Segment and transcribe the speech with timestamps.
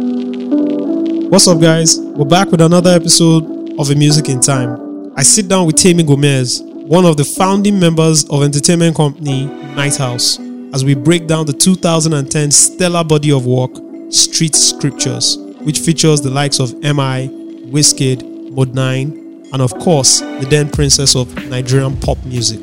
[0.00, 1.98] What's up, guys?
[1.98, 5.12] We're back with another episode of A Music in Time.
[5.14, 9.44] I sit down with Temi Gomez, one of the founding members of entertainment company
[9.74, 10.38] Knighthouse,
[10.74, 13.72] as we break down the 2010 stellar body of work,
[14.08, 17.28] Street Scriptures, which features the likes of MI,
[17.68, 18.22] Wizkid,
[18.52, 22.60] Modenine, and of course, the then princess of Nigerian pop music,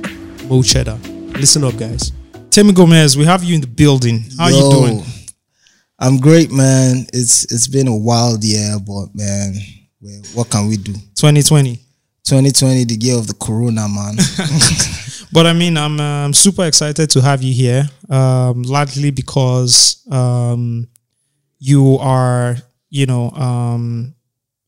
[0.49, 1.33] Mo'Cheddah.
[1.37, 2.11] Listen up, guys.
[2.49, 4.25] Temi Gomez, we have you in the building.
[4.39, 5.03] How Yo, you doing?
[5.99, 7.07] I'm great, man.
[7.13, 9.55] It's it's been a wild year, but man,
[10.33, 10.93] what can we do?
[10.93, 11.75] 2020.
[12.23, 14.17] 2020, the year of the corona, man.
[15.31, 20.87] But I mean, I'm um, super excited to have you here, um, largely because um,
[21.59, 22.55] you are,
[22.89, 24.15] you know, um,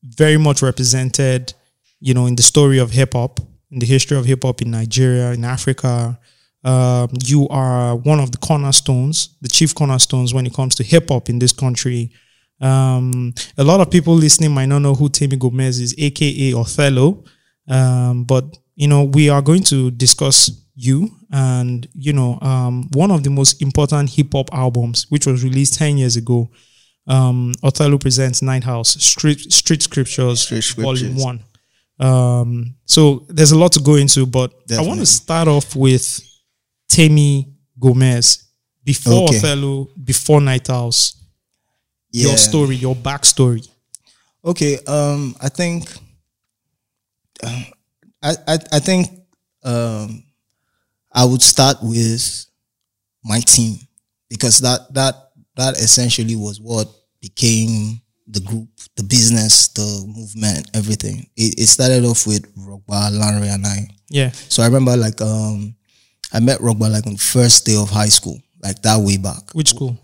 [0.04, 1.54] very much represented,
[1.98, 3.40] you know, in the story of hip hop,
[3.70, 6.18] in the history of hip hop in Nigeria, in Africa.
[6.62, 11.08] Um, you are one of the cornerstones, the chief cornerstones when it comes to hip
[11.08, 12.12] hop in this country.
[12.60, 17.24] Um, a lot of people listening might not know who Temi Gomez is, aka Othello.
[17.68, 23.10] Um, but you know, we are going to discuss you and you know, um, one
[23.10, 26.50] of the most important hip hop albums, which was released ten years ago.
[27.06, 31.40] Um, Othello presents Knighthouse Street Street Scriptures, Street Volume One.
[31.98, 36.20] Um, so there's a lot to go into, but I want to start off with
[36.90, 37.46] Temi
[37.78, 38.44] Gomez
[38.84, 39.38] before Okay.
[39.38, 41.14] Othello, before Knighthouse.
[42.10, 42.28] Yeah.
[42.28, 43.66] Your story, your backstory.
[44.44, 44.78] Okay.
[44.86, 45.88] Um, I think.
[47.42, 47.62] uh,
[48.22, 49.08] I I I think
[49.64, 50.22] um,
[51.12, 52.46] I would start with
[53.24, 53.78] my team
[54.28, 55.14] because that that
[55.56, 56.88] that essentially was what
[57.22, 61.26] became the group, the business, the movement, everything.
[61.36, 63.88] It, it started off with Rogba, Lanre, and I.
[64.10, 64.30] Yeah.
[64.32, 65.74] So I remember like um
[66.32, 69.50] I met Rogba like on the first day of high school, like that way back.
[69.52, 69.96] Which school?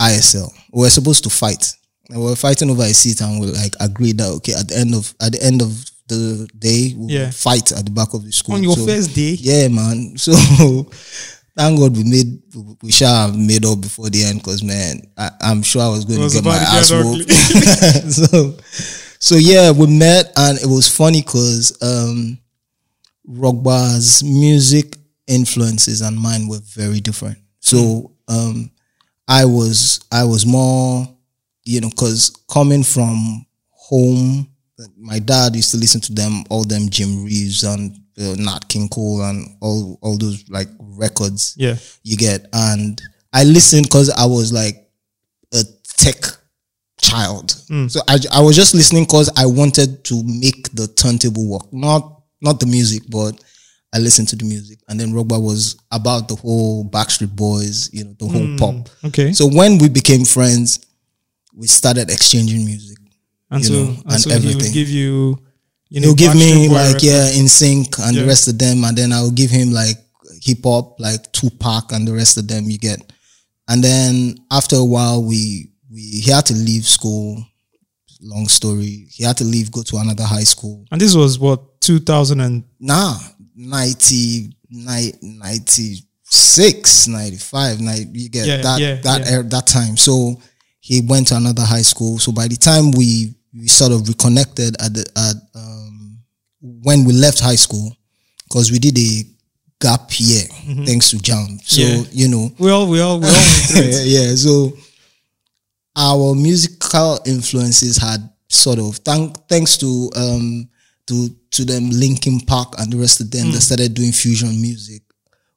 [0.00, 0.50] ISL.
[0.72, 1.64] We were supposed to fight.
[2.10, 4.76] And we were fighting over a seat and we like agreed that okay at the
[4.76, 7.30] end of at the end of the day we Yeah.
[7.30, 8.56] fight at the back of the school.
[8.56, 9.36] On your So, first day?
[9.40, 10.14] Yeah, man.
[10.18, 10.32] So
[11.56, 12.42] thank God we made
[12.82, 16.04] we shall have made up before the end because man, I, I'm sure I was
[16.04, 17.30] going was to get my ass whooped.
[18.12, 18.56] so
[19.20, 22.36] so yeah, we met and it was funny because um
[23.28, 24.96] Rogba's music
[25.32, 27.38] influences and mine were very different.
[27.60, 28.70] So um
[29.28, 31.08] I was I was more,
[31.64, 34.48] you know, because coming from home,
[34.96, 38.88] my dad used to listen to them, all them Jim Reeves and uh, Nat King
[38.88, 41.76] Cole and all all those like records Yeah.
[42.02, 42.46] you get.
[42.52, 43.00] And
[43.32, 44.76] I listened because I was like
[45.54, 45.62] a
[45.98, 46.16] tech
[47.00, 47.50] child.
[47.88, 52.22] So I, I was just listening because I wanted to make the turntable work, not
[52.40, 53.32] not the music, but
[53.94, 54.78] I listened to the music.
[54.88, 58.88] And then Rogba was about the whole Backstreet Boys, you know, the whole hmm, pop.
[59.06, 59.32] Okay.
[59.32, 60.80] So when we became friends,
[61.54, 62.98] we started exchanging music.
[63.50, 64.72] and you so, know, and and so he would everything.
[64.72, 65.38] give you,
[65.90, 67.04] you know, He'll give me Boy like records.
[67.04, 68.22] yeah, in sync and Yeah.
[68.22, 69.98] the rest of them, and then I'll give him like
[70.42, 72.70] hip hop, like Tupac and the rest of them.
[72.70, 72.98] You get,
[73.68, 77.44] and then after a while, we we he had to leave school.
[78.24, 79.06] Long story.
[79.10, 80.86] He had to leave, go to another high school.
[80.92, 83.18] And this was what 2000 and Nah,
[83.54, 89.32] 90, ni- 96, 95, 90, you get Yeah, that yeah, that yeah.
[89.32, 89.96] era- that time.
[89.96, 90.40] So
[90.80, 92.18] he went to another high school.
[92.18, 96.18] So by the time we we sort of reconnected at the at um
[96.60, 97.94] when we left high school,
[98.48, 99.24] because we did a
[99.80, 100.42] gap year
[100.86, 101.58] thanks to Jam.
[101.64, 102.02] So Mm-hmm.
[102.02, 102.08] Yeah.
[102.12, 104.06] you know, we all we all we all went through it.
[104.06, 104.34] yeah, yeah.
[104.36, 104.72] So
[105.96, 110.68] our musical influences had sort of thank, thanks to um
[111.06, 115.02] to to them Linkin Park and the rest of them that started doing fusion music.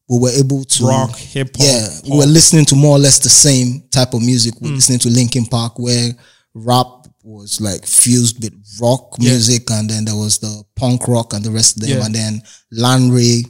[0.09, 0.87] We were able to Mm.
[0.87, 4.21] Rock, hip hop, Yeah, we were listening to more or less the same type of
[4.21, 4.53] music.
[4.61, 6.11] We were listening to Linkin Park where
[6.53, 6.87] rap
[7.23, 9.31] was like fused with rock Yeah.
[9.31, 12.05] music and then there was the punk rock and the rest of them Yeah.
[12.05, 12.41] and then
[12.71, 13.43] Lanre,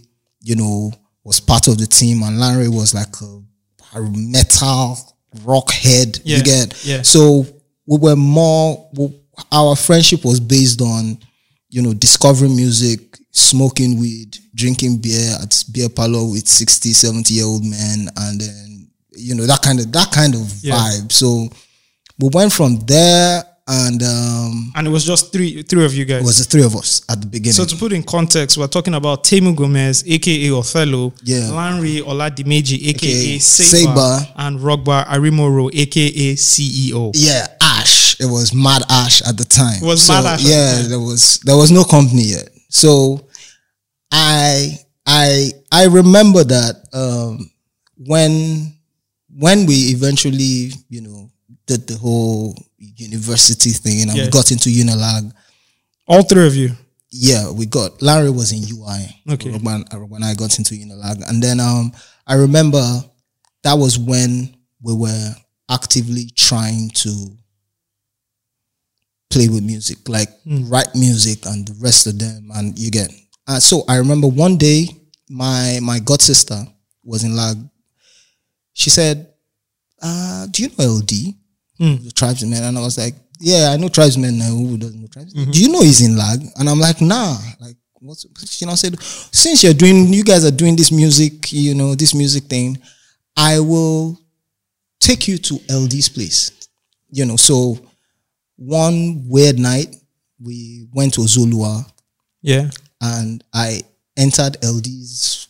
[0.43, 0.93] you know,
[1.25, 3.41] was part of the team and Lanre was like a,
[3.97, 4.97] a metal
[5.43, 6.19] rock head.
[6.23, 7.01] Yeah, You get yeah.
[7.01, 7.45] so
[7.85, 9.13] we were more we,
[9.51, 11.17] our friendship was based on
[11.75, 12.99] you know discovering music
[13.31, 14.31] smoking weed
[14.61, 19.45] drinking beer at beer parlor with 60 70 year old men and then you know
[19.45, 20.75] that kind of that kind of Yeah.
[20.79, 21.27] vibe so
[22.19, 26.21] we went from there and um And it was just three three of you guys.
[26.21, 28.67] it was the three of us at the beginning so to put in context, we're
[28.77, 31.49] talking about Temi Gomez, aka Othello, Yeah.
[31.49, 34.27] Lanre Oladimeji, aka Okay, Saber, Saber.
[34.37, 37.11] and Rogba Arimoro, aka CEO.
[37.15, 37.47] yeah
[38.05, 40.81] ash it was mad ash at the time It was so, Mad Ash the yeah
[40.87, 43.27] there was there was no company yet so
[44.11, 47.49] i i i remember that um
[47.97, 48.73] when
[49.37, 51.29] when we eventually you know
[51.67, 55.31] did the whole university thing, and we got into Unilag.
[56.07, 56.71] All three of you.
[57.11, 59.33] Yeah, we got Larry was in UI.
[59.33, 59.51] Okay.
[59.51, 61.91] When, when I got into Unilag, and then um,
[62.27, 62.83] I remember
[63.63, 65.33] that was when we were
[65.71, 67.09] actively trying to
[69.29, 73.11] play with music, like write music and the rest of them, and you get.
[73.47, 74.87] Uh, so I remember one day
[75.29, 76.63] my my god sister
[77.03, 77.57] was in lag.
[78.73, 79.27] She said,
[80.01, 81.35] uh, "Do you know eLDee,
[81.79, 84.37] the tribesman?" And I was like, "Yeah, I know Trybesmen.
[84.37, 84.49] Now.
[84.49, 85.51] Who doesn't know Trybesmen?
[85.51, 88.25] Do you know he's in lag?" And I'm like, "Nah." Like, what's
[88.61, 88.75] you know?
[88.75, 92.77] Said since you're doing, you guys are doing this music, you know, this music thing,
[93.37, 94.19] I will
[94.99, 96.51] take you to eLDee's place.
[97.09, 97.77] You know, so
[98.57, 99.95] one weird night
[100.41, 101.85] we went to Zolua
[102.41, 102.69] Yeah.
[103.01, 103.81] and I
[104.17, 105.47] entered eLDee's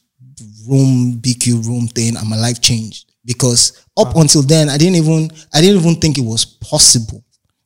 [0.68, 5.30] room, BQ room thing, and my life changed because up until then I didn't even
[5.54, 7.24] I didn't even think it was possible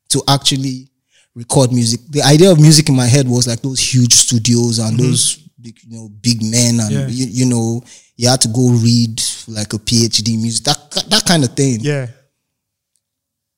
[0.09, 0.89] to actually
[1.35, 2.01] record music.
[2.09, 5.07] The idea of music in my head was like those huge studios and mm-hmm.
[5.09, 7.07] those big, you know, big men, and Yeah.
[7.07, 7.83] you, you know,
[8.17, 12.07] you had to go read like a PhD music, that that kind of thing Yeah.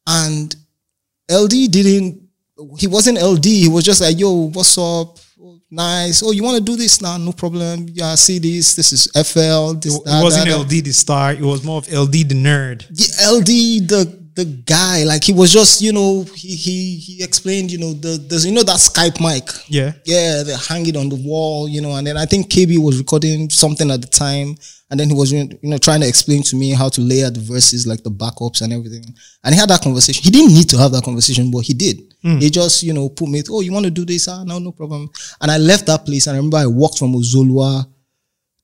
[0.08, 0.56] and
[1.32, 2.22] eLDee didn't.
[2.78, 3.62] He wasn't eLDee.
[3.66, 5.18] He was just like, "Yo, what's up?
[5.74, 6.22] Nice.
[6.22, 7.18] Oh, you want to do this now?
[7.18, 7.88] No problem.
[7.94, 8.76] Yeah, see this.
[8.76, 9.74] This is FL.
[9.80, 11.34] This It that, wasn't that, that." eLDee the star.
[11.34, 12.86] It was more of eLDee the nerd.
[12.92, 17.72] Yeah, eLDee, the the guy, like he was just, you know, he he he explained,
[17.72, 19.50] you know, the the you know that Skype mic.
[19.68, 19.94] Yeah.
[20.06, 22.98] Yeah, they hang it on the wall, you know, and then I think KB was
[22.98, 24.56] recording something at the time,
[24.90, 27.40] and then he was, you know, trying to explain to me how to layer the
[27.40, 29.06] verses, like the backups and everything.
[29.44, 30.24] And he had that conversation.
[30.24, 32.14] He didn't need to have that conversation, but he did.
[32.24, 34.28] He just, you know, put me, oh, you want to do this?
[34.28, 35.10] Ah, no, no problem.
[35.42, 37.84] And I left that place, and I remember I walked from Ozolwa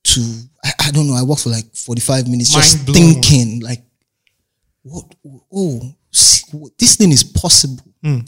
[0.03, 0.21] to,
[0.63, 2.95] I, I don't know, I walked for like 45 minutes just blown.
[2.95, 3.83] thinking, like,
[4.89, 5.15] what,
[5.53, 5.93] oh,
[6.79, 7.83] this thing is possible.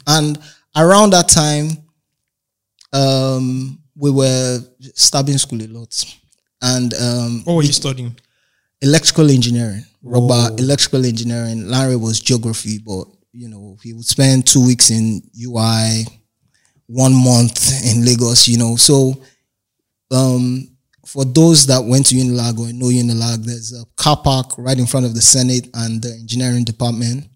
[0.06, 0.38] And
[0.76, 1.68] around that time,
[2.92, 4.58] um, we were
[4.94, 6.04] stabbing school a lot.
[6.62, 8.16] And um, What were you studying?
[8.82, 11.68] electrical engineering, Rogba electrical engineering.
[11.68, 16.06] Larry was geography, but you know, he would spend two weeks in UI,
[16.86, 18.76] one month in Lagos, you know.
[18.76, 19.14] So
[20.10, 20.66] um
[21.12, 24.86] for those that went to Unilag or know Unilag, there's a car park right in
[24.86, 27.26] front of the Senate and the engineering department.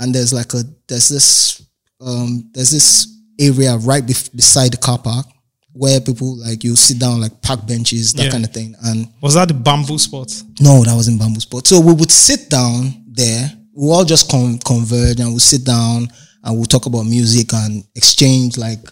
[0.00, 1.62] And there's like a there's this
[2.00, 3.06] um there's this
[3.38, 5.26] area right bef- beside the car park
[5.72, 8.30] where people like you sit down like park benches, that Yeah.
[8.30, 8.74] kind of thing.
[8.84, 10.30] And Was that the bamboo spot?
[10.60, 11.66] no, that was in Bamboo Spot.
[11.66, 13.52] So we would sit down there.
[13.76, 16.08] We all just con- converge and we'll sit down
[16.44, 18.84] and we'll talk about music and exchange like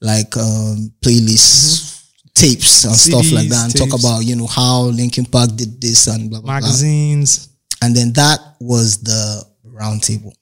[0.00, 1.95] like um, playlists,
[2.36, 6.06] tapes and stuff like that, and talk about you know how Linkin Park did this
[6.06, 6.60] and blah blah blah.
[6.60, 7.48] Magazines.
[7.82, 10.32] And then that was the round table.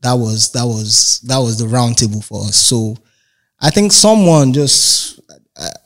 [0.00, 2.56] That was that was that was the round table for us.
[2.56, 2.96] So
[3.60, 5.20] I think someone just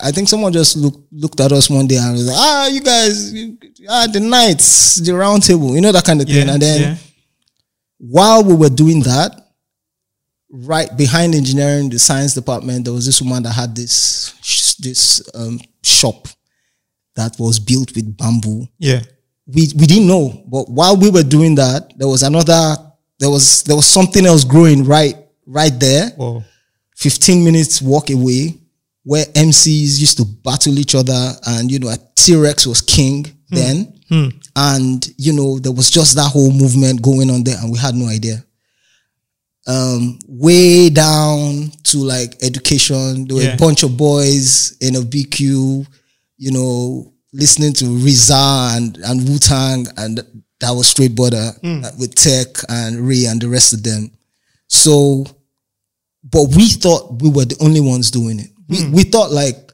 [0.00, 2.80] I- think someone just looked looked at us one day and was like, ah, you
[2.80, 3.56] guys, you,
[3.88, 6.46] ah, the nights, the round table, you know that kind of thing.
[6.46, 6.52] Yeah.
[6.52, 6.96] And then yeah.
[7.98, 9.40] while we were doing that,
[10.50, 14.34] right behind engineering, the science department, there was this woman that had this
[14.82, 16.28] this um, shop
[17.16, 19.00] that was built with bamboo Yeah.
[19.46, 20.44] we we didn't know.
[20.46, 22.76] But while we were doing that, there was another
[23.18, 25.16] there was there was something else growing right
[25.46, 26.10] right there.
[26.16, 26.42] Whoa.
[26.96, 28.54] 15 minutes walk away
[29.04, 33.94] where MCs used to battle each other and you know a T-Rex was king then.
[34.56, 37.94] And you know there was just that whole movement going on there and we had
[37.94, 38.44] no idea.
[39.70, 43.26] Um way down to like education.
[43.26, 43.54] There were Yeah.
[43.54, 45.86] a bunch of boys in a BQ,
[46.38, 50.16] you know, listening to RZA and, and Wu Tang, and
[50.60, 54.10] that was straight border uh, with Tech and Ray and the rest of them.
[54.66, 55.24] So,
[56.24, 58.50] but we thought we were the only ones doing it.
[58.68, 59.72] We, we thought like,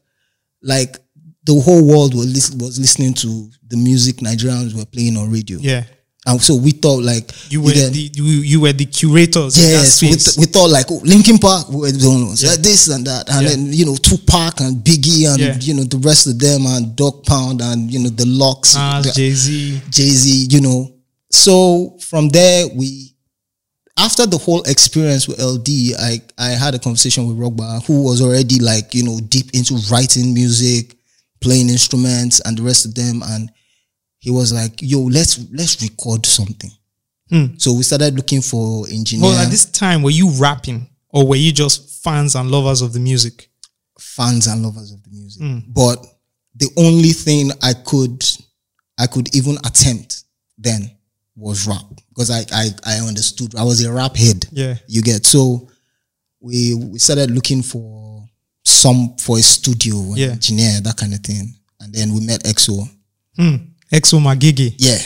[0.62, 0.96] like
[1.44, 5.58] the whole world was, was listening to the music Nigerians were playing on radio.
[5.60, 5.84] Yeah.
[6.28, 9.56] And so we thought like, You were the you, you were the curators.
[9.56, 12.88] Yes, we, th- we thought like oh, Linkin Park we were the ones, like this
[12.88, 13.48] and that, and Yeah.
[13.50, 15.56] then you know Tupac and Biggie and Yeah.
[15.60, 19.02] you know the rest of them and Dog Pound and you know the LOX, ah,
[19.04, 19.80] Nas, Jay Z.
[19.90, 20.92] Jay Z, you know.
[21.30, 23.14] So from there we,
[23.96, 28.20] after the whole experience with eLDee, I I had a conversation with Rogba, who was
[28.20, 30.96] already like you know deep into writing music,
[31.40, 33.50] playing instruments, and the rest of them, and
[34.26, 36.70] he was like, "Yo, let's let's record something."
[37.30, 37.46] Hmm.
[37.58, 39.22] So we started looking for engineers.
[39.32, 42.92] Well, at this time, were you rapping or were you just fans and lovers of
[42.92, 43.48] the music?
[43.98, 45.42] fans and lovers of the music.
[45.42, 45.58] Hmm.
[45.68, 46.04] But
[46.54, 48.22] the only thing I could
[48.98, 50.24] I could even attempt
[50.58, 50.90] then
[51.34, 54.46] was rap because I, I I understood I was a rap head.
[54.52, 54.74] Yeah.
[54.86, 55.68] You get so
[56.40, 58.24] we we started looking for
[58.64, 60.28] some for a studio, Yeah.
[60.32, 61.54] engineer, that kind of thing.
[61.80, 62.88] And then we met EXO.
[63.36, 63.56] Hmm.
[63.92, 64.74] Exo Magigi.
[64.78, 64.98] Yeah.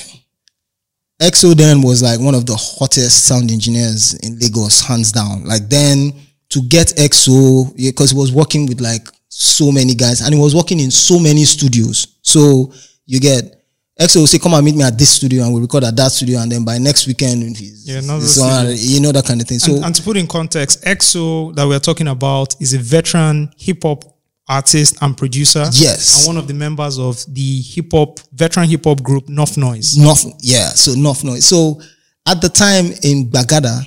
[1.20, 5.44] EXO then was like one of the hottest sound engineers in Lagos, hands down.
[5.44, 6.14] Like then
[6.48, 10.54] to get EXO, because he was working with like so many guys and he was
[10.54, 12.16] working in so many studios.
[12.22, 12.72] So
[13.06, 13.60] you get
[14.00, 16.10] EXO will say, come and meet me at this studio and we'll record at that
[16.10, 16.40] studio.
[16.40, 19.58] And then by next weekend, he's, Yeah, he's on, you know, that kind of thing.
[19.58, 23.52] So And, and to put in context, EXO that we're talking about is a veteran
[23.58, 24.04] hip hop
[24.50, 25.64] artist and producer.
[25.72, 26.26] Yes.
[26.26, 29.96] And one of the members of the hip hop, veteran hip hop group, North Noise.
[29.96, 30.34] Nothing.
[30.40, 30.68] Yeah.
[30.68, 31.46] So enough noise.
[31.46, 31.80] So
[32.26, 33.80] at the time in Bagada,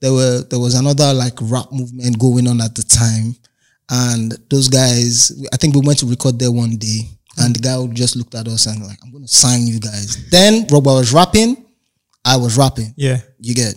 [0.00, 3.34] there were there was another like rap movement going on at the time,
[3.90, 5.32] and those guys.
[5.52, 8.48] I think we went to record there one day, and the guy just looked at
[8.48, 11.64] us and like, "I'm going to sign you guys." Then Robert was rapping,
[12.24, 12.94] I was rapping.
[12.96, 13.20] Yeah.
[13.40, 13.74] You get.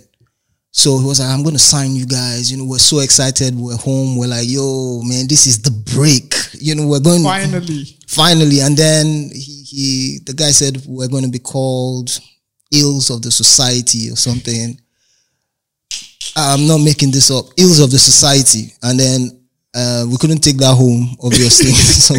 [0.78, 2.52] So he was like, I'm gonna sign you guys.
[2.52, 3.56] You know, we're so excited.
[3.56, 4.18] We're home.
[4.18, 6.34] We're like, yo, man, this is the break.
[6.60, 7.98] You know, we're going Finally.
[8.08, 12.10] finally and then he, he the guy said we're going to be called
[12.72, 14.80] ills of the society or something
[16.36, 19.40] i'm not making this up ills of the society and then
[19.74, 22.14] uh, we couldn't take that home obviously so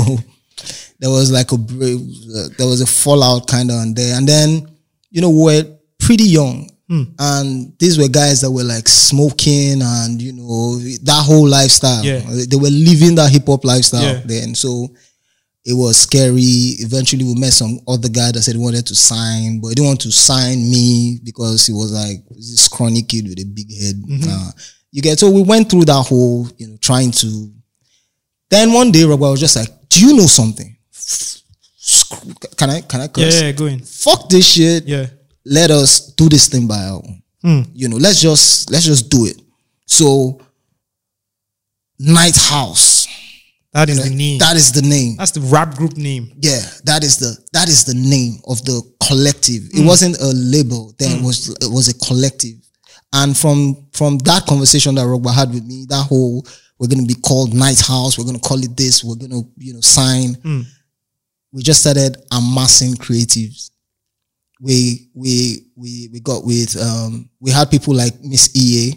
[0.99, 4.69] there was like a uh, there was a fallout kind of on there and then
[5.11, 5.65] you know we're
[5.99, 7.03] pretty young Hmm.
[7.19, 12.21] and these were guys that were like smoking and you know that whole lifestyle Yeah.
[12.49, 14.23] they were living that hip-hop lifestyle Yeah.
[14.25, 14.89] then so
[15.69, 16.79] it was scary.
[16.79, 19.89] Eventually, we met some other guy that said he wanted to sign, but he didn't
[19.89, 23.97] want to sign me because he was like this scrawny kid with a big head.
[23.97, 24.29] Mm-hmm.
[24.31, 24.51] Nah.
[24.93, 27.51] you get so we went through that whole, you know, trying to.
[28.49, 30.77] Then one day, Robert was just like, "Do you know something?
[32.57, 32.81] Can I?
[32.83, 33.41] Can I Yeah, curse?
[33.43, 33.81] yeah, go in.
[33.81, 34.85] Fuck this shit.
[34.87, 35.07] Yeah.
[35.49, 37.23] Let us do this thing by our own.
[37.43, 37.63] Hmm.
[37.73, 39.41] You know, let's just let's just do it.
[39.87, 40.41] So,
[42.01, 43.07] Knighthouse.
[43.73, 44.39] That is the name.
[44.39, 45.17] That is the name.
[45.17, 46.33] That's the rap group name.
[46.41, 49.63] Yeah, that is the that is the name of the collective.
[49.73, 49.87] It hmm.
[49.87, 50.95] wasn't a label.
[50.99, 51.27] Then it hmm.
[51.27, 52.57] was it was a collective.
[53.13, 56.45] And from from that conversation that Rogba had with me, that whole
[56.79, 60.37] we're gonna be called Knighthouse, we're gonna call it this, we're gonna, you know, sign.
[61.53, 63.71] We just started amassing creatives.
[64.61, 68.95] We we we we got with um we had people like Miss EA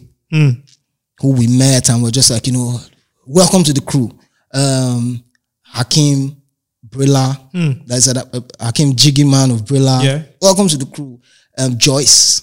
[1.20, 2.80] who we met and we're just like, you know,
[3.26, 4.10] welcome to the crew.
[4.54, 5.24] Um,
[5.64, 6.42] Hakim
[6.88, 7.38] Brilla,
[7.86, 10.04] that's a, uh, Hakim Jiggy Man of Brilla.
[10.04, 10.24] Yeah.
[10.42, 11.20] Welcome to the crew.
[11.58, 12.42] Um, Joyce,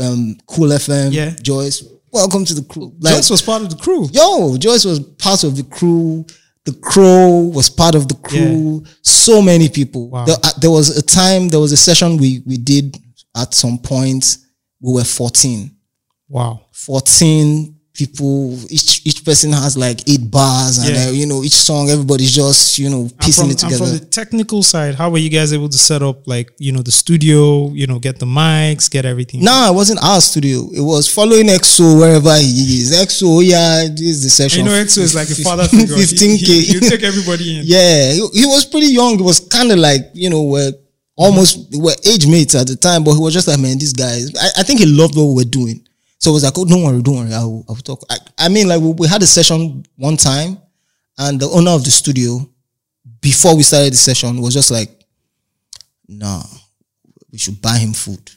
[0.00, 1.12] um, Cool FM.
[1.12, 1.30] Yeah.
[1.42, 2.94] Joyce, welcome to the crew.
[3.00, 4.08] Like, Joyce was part of the crew.
[4.12, 6.24] yo, Joyce was part of the crew.
[6.64, 8.84] The Crow was part of the crew.
[9.02, 10.08] So many people.
[10.08, 10.24] Wow.
[10.24, 12.96] There, uh, there was a time, there was a session we we did
[13.36, 14.38] at some point.
[14.80, 15.70] We were 14.
[16.28, 16.62] Wow.
[16.72, 21.06] 14 people each each person has like eight bars and Yeah.
[21.06, 23.98] uh, you know each song everybody's just you know piecing from, it and together from
[23.98, 26.90] the technical side, how were you guys able to set up like, you know, the
[26.90, 29.44] studio, you know, get the mics, get everything?
[29.44, 34.00] no it wasn't our studio it was following exo wherever he is exo yeah this
[34.00, 35.94] is the session You know, EXO is like a father figure.
[35.96, 37.62] He- 15k He, you take everybody in.
[37.64, 40.72] yeah he, he was pretty young it was kind of like you know we're
[41.16, 43.92] almost we were age mates at the time but he was just like man these
[43.92, 45.83] guys I, I think he loved what we were doing
[46.24, 48.02] so it was like oh don't worry don't worry I will, I will talk.
[48.08, 50.56] I, I mean like we, we had a session one time
[51.18, 52.48] and the owner of the studio
[53.20, 54.88] before we started the session was just like
[56.08, 56.42] nah
[57.30, 58.30] we should buy him food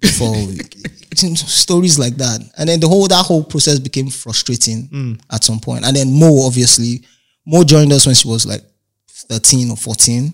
[0.00, 0.58] before we,
[1.34, 2.40] stories like that.
[2.58, 5.12] And then the whole that whole process became frustrating hmm.
[5.32, 5.82] at some point.
[5.82, 7.04] point and then mo obviously
[7.46, 8.60] mo joined us when she was like
[9.08, 10.30] 13 or 14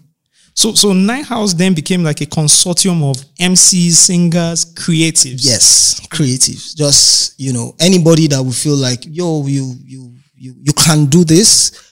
[0.60, 5.44] So, so Knighthouse then became like a consortium of MCs, singers, creatives.
[5.44, 6.76] yes creatives.
[6.76, 11.24] Just you know anybody that would feel like yo you you you you can do
[11.24, 11.86] this.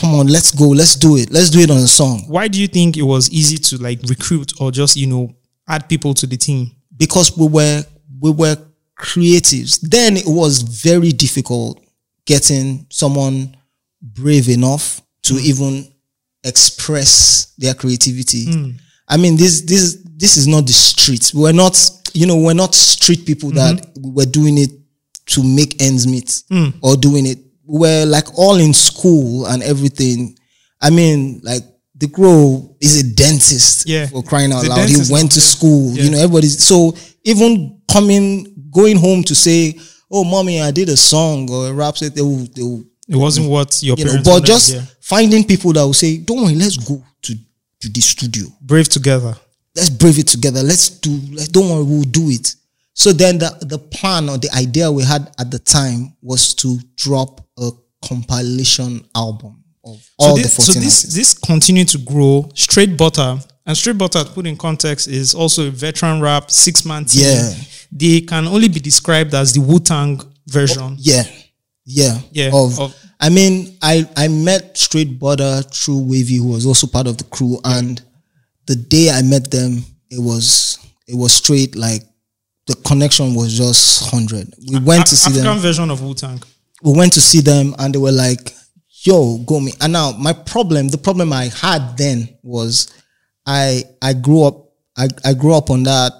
[0.00, 0.68] Come on let's go.
[0.68, 1.32] Let's do it.
[1.32, 2.24] Let's do it on a song.
[2.28, 5.34] Why do you think it was easy to like recruit or just, you know,
[5.68, 6.70] add people to the team?
[7.02, 7.84] because we were
[8.20, 8.56] we were
[8.98, 9.80] creatives.
[9.80, 11.80] Then it was very difficult
[12.26, 13.56] getting someone
[14.00, 15.40] brave enough to mm.
[15.40, 15.91] even
[16.44, 18.46] express their creativity.
[19.08, 21.76] I mean this this this is not the streets we're not
[22.14, 24.70] you know we're not street people that we were doing it
[25.26, 26.42] to make ends meet
[26.82, 27.38] or doing it.
[27.64, 30.36] We're like all in school and everything.
[30.80, 31.62] I mean like
[31.96, 34.06] the grow is a dentist Yeah.
[34.06, 34.88] for crying out a loud.
[34.88, 36.04] He went to school Yeah.
[36.04, 36.94] you know everybody's so
[37.24, 39.78] even coming going home to say
[40.10, 43.16] oh mommy i did a song or a rap set they will, they will It
[43.16, 46.42] wasn't what your you know parents but wanted, just finding people that will say don't
[46.42, 47.34] worry let's go to
[47.80, 49.36] to the studio brave together.
[49.76, 50.62] let's brave it together.
[50.62, 51.10] Let's do.
[51.32, 52.54] Let's don't worry, we'll do it.
[52.94, 56.78] So then the the plan or the idea we had at the time was to
[56.96, 57.70] drop a
[58.06, 61.14] compilation album of all this, the 14 so this artists.
[61.14, 62.48] this continued to grow.
[62.54, 67.04] Straight Butter and Straight Butter, put in context, is also a veteran rap six man
[67.04, 67.22] team.
[67.24, 67.54] Yeah.
[67.90, 70.96] They can only be described as the Wu Tang version.
[70.98, 71.24] Yeah,
[71.84, 76.66] yeah, Yeah, Of, of- I mean, I I met Straight Butter through Wavy, who was
[76.66, 78.02] also part of the crew, and
[78.66, 82.02] the day I met them, it was it was straight like
[82.66, 84.52] the connection was just hundred.
[84.68, 85.58] We went to see African them.
[85.58, 86.42] version of Wu Tang.
[86.82, 88.52] We went to see them, and they were like,
[89.04, 92.92] "Yo, go me." And now my problem, the problem I had then was,
[93.46, 96.12] I I grew up I I grew up on that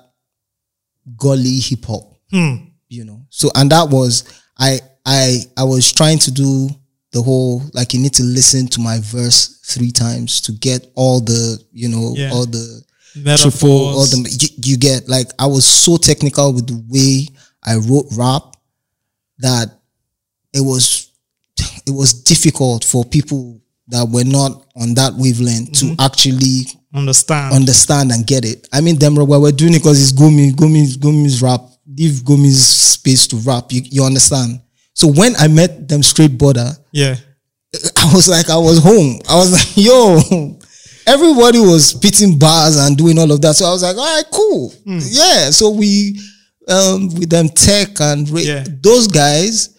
[1.16, 2.54] gully hip hop hmm.
[2.88, 4.24] you know so and that was
[4.58, 6.68] i i i was trying to do
[7.12, 11.20] the whole like you need to listen to my verse three times to get all
[11.20, 12.30] the you know Yeah.
[12.32, 12.82] all the
[13.14, 13.58] Metaphors.
[13.60, 17.26] triple all the you, you get like i was so technical with the way
[17.64, 18.56] i wrote rap
[19.38, 19.70] that
[20.54, 21.10] it was
[21.86, 26.00] it was difficult for people that were not on that wavelength to mm-hmm.
[26.00, 27.54] actually Understand.
[27.54, 28.68] understand and get it.
[28.72, 31.60] I mean, them we we're doing it because it's Gumi, Gumi's, Gumi's rap.
[31.94, 33.72] Give Gumi's space to rap.
[33.72, 34.60] You, you understand?
[34.94, 37.16] So when I met them straight border, yeah.
[37.96, 39.18] I was like, I was home.
[39.28, 40.58] I was like, yo,
[41.06, 43.54] everybody was pitting bars and doing all of that.
[43.54, 44.70] So I was like, all right, cool.
[44.84, 44.98] Hmm.
[45.02, 45.50] Yeah.
[45.50, 46.20] So we,
[46.68, 48.64] um, with them tech and Ray, Yeah.
[48.82, 49.78] those guys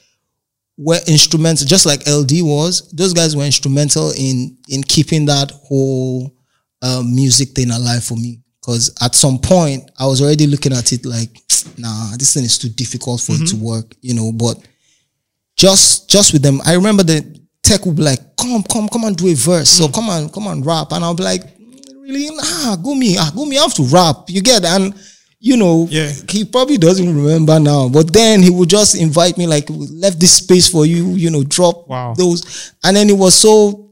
[0.78, 2.90] were instrumental, just like eLDee was.
[2.92, 6.36] Those guys were instrumental in in keeping that whole
[6.82, 8.40] um, music thing alive for me.
[8.60, 11.30] Because at some point, I was already looking at it like,
[11.78, 14.32] nah, this thing is too difficult for it to work, you know.
[14.32, 14.58] But
[15.64, 17.20] just just with them, I remember the
[17.64, 20.48] tech would be like, "Come, come, come and do a verse." So come on, come
[20.48, 21.44] on, rap, and I'll be like,
[22.02, 22.28] "Really?
[22.36, 24.94] Nah, Gumi, ah, Gumi, I have to rap." You get and.
[25.46, 26.10] You know, Yeah.
[26.30, 30.18] he probably doesn't remember now, but then he would just invite me, like, "We left
[30.18, 32.14] this space for you, you know, drop Wow.
[32.18, 32.44] those.
[32.82, 33.90] And then it was so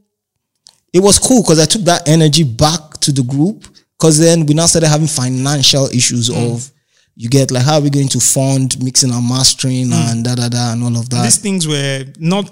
[0.94, 3.66] it was cool because I took that energy back to the group
[3.98, 6.54] because then we now started having financial issues Mm.
[6.54, 6.71] of
[7.14, 9.92] you get like how are we going to fund mixing and mastering hmm.
[10.10, 11.22] and da da da and all of that.
[11.24, 12.50] These things were not.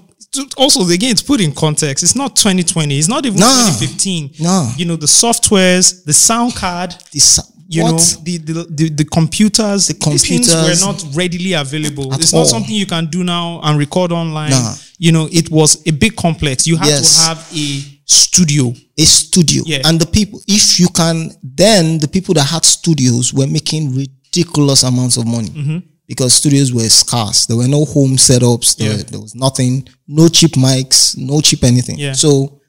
[0.57, 2.96] Also, again, to put in context, it's not 2020.
[2.96, 3.66] It's not even Nah.
[3.70, 4.35] 2015.
[4.38, 4.73] Nah.
[4.77, 7.90] You know, the softwares, the sound card, This, you what?
[7.92, 10.55] know the the, the the computers the computers.
[10.55, 12.40] were not readily available At it's all.
[12.40, 14.75] not something you can do now and record online Nah.
[14.99, 17.16] you know it was a big complex you had Yes.
[17.16, 19.62] to have a studio a studio.
[19.66, 19.83] Yeah.
[19.87, 23.94] And the people, if you can, then the people that had studios were making
[24.35, 25.79] ridiculous amounts of money Mm-hmm.
[26.07, 27.47] because studios were scarce.
[27.47, 28.77] There were no home setups.
[28.77, 29.03] There, Yeah.
[29.05, 31.99] there was nothing, no cheap mics, no cheap anything.
[31.99, 32.12] Yeah.
[32.12, 32.61] So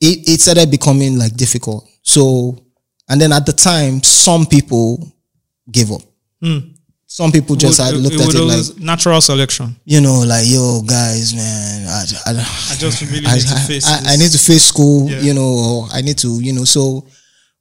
[0.00, 1.88] it, it started becoming like difficult.
[2.02, 2.64] So,
[3.08, 5.12] and then at the time, some people
[5.70, 6.02] gave up.
[7.10, 8.00] Some people just had Hmm.
[8.02, 12.30] Looked it at it like, natural selection you know, like, yo, guys, man, I, I,
[12.72, 14.12] i just really I, need to face I.
[14.12, 15.20] I need to face school, Yeah.
[15.20, 17.06] you know, or I need to, you know, so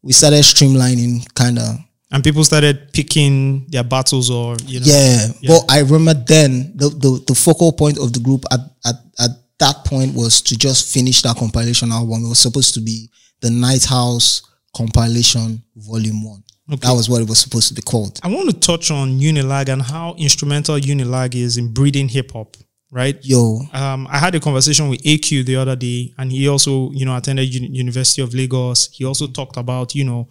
[0.03, 1.77] we started streamlining kind of.
[2.11, 5.27] And people started picking their battles or you know Yeah.
[5.47, 9.31] But I remember then the, the, the focal point of the group at, at, at
[9.59, 12.23] that point was to just finish that compilation album.
[12.25, 13.09] It was supposed to be
[13.41, 14.41] the Knighthouse
[14.75, 16.43] compilation volume one.
[16.69, 18.19] That was what it was supposed to be called.
[18.23, 22.57] i want to touch on unilag and how instrumental unilag is in breeding hip-hop
[22.91, 26.91] right Yo, um, I had a conversation with AQ the other day, and he also,
[26.91, 28.89] you know, attended Uni- University of Lagos.
[28.93, 30.27] He also talked about, you know,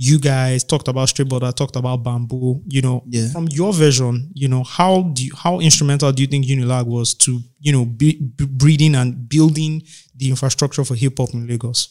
[0.00, 2.62] you guys talked about Straight Border, talked about Bamboo.
[2.68, 3.28] You know, Yeah.
[3.30, 7.14] from your version, you know, how do you, how instrumental do you think Unilag was
[7.14, 9.82] to, you know, be, be breeding and building
[10.16, 11.88] the infrastructure for hip hop in Lagos?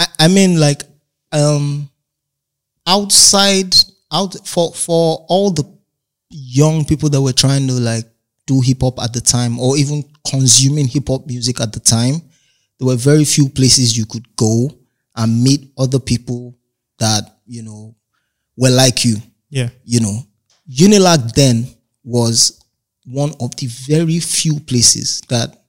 [0.00, 0.82] I, I mean, like,
[1.30, 1.88] um,
[2.88, 3.74] outside,
[4.12, 5.64] out for for all the
[6.30, 8.04] young people that were trying to like
[8.46, 12.20] do hip hop at the time, or even consuming hip hop music at the time,
[12.78, 14.70] there were very few places you could go
[15.16, 16.56] and meet other people
[16.98, 17.94] that you know
[18.56, 19.16] were like you.
[19.50, 20.18] Yeah, You know,
[20.68, 21.66] Unilag then
[22.02, 22.60] was
[23.06, 25.64] one of the very few places that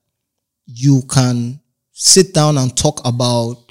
[0.66, 1.60] you can
[1.92, 3.66] sit down and talk about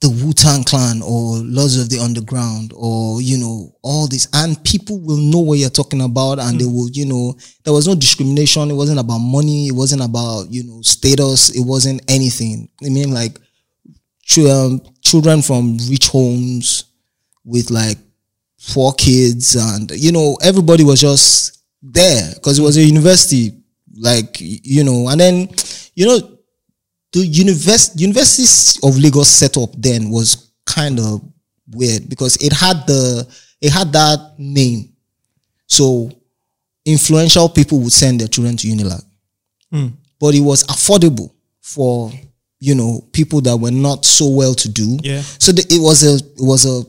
[0.00, 4.62] the Wu Tang Clan or Lords of the Underground or you know all this, and
[4.62, 6.74] people will know what you're talking about, and they hmm.
[6.74, 8.70] will you know there was no discrimination.
[8.70, 9.66] It wasn't about money.
[9.66, 11.50] It wasn't about you know status.
[11.50, 12.68] It wasn't anything.
[12.84, 13.40] I mean, like
[14.36, 16.84] um, children from rich homes
[17.44, 17.98] with like
[18.58, 23.52] four kids, and you know everybody was just there because it was a university,
[23.96, 25.48] like you know, and then
[25.94, 26.18] you know
[27.12, 31.22] the univers- universities of Lagos setup then was kind of
[31.70, 33.26] weird because it had the
[33.60, 34.92] it had that name.
[35.66, 36.10] So
[36.84, 39.02] influential people would send their children to Unilag.
[40.20, 42.10] But it was affordable for
[42.60, 44.98] you know people that were not so well to do.
[45.02, 45.22] Yeah.
[45.22, 46.80] So the, it was a it was a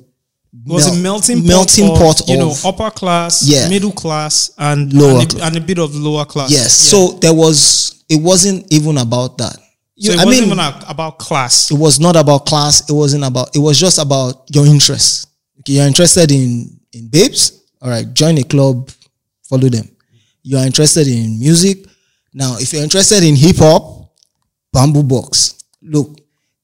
[0.52, 3.70] It was a mel- melting melting pot, pot of, you know upper class, Yeah.
[3.70, 6.52] middle class, and Lower and a, and a bit of lower class.
[6.52, 6.64] yes.
[6.64, 6.92] Yeah.
[6.92, 9.58] So there was it wasn't even about that.
[9.96, 11.70] You- so it I wasn't mean, even a- about class.
[11.72, 12.90] it was not about class.
[12.90, 13.56] It wasn't about.
[13.56, 15.28] It was just about your interest.
[15.60, 17.52] Okay, you're interested in in babes.
[17.82, 18.90] All right, join a club,
[19.48, 19.88] follow them.
[20.42, 21.86] You are interested in music.
[22.34, 24.12] Now, if you're interested in hip hop,
[24.74, 25.56] Bamboo Box.
[25.82, 26.20] Look,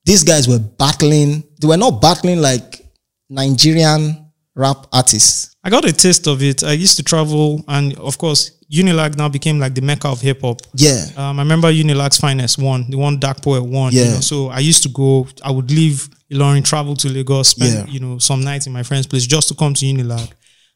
[0.05, 1.43] these guys were battling.
[1.59, 2.85] They were not battling like
[3.29, 5.55] Nigerian rap artists.
[5.63, 6.63] I got a taste of it.
[6.63, 10.41] I used to travel, and of course, Unilag now became like the mecca of hip
[10.41, 10.61] hop.
[10.75, 13.93] Yeah, Um, I remember Unilag's finest one, the one Dark Poet one.
[13.93, 14.13] You Yeah.
[14.15, 15.27] know, so I used to go.
[15.43, 17.93] I would leave Ilorin, travel to Lagos, spend Yeah.
[17.93, 20.29] you know some nights in my friend's place just to come to Unilag,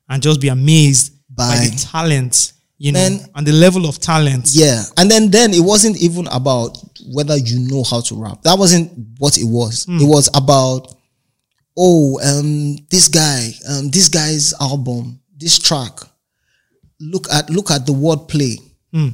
[0.10, 4.50] and just be amazed by, By- the talent, you know, and the level of talent.
[4.54, 4.84] yeah.
[4.98, 6.78] And then then it wasn't even about
[7.14, 8.42] whether you know how to rap.
[8.44, 9.86] That wasn't what it was.
[9.88, 10.96] It was about
[11.78, 15.92] oh, um, this guy, um, this guy's album, this track.
[17.00, 18.58] Look at look at the wordplay.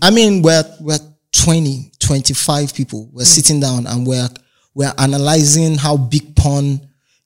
[0.01, 0.97] I mean, we're we're
[1.33, 3.09] 20, 25 people.
[3.11, 4.29] We're sitting down and we're
[4.73, 6.79] we're analyzing how Big Pun,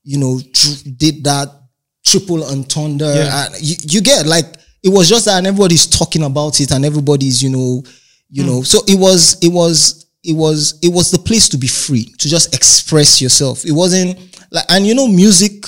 [0.03, 1.49] you know, tr- did that
[2.03, 3.13] triple entendre.
[3.13, 3.45] Yeah.
[3.45, 4.45] And you, you get like
[4.83, 7.83] it was just that and everybody's talking about it and everybody's, you know,
[8.29, 8.61] you know.
[8.63, 12.27] So it was it was it was it was the place to be free, to
[12.29, 13.65] just express yourself.
[13.65, 14.17] It wasn't
[14.51, 15.65] like and you know, music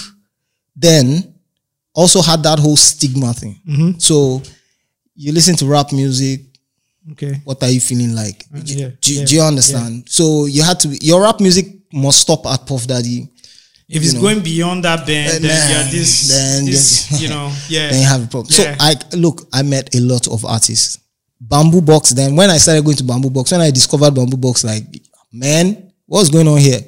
[0.76, 1.34] then
[1.93, 3.95] also had that whole stigma thing.
[4.00, 4.41] So
[5.15, 6.41] you listen to rap music,
[7.12, 7.41] Okay.
[7.43, 8.45] what are you feeling like?
[8.54, 10.06] Do, Uh, yeah, do- yeah, do you understand?
[10.08, 13.28] So you had to your rap music must stop at Puff Daddy.
[13.91, 14.21] If it's know.
[14.21, 17.89] going beyond that band, Uh, then yeah, this, then this, just- you know, yeah.
[17.91, 18.47] Then you have a problem.
[18.58, 18.75] Yeah.
[18.77, 20.97] So I look, I met a lot of artists.
[21.39, 22.12] Bamboo Box.
[22.12, 24.84] Then when I started going to Bamboo Box, when I discovered Bamboo Box, like
[25.34, 26.80] man, what's going on here?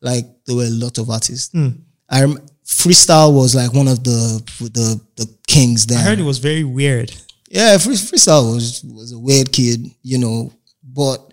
[0.00, 1.50] Like there were a lot of artists.
[1.52, 1.68] Hmm.
[2.08, 5.98] I rem- freestyle was like one of the the the kings then.
[5.98, 7.12] I heard it was very weird.
[7.50, 10.52] Yeah, free, freestyle was was a weird kid, you know.
[10.82, 11.32] But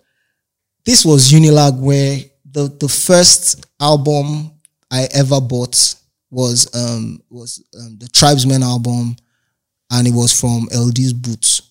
[0.85, 2.19] this was Unilag, where
[2.51, 4.51] the the first album
[4.91, 5.95] I ever bought
[6.31, 9.15] was um was um, the Trybesmen album,
[9.91, 11.61] and it was from eLDee's Boots.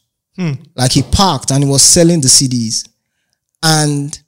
[0.74, 2.88] Like he parked and he was selling the CDs,
[3.62, 4.18] and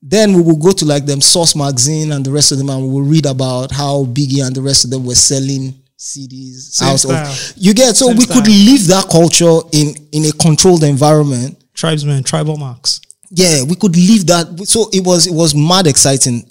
[0.00, 2.82] then we would go to like them Source magazine and the rest of them, and
[2.82, 6.88] we would read about how Biggie and the rest of them were selling CDs Same
[6.90, 7.26] out style.
[7.32, 8.64] of you get so Same we could style.
[8.66, 13.00] live that culture in in a controlled environment Trybesmen, Trybal Marks.
[13.30, 16.48] yeah we could live that so it was it was mad exciting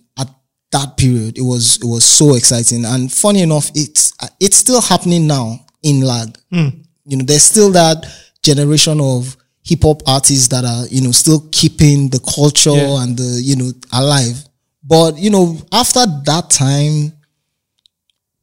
[0.71, 5.25] that period it was it was so exciting and funny enough it's it's still happening
[5.27, 6.67] now in lag Hmm.
[7.05, 8.05] you know there's still that
[8.43, 13.01] generation of hip hop artists that are you know still keeping the culture Yeah.
[13.03, 14.43] and the you know alive
[14.83, 17.13] but you know after that time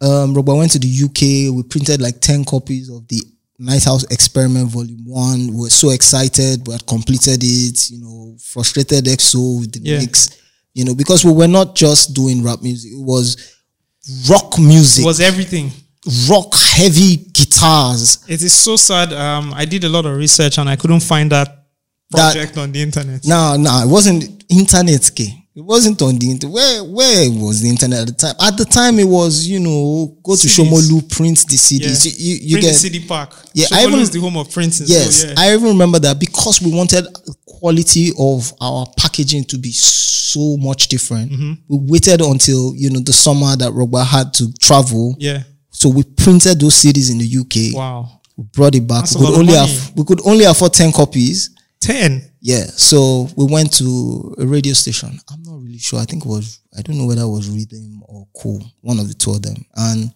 [0.00, 1.54] um Robert went to the UK.
[1.54, 3.22] We printed like 10 copies of the
[3.58, 5.48] Knighthouse Experiment Volume 1.
[5.54, 6.66] We were so excited.
[6.66, 10.00] We had completed it, you know, frustrated EXO with the Yeah.
[10.00, 10.28] mix,
[10.74, 12.92] you know, because we were not just doing rap music.
[12.92, 13.56] It was
[14.28, 15.70] rock music, It was everything.
[16.28, 18.18] rock heavy guitars.
[18.28, 19.12] It is so sad.
[19.12, 21.66] Um, I did a lot of research and I couldn't find that
[22.10, 23.24] That- project on the internet.
[23.24, 25.10] No, no, it wasn't internet.
[25.14, 25.43] K.
[25.56, 26.52] It wasn't on the internet.
[26.52, 28.34] Where where was the internet at the time?
[28.40, 30.64] At the time, it was you know go to CDs.
[30.66, 32.04] Shomolu, print the CDs.
[32.06, 32.12] Yeah.
[32.16, 33.32] You, you, you Print get the CD pack.
[33.52, 34.86] Yeah, Yeah, I even- is the home of printing.
[34.88, 35.34] Yes, so, yeah.
[35.38, 37.06] I even remember that because we wanted
[37.46, 41.30] quality of our packaging to be so much different.
[41.30, 41.52] Mm-hmm.
[41.68, 45.14] We waited until you know the summer that Rogba had to travel.
[45.18, 45.42] yeah.
[45.70, 47.76] So we printed those CDs in the UK.
[47.76, 48.20] Wow.
[48.36, 49.02] We brought it back.
[49.02, 51.50] That's we could only aff- we could only afford ten copies.
[51.80, 52.22] Ten.
[52.44, 55.18] Yeah, so we went to a radio station.
[55.32, 55.98] I'm not really sure.
[55.98, 59.08] I think it was I don't know whether it was Rhythm or Cool, one of
[59.08, 59.64] the two of them.
[59.74, 60.12] And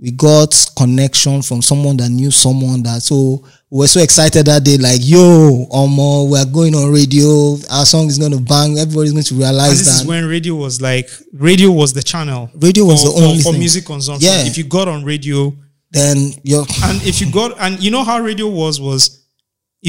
[0.00, 4.64] we got connection from someone that knew someone that so we were so excited that
[4.64, 9.24] day, like, yo, Omo, we're going on radio, our song is gonna bang, everybody's going
[9.24, 12.48] to realize this is that when radio was like radio was the channel.
[12.54, 14.30] Radio was for, the only for, for music consumption.
[14.32, 14.46] Yeah.
[14.46, 15.54] If you got on radio,
[15.90, 19.15] then you're and if you got and you know how radio was was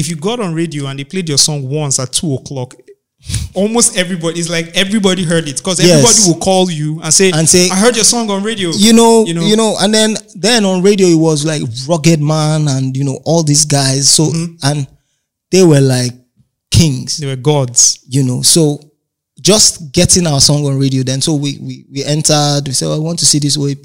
[0.00, 2.74] if you got on radio and they played your song once at two o'clock
[3.54, 5.90] almost everybody it's like everybody heard it because Yes.
[5.90, 8.92] everybody will call you and say And say- i heard your song on radio you
[8.92, 9.72] know, You know, you know.
[9.72, 13.64] know, and then then on radio it was like Ruggedman and you know all these
[13.64, 14.08] guys.
[14.10, 14.54] So Mm-hmm.
[14.62, 14.86] and
[15.50, 16.12] they were like
[16.70, 17.16] kings.
[17.18, 18.78] they were gods you know so
[19.40, 22.94] just getting our song on radio then so we we, we entered we said "Oh,
[22.94, 23.84] i want to see this oap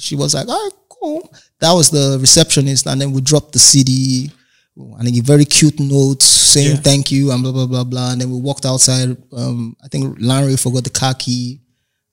[0.00, 1.28] she was like, all right, cool.
[1.58, 2.86] That was the receptionist.
[2.86, 4.30] And then we dropped the CD
[4.78, 6.82] and he gave very cute notes saying Yeah.
[6.82, 8.12] thank you and blah, blah, blah, blah.
[8.12, 9.16] And then we walked outside.
[9.32, 11.60] Um, I think Larry forgot the car key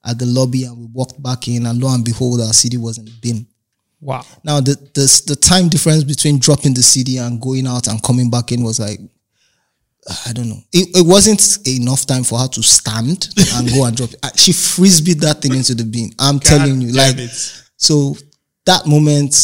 [0.04, 2.98] at the lobby and we walked back in and lo and behold, our CD was
[2.98, 3.46] in the bin.
[4.00, 4.24] Wow.
[4.44, 8.30] Now the, the the time difference between dropping the CD and going out and coming
[8.30, 9.00] back in was like
[10.28, 10.60] I don't know.
[10.72, 14.38] It, it wasn't enough time for her to stand and go and drop it.
[14.38, 16.10] She frisbeed that thing into the bin.
[16.20, 17.30] I'm telling you, like it.
[17.76, 18.16] so
[18.66, 19.34] that moment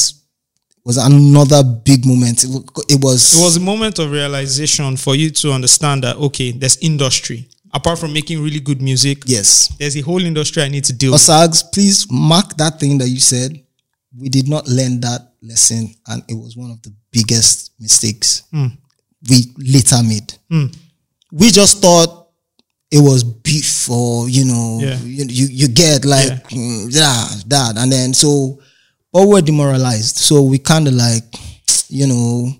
[0.84, 2.44] was another big moment.
[2.44, 2.50] It,
[2.88, 6.76] it was It was a moment of realization for you to understand that okay, there's
[6.78, 7.48] industry.
[7.74, 9.68] Apart from making really good music, yes.
[9.78, 11.22] there's a whole industry I need to deal with.
[11.22, 13.58] Osags, please mark that thing that you said.
[14.18, 19.36] We did not learn that lesson, and it was one of the biggest mistakes we
[19.56, 20.34] later made.
[21.32, 22.28] We just thought
[22.90, 24.98] it was beef, or you know, Yeah.
[25.02, 26.58] you, you you get like Yeah.
[26.58, 28.60] mm, yeah, that, and then so,
[29.12, 30.16] but we're demoralized.
[30.16, 31.24] So we kind of like,
[31.88, 32.52] you know,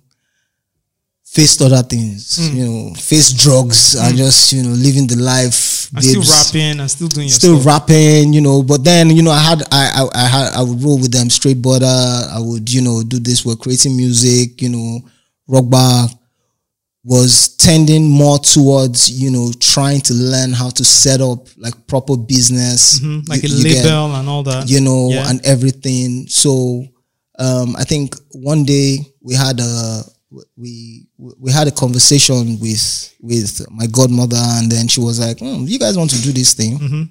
[1.24, 2.56] faced other things, Hmm.
[2.56, 5.88] you know, face drugs and just you know living the life.
[5.94, 7.66] I'm still rapping, I'm still doing your still stuff.
[7.66, 8.62] rapping, you know.
[8.62, 11.30] But then, you know, I had I, I I had I would roll with them
[11.30, 11.86] straight border.
[11.86, 13.44] I would, you know, do this.
[13.44, 15.00] We're creating music, you know.
[15.48, 16.08] Rogba
[17.04, 22.16] was tending more towards, you know, trying to learn how to set up like proper
[22.16, 24.68] business, Mhm, like you- a you get- label and all that.
[24.68, 25.28] you know, Yeah.
[25.28, 26.26] and everything.
[26.28, 26.84] So
[27.38, 30.04] um, I think one day we had a
[30.56, 31.06] we
[31.40, 35.78] we had a conversation with with my godmother, and then she was like, "Hmm, "You
[35.78, 37.02] guys want to do this thing?" Mm-hmm.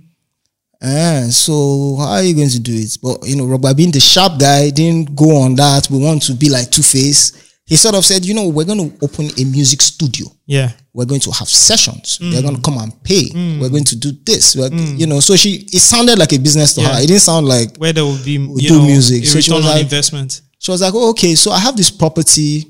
[0.83, 2.97] Eh, so how are you going to do it?
[3.01, 5.89] But you know, Robert being the sharp guy didn't go on that.
[5.91, 7.33] We want to be like Two Face.
[7.71, 10.71] He sort of said, you know, we're going to open a music studio Yeah.
[10.93, 12.17] we're going to have sessions.
[12.19, 12.43] They're Mm.
[12.43, 13.31] going to come and pay.
[13.61, 14.55] We're going to do this.
[14.57, 16.95] We're- You know, so she, it sounded like a business to Yeah.
[16.95, 17.01] her.
[17.03, 19.25] It didn't sound like, Where there will be you do know, music.
[19.25, 20.41] So she was like- investment.
[20.59, 22.67] she was like, oh, okay, so I have this property,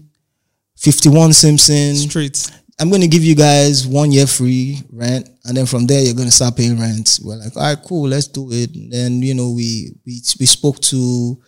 [0.78, 1.96] 51 Simpson.
[1.96, 2.38] Street.
[2.80, 5.28] I'm going to give you guys one year free rent.
[5.46, 7.20] And then from there, you're going to start paying rent.
[7.24, 8.70] We're like, all right, cool, let's do it.
[8.76, 11.40] And then, you know, we, we, we spoke to,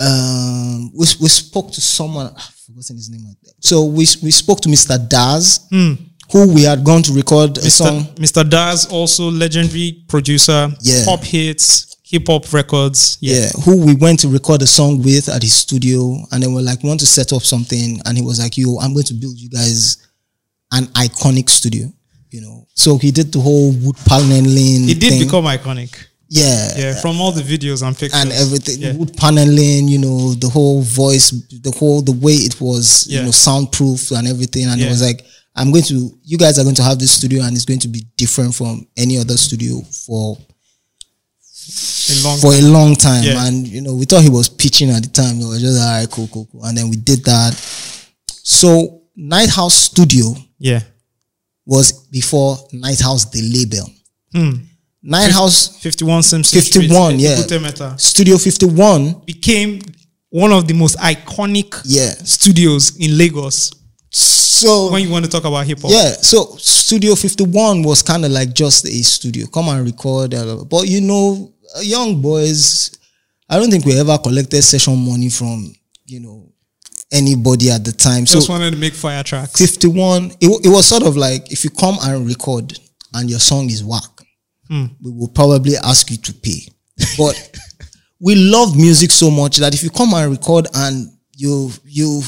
[0.00, 2.32] um, we, we spoke to someone,
[2.68, 3.24] forgotten his name.
[3.60, 4.96] So we, we spoke to Mr.
[5.08, 5.94] Daz, hmm.
[6.30, 8.04] who we had gone to record a song.
[8.14, 8.44] Mr.
[8.44, 8.50] Mr.
[8.50, 11.04] Daz, also legendary producer, Yeah.
[11.06, 13.18] pop hits, hip hop records.
[13.20, 13.40] Yeah.
[13.40, 16.62] yeah, who we went to record a song with at his studio, and then we're
[16.62, 19.38] like, want to set up something, and he was like, "Yo, I'm going to build
[19.38, 19.96] you guys
[20.72, 21.90] an iconic studio."
[22.30, 24.88] You know, so he did the whole wood paneling.
[24.88, 25.24] It did thing.
[25.24, 26.07] become iconic.
[26.30, 28.92] Yeah, Yeah, from all the videos and pictures and everything, Yeah.
[28.92, 29.88] wood paneling.
[29.88, 33.20] You know, the whole voice, the whole the way it was, Yeah.
[33.20, 34.66] you know, soundproof and everything.
[34.66, 35.24] And it was like,
[35.56, 37.88] I'm going to, you guys are going to have this studio, and it's going to
[37.88, 40.36] be different from any other studio for
[42.10, 43.24] A long for a long time.
[43.24, 43.46] Yeah.
[43.46, 45.38] And you know, we thought he was pitching at the time.
[45.38, 46.64] We were just all right, cool, cool, cool.
[46.64, 47.54] And then we did that.
[48.42, 50.80] So Knighthouse Studio yeah.
[51.66, 53.90] was before Knighthouse the label.
[54.32, 54.64] Hmm.
[55.02, 57.96] Knighthouse 51 Simpson 51, Street, yeah.
[57.96, 59.80] Studio 51, became
[60.30, 62.10] one of the most iconic yeah.
[62.24, 63.70] studios in Lagos
[64.10, 65.90] So when you want to talk about hip hop.
[65.90, 69.46] yeah, so Studio 51 was kind of like just a studio.
[69.46, 70.34] Come and record.
[70.34, 72.90] uh, But you know, young boys,
[73.48, 75.72] I don't think we ever collected session money from,
[76.06, 76.50] you know,
[77.12, 78.26] anybody at the time.
[78.26, 79.52] So Just wanted to make fire tracks.
[79.58, 82.78] 51 it, it was sort of like if you come and record
[83.14, 84.02] and your song is whack
[84.68, 84.86] Hmm.
[85.02, 86.60] we will probably ask you to pay.
[87.16, 87.58] But
[88.20, 92.22] we love music so much that if you come and record and you you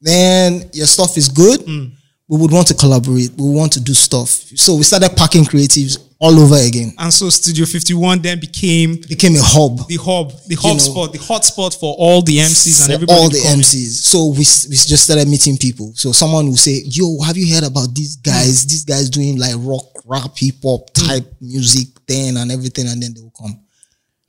[0.00, 1.86] then your stuff is good hmm.
[2.28, 3.30] we would want to collaborate.
[3.36, 4.28] We want to do stuff.
[4.28, 9.34] So we started packing creatives all over again And so Studio 51 then became became
[9.36, 12.92] a hub the hub, the hub spot, the hot spot for all the MCs and
[12.94, 13.18] everybody.
[13.20, 13.60] all the come in.
[13.60, 13.92] MCs.
[14.12, 14.38] So we,
[14.70, 15.92] we just started meeting people.
[15.94, 18.64] So someone will say, "Yo, have you heard about these guys?
[18.66, 23.12] These guys doing like rock, rap, hip hop type music thing and everything," and then
[23.14, 23.60] they will come.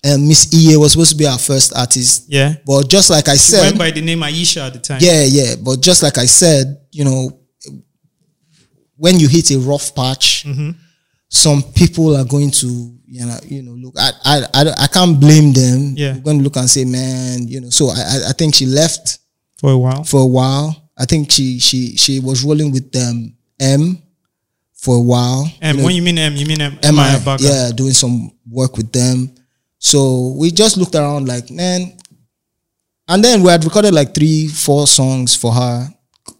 [0.03, 2.55] And Miss EA was supposed to be our first artist, Yeah.
[2.65, 4.99] but just like I She said, went by the name Aisha at the time.
[5.01, 5.55] yeah, yeah.
[5.55, 7.39] But just like I said, you know,
[8.97, 10.71] when you hit a rough patch, Mm-hmm.
[11.35, 12.67] Some people are going to,
[13.07, 13.93] you know, you know, look.
[13.97, 15.93] I, I, I, I can't blame them.
[15.95, 16.13] Yeah.
[16.13, 17.69] They're going to look and say, man, you know.
[17.69, 19.19] So I, I- I think she left
[19.59, 20.03] For a while.
[20.03, 20.89] for a while.
[20.97, 24.01] I think she, she, she was rolling with them M
[24.73, 25.51] for a while.
[25.61, 26.77] And You know, when you mean M, you mean M.
[26.95, 27.43] Maya Baga.
[27.43, 29.29] yeah, doing some work with them.
[29.77, 31.97] So we just looked around like, man.
[33.07, 35.87] And then we had recorded like three, four songs for her.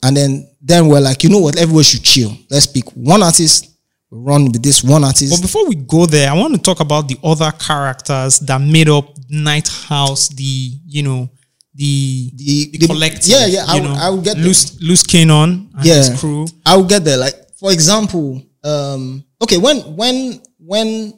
[0.02, 2.36] And then then we're like, you know what, everyone should chill.
[2.50, 3.70] Let's pick one artist,
[4.12, 5.32] run with this one artist.
[5.32, 8.90] But before we go there, I want to talk about the other characters that made
[8.90, 10.44] up Knighthouse, the,
[10.86, 11.30] you know,
[11.74, 13.28] the, The- the, the- collective.
[13.28, 14.38] yeah, yeah, I know, I would get.
[14.38, 16.46] Loose, Loose Cannon and yeah, his crew.
[16.66, 17.18] I will get there.
[17.18, 21.14] Like for example, um, okay, when when when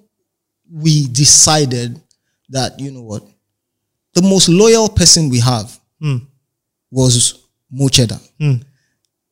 [0.71, 2.01] we decided
[2.49, 3.23] that you know what,
[4.13, 6.17] the most loyal person we have Hmm.
[6.91, 8.19] was Mo'Cheddah.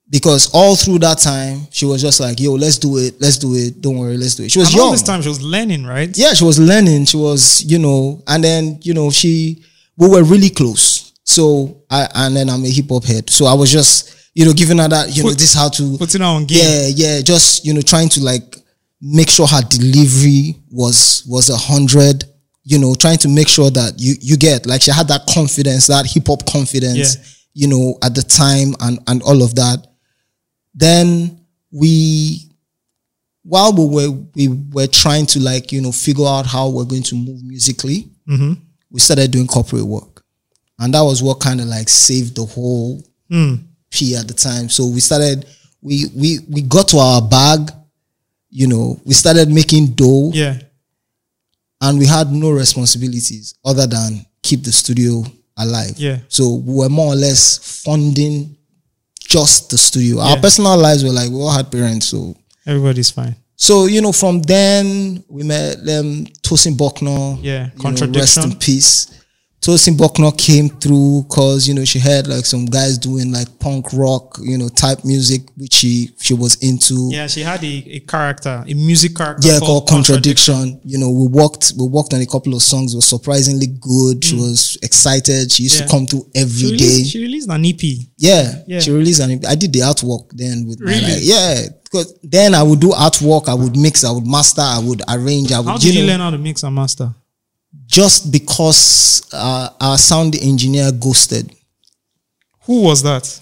[0.09, 3.55] Because all through that time, she was just like, "Yo, let's do it, let's do
[3.55, 3.81] it.
[3.81, 4.91] Don't worry, let's do it." She was And all young.
[4.93, 6.15] this time she was learning, right?
[6.15, 7.05] yeah, she was learning.
[7.05, 9.63] She was, you know, and then you know, she
[9.97, 11.11] we were really close.
[11.23, 14.53] So I and then I'm a hip hop head, so I was just, you know,
[14.53, 16.59] giving her that, you know, this how to Putting her on game.
[16.61, 18.57] yeah, yeah, just you know, trying to like
[19.01, 22.25] make sure her delivery was was a hundred.
[22.67, 25.87] You know, trying to make sure that you you get like she had that confidence,
[25.87, 27.15] that hip hop confidence.
[27.15, 27.23] Yeah.
[27.57, 29.85] You know, at the time and and all of that.
[30.75, 31.39] Then
[31.71, 32.51] we,
[33.43, 37.03] while we were we were trying to like you know figure out how we're going
[37.03, 38.53] to move musically, mm-hmm.
[38.91, 40.23] we started doing corporate work,
[40.79, 43.63] and that was what kind of like saved the whole mm.
[43.89, 44.67] P at the time.
[44.69, 45.45] So we started,
[45.81, 47.71] we we we got to our bag,
[48.49, 50.59] you know, we started making dough, Yeah.
[51.81, 55.23] and we had no responsibilities other than keep the studio
[55.57, 55.93] alive.
[55.97, 56.19] Yeah.
[56.27, 58.54] So we were more or less funding
[59.27, 60.19] just the studio.
[60.19, 62.35] Our personal lives were like we all had parents, so
[62.65, 63.35] Everybody's fine.
[63.55, 66.25] so you know, from then we met them.
[66.41, 67.99] Tosin Bucknor, Yeah, you know, rest
[68.37, 68.43] Contradiction.
[68.51, 69.07] in peace.
[69.65, 73.87] Tosin Bucknor came through because you know she had like some guys doing like punk
[73.93, 77.09] rock, you know, type music, which she she was into.
[77.11, 79.47] Yeah, she had a, a character, a music character.
[79.47, 80.79] Yeah, called contradiction.
[80.83, 82.93] You know, we worked we worked on a couple of songs.
[82.93, 84.23] It was surprisingly good.
[84.23, 85.51] She was excited.
[85.51, 85.79] She used Mm.
[85.79, 85.85] Yeah.
[85.87, 86.85] to come through She every day.
[86.85, 87.83] released, she released an EP.
[88.17, 88.79] Yeah, Yeah.
[88.81, 89.31] she released an.
[89.31, 89.45] EP.
[89.47, 93.49] I did the artwork then with my like, yeah, because then I would do artwork.
[93.49, 94.03] I would mix.
[94.03, 94.61] I would master.
[94.61, 95.51] I would arrange.
[95.51, 95.69] I would.
[95.69, 97.15] How did you know, learn how to mix and master?
[97.85, 101.51] Just because uh, our sound engineer ghosted.
[102.63, 103.41] Who was that?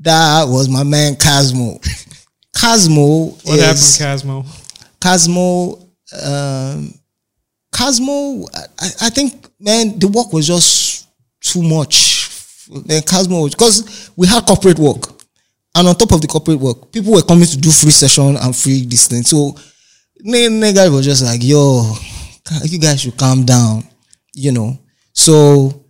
[0.00, 1.80] That was my man Casmo.
[2.54, 4.46] Casmo What is happened, Casmo?
[5.00, 5.80] Casmo.
[6.24, 6.94] Um,
[7.72, 8.46] Casmo.
[8.78, 11.08] I, I think man, the work was just
[11.40, 12.28] too much.
[12.68, 15.04] Then Casmo because we had corporate work,
[15.74, 18.56] and on top of the corporate work, people were coming to do free session and
[18.56, 19.22] free this thing.
[19.22, 19.54] So,
[20.24, 21.94] nigga was just like, "Yo,
[22.64, 23.84] you guys should calm down,"
[24.34, 24.78] you know.
[25.12, 25.84] So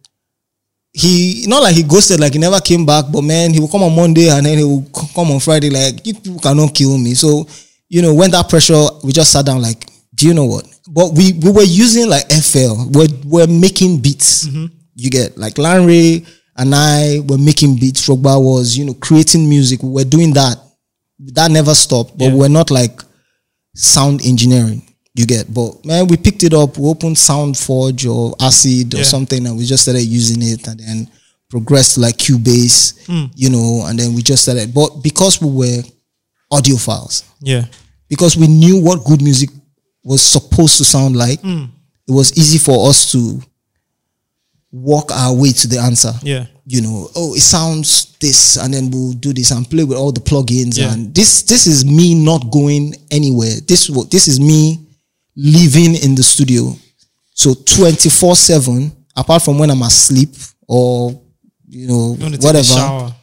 [0.93, 3.83] he not like he ghosted, like he never came back, but man, he will come
[3.83, 4.85] on Monday and then he will
[5.15, 7.15] come on Friday, like you people cannot kill me.
[7.15, 7.47] So,
[7.89, 10.67] you know, when that pressure, we just sat down, like, do you know what?
[10.91, 14.47] But we we were using like FL, we're we're making beats.
[14.47, 14.67] Mm-hmm.
[14.97, 18.07] You get like Larry and I were making beats.
[18.09, 19.83] Rogba was, you know, creating music.
[19.83, 20.59] We were doing that.
[21.35, 22.35] That never stopped, but Yeah.
[22.35, 23.01] we're not like
[23.75, 24.83] sound engineering.
[25.15, 26.79] You get, but man, we picked it up.
[26.79, 29.03] We opened SoundForge or Acid or Yeah.
[29.05, 31.11] something, and we just started using it, and then
[31.51, 33.25] progressed to like Cubase, Hmm.
[33.37, 34.73] you know, and then we just started.
[34.73, 35.83] But because we were
[36.51, 37.67] audiophiles, Yeah.
[38.09, 39.51] because we knew what good music
[40.03, 41.65] was supposed to sound like, Hmm.
[42.09, 43.43] it was easy for us to
[44.73, 46.47] walk our way to the answer Yeah.
[46.67, 50.13] you know, oh, it sounds this, and then we'll do this and play with all
[50.13, 50.79] the plugins.
[50.79, 50.93] Yeah.
[50.93, 53.61] And this, this is me not going anywhere.
[53.67, 54.81] This, this is me
[55.37, 56.75] living in the studio.
[57.35, 60.31] So twenty four seven, apart from when I'm asleep
[60.69, 61.21] or
[61.69, 63.15] you know You want to take a whatever.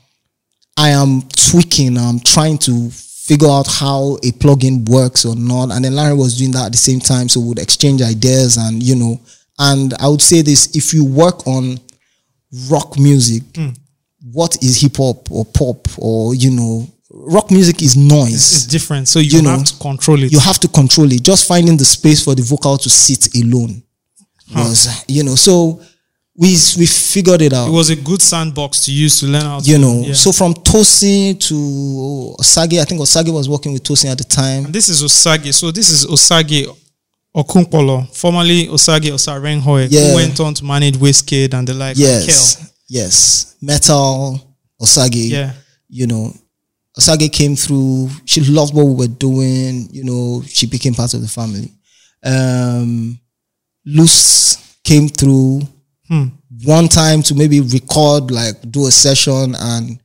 [0.77, 1.97] I am tweaking.
[1.97, 5.71] I'm trying to figure out how a plugin works or not.
[5.71, 8.81] And then Larry was doing that at the same time, so we'd exchange ideas and
[8.81, 9.19] you know.
[9.59, 11.79] And I would say this: if you work on
[12.69, 13.69] rock music, Hmm.
[14.31, 18.33] what is hip hop or pop or you know, rock music is noise.
[18.53, 19.07] It's different.
[19.07, 20.31] So you, You know, have to control it.
[20.31, 21.23] you have to control it.
[21.23, 23.81] Just finding the space for the vocal to sit alone
[24.55, 25.35] was, you know.
[25.35, 25.81] So
[26.37, 27.67] we we figured it out.
[27.67, 30.13] it was a good sandbox to use to learn how to you know, Yeah.
[30.13, 34.71] so from Tosin to Osagie, I think Osagie was working with Tosin at the time.
[34.71, 35.53] this is Osagie.
[35.53, 36.65] So this is Osagie
[37.35, 40.09] Okunkpolo, formerly Osagie Osarenkhoe, Yeah.
[40.09, 41.95] who went on to manage Wizkid and the like.
[41.97, 42.57] and Yes,
[42.87, 44.39] yes, Metal
[44.81, 45.29] Osagie.
[45.29, 45.51] Yeah.
[45.89, 46.33] you know,
[46.99, 48.09] Osagie came through.
[48.25, 49.87] She loved what we were doing.
[49.91, 51.71] You know, she became part of the family.
[52.23, 53.19] Um,
[53.85, 55.61] Luce came through
[56.07, 56.25] Hmm.
[56.63, 59.99] one time to maybe record, like do a session, and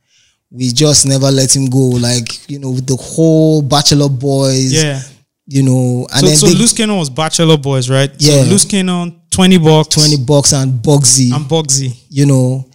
[0.51, 1.79] we just never let him go.
[1.79, 4.71] Like you know, with the whole Bachelor Boys.
[4.71, 5.01] Yeah.
[5.47, 8.11] You know, and So, then so they, Loose Cannon was Bachelor Boys, right?
[8.19, 8.43] Yeah.
[8.43, 9.89] So Loose Cannon, 20 bucks.
[9.95, 11.31] twenty bucks and Bugsy.
[11.35, 11.95] And Bugsy.
[12.09, 12.65] you know,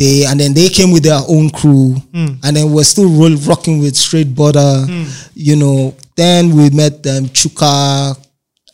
[0.00, 2.40] They and then they came with their own crew, Hmm.
[2.42, 4.86] and then we're still roll, rocking with Straight Butter.
[5.34, 8.16] You know, then we met them Chuka,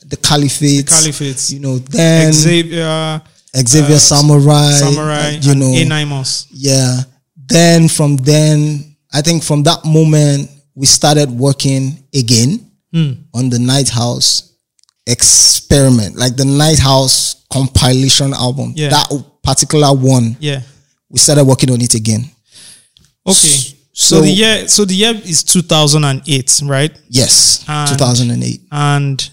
[0.07, 1.51] the Caliphate, Caliphates.
[1.53, 3.21] You know, then Xavier,
[3.57, 6.47] Xavier uh, Samurai, Samurai, you know, Anaimos.
[6.53, 7.03] yeah.
[7.49, 12.61] Then from then, I think from that moment we started working again
[12.93, 13.13] Hmm.
[13.35, 14.43] on the Knighthouse
[15.09, 18.73] experiment, like the Knighthouse compilation album.
[18.77, 18.91] Yeah.
[18.91, 19.09] That
[19.43, 20.61] particular one, Yeah.
[21.11, 22.25] We started working on it again.
[23.27, 23.35] Okay.
[23.93, 26.93] So, So, the year, so the year is 2008, right?
[27.09, 28.61] yes, And- 2008.
[28.71, 29.31] And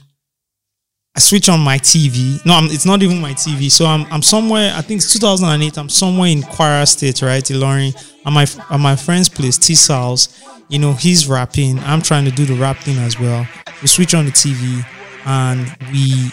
[1.16, 2.44] I switch on my TV.
[2.46, 3.70] No, I'm, it's not even my TV.
[3.70, 4.74] So I'm, I'm somewhere.
[4.76, 5.78] I think it's 2008.
[5.78, 7.94] I'm somewhere in Kwara State, right, Ilorin.
[8.26, 10.30] At my at my friend's place, T Sal's.
[10.70, 11.78] You know, he's rapping.
[11.80, 13.46] I'm trying to do the rap thing as well.
[13.82, 14.84] We switch on the TV
[15.26, 16.32] and we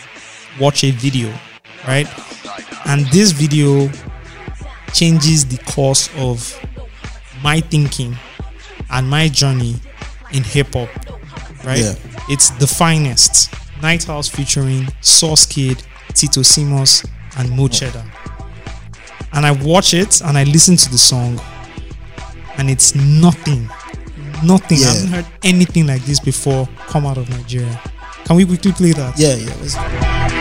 [0.59, 1.28] watch a video,
[1.86, 2.07] right?
[2.86, 3.88] And this video
[4.93, 6.59] changes the course of
[7.43, 8.16] my thinking
[8.91, 9.76] and my journey
[10.32, 10.88] in hip hop,
[11.64, 11.78] right?
[11.78, 11.95] Yeah.
[12.28, 13.53] It's the finest.
[13.80, 15.82] Knighthouse featuring Sauce Kid,
[16.12, 18.05] Tito Simos, and Mo'Cheddah.
[19.32, 21.41] And I watch it and I listen to the song,
[22.59, 23.68] and it's nothing,
[24.45, 24.78] nothing.
[24.78, 27.80] I haven't heard anything like this before come out of Nigeria.
[28.24, 29.18] Can we quickly play that?
[29.18, 30.39] Yeah, yeah.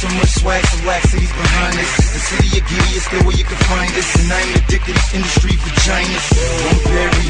[0.00, 2.09] So much swag, so black cities behind us.
[2.20, 4.12] The city of Giddy is still where you can find us.
[4.20, 6.26] And I ain't addicted to industry vaginas.
[6.68, 7.26] One berry,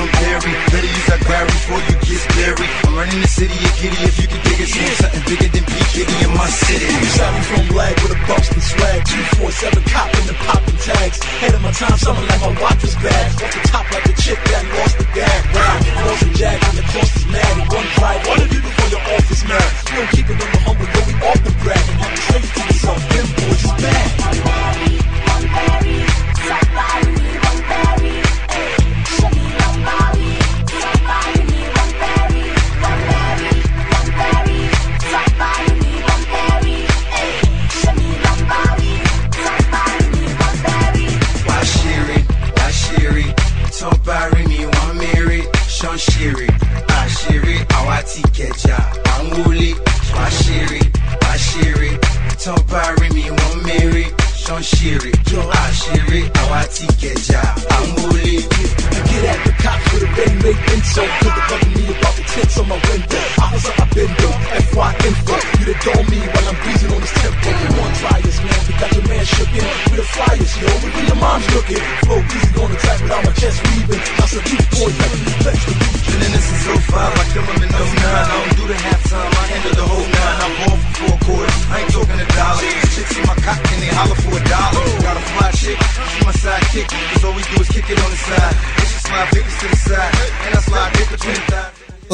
[0.00, 0.52] one berry.
[0.72, 2.72] Better use that Barry before you get buried.
[2.88, 4.00] I'm running the city of Giddy.
[4.00, 5.76] If you can dig it, see something bigger than P.
[5.92, 6.88] Diddy in my city.
[7.20, 9.04] Travel from lag with a Boston swag.
[9.44, 11.20] 247 copping and popping tags.
[11.44, 13.28] Head of my time, something like my watch was bad.
[13.44, 15.40] Off the top like a chick that lost the gag.
[15.52, 17.52] Ride, lost the jag, and the cost is mad.
[17.60, 19.68] And one pride, what did you do for your office man?
[19.84, 21.84] We don't keep it on the humble, but we off the brag.
[21.92, 24.29] And I'm straight to the sun, them boys is bad.
[24.30, 24.89] Washiri,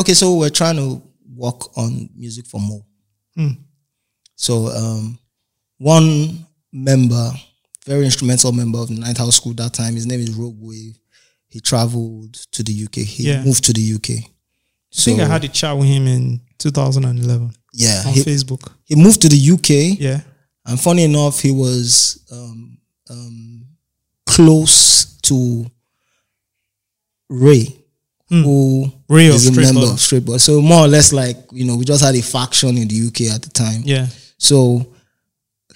[0.06, 1.02] Okay, so we're trying to
[1.34, 2.86] work on music for more.
[4.36, 5.18] So um,
[5.78, 7.32] one member,
[7.84, 10.96] very instrumental member of the Knighthouse School that time, his name is Rogue Wave.
[11.48, 12.98] He traveled to the UK.
[13.04, 13.42] He Yeah.
[13.42, 14.10] moved to the UK.
[14.22, 14.30] I
[14.92, 18.70] So think I had a chat with him in 2011 yeah, on he, Facebook.
[18.84, 19.98] he moved to the UK.
[19.98, 20.20] Yeah.
[20.66, 22.78] And funny enough, he was um,
[23.10, 23.66] um,
[24.24, 25.66] close to
[27.28, 27.76] Ray,
[28.28, 29.92] who Ray of is a member Butter.
[29.92, 30.38] of Straight Butter.
[30.38, 33.34] So more or less like, you know, we just had a faction in the UK
[33.34, 33.82] at the time.
[33.84, 34.06] Yeah.
[34.38, 34.94] So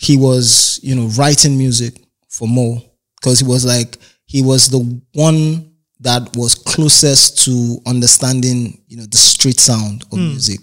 [0.00, 1.94] he was, you know, writing music
[2.28, 2.82] for Mo
[3.20, 9.04] because he was like, he was the one that was closest to understanding, you know,
[9.04, 10.60] the street sound of music.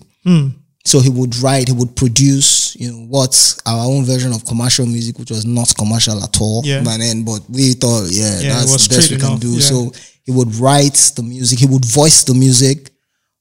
[0.87, 4.85] So he would write, he would produce, you know, what's our own version of commercial
[4.85, 6.61] music, which was not commercial at all.
[6.63, 6.81] Yeah.
[6.83, 9.51] But then, but we thought, yeah, Yeah, that's the best we straight can do.
[9.55, 9.59] yeah.
[9.71, 9.91] So
[10.23, 12.89] he would write the music, he would voice the music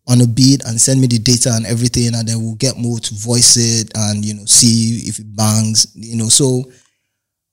[0.09, 2.99] on a beat and send me the data and everything, and then we'll get Mo
[2.99, 6.29] to voice it and you know see if it bangs, you know.
[6.29, 6.65] So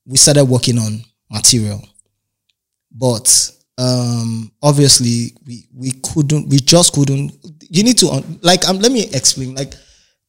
[0.06, 1.82] we started working on material,
[2.92, 3.28] but
[3.80, 7.34] um obviously we we couldn't, we just couldn't.
[7.70, 9.56] You need to like um, let me explain.
[9.56, 9.74] Like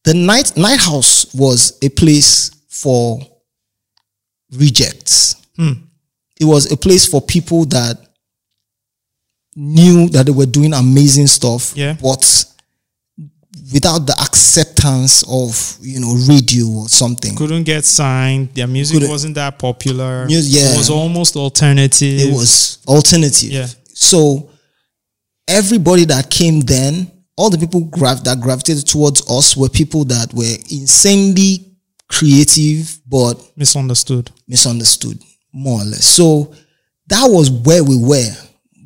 [0.05, 3.19] the night Knighthouse was a place for
[4.53, 5.35] rejects.
[5.55, 5.73] Hmm.
[6.39, 7.97] It was a place for people that
[9.55, 11.93] knew that they were doing amazing stuff, Yeah.
[12.01, 12.45] but
[13.73, 17.35] without the acceptance of you know radio or something.
[17.35, 18.49] Couldn't get signed.
[18.53, 20.25] Their music Couldn't- wasn't that popular.
[20.27, 20.73] Mus- yeah.
[20.73, 22.19] It was almost alternative.
[22.19, 23.51] It was alternative.
[23.51, 23.67] Yeah.
[23.93, 24.49] So
[25.47, 30.33] everybody that came then, all the people grav- that gravitated towards us were people that
[30.33, 31.75] were insanely
[32.07, 34.31] creative, but Misunderstood.
[34.47, 35.21] misunderstood,
[35.53, 36.05] more or less.
[36.05, 36.53] So
[37.07, 38.31] that was where we were.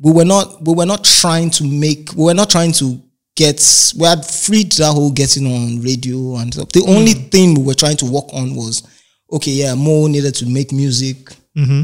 [0.02, 3.00] We were not we were not trying to make we were not trying to
[3.36, 6.70] get we had freed that whole getting on radio and stuff.
[6.70, 7.28] The only hmm.
[7.28, 8.82] thing we were trying to work on was
[9.30, 11.16] okay, yeah, Mo needed to make music
[11.56, 11.82] mm-hmm.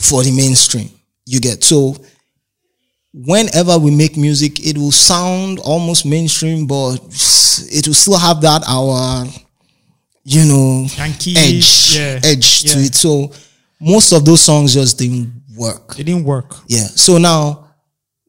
[0.00, 0.90] for the mainstream.
[1.26, 1.96] You get so
[3.14, 6.96] whenever we make music, it will sound almost mainstream, but
[7.70, 9.24] it will still have that our
[10.24, 12.94] you know Yankee, edge yeah, edge to it.
[12.94, 13.30] So
[13.80, 15.98] most of those songs just didn't work.
[15.98, 16.56] It didn't work.
[16.66, 16.86] Yeah.
[16.86, 17.68] So now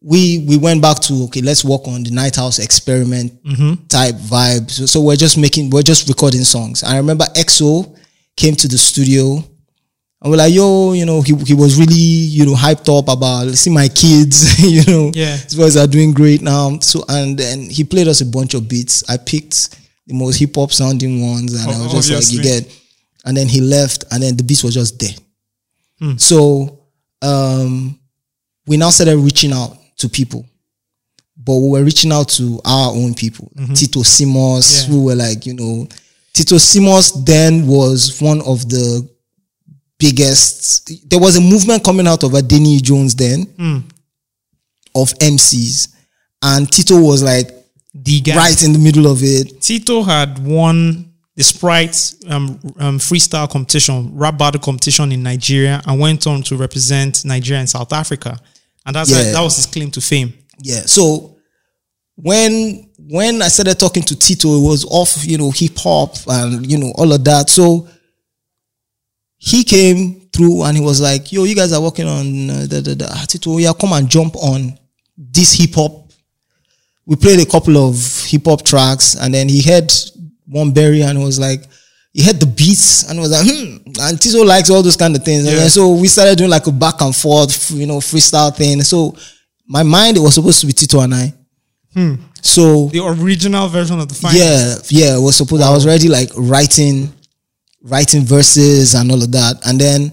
[0.01, 3.85] we we went back to okay, let's work on the Knighthouse experiment mm-hmm.
[3.87, 4.69] type vibe.
[4.69, 6.83] So, so we're just making we're just recording songs.
[6.83, 7.97] I remember EXO
[8.37, 9.43] came to the studio
[10.25, 13.47] and we're like, yo, you know, he, he was really, you know, hyped up about
[13.53, 15.37] see my kids, you know, Yeah.
[15.37, 16.79] these boys are doing great now.
[16.79, 19.07] So and then he played us a bunch of beats.
[19.07, 22.81] I picked the most hip hop sounding ones, and I was just like, you get.
[23.23, 25.13] And then he left, and then the beats was just there.
[26.17, 26.79] So
[27.21, 27.99] um,
[28.67, 30.45] we now started reaching out to people,
[31.37, 34.87] but we were reaching out to our own people, Tito Simos, Yeah.
[34.93, 35.87] who were like, you know,
[36.33, 39.07] Tito Simos then was one of the
[39.97, 41.09] biggest.
[41.09, 43.41] There was a movement coming out of Adeniyi Jones then
[44.95, 45.89] of MCs,
[46.41, 47.49] and Tito was like
[47.93, 48.35] The guy.
[48.35, 49.61] right in the middle of it.
[49.61, 55.99] Tito had won the Sprite um, um, freestyle competition, rap battle competition in Nigeria, and
[55.99, 58.39] went on to represent Nigeria and South Africa.
[58.85, 59.31] And that's Yeah.
[59.33, 60.33] that was his claim to fame.
[60.61, 60.83] Yeah.
[60.85, 61.35] So
[62.15, 66.65] when when I started talking to Tito, it was off, you know, hip hop and
[66.71, 67.49] you know all of that.
[67.49, 67.87] So
[69.45, 72.81] he came through and he was like, "Yo, you guys are working on uh, the,
[72.81, 73.57] the, the Tito.
[73.57, 74.77] Yeah, come and jump on
[75.17, 75.93] this hip hop."
[77.05, 79.91] We played a couple of hip hop tracks, and then he heard
[80.47, 81.63] one berry and was like.
[82.17, 83.75] He heard the beats and was like, hmm.
[83.99, 85.43] And Tito likes all those kind of things.
[85.43, 85.59] And Yeah.
[85.63, 88.81] then so we started doing like a back and forth, you know, freestyle thing.
[88.83, 89.17] So
[89.67, 91.33] my mind, it was supposed to be Tito and I.
[92.41, 94.39] So The original version of the final.
[94.39, 95.61] yeah, yeah, it was supposed.
[95.61, 97.11] I was already like writing,
[97.85, 100.11] writing verses and all of that, and then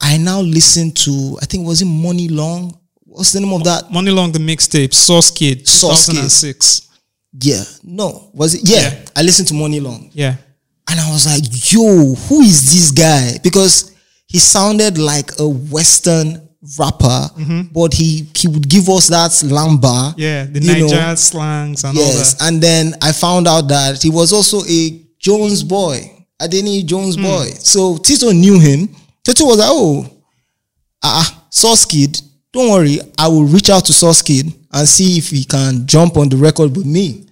[0.00, 1.38] I now listen to.
[1.40, 2.76] I think was it Money Long.
[3.04, 3.90] What's the name of that?
[3.90, 6.12] Money Long the mixtape, Sauce Kid, Sauce Kid.
[6.16, 6.88] 2006.
[7.40, 8.62] Yeah, no, was it?
[8.64, 9.04] Yeah, Yeah.
[9.16, 10.36] I listened to Money Long, Yeah.
[10.88, 13.92] and I was like, "Yo, who is this guy?" Because
[14.26, 16.46] he sounded like a Western
[16.78, 17.30] rapper,
[17.72, 20.10] but he he would give us that lamba.
[20.14, 20.20] Mm-hmm.
[20.20, 20.44] Yeah.
[20.46, 22.48] The you know, Niger slangs and all Yes, that.
[22.48, 26.10] and then I found out that he was also a Jones boy,
[26.40, 27.22] Adeniyi Jones Hmm.
[27.22, 27.50] boy.
[27.58, 28.88] So Tito knew him.
[29.24, 30.06] Tito was like, "Oh,
[31.02, 32.20] ah, Sauce Kid,
[32.52, 36.16] don't worry, I will reach out to Sauce Kid and see if he can jump
[36.16, 37.24] on the record with me."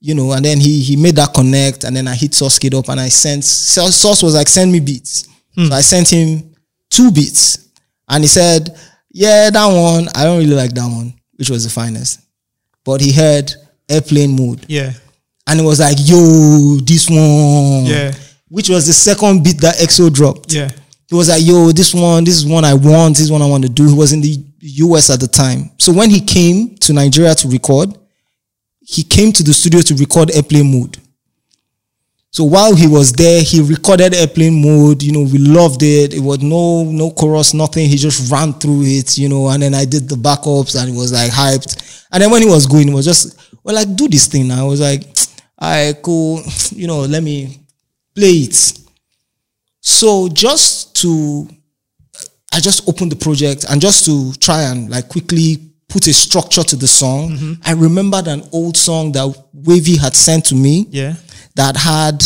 [0.00, 2.74] You know, and then he he made that connect, and then I hit Sauce Kid
[2.74, 5.24] up, and I sent Sauce was like, "Send me beats."
[5.54, 5.68] Hmm.
[5.68, 6.54] So I sent him
[6.90, 7.58] two beats,
[8.08, 8.76] and he said,
[9.12, 12.20] "Yeah, that one, I don't really like that one," which was the finest
[12.84, 13.52] but he heard
[13.88, 14.92] airplane mode Yeah.
[15.46, 18.12] And it was like yo this one Yeah.
[18.48, 20.70] which was the second beat that exo dropped Yeah.
[21.08, 23.46] he was like yo this one this is one i want this is one i
[23.46, 24.38] want to do he was in the
[24.94, 27.96] us at the time so when he came to nigeria to record
[28.80, 30.98] he came to the studio to record airplane mode
[32.30, 35.02] so while he was there, he recorded airplane mode.
[35.02, 36.12] You know, we loved it.
[36.12, 37.88] It was no no chorus, nothing.
[37.88, 39.16] He just ran through it.
[39.16, 42.04] You know, and then I did the backups, and it was like hyped.
[42.12, 44.66] And then when he was going, it was just well, like do this thing now.
[44.66, 45.15] I was like,
[45.60, 47.60] right, could, You know, let me
[48.14, 48.78] play it.
[49.80, 51.48] So just to,
[52.52, 56.62] I just opened the project and just to try and like quickly put a structure
[56.64, 57.58] to the song.
[57.64, 61.14] I remembered an old song that Wavy had sent to me Yeah.
[61.54, 62.24] that had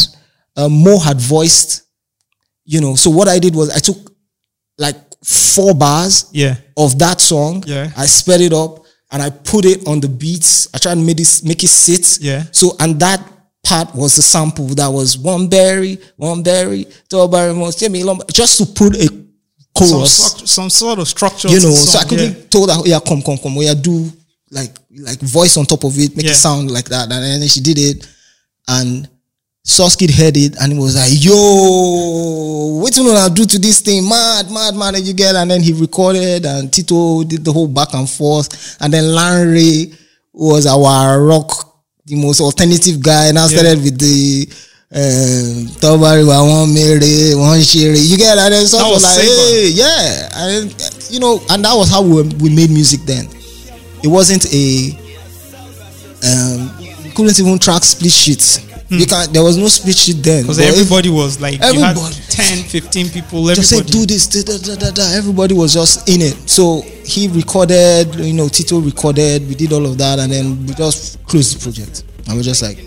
[0.57, 1.83] uh, Mo had voiced,
[2.65, 2.95] you know.
[2.95, 3.99] So what I did was I took
[4.79, 6.57] like four bars Yeah.
[6.77, 7.63] of that song.
[7.67, 7.91] Yeah.
[7.97, 10.69] I sped it up and I put it on the beats.
[10.75, 12.19] I tried to make it make it sit.
[12.21, 12.45] Yeah.
[12.53, 13.21] So and that
[13.63, 17.55] part was the sample that was one berry, one berry, two berry,
[18.33, 21.49] just to put a Some, chorus some sort of structure.
[21.49, 22.33] you know, so I could yeah.
[22.51, 24.11] told her, oh, yeah, come, come, come, yeah, do
[24.51, 26.33] like like voice on top of it, make Yeah.
[26.33, 27.11] it sound like that.
[27.13, 28.09] And then she did it,
[28.69, 29.09] and
[29.63, 33.81] Sauce Kid heard it, and he was like, yo, what you gonna do to this
[33.81, 34.09] thing?
[34.09, 37.69] Mad, mad, mad, and you get, and then he recorded, and Tito did the whole
[37.69, 39.93] back and forth, and then Larry
[40.33, 41.53] was our rock,
[42.07, 44.49] the most alternative guy, and I started with the
[44.93, 46.99] um Tobari wa one mere
[47.39, 50.75] one share you get and then was like hey yeah and
[51.11, 53.27] you know, and that was how we, we made music then.
[54.03, 54.99] It wasn't a
[56.27, 58.70] um, we couldn't even track split sheets.
[58.91, 58.99] Hmm.
[58.99, 60.43] You can there was no speech then.
[60.43, 63.47] Because But if- everybody was like, you had 10, 15 people.
[63.55, 63.99] just say Everybody.
[63.99, 65.03] do this da, da, da, da.
[65.17, 69.87] everybody was just in it so he recorded you know tito recorded we did all
[69.87, 72.79] of that and then we just closed the project and we're just like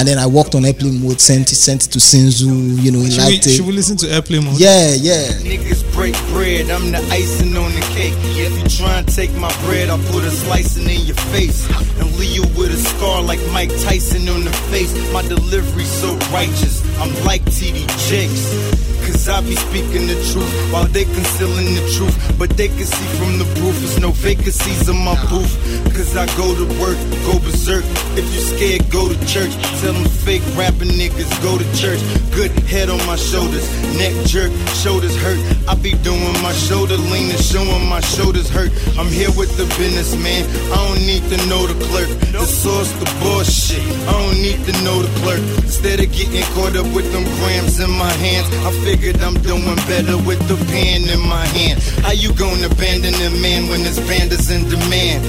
[0.00, 2.48] and then i worked on airplane mode sent it sent it to sinzu
[2.82, 4.58] you know he should, we, liked should we listen to airplane mode?
[4.58, 8.14] yeah yeah Niggas break bread, I'm the icing on the cake.
[8.40, 11.68] If you try and take my bread, I'll put a slicing in your face.
[12.00, 14.92] And leave you with a scar like Mike Tyson on the face.
[15.12, 18.80] My delivery so righteous, I'm like TD Jakes.
[19.10, 22.14] Cause I be speaking the truth while they concealing the truth.
[22.38, 25.50] But they can see from the proof, there's no vacancies in my booth.
[25.96, 26.96] Cause I go to work,
[27.26, 27.84] go berserk.
[28.16, 29.50] If you scared, go to church.
[29.82, 32.00] Tell them fake rapping niggas, go to church.
[32.34, 33.66] Good head on my shoulders,
[33.98, 35.40] neck jerk, shoulders hurt.
[35.68, 38.70] I be doing my shoulder lean and showing my shoulders hurt.
[38.98, 40.44] I'm here with the business, man.
[40.72, 42.08] I don't need to know the clerk.
[42.32, 43.82] The source, the bullshit.
[44.06, 45.42] I don't need to know the clerk.
[45.64, 49.64] Instead of getting caught up with them grams in my hands, I figured I'm doing
[49.90, 51.82] better with the pen in my hand.
[52.04, 55.24] How you gonna abandon a man when this band is in demand?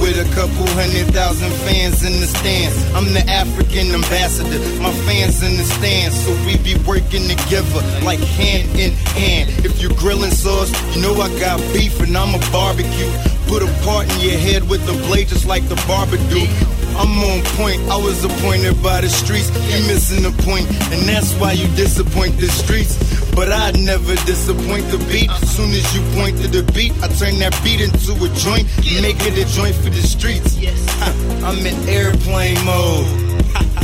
[0.00, 2.76] With a couple hundred thousand fans in the stands.
[2.94, 4.58] I'm the African ambassador.
[4.80, 6.14] My fans in the stands.
[6.24, 9.50] So we be working together like hand in hand.
[9.64, 13.10] If you're grilling sauce, you know I got beef and I'm a barbecue.
[13.48, 16.46] Put a part in your head with the blade just like the barber do.
[16.98, 19.48] I'm on point, I was appointed by the streets.
[19.70, 22.98] You missing the point, and that's why you disappoint the streets.
[23.34, 25.30] But I'd never disappoint the beat.
[25.30, 28.66] As soon as you point to the beat, I turn that beat into a joint,
[29.00, 30.58] make it a joint for the streets.
[31.44, 33.06] I'm in airplane mode.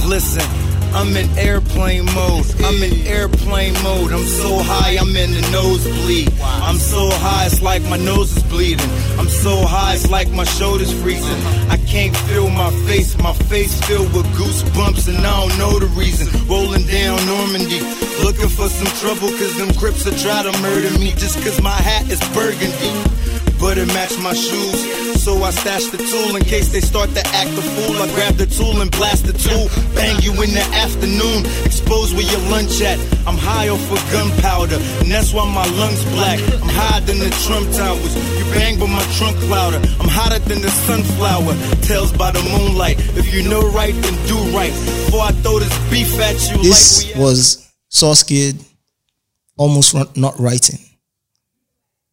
[0.07, 0.74] Listen.
[0.95, 2.47] I'm in airplane mode.
[2.63, 4.13] I'm in airplane mode.
[4.13, 6.33] I'm so high, I'm in the nosebleed.
[6.41, 8.89] I'm so high, it's like my nose is bleeding.
[9.19, 11.43] I'm so high, it's like my shoulders freezing.
[11.69, 15.87] I can't feel my face, my face filled with goosebumps, and I don't know the
[15.99, 16.31] reason.
[16.47, 17.81] Rolling down Normandy,
[18.23, 21.75] looking for some trouble, cause them crips are try to murder me just cause my
[21.75, 23.34] hat is burgundy.
[23.61, 27.23] But it matched my shoes, so I stashed the tool in case they start to
[27.33, 27.97] act a fool.
[28.03, 32.29] I grab the tool and blast the tool, bang you in the afternoon, expose where
[32.29, 32.99] your lunch at.
[33.27, 36.39] I'm high off of gunpowder, and that's why my lungs black.
[36.61, 38.13] I'm higher than the Trump towers.
[38.39, 39.81] You bang but my trunk louder.
[40.01, 41.55] I'm hotter than the sunflower.
[41.83, 42.99] Tells by the moonlight.
[43.17, 44.73] If you know right, then do right.
[45.07, 48.57] Before I throw this beef at you, this like we was Sauce Kid
[49.57, 50.79] almost not writing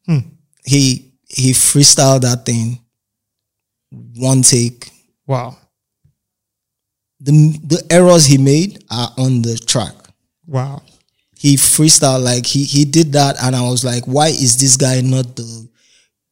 [0.05, 0.19] hmm.
[0.63, 2.79] he he freestyled that thing.
[4.15, 4.89] One take.
[5.27, 5.57] Wow.
[7.19, 9.93] the the errors he made are on the track.
[10.47, 10.81] Wow.
[11.37, 14.99] he freestyled like he he did that and i was like why is this guy
[15.01, 15.67] not the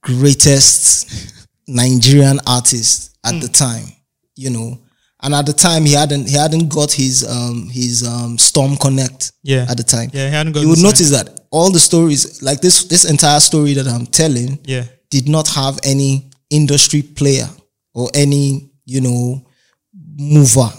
[0.02, 3.86] greatest nigerian artist at the time
[4.36, 4.80] you know?
[5.22, 9.34] And at the time he hadn't he hadn't got his um his um storm connect
[9.44, 9.66] Yeah.
[9.70, 10.10] at the time.
[10.14, 13.40] Yeah, he hadn't got you would notice that all the stories like this this entire
[13.40, 14.86] story that i'm telling Yeah.
[15.10, 17.48] did not have any industry player
[17.94, 19.46] or any you know
[20.18, 20.70] mover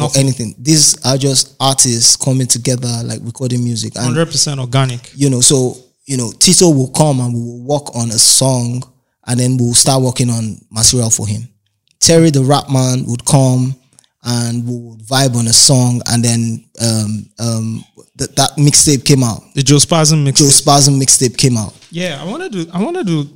[0.00, 5.10] or anything these are just artists coming together like recording music and 100% organic.
[5.16, 5.76] you know so
[6.06, 8.82] you know tito will come and we will work on a song
[9.26, 11.42] and then we'll start working on material for him
[12.00, 13.74] terry the rap man would come
[14.24, 17.84] and we would vibe on a song and then um um
[18.18, 20.40] th- that mixtape came out The Joe Spasm mix.
[20.40, 23.28] joe spasm mixtape came out Yeah, I wanted to I wanted to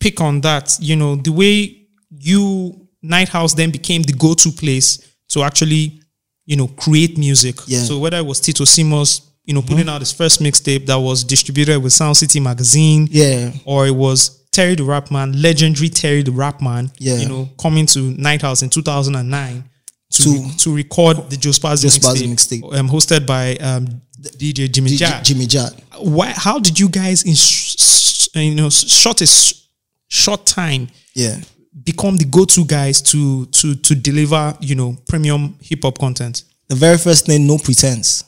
[0.00, 0.76] pick on that.
[0.80, 4.98] You know, the way you Knighthouse then became the go-to place
[5.28, 6.00] to actually,
[6.46, 7.56] you know, create music.
[7.66, 7.80] Yeah.
[7.82, 11.22] So whether it was Tito Simos, you know, putting out his first mixtape that was
[11.24, 13.08] distributed with Sound City magazine.
[13.10, 17.16] yeah Or it was Terry the Rap Man, legendary Terry the Rap Man, Yeah.
[17.18, 19.64] you know, coming to Knighthouse in 2009
[20.10, 22.28] to, To- to record the Joe Spazzy mixtape,
[22.62, 22.74] mixtape.
[22.78, 23.86] Um, hosted by um,
[24.20, 28.54] DJ Jimmy J- Jack Jimmy Jatt why how did you guys in sh- sh- you
[28.54, 29.68] know short a s-
[30.08, 31.36] short time yeah
[31.84, 36.74] become the go-to guys to to to deliver you know premium hip hop content the
[36.74, 38.24] very first thing, no pretense.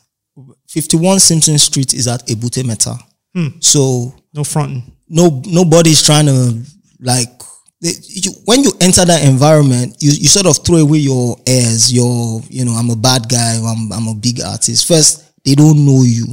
[0.69, 2.97] 51 Simpson Street is at Ebute Metta.
[3.35, 3.49] Hmm.
[3.61, 6.63] So no fronting no nobody's trying to
[7.01, 7.43] like
[7.81, 11.93] they, you, when you enter that environment, you, you sort of throw away your airs,
[11.93, 14.87] your you know, I'm a bad guy, I'm I'm a big artist.
[14.87, 16.27] First, they don't know you.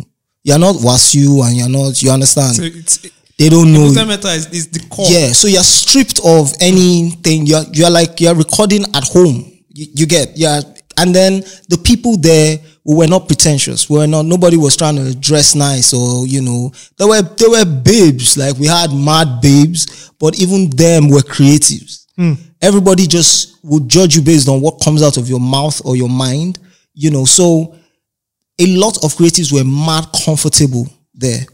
[0.44, 2.56] You're not Wasu and you're not you understand.
[2.56, 3.00] so it's
[3.38, 4.06] they don't know you.
[4.06, 7.46] Metta is, is the core Yeah, so you're stripped of anything.
[7.46, 9.52] You're you're like you're recording at home.
[9.70, 10.62] You, you get yeah,
[10.98, 12.58] and then the people there
[12.88, 13.90] we were not pretentious.
[13.90, 14.26] We were not.
[14.26, 16.72] Nobody was trying to dress nice or you know.
[16.98, 22.06] There were there were babes like we had mad babes, but even them were creatives.
[22.16, 22.34] Hmm.
[22.62, 26.08] Everybody just would judge you based on what comes out of your mouth or your
[26.10, 26.60] mind.
[26.94, 27.76] You know, so
[28.58, 31.46] a lot of creatives were mad comfortable there,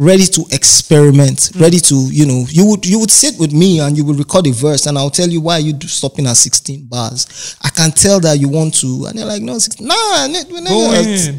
[0.00, 3.98] ready to experiment, ready to, you know, you would you would sit with me and
[3.98, 6.86] you would record a verse and I'll tell you why you do stopping at 16
[6.86, 7.58] bars.
[7.62, 10.26] I can tell that you want to, and they're like, no, 16, nah,
[10.70, 10.90] Go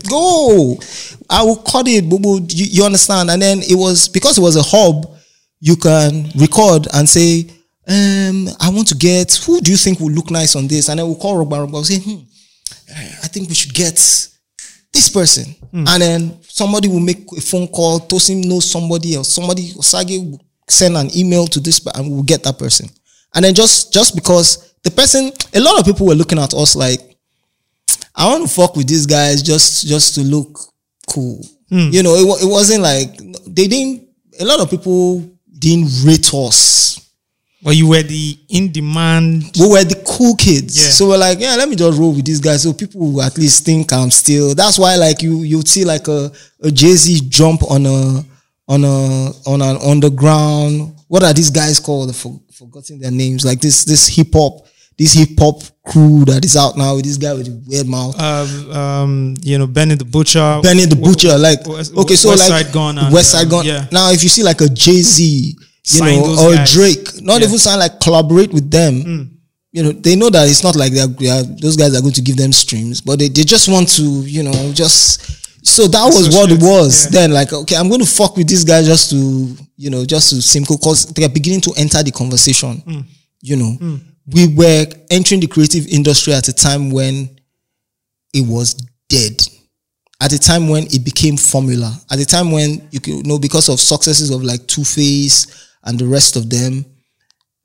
[0.07, 0.80] go.
[1.28, 2.39] I will cut it, boo boo.
[2.49, 3.32] You, you understand?
[3.32, 5.12] And then it was because it was a hub,
[5.59, 7.47] you can record and say,
[7.88, 10.88] um, I want to get who do you think will look nice on this?
[10.88, 11.72] And then we'll call Rogba Rogba.
[11.72, 12.22] We'll say, hmm,
[13.24, 13.97] I think we should get
[14.93, 15.45] this person.
[15.71, 15.85] Hmm.
[15.87, 19.29] And then somebody will make a phone call, Tosim knows somebody else.
[19.33, 22.89] Somebody, Osagie will send an email to this and we'll get that person.
[23.33, 26.75] And then just just because the person, a lot of people were looking at us
[26.75, 26.99] like,
[28.15, 30.59] I want to fuck with these guys just just to look
[31.09, 31.41] cool.
[31.69, 31.89] Hmm.
[31.91, 33.17] You know, it, it wasn't like
[33.47, 34.09] they didn't.
[34.39, 35.23] A lot of people
[35.57, 36.90] didn't rate us.
[37.64, 39.43] But you were the in demand.
[39.59, 40.89] We were the cool kids, Yeah.
[40.89, 43.38] so we're like, yeah, let me just roll with these guys, so people will at
[43.38, 44.55] least think I'm still.
[44.55, 46.32] That's why, like you, you'd see like a
[46.64, 48.24] a Jay Z jump on a
[48.68, 50.95] on a on an underground.
[51.07, 52.09] What are these guys called?
[52.09, 53.45] I've for, forgotten their names.
[53.45, 54.66] Like this this hip hop
[54.97, 58.20] this hip hop crew that is out now with this guy with the weird mouth.
[58.20, 60.59] Um, um, you know, Benny the Butcher.
[60.64, 63.49] Benny the Butcher, like West- okay, so West like Side Gun and, West Side um,
[63.49, 63.66] Gun.
[63.66, 63.88] yeah.
[63.91, 65.55] Now, if you see like a Jay Z,
[65.86, 66.71] you Sign know, or guys.
[66.71, 67.47] Drake, not Yeah.
[67.47, 69.01] even sign like collaborate with them.
[69.01, 69.23] Hmm.
[69.71, 72.13] You know, they know that it's not like they're, they are those guys are going
[72.13, 75.39] to give them streams, but they, they just want to, you know, just.
[75.63, 77.11] So that was what it was yeah.
[77.21, 77.32] then.
[77.32, 80.41] Like, okay, I'm going to fuck with this guy just to, you know, just to
[80.41, 82.77] simple because they are beginning to enter the conversation.
[82.79, 82.99] Hmm.
[83.41, 87.29] You know, we were entering the creative industry at a time when
[88.34, 88.73] it was
[89.09, 89.41] dead
[90.21, 93.39] at a time when it became formula, at a time when you can you know
[93.39, 96.86] because of successes of like Two Face and the rest of them,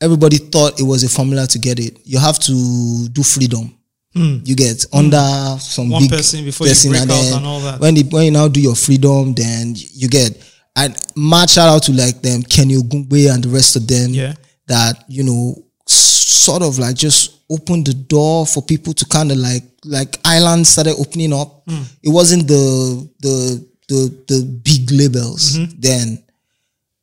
[0.01, 1.99] everybody thought it was a formula to get it.
[2.05, 3.73] You have to do freedom.
[4.15, 5.93] You get under some Hmm.
[5.93, 7.79] One big person before you break out then and all that.
[7.81, 10.33] When, the, when you now do your freedom, then you get
[10.75, 14.33] and mad shout out to like them Kenny Ogungbe and the rest of them Yeah.
[14.69, 19.37] that you know sort of like just opened the door for people to kind of
[19.37, 21.63] like like islands started opening up.
[21.69, 21.83] Hmm.
[22.03, 25.79] It wasn't the the the the big labels Mm-hmm.
[25.79, 26.25] then.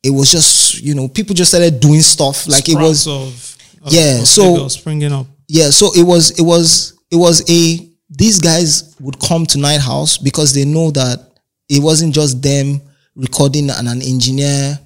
[0.02, 3.92] It was just you know people just started doing stuff like it was of, of
[3.92, 5.26] Yeah, of so- springing up.
[5.48, 5.70] yeah.
[5.70, 10.54] So it was it was it was a these guys would come to Knighthouse because
[10.54, 11.20] they know that
[11.68, 12.80] it wasn't just them
[13.16, 14.78] recording and an engineer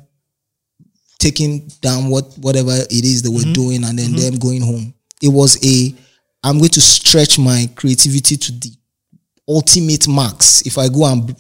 [1.18, 3.52] taking down what whatever it is they were mm-hmm.
[3.52, 4.30] doing and then mm-hmm.
[4.30, 4.94] them going home.
[5.20, 5.94] It was a
[6.44, 8.72] I'm going to stretch my creativity to the
[9.48, 11.34] ultimate max if I go and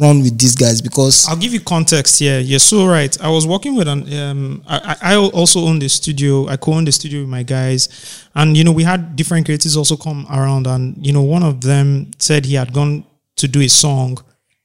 [0.00, 2.40] run with these guys because I'll give you context here.
[2.40, 3.16] You're so right.
[3.20, 4.12] I was working with an.
[4.14, 6.48] Um, I, I also own the studio.
[6.48, 7.88] I co-own the studio with my guys,
[8.34, 11.60] and you know we had different creatives also come around, and you know one of
[11.60, 13.04] them said he had gone
[13.36, 14.18] to do a song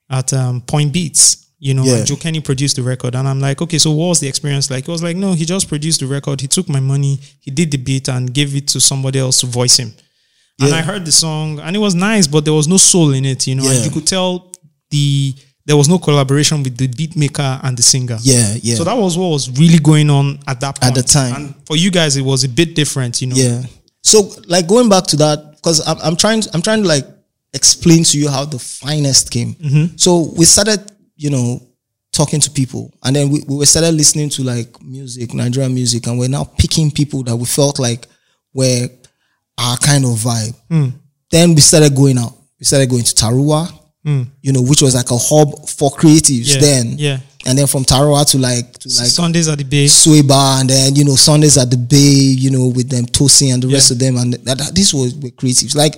[0.09, 1.38] at um, Point Beats.
[1.64, 1.97] You know, Yeah.
[1.97, 4.72] and Joe Kenny produced the record, and I'm like, okay, so what was the experience
[4.72, 4.86] like?
[4.86, 6.41] He was like, no, he just produced the record.
[6.41, 9.45] He took my money, he did the beat, and gave it to somebody else to
[9.45, 9.93] voice him.
[10.59, 13.26] And I heard the song, and it was nice, but there was no soul in
[13.26, 13.45] it.
[13.45, 14.51] You know, and you could tell
[14.92, 15.34] the
[15.66, 18.18] there was no collaboration with the beat maker and the singer.
[18.22, 20.98] yeah yeah So that was what was really going on at that point.
[20.98, 21.36] At the time.
[21.36, 23.36] And for you guys, it was a bit different, you know.
[23.36, 23.62] Yeah.
[24.04, 27.06] So like going back to that, because I'm, I'm trying I'm trying to like
[27.54, 29.54] explain to you how the finest came.
[29.56, 29.98] Mm-hmm.
[29.98, 30.80] So we started,
[31.16, 31.62] you know,
[32.12, 36.18] talking to people, and then we, we started listening to like music, Nigerian music, and
[36.18, 38.08] we're now picking people that we felt like
[38.54, 38.89] were
[39.60, 40.56] our kind of vibe.
[40.70, 40.89] Hmm.
[41.30, 42.34] Then we started going out.
[42.60, 43.72] We started going to Tarua,
[44.04, 46.95] you know, which was like a hub for creatives Yeah, then.
[46.97, 47.18] yeah.
[47.45, 49.88] And then from Tarua to like to like Sundays at the Bay.
[50.22, 53.64] Bar and then you know Sundays at the Bay, you know, with them Tosin and
[53.64, 55.76] the rest of them, and that, that- this was with creatives.
[55.76, 55.95] Like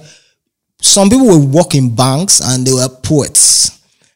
[0.82, 3.72] some people were working banks and they were poets,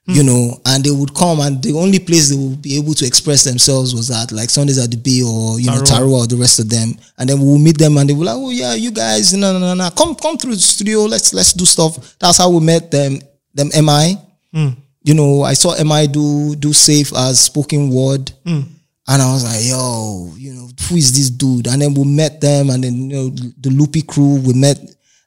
[0.06, 0.14] Hmm.
[0.14, 3.06] you know, and they would come and the only place they would be able to
[3.06, 6.00] express themselves was at like Sundays at the Bay or you know Tarua.
[6.00, 8.24] Tarua or the rest of them, and then we will meet them and they were
[8.26, 11.34] like, oh yeah, you guys, no no no no, come come through the studio, let's
[11.34, 12.16] let's do stuff.
[12.20, 13.20] That's how we met them.
[13.58, 14.18] Them MI,
[14.54, 14.70] Hmm.
[15.04, 18.32] you know, I saw MI do do safe as spoken word.
[18.46, 18.62] Hmm.
[19.10, 21.68] And I was like, yo, you know, who is this dude?
[21.68, 24.80] And then we met them, and then you know, the Loopy crew, we met,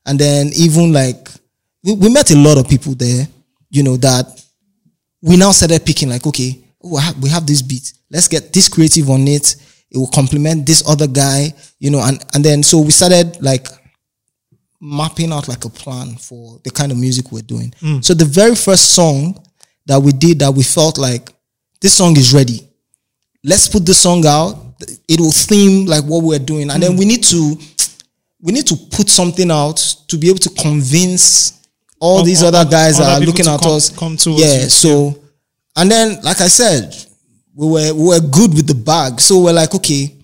[0.06, 1.28] and then even like
[1.82, 3.26] we, we met a lot of people there,
[3.70, 4.26] you know, that
[5.22, 7.92] we now started picking, like, okay, oh, we have this beat.
[8.10, 9.56] Let's get this creative on it.
[9.90, 13.66] It will complement this other guy, you know, and and then so we started like
[14.80, 17.70] mapping out like a plan for the kind of music we're doing.
[17.80, 18.04] Mm.
[18.04, 19.42] So the very first song
[19.86, 21.32] that we did that we felt like
[21.80, 22.66] this song is ready.
[23.44, 24.56] Let's put this song out.
[25.08, 26.98] It will theme like what we're doing, and then mm.
[26.98, 27.56] we need to
[28.40, 29.76] we need to put something out
[30.08, 31.60] to be able to convince
[32.00, 33.90] all O- these other guys other that are looking to at come- us.
[33.90, 34.62] come towards yeah.
[34.62, 34.68] you.
[34.70, 35.22] So,
[35.76, 36.94] and then like I said,
[37.54, 39.20] we were we were good with the bag.
[39.20, 40.14] So we're like, okay,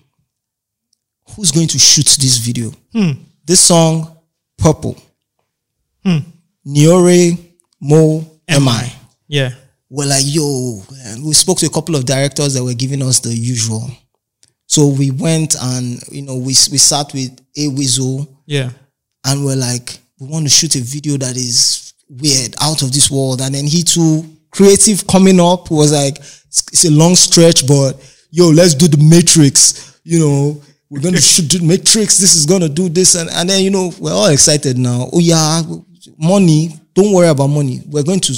[1.35, 2.71] who's going to shoot this video?
[2.91, 3.11] Hmm.
[3.45, 4.16] This song,
[4.57, 4.97] Purple.
[6.03, 6.17] Hmm.
[6.65, 7.37] Niore
[7.81, 8.91] Mo Am I?
[9.27, 9.51] Yeah.
[9.89, 13.19] We're like, yo, and we spoke to a couple of directors that were giving us
[13.19, 13.89] the usual.
[14.67, 18.69] So we went and you know we we sat with A Weasel Yeah.
[19.25, 23.09] and we're like, we want to shoot a video that is weird, out of this
[23.11, 23.41] world.
[23.41, 27.93] And then he too, creative coming up was like, it's, it's a long stretch, but
[28.31, 29.99] yo, let's do the Matrix.
[30.03, 32.17] You know, we're gonna shoot the Matrix.
[32.17, 35.09] This is gonna do this, and and then you know we're all excited now.
[35.13, 35.61] Oh yeah,
[36.17, 36.79] money.
[36.93, 37.81] Don't worry about money.
[37.87, 38.33] We're going to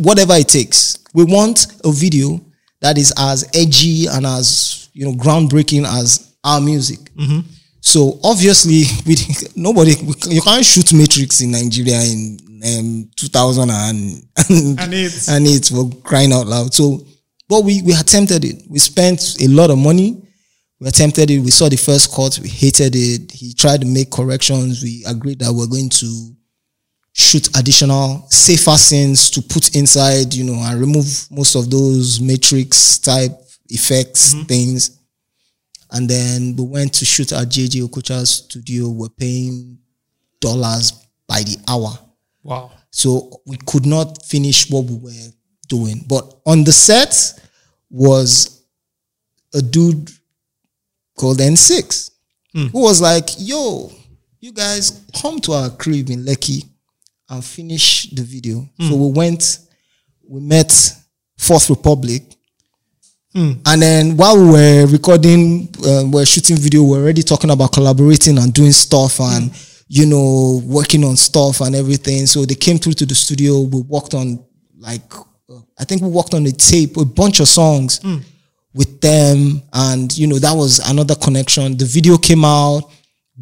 [0.00, 0.98] whatever it takes.
[1.14, 2.40] We want a video
[2.80, 6.98] that is as edgy and as you know groundbreaking as our music.
[7.80, 9.16] So obviously, we
[9.56, 9.94] nobody
[10.28, 15.70] you can't shoot Matrix in Nigeria in um, 2000 and and, And it's- and it's
[15.70, 16.74] for crying out loud.
[16.74, 17.04] So,
[17.48, 18.62] but we we attempted it.
[18.68, 20.22] We spent a lot of money.
[20.80, 21.40] We attempted it.
[21.40, 22.38] We saw the first cut.
[22.40, 23.32] We hated it.
[23.32, 24.82] He tried to make corrections.
[24.82, 26.36] We agreed that we're going to
[27.12, 32.98] shoot additional safer scenes to put inside, you know, and remove most of those matrix
[32.98, 33.32] type
[33.68, 34.44] effects mm-hmm.
[34.44, 34.98] things.
[35.90, 38.88] And then we went to shoot at JJ Okocha's studio.
[38.88, 39.78] We're paying
[40.40, 40.92] dollars
[41.26, 41.98] by the hour.
[42.44, 42.70] Wow.
[42.90, 45.32] So we could not finish what we were
[45.66, 46.04] doing.
[46.06, 47.14] But on the set
[47.90, 48.64] was
[49.54, 50.10] a dude
[51.18, 52.10] called N6
[52.54, 52.66] hmm.
[52.66, 53.92] who was like, yo,
[54.40, 56.64] you guys come to our crib in Lekki
[57.28, 58.68] and finish the video.
[58.78, 58.88] Hmm.
[58.88, 59.58] So we went,
[60.26, 60.72] we met
[61.36, 62.22] Fourth Republic.
[63.32, 63.52] Hmm.
[63.66, 67.50] And then while we were recording, uh, we we're shooting video, we we're already talking
[67.50, 69.50] about collaborating and doing stuff and,
[69.88, 72.26] you know, working on stuff and everything.
[72.26, 73.60] So they came through to the studio.
[73.60, 74.44] We worked on
[74.78, 75.12] like,
[75.50, 78.00] uh, I think we worked on a tape, a bunch of songs
[78.74, 79.62] with them.
[79.72, 81.76] And, you know, that was another connection.
[81.76, 82.82] The video came out.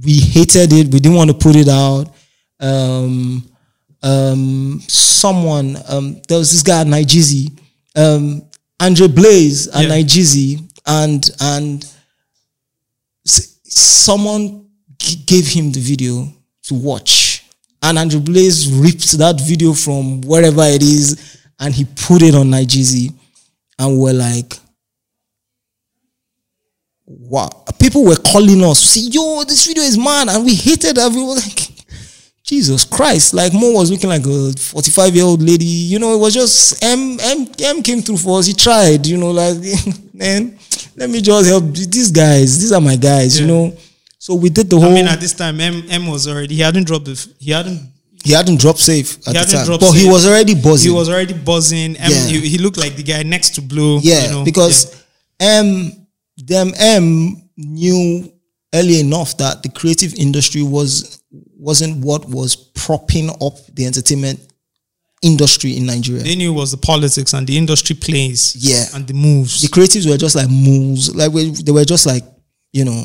[0.04, 0.92] We hated it.
[0.92, 2.14] We didn't want to put it out.
[2.60, 3.48] Um,
[4.02, 6.86] um, someone, um, there was this guy at
[7.96, 8.42] um,
[8.78, 9.88] Andre Blaze at Yeah.
[10.88, 11.84] And and
[13.24, 14.68] someone
[14.98, 17.44] g- gave him the video to watch,
[17.82, 22.50] and Andre Blaze ripped that video from wherever it is, and he put it on
[22.50, 23.12] Nigezie,
[23.80, 24.54] and we're like,
[27.06, 27.48] wow.
[27.78, 31.36] People were calling us, see, yo, this video is mad, and we hated everyone.
[31.36, 31.70] Like,
[32.44, 35.64] Jesus Christ, like Mo was looking like a 45 year old lady.
[35.64, 38.46] You know, it was just M M M came through for us.
[38.46, 39.56] He tried, you know, like
[40.14, 40.56] man,
[40.96, 42.60] let me just help these guys.
[42.60, 43.76] These are my guys, you know.
[44.20, 44.90] So we did the whole.
[44.92, 47.80] I mean, at this time, M, M was already, he hadn't dropped the, he hadn't,
[48.24, 50.92] he hadn't dropped safe at He the time, but he was already buzzing.
[50.92, 51.96] he was already buzzing.
[51.96, 52.26] M, Yeah.
[52.26, 53.98] he, he looked like the guy next to Blue.
[54.02, 55.04] yeah, you know, because
[55.40, 56.05] M
[56.36, 58.32] them M knew
[58.74, 61.22] early enough that the creative industry was
[61.58, 64.38] wasn't what was propping up the entertainment
[65.22, 66.22] industry in Nigeria.
[66.22, 68.54] they knew it was the politics and the industry plays.
[68.58, 68.84] Yeah.
[68.94, 69.62] And the moves.
[69.62, 72.22] the creatives were just like moves, like we, they were just like
[72.72, 73.04] you know,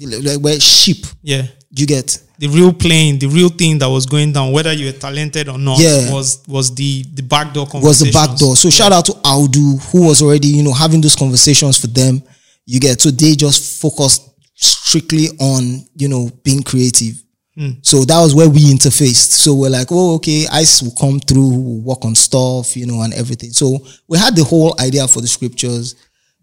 [0.00, 1.04] like we're sheep.
[1.22, 1.42] yeah.
[1.72, 4.92] You get The real playing, the real thing that was going down, whether you were
[4.98, 6.12] talented or not, Yeah.
[6.12, 8.56] was was the the backdoor was the back door.
[8.56, 12.22] So shout out to Audu who was already you know having those conversations for them.
[12.70, 17.20] You get so they just focused strictly on you know being creative.
[17.56, 17.70] Hmm.
[17.82, 19.32] So that was where we interfaced.
[19.32, 23.02] So we're like, oh, okay, Ice will come through, we'll work on stuff, you know,
[23.02, 23.50] and everything.
[23.50, 25.96] So we had the whole idea for the scriptures.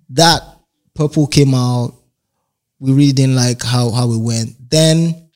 [0.09, 0.41] That
[0.95, 1.93] purple came out.
[2.80, 4.69] We really didn't like how how it went.
[4.69, 5.30] Then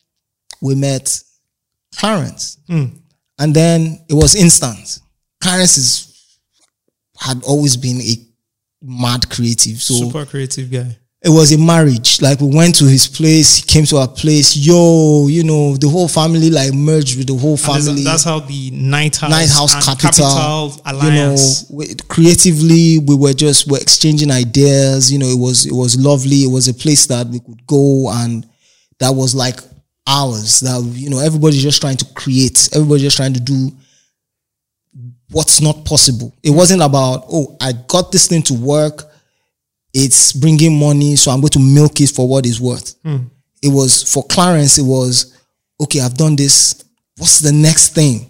[0.60, 1.18] we met
[1.96, 2.84] Clarence, hmm.
[3.38, 4.98] and then it was instant.
[5.40, 6.36] Clarence is
[7.18, 8.31] had always been a
[8.82, 10.96] mad creative, so Super creative guy.
[11.24, 12.20] it was a marriage.
[12.20, 14.56] Like we went to his place, he came to our place.
[14.56, 18.02] Yo, you know, the whole family like merged with the whole family.
[18.02, 21.70] That's how the Knighthouse, Night House and Capital, Alliance.
[21.70, 25.12] You know, we, creatively, we were just we're exchanging ideas.
[25.12, 26.42] You know, it was it was lovely.
[26.44, 28.44] It was a place that we could go, and
[28.98, 29.60] that was like
[30.08, 30.60] ours.
[30.60, 32.68] That you know, everybody's just trying to create.
[32.74, 33.70] Everybody's just trying to do
[35.32, 36.32] what's not possible.
[36.42, 39.04] It wasn't about oh, I got this thing to work.
[39.94, 42.94] It's bringing money, so I'm going to milk it for what it's worth.
[43.02, 43.24] Hmm.
[43.62, 44.78] It was for Clarence.
[44.78, 45.38] It was
[45.80, 46.84] okay, I've done this.
[47.18, 48.28] What's the next thing?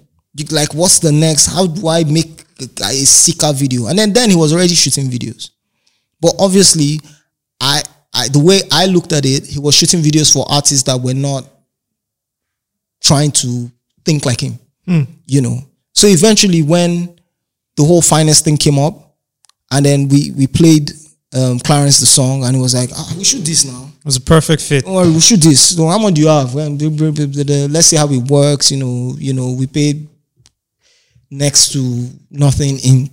[0.50, 1.46] Like, what's the next?
[1.46, 3.86] How do I make a, a sicker video?
[3.86, 5.50] And then then he was already shooting videos.
[6.20, 7.00] But obviously,
[7.60, 7.82] I,
[8.14, 11.14] I the way I looked at it, he was shooting videos for artists that were
[11.14, 11.48] not
[13.00, 13.70] trying to
[14.04, 14.58] think like him.
[14.86, 15.02] Hmm.
[15.26, 15.58] You know.
[16.02, 17.16] So eventually when
[17.76, 19.14] the whole finest thing came up,
[19.70, 20.90] and then we we played
[21.32, 23.88] um, Clarence the song, and he was like, ah, we shoot this now.
[24.00, 24.84] It was a perfect fit.
[24.84, 25.76] Or we shoot this.
[25.76, 26.56] So how much do you have?
[26.56, 28.72] Well, let's see how it works.
[28.72, 30.08] You know, you know, we paid
[31.30, 33.08] next to nothing in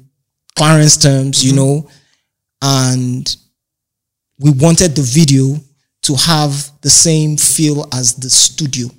[0.56, 1.88] Clarence terms, you know,
[2.60, 3.36] and
[4.40, 5.62] we wanted the video
[6.02, 8.90] to have the same feel as the studio.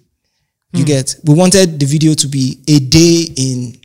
[0.73, 1.17] You get?
[1.25, 3.77] We wanted the video to be a day in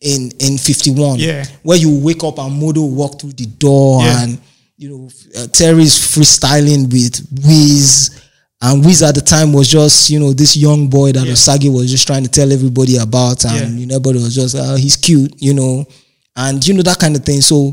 [0.00, 1.44] in in 51 Yeah.
[1.62, 4.22] where you wake up and Modo walk through the door Yeah.
[4.22, 4.38] and
[4.76, 8.20] you know uh, Terry's freestyling with Wiz
[8.60, 11.32] and Wiz at the time was just you know this young boy that Yeah.
[11.32, 13.80] Osagie was just trying to tell everybody about and Yeah.
[13.80, 15.86] you know everybody was just uh, he's cute you know
[16.36, 17.72] and you know that kind of thing so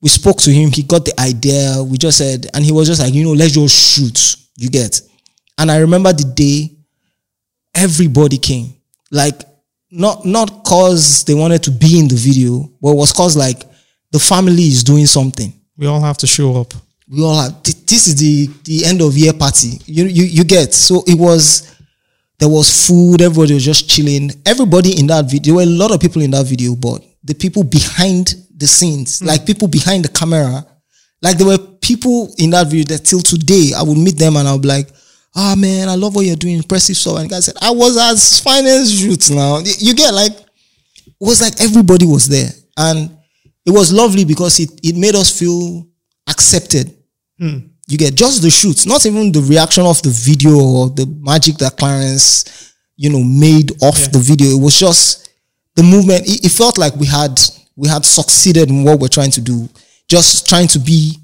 [0.00, 3.00] we spoke to him he got the idea we just said and he was just
[3.02, 5.00] like you know let's just shoot you get
[5.58, 6.76] and I remember the day
[7.74, 8.74] everybody came.
[9.10, 9.42] Like
[9.90, 13.62] not not cause they wanted to be in the video, but it was cause like
[14.12, 15.52] the family is doing something.
[15.76, 16.74] We all have to show up.
[17.08, 19.80] We all have thi- this is the the end of year party.
[19.86, 21.76] You you you get so it was
[22.38, 24.30] there was food, everybody was just chilling.
[24.46, 27.34] Everybody in that video, there were a lot of people in that video, but the
[27.34, 29.26] people behind the scenes, hmm.
[29.26, 30.64] like people behind the camera,
[31.22, 34.48] like there were people in that video that till today I would meet them and
[34.48, 34.88] I'll be like,
[35.34, 37.16] ah man, I love what you're doing, impressive stuff.
[37.18, 39.58] And the guy said, I was as fine as shoots now.
[39.58, 42.50] You- get like it was like everybody was there.
[42.76, 43.10] And
[43.66, 45.86] it was lovely because it, it made us feel
[46.28, 46.94] accepted.
[47.38, 51.56] You get just the shoots, not even the reaction of the video or the magic
[51.58, 54.08] that Clarence, you know, made off Yeah.
[54.08, 54.48] the video.
[54.56, 55.28] It was just
[55.74, 56.26] the movement.
[56.28, 57.40] It, it felt like we had
[57.76, 59.68] we had succeeded in what we're trying to do.
[60.08, 61.16] Just trying to be,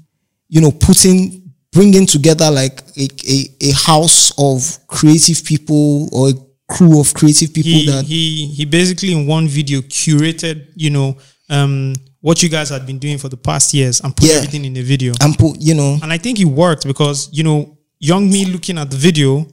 [0.49, 6.33] you know, putting bringing together like a, a, a house of creative people or a
[6.69, 11.17] crew of creative people He that he he basically in one video curated, you know,
[11.49, 14.35] um what you guys had been doing for the past years and put Yeah.
[14.37, 15.13] everything in the video.
[15.21, 18.77] and put, you know, And I think it worked because, you know, young me looking
[18.77, 19.47] at the video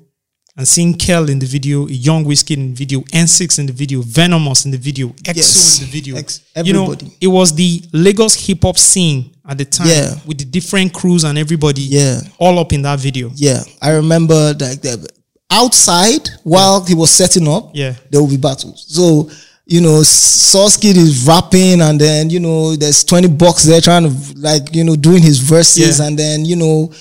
[0.56, 4.02] and seeing Kel in the video, Young Whiskey in the video, N6 in the video,
[4.02, 5.78] Venomous in the video, EXO Yes.
[5.80, 6.16] in the video.
[6.16, 7.16] Ex- you know, everybody.
[7.20, 10.14] it was the Lagos hip hop scene at the time Yeah.
[10.26, 12.20] with the different crews and everybody Yeah.
[12.38, 13.32] all up in that video.
[13.34, 15.04] Yeah, I remember like that
[15.50, 17.70] outside while he was setting up.
[17.74, 17.94] Yeah.
[18.10, 18.84] there will be battles.
[18.88, 19.28] So
[19.66, 24.04] you know, Sauce Kid is rapping, and then you know, there's twenty bucks there trying
[24.04, 26.06] to like you know doing his verses, Yeah.
[26.06, 26.92] and then you know,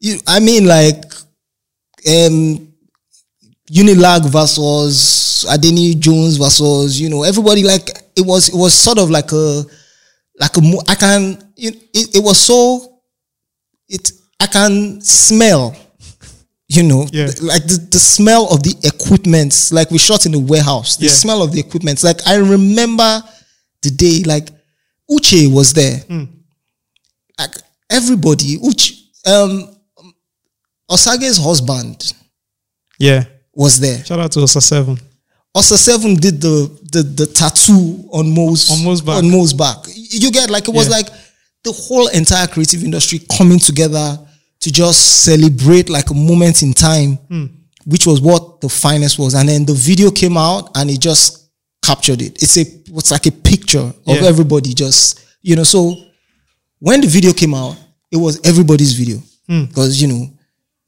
[0.00, 1.02] you I mean like,
[2.08, 2.68] um.
[3.72, 9.08] Unilag versus Adeniyi Jones versus you know everybody like it was it was sort of
[9.10, 9.64] like a
[10.38, 13.00] like a I can it, it, it was so
[13.88, 14.10] it
[14.40, 15.74] I can smell
[16.68, 17.30] you know Yeah.
[17.40, 21.12] like the, the smell of the equipment like we shot in the warehouse the Yeah.
[21.12, 23.22] smell of the equipment like I remember
[23.82, 24.48] the day like
[25.10, 26.24] Uche was there Hmm.
[27.38, 27.54] like
[27.90, 28.92] everybody Uche
[29.26, 29.74] um
[30.90, 32.12] Osage's husband
[32.98, 33.24] Yeah.
[33.54, 34.98] Was there Shout out to Osa Seven.
[35.54, 39.16] Osa Seven did the the the tattoo on Mo's On Mo's back.
[39.16, 39.78] On Mo's back.
[39.94, 40.96] You get like it was Yeah.
[40.96, 41.08] like
[41.64, 44.18] the whole entire creative industry coming together
[44.60, 47.46] to just celebrate like a moment in time, Hmm.
[47.84, 49.34] which was what the finest was.
[49.34, 51.38] And then the video came out and it just
[51.84, 52.42] captured it.
[52.42, 52.62] It's a
[52.96, 54.22] it's like a picture of Yeah.
[54.28, 55.64] everybody just you know.
[55.64, 55.96] So
[56.78, 57.76] when the video came out,
[58.10, 59.64] it was everybody's video Hmm.
[59.66, 60.30] because you know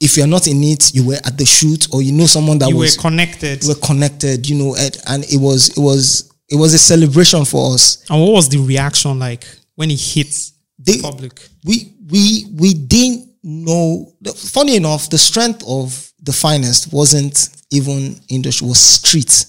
[0.05, 2.69] if you're not in it, you were at the shoot or you know someone that
[2.69, 3.63] You were was connected.
[3.63, 7.45] We were connected, you know, and, and it was it was it was a celebration
[7.45, 8.05] for us.
[8.11, 9.45] And what was the reaction like
[9.77, 10.33] when it hit
[10.79, 11.41] They, the public?
[11.65, 14.13] we we we didn't know.
[14.37, 19.47] Funny enough, the strength of the finest wasn't even industry; was street.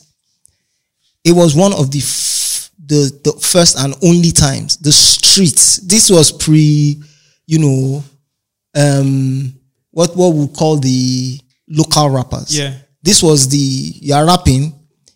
[1.26, 5.78] It was one of the f- the the first and only times the streets.
[5.78, 7.02] This was pre,
[7.48, 8.04] you know,
[8.76, 9.54] um,
[9.96, 11.40] what what we call the
[11.70, 12.52] local rappers.
[12.58, 12.74] Yeah.
[13.02, 14.74] This was the you're rapping.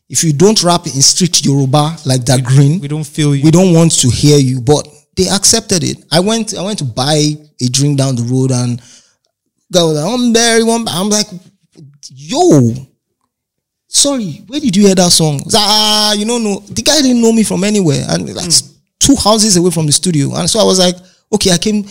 [0.07, 3.43] If you don't rap in street Yoruba like that green, We don't feel you.
[3.43, 4.61] we don't want to hear you.
[4.61, 5.97] But they accepted it.
[6.11, 7.17] I went I went to buy
[7.61, 8.79] a drink down the road and
[9.73, 11.27] guy was like, I'm there, one I'm like,
[12.07, 12.73] yo,
[13.87, 15.37] sorry, where did you hear that song?
[15.39, 16.59] Like, Ah, you don't know.
[16.69, 18.03] The guy didn't know me from anywhere.
[18.09, 18.49] And like
[18.99, 20.33] two houses away from the studio.
[20.35, 20.95] And so I was like,
[21.33, 21.83] okay, I came.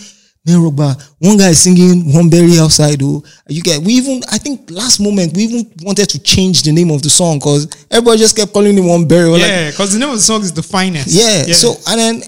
[0.45, 2.99] Man, Rogba, one guy is singing one berry outside.
[3.03, 3.81] Oh, you get.
[3.83, 7.09] We even, I think, last moment we even wanted to change the name of the
[7.09, 9.29] song because everybody just kept calling him one berry.
[9.29, 11.07] We're Yeah, because the name of the song is the finest.
[11.09, 11.45] yeah.
[11.53, 12.23] So and then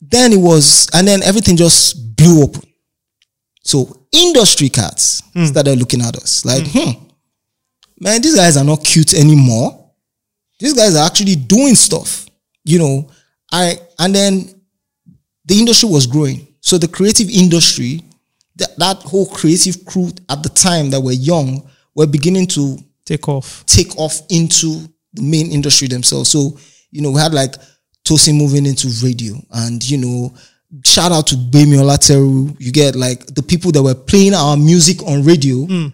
[0.00, 2.56] then it was and then everything just blew up.
[3.64, 6.90] So industry cats started looking at us like, hmm,
[8.00, 9.78] man, these guys are not cute anymore.
[10.58, 12.26] These guys are actually doing stuff.
[12.64, 13.08] You know,
[13.52, 14.60] I and then
[15.44, 16.46] the industry was growing.
[16.62, 18.02] So the creative industry,
[18.56, 23.28] that, that whole creative crew at the time that were young were beginning to take
[23.28, 23.66] off.
[23.66, 26.30] take off into the main industry themselves.
[26.30, 26.56] So,
[26.90, 27.54] you know, we had like
[28.04, 30.34] Tosin moving into radio and, you know,
[30.84, 32.56] shout out to Bemi Olateru.
[32.60, 35.88] You get like the people that were playing our music on radio hmm.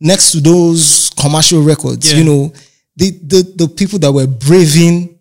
[0.00, 2.18] next to those commercial records, Yeah.
[2.18, 2.52] you know,
[2.96, 5.18] the, the, the people that were braving,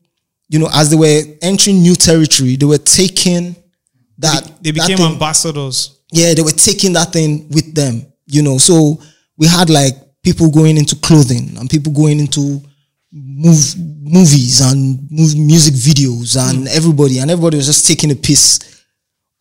[0.49, 3.55] you know, as they were entering new territory, they were taking
[4.21, 4.43] that.
[4.61, 5.99] They that became thing- ambassadors.
[6.11, 8.57] yeah, they were taking that thing with them, you know.
[8.57, 9.01] So
[9.37, 12.61] we had like people going into clothing and people going into
[13.11, 16.75] move, movies and move, music videos and mm.
[16.75, 18.59] everybody, and everybody was just taking a piece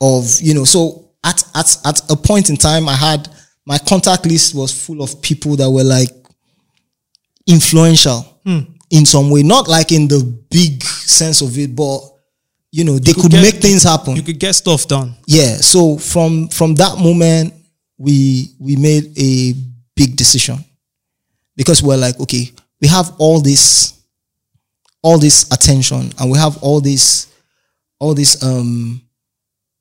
[0.01, 0.65] of, you know.
[0.65, 3.29] So at, at, at a point in time, I had
[3.67, 6.11] my contact list was full of people that were like
[7.47, 8.61] influential hmm.
[8.91, 12.01] in some way, not like in the big sense of it, but
[12.73, 14.15] you know, they could, get- make things happen.
[14.17, 15.15] You could get stuff done.
[15.27, 17.55] yeah so from from that moment
[17.99, 19.55] we we made a
[19.97, 20.59] big decision.
[21.57, 22.51] Because we're like okay
[22.81, 23.95] we have all this
[25.03, 27.27] all this attention and we have all this
[27.99, 29.03] all this um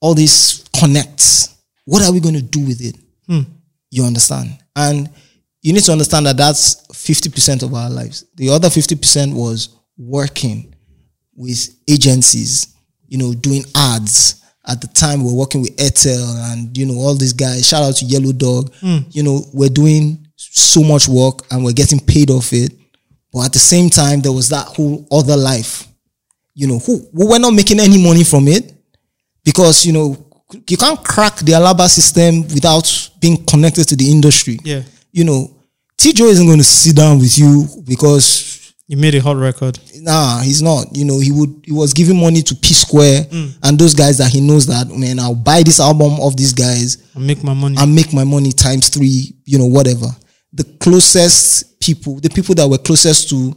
[0.01, 1.55] all these connects.
[1.85, 2.95] What are we going to do with it?
[3.91, 4.57] You understand?
[4.75, 5.09] And
[5.61, 8.23] you need to understand that that's 50% of our lives.
[8.35, 10.73] The other 50% was working
[11.35, 12.75] with agencies,
[13.09, 14.35] you know, doing ads.
[14.67, 17.67] At the time, we are working with Airtel and you know all these guys.
[17.67, 18.73] Shout out to Yellow Dog.
[18.75, 18.99] Hmm.
[19.09, 22.71] You know, we're doing so much work and we're getting paid off it.
[23.33, 25.87] But at the same time, there was that whole other life.
[26.53, 28.73] You know, who we were not making any money from it
[29.43, 30.29] because you know
[30.67, 34.59] you can't crack the Alaba system without being connected to the industry.
[34.63, 34.81] Yeah.
[35.11, 35.55] You know,
[35.97, 36.13] T.
[36.13, 38.58] Joe isn't going to sit down with you because
[38.89, 39.77] You made a hot record.
[40.01, 40.87] nah, he's not.
[40.95, 43.27] You know, he would he was giving money to P Square
[43.63, 46.97] and those guys that he knows that man, I'll buy this album of these guys
[47.13, 47.75] and make my money.
[47.79, 50.07] and make my money times three, you know, whatever.
[50.53, 53.55] The closest people, the people that were closest to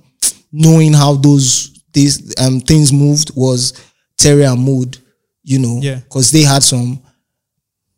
[0.53, 3.73] knowing how those these um things moved was
[4.19, 4.99] Terry and Mood,
[5.45, 5.97] you know, Yeah.
[6.01, 7.01] because they had some.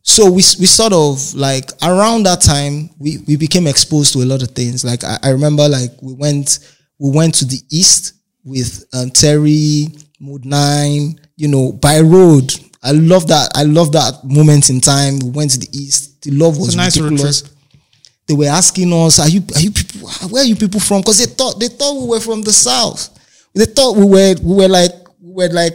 [0.03, 4.25] So we we sort of like around that time we we became exposed to a
[4.31, 4.85] lot of things.
[4.85, 6.59] Like I, I remember like we went
[6.99, 9.87] we went to the east with um, Terry
[10.21, 12.53] Modenine, you know, by road.
[12.83, 13.49] I love that.
[13.55, 15.19] I love that moment in time.
[15.19, 16.21] We went to the east.
[16.21, 17.43] The love was nice ridiculous.
[18.27, 20.09] They were asking us, "Are you are you people?
[20.29, 23.09] Where are you people from?" Because they thought they thought we were from the south.
[23.53, 24.91] They thought we were we were like
[25.21, 25.73] we were like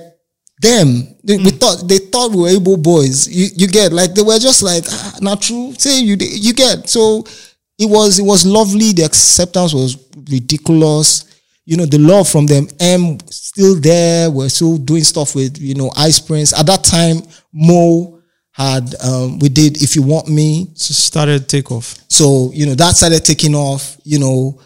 [0.60, 1.16] them.
[1.24, 3.28] They, We thought they thought we were able boys.
[3.28, 5.74] You you get like they were just like ah, not true.
[5.78, 7.24] Say you you get so
[7.80, 8.92] it was it was lovely.
[8.92, 9.96] The acceptance was
[10.30, 11.24] ridiculous.
[11.64, 12.68] You know the love from them.
[12.78, 14.30] M still there.
[14.30, 16.58] We're still doing stuff with you know Ice Prince.
[16.58, 17.22] At that time,
[17.52, 18.20] Mo
[18.52, 20.70] had um, we did if you want me.
[20.74, 21.94] So started take off.
[22.08, 23.96] So, you know, that started taking off.
[24.04, 24.60] You know,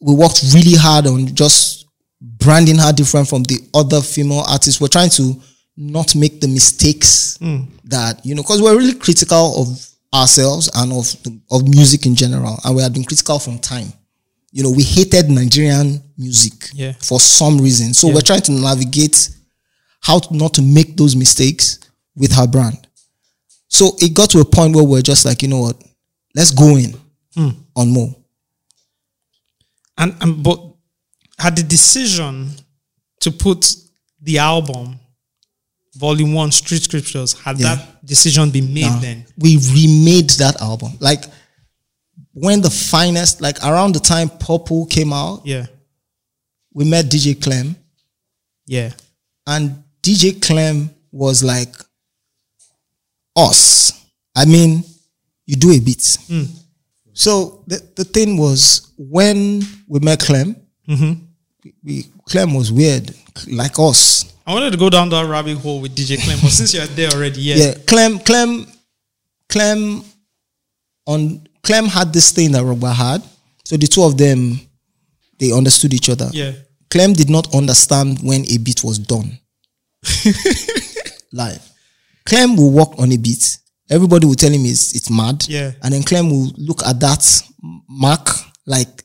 [0.00, 1.86] we worked really hard on just
[2.20, 4.80] branding her different from the other female artists.
[4.80, 5.40] We're trying to
[5.76, 7.38] not make the mistakes
[7.84, 11.14] that, you know, because we're really critical of ourselves and of
[11.50, 12.58] of music in general.
[12.64, 13.92] And we had been critical from time.
[14.50, 16.92] You know, we hated Nigerian music Yeah.
[17.00, 17.94] for some reason.
[17.94, 19.30] So we're trying to navigate
[20.00, 21.78] how to not to make those mistakes
[22.14, 22.86] with her brand.
[23.68, 25.82] So it got to a point where we're just like, you know what,
[26.34, 26.94] let's go in
[27.34, 27.50] hmm.
[27.74, 28.14] on more.
[29.96, 30.60] And, and but
[31.38, 32.50] had the decision
[33.20, 33.74] to put
[34.20, 34.98] the album
[36.02, 37.76] volume one street scriptures had Yeah.
[37.76, 37.80] that
[38.12, 39.50] decision been made Nah, then we
[39.80, 40.92] remade that album.
[41.08, 41.22] Like
[42.44, 45.66] when the finest, like around the time Purple came out, yeah
[46.76, 47.76] we met DJ Clem,
[48.66, 48.90] yeah
[49.46, 49.64] and
[50.02, 51.74] DJ Clem was like
[53.36, 53.92] us.
[54.34, 54.82] I mean,
[55.46, 55.98] you do a bit.
[56.28, 56.48] Mm.
[57.12, 57.30] So
[57.66, 60.56] the, the thing was when we met Clem,
[60.88, 61.16] we,
[61.84, 61.94] we,
[62.28, 63.14] Clem was weird,
[63.50, 64.11] like us.
[64.46, 67.10] I wanted to go down that rabbit hole with dj clem but since you're there
[67.10, 68.66] already yeah, yeah, Clem, Clem,
[69.48, 70.02] Clem,
[71.06, 73.22] on Clem had this thing that Rogba had.
[73.64, 74.58] So the two of them,
[75.38, 76.28] they understood each other.
[76.32, 76.52] yeah.
[76.90, 79.38] Clem did not understand when a beat was done.
[81.32, 81.70] Live.
[82.26, 83.56] Clem will work on a beat.
[83.90, 85.44] everybody will tell him it's it's mad.
[85.48, 85.72] Yeah.
[85.82, 87.42] And then Clem will look at that
[87.88, 88.28] mark
[88.66, 89.04] like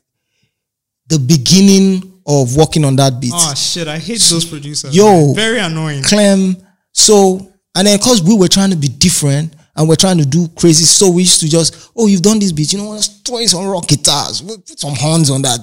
[1.08, 3.32] the beginning of working on that beat.
[3.34, 3.88] Oh shit!
[3.88, 4.94] I hate those producers.
[4.94, 5.26] Yo.
[5.26, 5.34] man.
[5.34, 6.02] very annoying.
[6.02, 6.56] Clem.
[6.92, 10.48] So, and then because we were trying to be different and we're trying to do
[10.56, 13.38] crazy, so we used to just, oh, you've done this beat, you know, let's throw
[13.38, 15.60] in some rock guitars, we'll put some horns on that.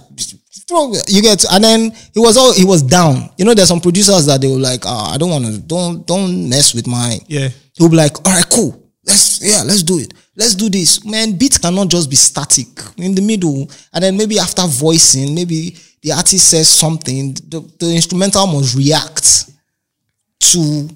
[0.68, 3.30] Throw, you get, and then he was all, he was down.
[3.38, 6.08] You know, there's some producers that they were like, ah, I don't want to, don't,
[6.08, 7.50] don't mess with my, Yeah.
[7.74, 8.90] he'll be like, all right, cool.
[9.06, 10.14] Let's, yeah, let's do it.
[10.36, 11.06] Let's do this.
[11.06, 12.68] Man, beat cannot just be static
[12.98, 13.70] in the middle.
[13.94, 19.50] And then maybe after voicing, maybe the artist says something, the, the instrumental must react
[20.40, 20.90] to,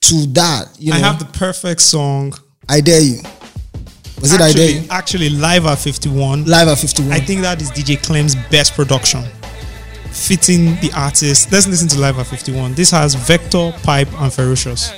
[0.00, 0.68] to that.
[0.78, 2.32] You know, I have the perfect song.
[2.68, 3.20] I dare you.
[4.20, 4.88] Was it I dare you?
[4.90, 6.46] actually, live at 51.
[6.46, 7.12] Live at 51.
[7.12, 9.22] I think that is DJ Clem's best production.
[10.10, 11.52] Fitting the artist.
[11.52, 12.74] Let's listen to Live at 51.
[12.74, 14.90] This has Vector, Pipe, and Ferocious.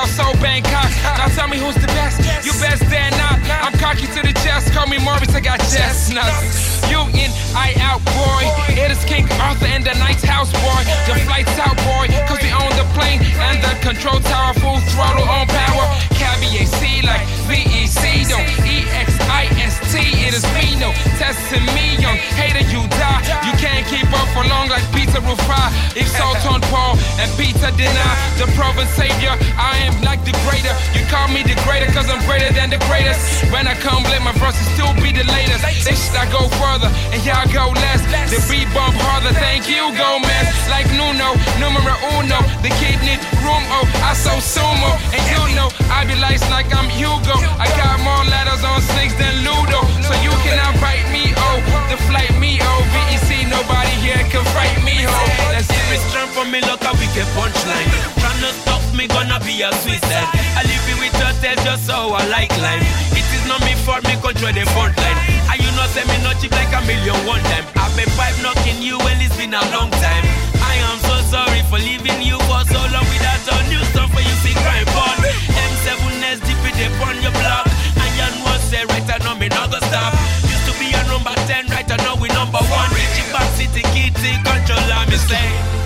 [0.00, 0.90] But y'all so Bangkok.
[1.02, 2.20] Now tell me who's the best.
[2.44, 3.38] You best dare not.
[3.62, 6.80] I'm cocky to the chest, call me Morris, I got chestnuts.
[6.90, 8.42] You in, I out, boy.
[8.74, 10.82] It is King Arthur and the Night's House, boy.
[11.06, 15.28] The flight's out, boy, cause we own the plane and the control tower, full throttle
[15.28, 15.84] on power.
[16.16, 22.80] Caviar C like VEC, don't E-X-I-S-T, it is me, no testing me, young hater, you
[22.96, 23.22] die.
[23.44, 25.68] You can't keep up for long like Peter Rufai.
[25.94, 30.74] If Salt on Paul and Peter deny the province savior, I am like the greater.
[30.94, 33.20] You call me the greater cause I'm greater than the greatest.
[33.50, 35.62] When I come, let my verses still be the latest.
[35.84, 38.00] They should I go further and y'all go less.
[38.30, 40.46] The beat bump harder, thank you, Gomez.
[40.70, 42.38] Like Nuno, numero uno.
[42.62, 44.92] The kid need room, oh, I so sumo.
[45.14, 47.36] And you know, I be lights like I'm Hugo.
[47.58, 49.80] I got more letters on snakes than Ludo.
[50.06, 51.58] So you cannot fight me, oh.
[51.90, 52.80] The flight me, oh.
[52.92, 55.52] VEC, nobody here can fight me, oh.
[55.52, 57.90] Let's Turn for me like a wicked punchline.
[58.22, 60.30] Trying to stop me gonna be a suicide.
[60.54, 62.86] I live it with your tail just so I like life.
[63.10, 65.18] It is not me for me control the front line.
[65.50, 67.66] And you know say me not cheap like a million one time?
[67.74, 70.24] I've been pipe knocking you well it's been a long time.
[70.62, 74.22] I am so sorry for leaving you for so long without a new song for
[74.22, 77.66] you see crime born M7S deep it up on your block.
[77.98, 80.14] And you know say right I know me not gonna stop.
[80.46, 82.90] Used to be a number 10 right I know we number one.
[83.30, 85.79] Back city kitty controller me say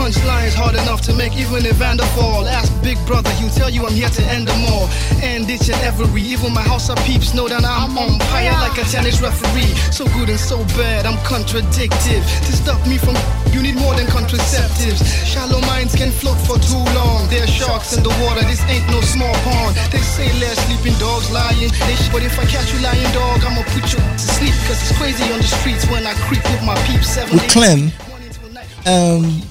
[0.00, 2.48] punchline's hard enough to make even Evander fall.
[2.48, 4.88] Ask Big Brother, he'll tell you I'm here to end them all.
[5.20, 8.78] And each and every, even my house of peeps know that I'm on fire like
[8.80, 9.68] a tennis referee.
[9.92, 12.24] So good and so bad, I'm contradictive.
[12.48, 13.12] To stop me from,
[13.52, 15.04] you need more than contraceptives.
[15.28, 17.28] Shallow minds can float for too long.
[17.28, 19.76] There are sharks in the water, this ain't no small pond.
[19.92, 21.68] They say less sleeping dogs lying.
[22.08, 24.56] But if I catch you lying dog, I'ma put you to sleep.
[24.64, 27.08] Cause it's crazy on the streets when I creep with my peeps.
[27.12, 28.68] Seven, With eight, Clem, one into the night.
[28.88, 29.42] um,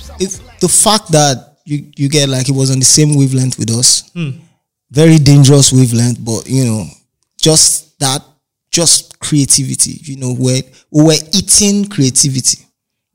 [0.59, 4.09] the fact that you, you get like it was on the same wavelength with us,
[4.91, 6.85] very dangerous wavelength, but you know,
[7.39, 8.23] just that,
[8.71, 12.65] just creativity, you know, where we were eating creativity.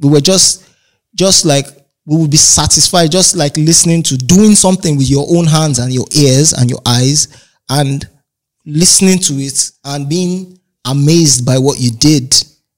[0.00, 0.68] We were just,
[1.14, 1.66] just like,
[2.06, 5.92] we would be satisfied just like listening to doing something with your own hands and
[5.92, 7.28] your ears and your eyes
[7.70, 8.06] and
[8.66, 12.34] listening to it and being amazed by what you did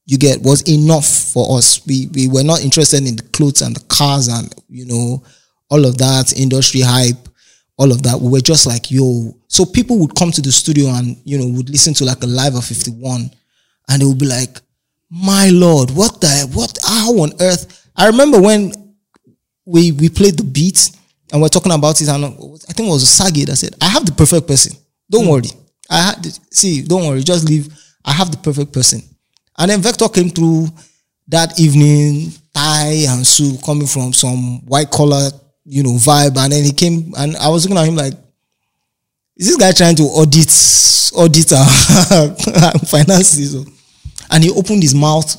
[0.06, 3.76] you get was enough for us we we were not interested in the clothes and
[3.76, 5.22] the cars and you know
[5.70, 7.28] all of that industry hype
[7.76, 10.86] all of that we were just like yo so people would come to the studio
[10.90, 13.30] and you know would listen to like a live of 51
[13.88, 14.60] and they would be like
[15.10, 18.72] my lord what the what how on earth i remember when
[19.64, 20.90] we we played the beat
[21.32, 24.06] and we're talking about it and I think it was Sagi that said, I have
[24.06, 24.76] the perfect person.
[25.10, 25.30] Don't hmm.
[25.30, 25.50] worry.
[25.90, 27.68] I had see, don't worry, just leave.
[28.04, 29.02] I have the perfect person.
[29.58, 30.68] And then Vector came through
[31.28, 35.30] that evening, tie and suit coming from some white collar,
[35.64, 36.36] you know, vibe.
[36.36, 38.14] And then he came and I was looking at him like,
[39.36, 40.50] is this guy trying to audit
[41.14, 43.54] audit our finances?
[44.30, 45.36] And he opened his mouth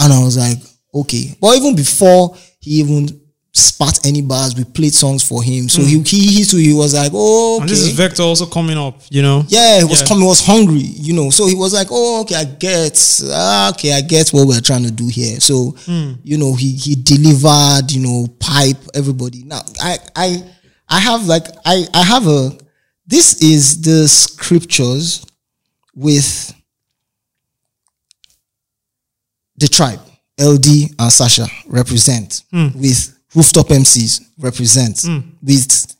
[0.00, 0.58] and I was like,
[0.94, 1.34] okay.
[1.40, 3.20] But even before he even
[3.58, 5.68] spat any bars, we played songs for him.
[5.68, 7.62] So he, he, he, so he was like, oh, Hmm.
[7.62, 7.92] And this is.
[7.92, 9.44] Vector also coming up, you know?
[9.48, 10.06] Yeah, he was Yeah.
[10.08, 11.30] coming, was hungry, you know.
[11.30, 14.82] So he was like, "Oh, okay, I get, ah, okay, I get what we're trying
[14.84, 16.12] to do here." So, Hmm.
[16.22, 19.42] you know, he he delivered, you know, pipe everybody.
[19.44, 20.42] Now, I I
[20.88, 22.52] I have like I I have a.
[23.06, 25.24] This is the scriptures
[25.94, 26.52] with
[29.56, 30.00] the tribe,
[30.38, 32.68] eLDee and Sasha represent Hmm.
[32.78, 35.20] with rooftop MCs represent hmm.
[35.42, 35.94] with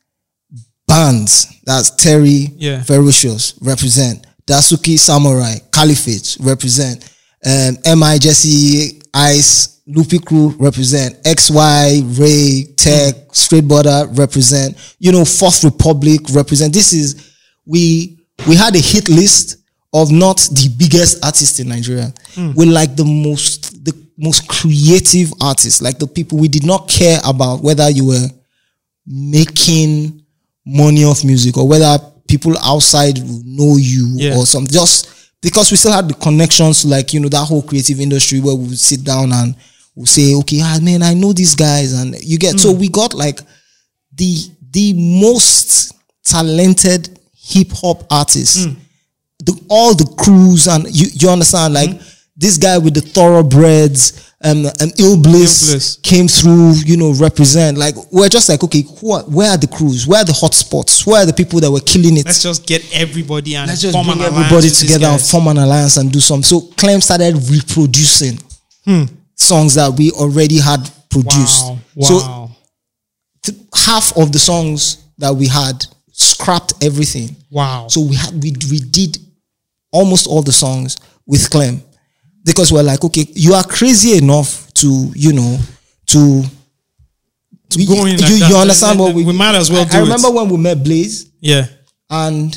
[0.89, 1.47] bands.
[1.65, 2.83] That's Terry, Yeah.
[2.83, 4.27] Ferocious, represent.
[4.47, 7.05] Dasuki Samurai, Caliphate, represent.
[7.45, 11.23] Um, MI Jesse Ice, Loopy Crew, represent.
[11.25, 13.33] XY, Ray, Tech, hmm.
[13.33, 14.77] Straight Butter, represent.
[14.99, 16.73] You know, Fourth Republic, represent.
[16.73, 17.35] This is,
[17.67, 18.19] we,
[18.49, 19.59] we had a hit list
[19.93, 22.13] of not the biggest artists in Nigeria.
[22.35, 22.53] Hmm.
[22.55, 27.21] We're like the most, the most creative artists, like the people we did not care
[27.25, 28.29] about whether you were
[29.07, 30.23] making
[30.65, 34.37] money off music or whether people outside know you Yeah.
[34.37, 34.73] or something.
[34.73, 35.09] Just
[35.41, 38.69] because we still had the connections like, you know, that whole creative industry where we
[38.69, 39.55] would sit down and
[39.95, 41.93] we'll say, okay, ah, man, I know these guys.
[41.93, 42.79] And you get, so mm.
[42.79, 43.41] we got like
[44.15, 44.37] the,
[44.71, 45.95] the most
[46.25, 47.17] talented
[47.47, 48.77] hip hop artists mm.
[49.45, 52.16] the all the crews and you you understand like mm.
[52.37, 57.79] This guy with the thoroughbreds um, um iLLbliss, came through you know represent.
[57.79, 60.07] Like we're just like okay who are, where are the crews?
[60.07, 61.07] Where are the hot spots?
[61.07, 62.27] where are the people that were killing it?
[62.27, 66.13] Let's just get everybody and let's just bring everybody together and form an alliance and
[66.13, 68.39] do something so clem started reproducing
[69.35, 71.65] songs that we already had produced.
[71.95, 72.03] Wow.
[72.03, 72.51] so
[73.43, 77.35] th- half of the songs that we had scrapped everything.
[77.51, 77.87] Wow.
[77.89, 79.19] so we had we we did
[79.93, 80.97] almost all the songs
[81.27, 81.83] with Clem
[82.47, 85.59] because we're like, okay, you are crazy enough to you know
[86.07, 86.43] to.
[87.75, 89.25] you, go in like you, you understand what we?
[89.25, 90.03] we might as well I, do I it.
[90.05, 91.67] remember when we met Blaze yeah.
[92.09, 92.57] and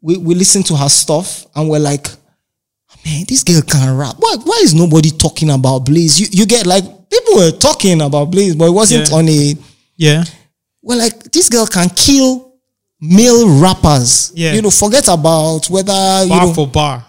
[0.00, 2.06] we, we listened to her stuff and we're like,
[3.04, 4.14] man, this girl can rap.
[4.18, 6.20] Why why is nobody talking about Blaze?
[6.20, 9.16] You you get like people were talking about Blaze, but it wasn't Yeah.
[9.16, 9.54] on a
[9.96, 10.24] Yeah.
[10.82, 12.54] well, like this girl can kill
[13.00, 14.30] male rappers.
[14.34, 14.52] Yeah.
[14.52, 16.54] You know, forget about whether you Bar know.
[16.54, 17.04] for bar.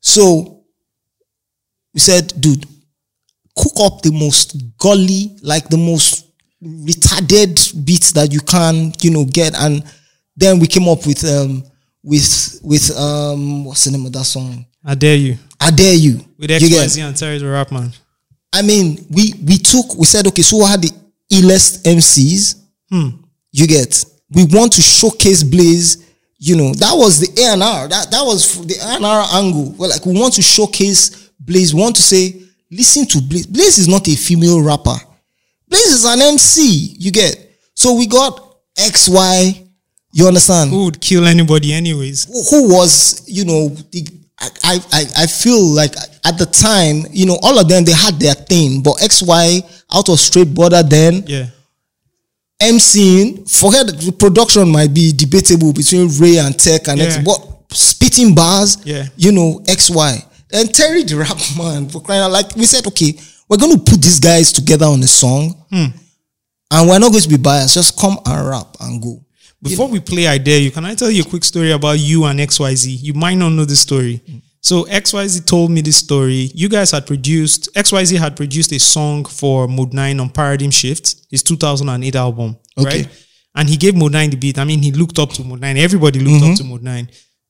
[0.00, 0.53] So
[1.94, 2.66] we said, dude,
[3.56, 6.26] cook up the most gully, like the most
[6.62, 9.54] retarded beats that you can, you know, get.
[9.54, 9.84] And
[10.36, 11.64] then we came up with um
[12.02, 14.66] with with um what's the name of that song?
[14.84, 15.36] I dare you.
[15.60, 16.20] I dare you.
[16.38, 17.92] With You get- XYZ and Terry the Rap Man.
[18.52, 20.90] I mean, we we took we said, okay, so what are the
[21.32, 22.56] illest MCs?
[23.52, 26.02] You get we want to showcase Blaze.
[26.38, 27.88] You know, that was the A and R.
[27.88, 29.74] That that was the A and R angle.
[29.78, 31.74] Well, like we want to showcase Blaze.
[31.74, 33.46] Want to say, listen to Blaze.
[33.46, 34.96] Blaze is not a female rapper.
[35.68, 36.96] Blaze is an MC.
[36.98, 37.36] You get
[37.74, 39.60] so we got X Y.
[40.12, 40.70] You understand?
[40.70, 42.48] Who would kill anybody anyways?
[42.50, 44.06] who was you know the
[44.62, 45.94] I, I I feel like
[46.24, 49.62] at the time you know all of them they had their thing but XY
[49.92, 51.46] out of Straight Butter then Yeah.
[52.62, 57.22] MCing forget the production might be debatable between Ray and Tech and X Yeah.
[57.22, 57.40] but
[57.76, 59.06] spitting bars Yeah.
[59.16, 63.12] you know XY and Terry the rap man for crying out like we said okay
[63.48, 65.86] we're going to put these guys together on a song Hmm.
[66.70, 69.20] and we're not going to be biased just come and rap and go
[69.62, 72.24] Before we play I Dare You, can I tell you a quick story about you
[72.26, 73.02] and XYZ?
[73.02, 74.20] You might not know this story.
[74.60, 76.50] So XYZ told me this story.
[76.54, 81.42] You guys had produced, XYZ had produced a song for Modenine on Paradigm Shift, his
[81.42, 82.86] 2008 album, Okay.
[83.04, 83.08] right?
[83.54, 84.58] And he gave Modenine the beat.
[84.58, 85.78] I mean, he looked up to Modenine.
[85.78, 87.08] Everybody looked up to Modenine.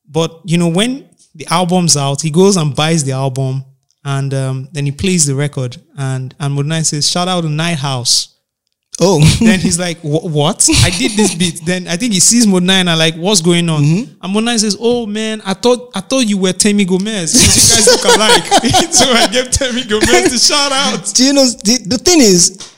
[0.09, 3.65] But, you know, when the album's out, he goes and buys the album
[4.05, 5.77] and um, then he plays the record.
[5.97, 8.35] And, and 9 says, shout out to Knighthouse
[9.01, 10.69] oh then he's like, "What?
[10.83, 13.69] I did this beat." Then I think he sees Nine and I like, "What's going
[13.69, 17.35] on?" And Modenine says, "Oh man, I thought I thought you were Temi Gomez.
[17.35, 18.45] You guys look alike."
[18.93, 21.13] so I gave Temi Gomez the shout out.
[21.15, 22.73] do you know the, the thing is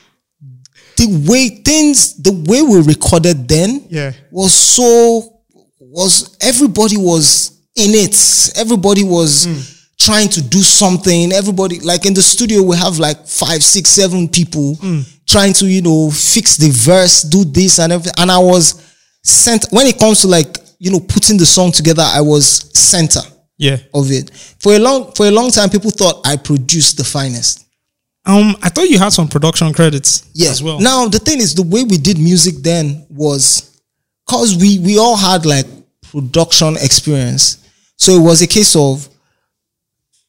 [0.96, 4.12] the way things the way we recorded then Yeah.
[4.30, 5.40] was so
[5.78, 8.52] was everybody was in it.
[8.56, 9.46] Everybody was
[9.98, 11.32] trying to do something.
[11.32, 14.76] Everybody like in the studio we have like five six seven people
[15.26, 18.14] trying to you know fix the verse do this and everything.
[18.18, 18.82] And i was
[19.24, 23.20] sent when it comes to like you know putting the song together i was center
[23.58, 23.78] Yeah.
[23.92, 24.30] of it.
[24.60, 27.64] For a long for a long time people thought i produced the finest.
[28.28, 30.50] Um, I thought you had some production credits yeah.
[30.50, 30.80] as well.
[30.80, 33.80] Now the thing is, the way we did music then was
[34.26, 35.66] because we we all had like
[36.10, 37.58] production experience,
[37.96, 39.08] so it was a case of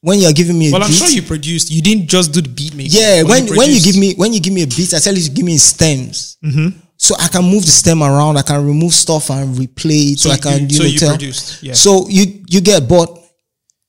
[0.01, 0.97] when you're giving me a well, I'm beat.
[0.97, 1.71] sure you produced.
[1.71, 2.99] You didn't just do the beat making.
[2.99, 5.23] yeah, when when you give me when you give me a beat, I tell you
[5.23, 6.37] to give me stems.
[6.43, 6.79] Mm-hmm.
[6.99, 10.19] So I can move the stem around, I can remove stuff and replay it.
[10.19, 11.09] So, So I can you- you so know you tell.
[11.17, 11.73] produced, yeah.
[11.73, 13.09] So you you get but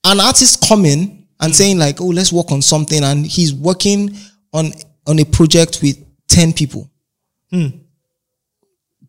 [0.05, 1.57] an artist coming and mm.
[1.57, 4.17] saying like, oh, let's work on something, and he's working
[4.53, 4.73] on
[5.07, 5.97] on a project with
[6.27, 6.91] ten people.
[7.51, 7.69] Hmm.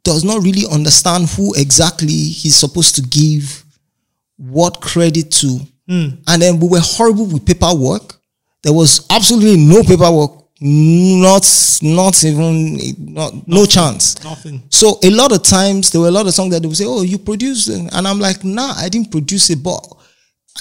[0.04, 3.66] Does not really understand who exactly he's supposed to give
[4.40, 5.60] what credit to.
[5.88, 8.16] And then we were horrible with paperwork.
[8.64, 11.48] There was absolutely no paperwork not
[11.82, 12.78] not even
[13.14, 14.22] not no chance.
[14.24, 14.62] Nothing.
[14.70, 16.86] So a lot of times there were a lot of songs that they would say,
[16.86, 19.80] "Oh, you produced," it." and I'm like, "Nah, I didn't produce it." But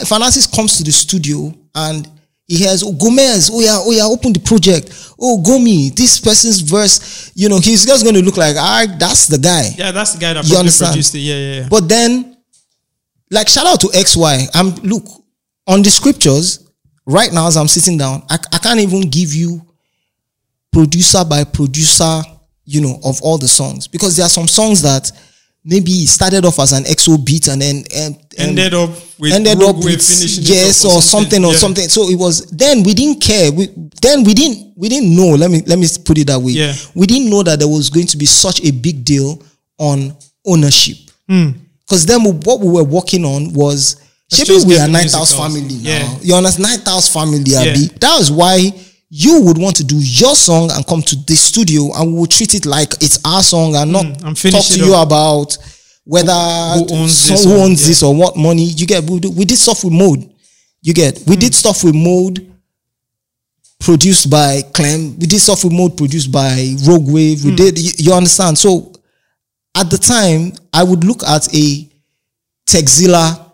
[0.01, 2.09] if an artist comes to the studio and
[2.47, 4.91] he has "Oh, Gomez, oh yeah, oh yeah, open the project.
[5.21, 9.27] Oh, Gomi, this person's verse," you know, he's just going to look like, "Ah, that's
[9.27, 10.93] the guy." Yeah, that's the guy that You understand?
[10.93, 11.19] produced it.
[11.21, 11.69] Yeah, yeah, yeah.
[11.69, 12.37] But then,
[13.31, 14.49] like, shout out to XY.
[14.55, 15.05] I'm look
[15.67, 16.69] on the scriptures
[17.07, 18.23] right now as I'm sitting down.
[18.31, 19.63] I, I can't even give you
[20.73, 22.23] producer by producer,
[22.65, 25.11] you know, of all the songs because there are some songs that
[25.65, 29.33] maybe it started off as an XO beat and then and, and ended up with
[29.33, 31.59] ended up with finishing yes up or something or Yeah.
[31.59, 31.89] something.
[31.89, 33.51] So it was then we didn't care.
[33.53, 33.67] We
[34.01, 35.35] then we didn't we didn't know.
[35.35, 36.53] Let me let me put it that way.
[36.53, 36.75] Yeah.
[36.95, 39.43] We didn't know that there was going to be such a big deal
[39.79, 40.97] on ownership.
[41.29, 41.51] Hmm.
[41.89, 43.97] Because then we- what we were working on was
[44.37, 45.79] maybe we are music House family now.
[45.91, 46.19] Yeah.
[46.23, 46.67] You understand?
[46.85, 47.61] Knighthouse family, Yeah.
[47.63, 47.91] Abi.
[48.01, 48.73] That was why
[49.11, 52.31] you would want to do your song and come to the studio and we would
[52.31, 55.07] treat it like it's our song and not and talk to you up.
[55.07, 55.57] about
[56.05, 57.89] whether Who owns so- this who owns yeah.
[57.89, 59.09] this or what money you get.
[59.09, 60.29] We, do, we did stuff with Mode.
[60.83, 61.23] You get.
[61.27, 61.41] We Hmm.
[61.41, 62.47] did stuff with Mode
[63.81, 65.17] produced by Clem.
[65.19, 67.45] We did stuff with Mode produced by Rogue Wave.
[67.45, 67.79] We did.
[67.79, 68.59] You, you understand?
[68.59, 68.93] So
[69.79, 71.89] at the time, I would look at a
[72.67, 73.49] Texila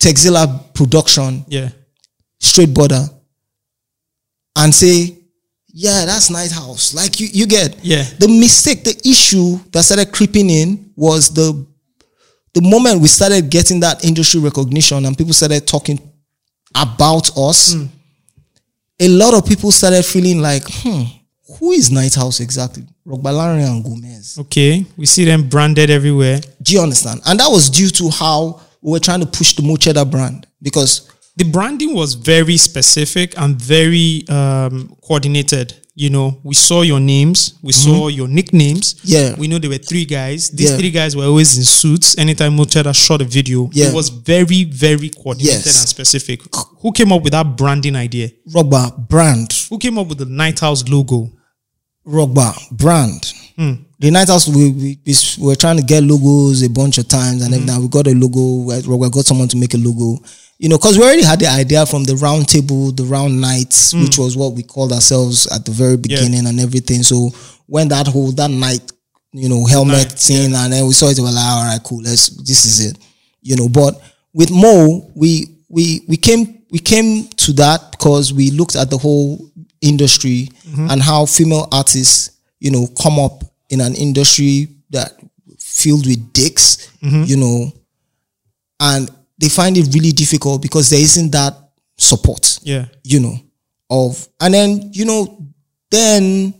[0.00, 1.68] Texila production Yeah.
[2.40, 3.04] Straight Butter
[4.56, 5.16] and say,
[5.68, 6.94] yeah, that's Knighthouse.
[6.94, 7.76] Like you, you get.
[7.82, 8.02] Yeah.
[8.18, 11.66] The mistake, the issue that started creeping in was the
[12.54, 15.98] the moment we started getting that industry recognition and people started talking
[16.74, 17.74] about us.
[17.74, 17.86] Hmm.
[19.00, 21.04] A lot of people started feeling like, hmm,
[21.58, 22.84] who is Knighthouse exactly?
[23.06, 24.38] Rogbalari and Gomez.
[24.38, 24.84] Okay.
[24.96, 26.40] We see them branded everywhere.
[26.62, 27.20] Do you understand?
[27.26, 31.08] And that was due to how we were trying to push the Mo'Cheddah brand because
[31.36, 35.74] the branding was very specific and very um, coordinated.
[35.94, 38.94] You know, we saw your names, we saw your nicknames.
[38.94, 39.08] Mm-hmm.
[39.08, 39.34] Yeah.
[39.38, 40.48] we know there were three guys.
[40.50, 40.76] These Yeah.
[40.78, 42.16] three guys were always in suits.
[42.16, 43.88] Anytime Mo'Cheddah shot a video, Yeah.
[43.88, 45.80] it was very, very coordinated Yes.
[45.80, 46.40] and specific.
[46.80, 48.30] Who came up with that branding idea?
[48.48, 51.30] Rogba brand Who came up with the Knighthouse logo?
[52.06, 53.32] Rogba brand.
[53.56, 53.72] Hmm.
[53.98, 57.52] The Knighthouse we, we we were trying to get logos a bunch of times Hmm.
[57.52, 57.82] and everything.
[57.82, 58.70] We got a logo.
[58.82, 60.22] Rogba got someone to make a logo.
[60.58, 63.92] You know, because we already had the idea from the round table, the round nights,
[63.92, 64.02] Hmm.
[64.04, 67.02] which was what we called ourselves at the very beginning and everything.
[67.02, 67.30] So
[67.66, 68.82] when that whole that night,
[69.32, 71.80] you know, helmet Night, thing, and then we saw it, we were like, all right,
[71.84, 72.98] cool, let's this is it.
[73.42, 74.00] You know, but
[74.34, 78.98] with Mo, we we we came we came to that because we looked at the
[78.98, 79.38] whole
[79.82, 80.90] industry mm-hmm.
[80.90, 85.12] and how female artists, you know, come up in an industry that
[85.58, 87.24] filled with dicks, mm-hmm.
[87.26, 87.72] you know,
[88.80, 91.54] and they find it really difficult because there isn't that
[91.96, 92.86] support Yeah.
[93.04, 93.38] you know,
[93.90, 95.44] of and then you know,
[95.90, 96.54] then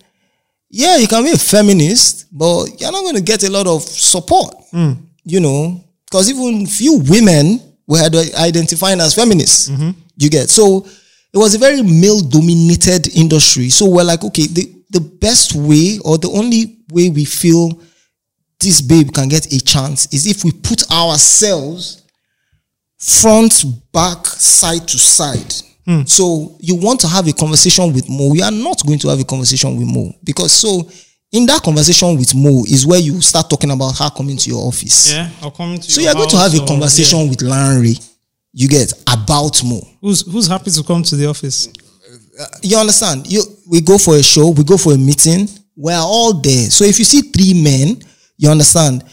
[0.70, 3.82] yeah, you can be a feminist, but you're not going to get a lot of
[3.82, 4.97] support, mm.
[5.23, 8.01] you know, because even few women were
[8.39, 9.69] identifying as feminists.
[9.69, 9.90] Mm-hmm.
[10.16, 10.86] You get so
[11.35, 13.71] it was a very male-dominated industry.
[13.71, 17.81] So we're like, okay, the the best way or the only way we feel
[18.61, 22.03] this babe can get a chance is if we put ourselves
[22.99, 25.55] front, back, side to side.
[25.87, 26.03] Hmm.
[26.07, 28.29] So you want to have a conversation with Mo.
[28.31, 30.89] We are not going to have a conversation with Mo because so
[31.33, 34.65] in that conversation with Mo is where you start talking about her coming to your
[34.69, 35.11] office.
[35.13, 35.29] Yeah.
[35.41, 37.97] I'll come to So you're going to have a or- conversation with Larry.
[38.55, 39.83] You get about more.
[40.01, 41.69] Who's who's happy to come to the office?
[42.62, 43.27] You understand?
[43.31, 46.70] You we go for a show, we go for a meeting, we're all there.
[46.70, 48.03] So if you see three men,
[48.37, 49.05] you understand,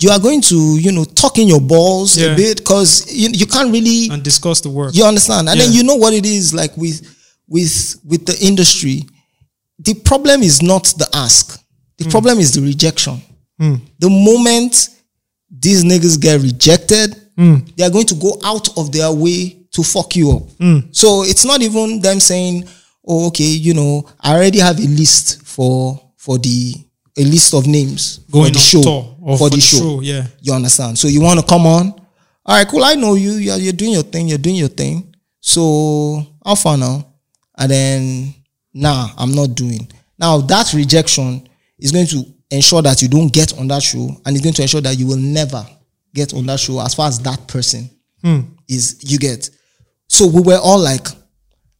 [0.00, 2.32] you are going to, you know, tuck in your balls Yeah.
[2.32, 4.94] a bit because you, you can't really And discuss the work.
[4.94, 5.48] you understand?
[5.48, 7.02] And then you know what it is like with
[7.46, 9.04] with with the industry.
[9.80, 11.60] The problem is not the ask.
[11.98, 12.10] The Hmm.
[12.10, 13.20] problem is the rejection.
[13.58, 14.90] The moment
[15.50, 17.54] these niggas get rejected, Hmm.
[17.76, 20.42] they are going to go out of their way to fuck you up.
[20.58, 20.78] Hmm.
[20.90, 22.64] So it's not even them saying,
[23.06, 26.74] "Oh, okay, you know, I already have a list for for the
[27.16, 30.00] a list of names Going for the show tour or for, the, show.
[30.00, 30.26] yeah.
[30.40, 30.98] You understand?
[30.98, 31.92] So you want to come on?
[32.46, 32.82] All right, cool.
[32.84, 33.32] I know you.
[33.32, 34.28] You're, you're doing your thing.
[34.28, 35.14] You're doing your thing.
[35.40, 37.06] So how far now?
[37.56, 38.34] And then,
[38.72, 39.90] nah, I'm not doing.
[40.18, 41.48] Now that rejection
[41.78, 44.62] is going to ensure that you don't get on that show, and it's going to
[44.62, 45.64] ensure that you will never
[46.14, 47.90] get on that show as far as that person
[48.22, 48.40] hmm.
[48.68, 48.98] is.
[49.02, 49.50] You get.
[50.08, 51.06] So we were all like,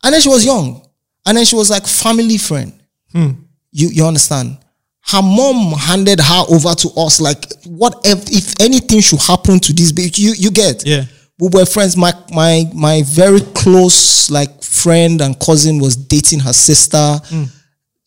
[0.05, 0.87] and then she was young,
[1.27, 2.73] and then she was like family friend.
[3.13, 3.31] Hmm.
[3.71, 4.59] You you understand?
[5.03, 9.73] Her mom handed her over to us like what if, if anything should happen to
[9.73, 11.05] this baby, you you get Yeah.
[11.39, 11.97] we were friends.
[11.97, 17.21] My my my very close like friend and cousin was dating her sister.
[17.25, 17.45] Hmm.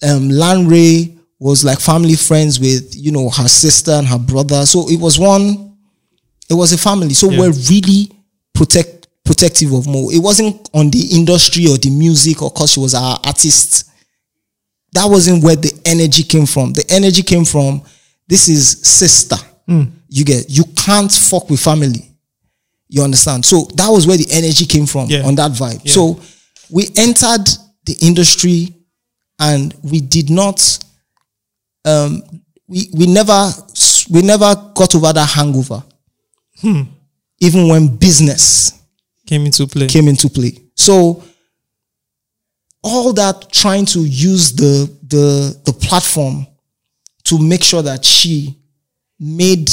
[0.04, 4.66] Um, Lanre was like family friends with you know her sister and her brother.
[4.66, 5.71] So it was one.
[6.50, 7.14] It was a family.
[7.14, 7.40] So Yeah.
[7.40, 8.12] we're really
[8.54, 10.10] protect protective of Mo.
[10.10, 13.86] It wasn't on the industry or the music or cause she was our artist.
[14.94, 16.74] That wasn't where the energy came from.
[16.74, 17.82] The energy came from
[18.28, 19.38] this is sister.
[20.10, 22.12] You get you can't fuck with family.
[22.90, 23.46] You understand?
[23.46, 25.22] So that was where the energy came from Yeah.
[25.26, 25.80] on that vibe.
[25.86, 25.94] Yeah.
[25.94, 26.20] So
[26.70, 27.48] we entered
[27.86, 28.74] the industry
[29.40, 30.60] and we did not
[31.86, 32.22] um
[32.68, 33.54] we we never
[34.10, 35.82] we never got over that hangover.
[36.62, 36.84] Hmm.
[37.40, 38.80] Even when business
[39.26, 39.88] Came into play.
[39.88, 40.58] came into play.
[40.76, 41.24] So
[42.84, 46.46] all that trying to use the the the platform
[47.24, 48.58] to make sure that she
[49.20, 49.70] made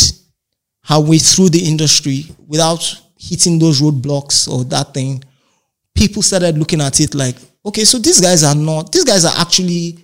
[0.85, 5.23] her way through the industry without hitting those roadblocks or that thing,
[5.95, 9.35] people started looking at it like, okay, so these guys are not, these guys are
[9.39, 9.99] actually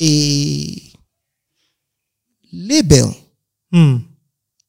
[0.00, 0.92] a
[2.52, 3.14] label.
[3.70, 3.96] Hmm.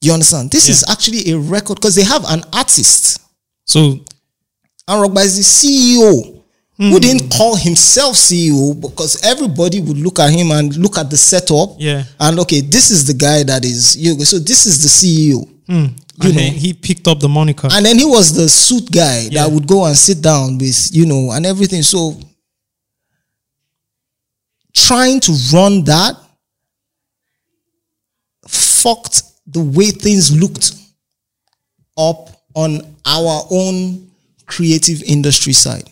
[0.07, 0.51] You understand?
[0.51, 3.19] This is actually a record because they have an artist.
[3.65, 3.99] So
[4.87, 6.43] And Rogba is the CEO
[6.77, 6.99] who hmm.
[6.99, 11.71] didn't call himself CEO because everybody would look at him and look at the setup.
[11.77, 12.05] Yeah.
[12.21, 14.13] And okay, this is the guy that is you.
[14.23, 15.45] So this is the CEO.
[15.67, 15.93] Hmm.
[16.23, 16.41] You and know.
[16.41, 17.67] he picked up the moniker.
[17.69, 19.43] And then he was the suit guy Yeah.
[19.43, 21.83] that would go and sit down with, you know, and everything.
[21.83, 22.17] So
[24.73, 26.15] trying to run that
[28.47, 30.73] fucked the way things looked
[31.97, 34.09] up on our own
[34.45, 35.89] creative industry side.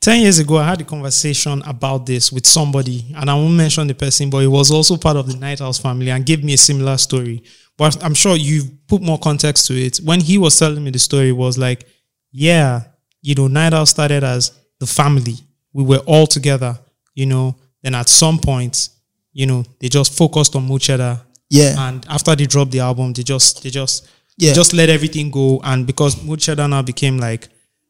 [0.00, 3.88] 10 years ago, I had a conversation about this with somebody, and I won't mention
[3.88, 6.58] the person, but he was also part of the Knighthouse family and gave me a
[6.58, 7.42] similar story.
[7.76, 9.98] But I'm sure you've put more context to it.
[9.98, 11.86] When he was telling me the story, it was like,
[12.30, 12.84] yeah,
[13.22, 15.34] you know, Knighthouse started as the family.
[15.72, 16.78] We were all together,
[17.14, 17.56] you know.
[17.82, 18.88] Then at some point,
[19.32, 21.20] you know, they just focused on Mo'Cheddah.
[21.50, 21.74] Yeah.
[21.88, 24.06] And after they dropped the album, they just they just
[24.36, 24.50] Yeah.
[24.50, 25.60] they just let everything go.
[25.64, 27.48] And because Mo'Cheddah now became like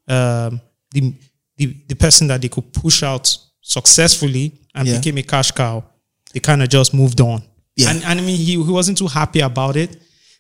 [0.09, 0.61] um,
[0.93, 1.15] the,
[1.57, 4.97] the the person that they could push out successfully and Yeah.
[4.99, 5.85] became a cash cow,
[6.33, 7.43] they kind of just moved on.
[7.77, 7.91] Yeah.
[7.91, 9.91] And, and I mean, he, he wasn't too happy about it.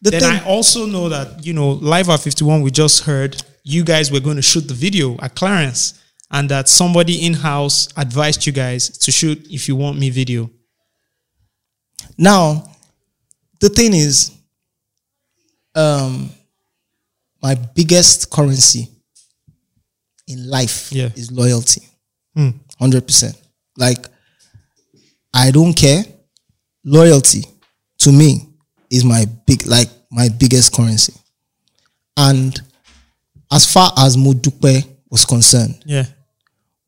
[0.02, 3.42] The then thing- I also know that, you know, Live at 51, we just heard
[3.64, 5.94] you guys were going to shoot the video at Clarence
[6.30, 10.48] and that somebody in house advised you guys to shoot if you want me video.
[12.16, 12.70] Now,
[13.60, 14.30] the thing is,
[15.74, 16.30] um,
[17.42, 18.88] my biggest currency
[20.26, 21.10] in life Yeah.
[21.16, 21.82] is loyalty.
[22.78, 23.36] Hundred percent.
[23.76, 24.06] Like,
[25.34, 26.04] I don't care.
[26.84, 27.44] Loyalty
[27.98, 28.48] to me
[28.90, 31.12] is my big, like my biggest currency.
[32.16, 32.60] And
[33.50, 36.06] as far as Modupe was concerned, Yeah.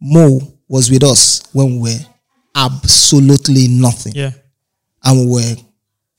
[0.01, 2.06] Mo was with us when we were
[2.55, 4.32] absolutely nothing Yeah.
[5.02, 5.56] and we were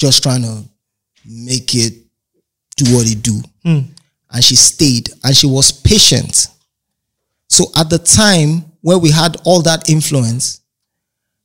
[0.02, 0.64] just trying to
[1.26, 1.94] make it
[2.76, 3.40] do what it do.
[3.64, 3.80] Hmm.
[4.34, 6.48] And she stayed and she was patient.
[7.48, 10.62] So at the time where we had all that influence,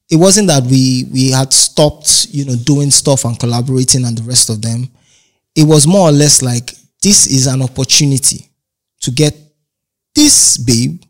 [0.08, 4.22] it wasn't that we we had stopped, you know, doing stuff and collaborating and the
[4.22, 4.88] rest of them.
[5.54, 6.72] It was more or less like
[7.02, 8.48] this is an opportunity
[9.00, 9.34] to get
[10.14, 11.02] this babe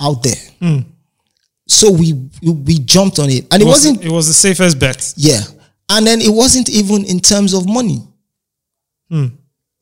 [0.00, 0.42] out there.
[0.60, 0.78] Hmm.
[1.66, 4.78] So we, we jumped on it, and it, It was, wasn't it was the safest
[4.78, 5.12] bet.
[5.16, 5.40] yeah.
[5.90, 8.02] And then it wasn't even in terms of money.
[9.10, 9.26] Hmm.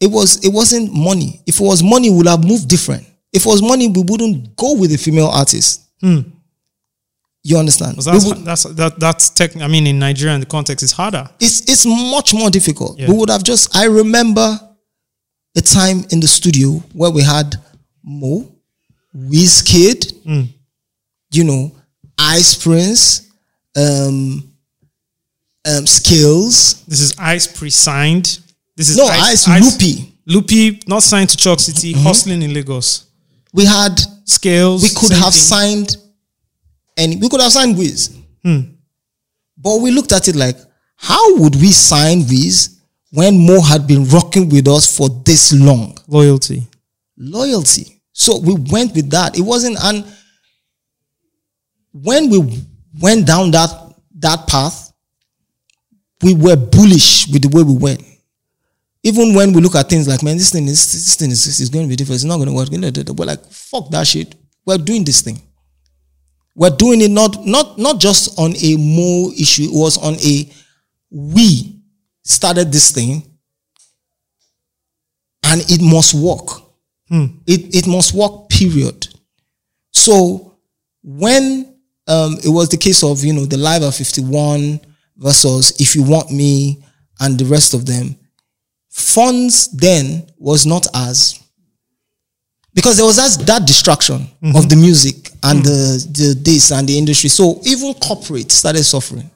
[0.01, 1.43] It was it wasn't money.
[1.47, 3.07] If it was money, we would have moved different.
[3.33, 5.83] If it was money, we wouldn't go with a female artist.
[6.01, 6.21] Hmm.
[7.43, 7.97] You understand?
[7.99, 11.29] That's, would- that's, that, that's tech, I mean, in Nigeria, in the context, it's harder.
[11.39, 12.99] it's it's much more difficult.
[12.99, 13.09] Yeah.
[13.09, 14.59] We would have just I remember
[15.57, 17.57] a time in the studio where we had
[18.03, 18.53] Mo,
[19.17, 20.43] Wizkid, hmm.
[21.31, 21.73] you know,
[22.19, 23.31] Ice Prince,
[23.77, 24.53] um,
[25.67, 26.85] um, Skales.
[26.87, 28.41] This is Ice pre-signed.
[28.77, 30.13] This is No, Ice, Loopy.
[30.27, 33.07] Loopy, not signed to Choc City, hustling in Lagos.
[33.53, 33.93] We had
[34.25, 34.83] Skales.
[34.83, 35.43] we could have thing.
[35.43, 35.97] signed
[36.97, 38.17] and we could have signed Wiz.
[38.43, 40.57] But we looked at it like,
[40.97, 42.79] how would we sign Wiz
[43.11, 45.97] when Mo had been rocking with us for this long?
[46.09, 46.67] loyalty.
[47.17, 48.01] Loyalty.
[48.13, 49.37] So we went with that.
[49.39, 50.05] It wasn't and
[51.93, 52.63] when we
[53.01, 53.71] went down that
[54.19, 54.86] that path,
[56.23, 58.03] we were bullish with the way we went.
[59.03, 61.69] Even when we look at things like, man, this thing is this thing is, is
[61.69, 62.17] going to be different.
[62.17, 62.69] It's not going to work.
[62.71, 64.35] We're like, fuck that shit.
[64.65, 65.41] We're doing this thing.
[66.57, 69.65] We're doing it not not not just on a Mo issue.
[69.65, 70.51] It was on a
[71.11, 71.81] we
[72.25, 73.23] started this thing,
[75.45, 76.63] and it must work.
[77.47, 78.49] It it must work.
[78.49, 79.07] Period.
[79.93, 80.57] So
[81.05, 81.77] when
[82.09, 84.81] um, it was the case of you know the live at 51
[85.17, 86.83] versus if you want me
[87.21, 88.17] and the rest of them
[88.91, 91.41] funds then was not as
[92.75, 94.69] because there was that, that distraction of mm-hmm.
[94.69, 96.17] the music and the, mm.
[96.17, 99.31] the this and the industry so even corporate started suffering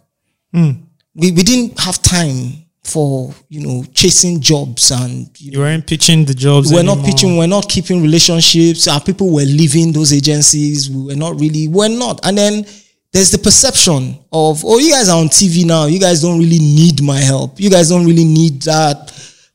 [0.54, 0.80] mm.
[1.14, 6.24] we, we didn't have time for you know chasing jobs and you You weren't pitching
[6.24, 6.72] the jobs.
[6.72, 8.88] we're not pitching, we're not keeping relationships.
[8.88, 10.90] Our people were leaving those agencies.
[10.90, 12.24] We were not really, we're not.
[12.24, 12.66] And then
[13.12, 15.86] there's the perception of, oh, you guys are on TV now.
[15.86, 17.58] You guys don't really need my help.
[17.58, 19.12] You guys don't really need that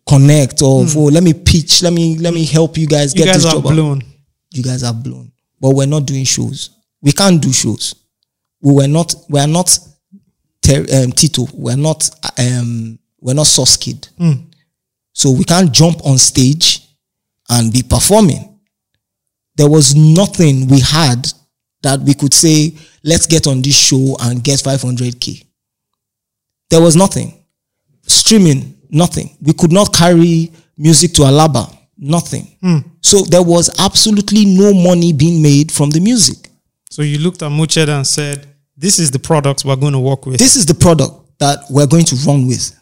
[0.07, 3.14] connect of, oh, let me pitch, let me, let me help you guys.
[3.15, 3.68] You get guys this are job.
[3.68, 4.03] out." blown.
[4.53, 5.32] You guys are blown.
[5.60, 6.69] But we're not doing shows.
[7.02, 7.95] We can't do shows.
[8.61, 9.77] We were not, we are not
[10.61, 11.48] ter- um, Tito.
[11.53, 14.07] We're not, um, we're not Sauce Kid.
[15.14, 16.82] So we can't jump on stage
[17.49, 18.60] and be performing.
[19.56, 21.32] There was nothing we had
[21.86, 25.45] that we could say, let's get on this show and get 500k.
[26.72, 27.32] There was nothing.
[28.07, 29.38] Streaming, nothing.
[29.40, 32.57] We could not carry music to Alaba, nothing.
[32.60, 32.80] Hmm.
[33.02, 36.49] So there was absolutely no money being made from the music.
[36.90, 40.26] So you looked at Mo'Cheddah and said, "This is the product we're going to work
[40.26, 42.74] with." This is the product that we're going to run with.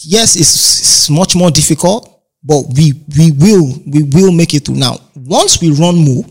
[0.00, 4.76] Yes, it's, it's much more difficult, but we we will we will make it through.
[4.76, 6.24] Now, once we run more,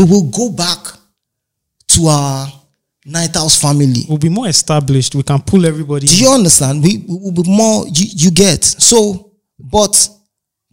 [0.00, 0.78] we will go back
[1.88, 2.46] to our
[3.06, 4.04] Knighthouse family.
[4.08, 5.14] we'll be more established.
[5.14, 6.06] We can pull everybody.
[6.06, 6.82] Do you understand?
[6.84, 10.08] We, we will be more you, you get so, but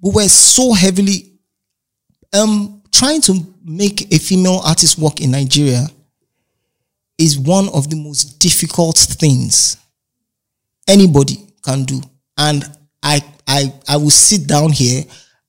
[0.02, 1.32] we were so heavily
[2.34, 3.34] um trying to
[3.64, 5.88] make a female artist work in Nigeria
[7.18, 9.78] is one of the most difficult things
[10.88, 12.02] anybody can do.
[12.38, 12.64] And
[13.02, 15.04] I I I will sit down here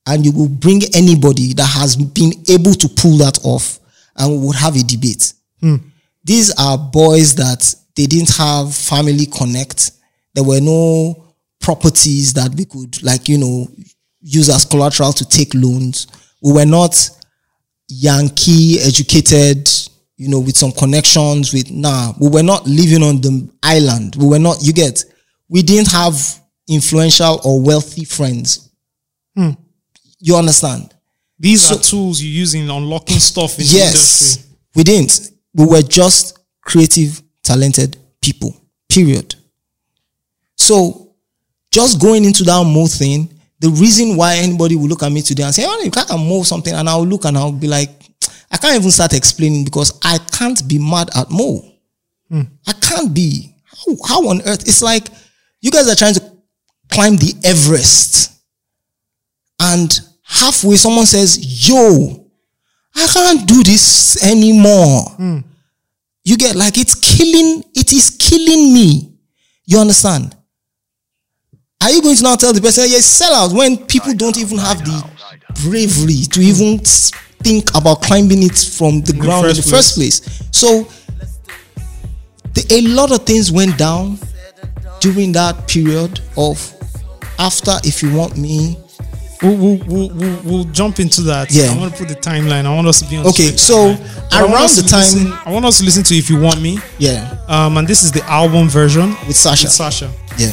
[0.09, 3.79] and you will bring anybody that has been able to pull that off
[4.17, 5.33] and we would have a debate.
[5.61, 5.75] Hmm.
[6.23, 9.91] These are boys that they didn't have family connect.
[10.33, 13.67] There were no properties that we could like, you know,
[14.21, 16.07] use as collateral to take loans.
[16.41, 17.09] We were not
[17.87, 19.69] Yankee educated,
[20.17, 24.15] you know, with some connections with nah, we were not living on the island.
[24.15, 25.03] We were not, you get,
[25.49, 26.15] we didn't have
[26.67, 28.69] influential or wealthy friends.
[29.35, 29.51] Hmm.
[30.19, 30.93] You understand?
[31.39, 33.95] These So- are tools you use in unlocking stuff in the Yes.
[33.95, 34.43] industry.
[34.75, 35.31] We didn't.
[35.53, 38.55] We were just creative, talented people.
[38.89, 39.35] Period.
[40.57, 41.11] So
[41.71, 43.29] just going into that mold thing,
[43.59, 46.47] the reason why anybody will look at me today and say, Oh, you can't mold
[46.47, 47.89] something, and I'll look and I'll be like,
[48.51, 51.63] I can't even start explaining because I can't be mad at Mo.
[52.29, 52.41] Hmm.
[52.67, 53.53] I can't be.
[53.65, 54.67] How, how on earth?
[54.67, 55.07] It's like
[55.61, 56.23] you guys are trying to
[56.89, 58.31] climb the Everest,
[59.59, 59.99] and
[60.29, 62.25] halfway someone says, Yo,
[62.95, 65.03] I can't do this anymore.
[66.23, 69.13] You get like it's killing, it is killing me.
[69.65, 70.35] You understand?
[71.81, 74.57] Are you going to now tell the person, yes, sell out when people don't even
[74.57, 75.03] have the
[75.63, 80.21] bravery to even think about climbing it from the ground in the first first place?
[80.51, 80.87] So
[82.53, 84.19] the, a lot of things went down
[84.99, 86.59] during that period of
[87.39, 88.77] after if you want me
[89.41, 89.55] We'll,
[89.87, 91.49] we'll, we'll, we'll, jump into that.
[91.49, 91.71] Yeah.
[91.71, 92.65] I want to put the timeline.
[92.65, 93.25] I want us to be on.
[93.27, 94.31] Okay, so timeline.
[94.33, 96.61] I want around the time- listen- I want us to listen to "If You Want
[96.61, 100.11] Me," yeah um, and this is the album version with Sasha with Sasha.
[100.37, 100.51] yeah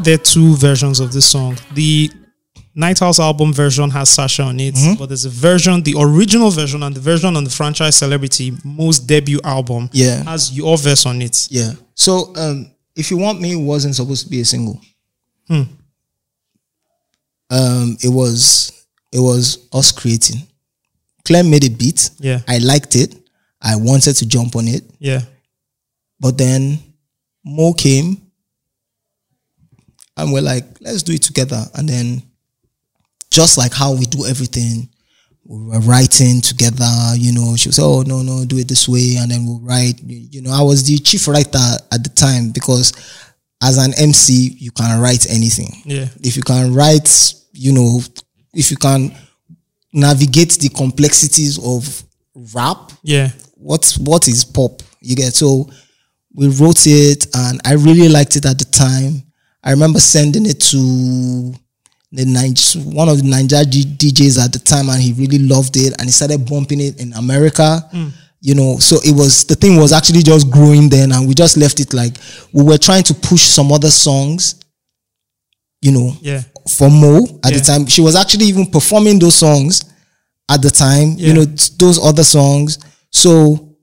[0.00, 1.56] are there two versions of this song?
[1.74, 2.10] The
[2.76, 4.94] Knighthouse album version has Sasha on it, Mm-hmm.
[4.98, 9.00] but there's a version, the original version, and the version on the franchise Celebrity most
[9.06, 10.22] debut album Yeah.
[10.24, 11.48] has your verse on it.
[11.50, 11.72] Yeah.
[11.94, 14.80] So um, if you want me, it wasn't supposed to be a single.
[15.48, 15.62] Hmm.
[17.50, 18.72] Um, it was
[19.12, 20.36] it was us creating.
[21.24, 22.10] Clem made a beat.
[22.20, 22.40] Yeah.
[22.48, 23.14] I liked it.
[23.60, 25.20] I wanted to jump on it, Yeah.
[26.20, 26.78] but then
[27.44, 28.22] Mo came,
[30.20, 31.62] and we're like, let's do it together.
[31.74, 32.22] And then,
[33.30, 34.88] just like how we do everything,
[35.44, 36.86] we were writing together.
[37.16, 40.00] You know, she was, oh no no, do it this way, and then we'll write.
[40.04, 41.58] You know, I was the chief writer
[41.92, 42.92] at the time because
[43.62, 45.70] as an MC, you can write anything.
[45.84, 46.06] Yeah.
[46.22, 48.00] If you can write, you know,
[48.54, 49.14] if you can
[49.92, 52.02] navigate the complexities of
[52.54, 53.30] rap, Yeah.
[53.54, 54.82] what what is pop?
[55.00, 55.68] You get so
[56.34, 59.22] we wrote it and I really liked it at the time.
[59.62, 61.54] I remember sending it to
[62.12, 65.92] the Nige- one of the Niger DJs at the time and he really loved it
[65.98, 67.86] and he started bumping it in America.
[67.92, 68.08] Hmm.
[68.42, 71.56] You know, so it was the thing was actually just growing then and we just
[71.58, 72.14] left it like
[72.54, 74.54] we were trying to push some other songs,
[75.82, 76.42] you know, Yeah.
[76.68, 77.58] for Mo at Yeah.
[77.58, 77.86] the time.
[77.86, 79.84] She was actually even performing those songs
[80.48, 81.26] at the time, Yeah.
[81.28, 81.44] you know,
[81.78, 82.78] those other songs.
[83.12, 83.76] So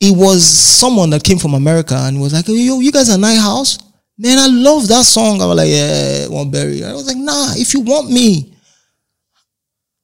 [0.00, 3.78] it was someone that came from America and was like, yo, you guys are Knighthouse?
[4.18, 5.40] Man, I love that song.
[5.40, 6.82] I was like, yeah, one berry.
[6.84, 8.52] I was like, nah, if you want me.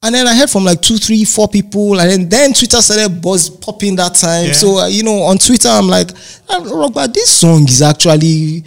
[0.03, 3.21] And then I heard from like two, three, four people, and then, then Twitter started
[3.23, 4.47] buzz popping that time.
[4.47, 4.53] Yeah.
[4.53, 6.11] So uh, you know, on Twitter, I'm like,
[6.49, 8.65] "Ah, Rogba, this song is actually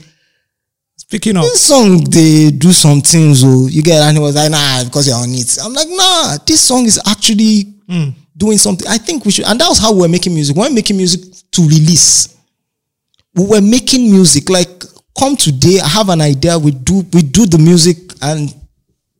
[1.09, 4.51] Speaking of, this song they do some things oh you get and he was like
[4.51, 7.63] nah because you're on it i'm like nah this song is actually
[8.35, 10.61] doing something i think we should and that was how we were making music we
[10.63, 12.35] weren't making music to release
[13.35, 14.83] we were making music like
[15.19, 18.53] come today i have an idea we do we do the music and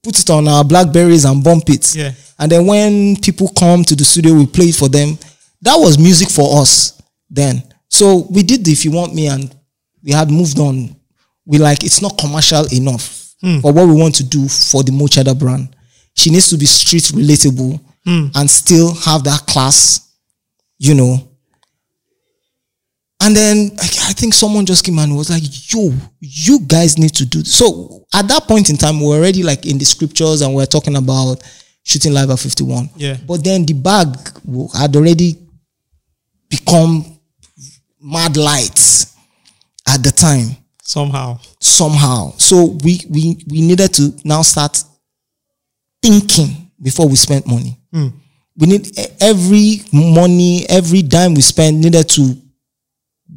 [0.03, 2.11] put it on our blackberries and bump it Yeah.
[2.39, 5.17] and then when people come to the studio we play it for them
[5.61, 9.53] that was music for us then so we did the if you want me and
[10.03, 10.95] we had moved on
[11.45, 13.59] we like it's not commercial enough hmm.
[13.59, 15.75] for what we want to do for the Mo'Cheddah brand.
[16.15, 18.27] She needs to be street relatable hmm.
[18.35, 20.11] and still have that class,
[20.77, 21.27] you know.
[23.27, 25.43] And then I, I think someone just came and was like,
[25.73, 25.91] "Yo,
[26.21, 27.53] you guys need to do." This.
[27.53, 30.63] So at that point in time, we we're already like in the scriptures and we
[30.63, 31.43] are talking about
[31.83, 32.89] shooting live at fifty one.
[32.95, 33.17] Yeah.
[33.27, 34.15] But then the bag
[34.73, 35.35] had already
[36.47, 37.19] become
[37.99, 39.13] mad lights
[39.85, 42.31] at the time somehow, somehow.
[42.37, 44.81] So we we we needed to now start
[46.01, 47.77] thinking before we spent money.
[47.91, 48.07] Hmm.
[48.55, 48.87] We need
[49.19, 52.41] every money, every dime we spend needed to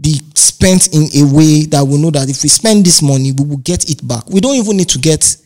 [0.00, 3.44] be spent in a way that we know that if we spend this money, we
[3.44, 4.28] will get it back.
[4.28, 5.36] We don't even need to get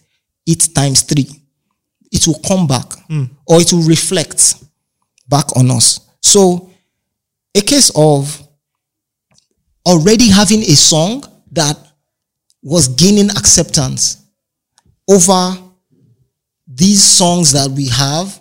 [0.46, 1.28] it times three.
[2.12, 3.24] It will come back hmm.
[3.46, 4.54] or it will reflect
[5.28, 6.00] back on us.
[6.20, 6.70] So
[7.56, 8.40] a case of
[9.86, 11.76] already having a song that
[12.62, 14.24] was gaining acceptance
[15.08, 15.58] over
[16.66, 18.40] these songs that we have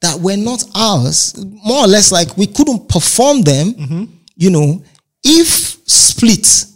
[0.00, 1.34] that were not ours.
[1.64, 4.04] More or less like we couldn't perform them, mm-hmm.
[4.36, 4.82] you know,
[5.24, 6.66] if split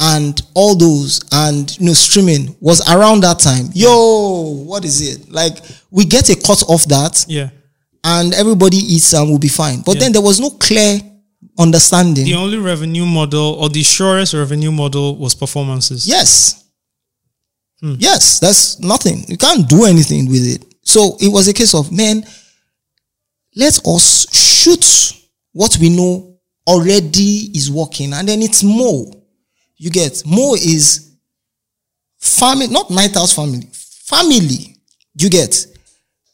[0.00, 3.68] and all those and you know streaming was around that time.
[3.74, 5.30] Yo, what is it?
[5.30, 5.58] Like
[5.90, 7.50] we get a cut off that yeah.
[8.04, 9.82] and everybody eats and we'll be fine.
[9.82, 10.00] But Yeah.
[10.00, 11.00] then there was no clear
[11.58, 12.24] understanding.
[12.24, 16.06] The only revenue model or the surest revenue model was performances.
[16.08, 16.64] Yes.
[17.80, 17.94] Hmm.
[17.98, 19.24] Yes, that's nothing.
[19.28, 20.64] You can't do anything with it.
[20.82, 22.24] So it was a case of, man,
[23.54, 25.14] let us shoot
[25.52, 26.29] what we know
[26.70, 28.12] already is working.
[28.12, 29.06] And then it's more.
[29.76, 31.10] You get more is
[32.18, 34.76] family, not Knighthouse family, family.
[35.18, 35.66] You get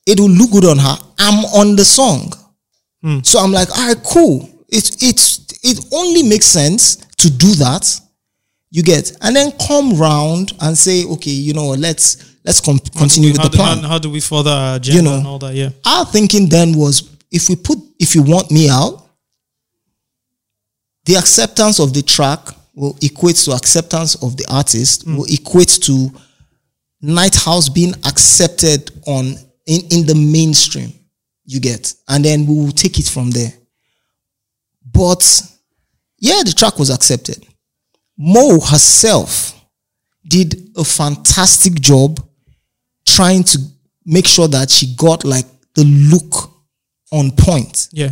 [0.06, 0.96] it will look good on her.
[1.18, 2.32] I'm on the song.
[3.02, 3.18] Hmm.
[3.22, 4.48] So I'm like, all right, cool.
[4.68, 8.00] It it's it only makes sense to do that.
[8.70, 13.32] You get, and then come round and say, okay, you know, let's let's com- continue
[13.32, 13.78] with the do, plan.
[13.78, 15.16] how, how do we further agenda You know.
[15.18, 15.54] and all that?
[15.54, 15.70] Yeah.
[15.84, 19.05] Our thinking then was, if we put, if you want me out,
[21.06, 22.40] the acceptance of the track
[22.74, 25.16] will equate to acceptance of the artist, mm.
[25.16, 26.10] will equate to
[27.02, 30.92] Knighthouse being accepted on in, in the mainstream.
[31.44, 33.52] You get, and then we will take it from there.
[34.92, 35.42] But
[36.18, 37.46] yeah, the track was accepted.
[38.18, 39.54] Mo herself
[40.26, 42.18] did a fantastic job
[43.06, 43.58] trying to
[44.04, 46.50] make sure that she got like the look
[47.12, 47.88] on point.
[47.92, 48.10] Yeah.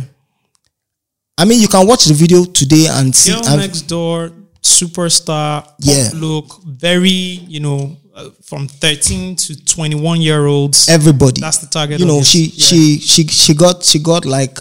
[1.37, 3.31] I mean, you can watch the video today and see.
[3.31, 4.31] Girl and- Next Door
[4.61, 6.09] superstar Yeah.
[6.15, 7.09] look, very
[7.47, 10.87] you know uh, from thirteen to twenty one year olds.
[10.89, 11.41] everybody.
[11.41, 12.65] That's the target You know, she Yeah.
[12.67, 14.59] she she she got she got like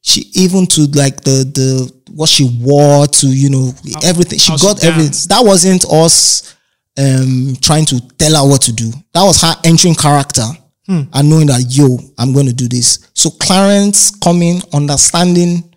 [0.00, 4.38] she even to like the the what she wore to you know everything.
[4.38, 5.28] She how she got everything.
[5.28, 6.54] That wasn't us
[6.98, 8.90] um trying to tell her what to do.
[9.12, 10.46] That was her entering character
[10.86, 11.02] Hmm.
[11.12, 12.98] and knowing that yo, I'm going to do this.
[13.14, 15.73] So Clarence coming, understanding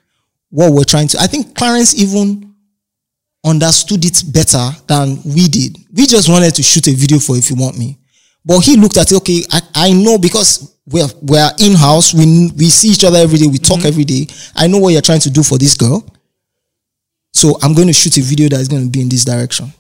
[0.49, 1.19] what we're trying to.
[1.19, 2.53] I think Clarence even
[3.45, 5.78] understood it better than we did.
[5.94, 7.98] We just wanted to shoot a video for If You Want Me.
[8.45, 12.49] But he looked at it, okay, I, I know because we're, we're in house, we,
[12.56, 13.88] we see each other every day, we talk mm-hmm.
[13.88, 14.28] every day.
[14.56, 16.06] I know what you're trying to do for this girl.
[17.34, 19.72] So I'm going to shoot a video that is going to be in this direction.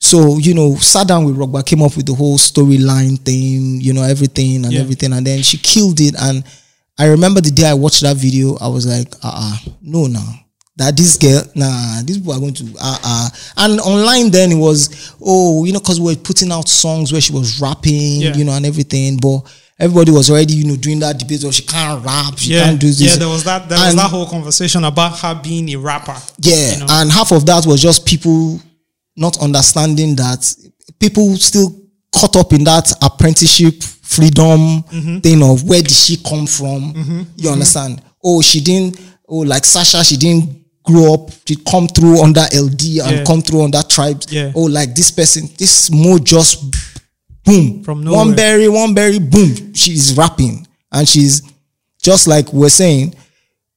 [0.00, 3.92] So, you know, sat down with Rogba, came up with the whole storyline thing, you
[3.92, 4.80] know, everything and Yeah.
[4.80, 5.12] everything.
[5.12, 6.16] And then she killed it.
[6.18, 6.42] And
[7.02, 10.22] I remember the day I watched that video, I was like, uh uh no, no.
[10.76, 14.60] That this girl, nah, these people are going to, uh uh And online then it
[14.68, 18.34] was, oh, you know, because we were putting out songs where she was rapping, Yeah.
[18.36, 19.16] you know, and everything.
[19.18, 19.40] But
[19.80, 22.80] everybody was already, you know, doing that debate of she can't rap, she yeah, can't
[22.80, 23.00] do this.
[23.00, 23.68] yeah, there was that.
[23.68, 26.16] There was that whole conversation about her being a rapper.
[26.38, 26.86] yeah, you know?
[26.88, 28.60] and half of that was just people
[29.16, 30.40] not understanding that
[31.00, 31.68] people still
[32.14, 33.82] caught up in that apprenticeship
[34.16, 35.18] freedom Mm-hmm.
[35.18, 37.26] thing of where did she come from?
[37.36, 38.02] You understand?
[38.24, 39.00] Oh, she didn't.
[39.28, 41.30] Oh, like Sasha, she didn't grow up.
[41.46, 43.24] She come through under eLDee and Yeah.
[43.24, 44.26] come through under tribes.
[44.32, 44.52] Yeah.
[44.54, 46.62] Oh, like this person, this more just
[47.44, 48.18] boom From nowhere.
[48.18, 49.74] one berry, one berry, boom.
[49.74, 51.42] She's rapping and she's
[52.02, 53.14] just like we're saying.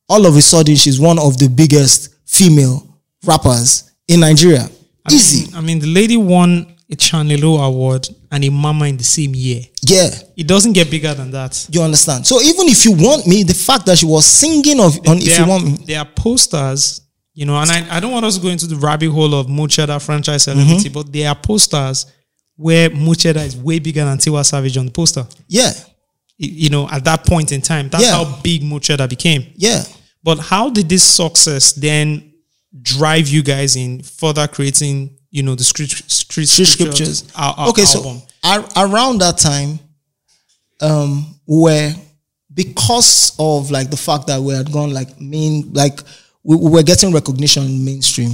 [0.08, 2.88] All of a sudden, she's one of the biggest female
[3.26, 4.70] rappers in Nigeria.
[5.12, 9.04] Easy, I mean, the lady won a Channel O award and a Mama in the
[9.04, 9.62] same year.
[9.84, 10.10] yeah.
[10.36, 11.68] It doesn't get bigger than that.
[11.72, 12.28] You understand?
[12.28, 15.38] So even if you want me, the fact that she was singing of on if
[15.38, 17.02] you are, want me, there are posters,
[17.34, 19.48] you know, and I, I don't want us to go into the rabbit hole of
[19.48, 20.94] Mo'Cheddah franchise celebrity, Mm-hmm.
[20.94, 22.06] but there are posters
[22.58, 25.26] where Mo'Cheddah is way bigger than Tiwa Savage on the poster.
[25.48, 25.72] yeah,
[26.38, 28.12] You know, at that point in time, that's Yeah.
[28.24, 29.46] how big Mo'Cheddah became.
[29.56, 29.84] yeah.
[30.24, 32.34] But how did this success then
[32.82, 37.24] drive you guys in further creating, you know, the street, street, Street scriptures, scriptures.
[37.36, 38.22] al- al- okay, album?
[38.22, 39.80] so ar- around that time,
[40.82, 41.94] um, where
[42.54, 46.00] because of like the fact that we had gone like main, like
[46.44, 48.32] we, we were getting recognition in mainstream,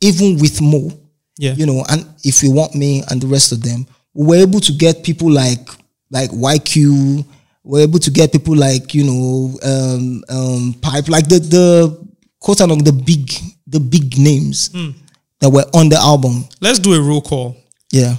[0.00, 0.90] even with Mo,
[1.38, 4.36] yeah, you know, and if you want me and the rest of them, we were
[4.42, 5.66] able to get people like
[6.10, 7.24] like YQ,
[7.64, 12.06] we were able to get people like you know um, um, Pipe, like the the
[12.38, 13.30] quote unquote the big
[13.66, 14.90] the big names Hmm.
[15.40, 16.44] That were on the album.
[16.60, 17.56] let's do a roll call.
[17.92, 18.16] Yeah,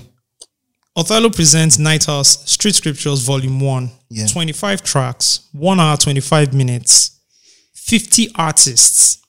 [0.96, 3.92] Othello presents Knighthouse Street Scriptures Volume 1.
[4.10, 4.28] Yeah.
[4.28, 7.20] 25 tracks, 1 hour, 25 minutes,
[7.74, 9.22] 50 artists.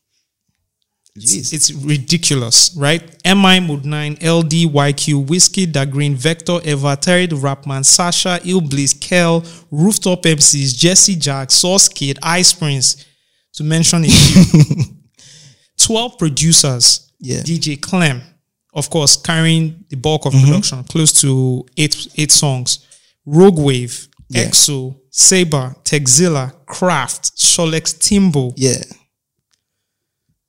[1.19, 1.53] Jeez.
[1.53, 3.03] It's ridiculous, right?
[3.25, 9.01] MI Mood 9, eLDee, YQ, Whiskey, Da Grin, Vector, Eva, Terry the Rapman, Sasha, iLLbliss,
[9.01, 9.43] Kel,
[9.73, 13.05] Rooftop MCs, Jesse Jagz, Sauce Kid, Ice Prince,
[13.55, 14.85] to mention a few.
[15.81, 17.08] 12 producers.
[17.21, 17.41] Yeah.
[17.43, 18.23] DJ Clem,
[18.75, 20.45] of course, carrying the bulk of Mm-hmm.
[20.47, 22.87] production, close to eight eight songs.
[23.27, 24.45] Rogue Wave, Yeah.
[24.49, 28.83] EXO, Saber, Texzilla, Kraft, Sholex Timbo, yeah,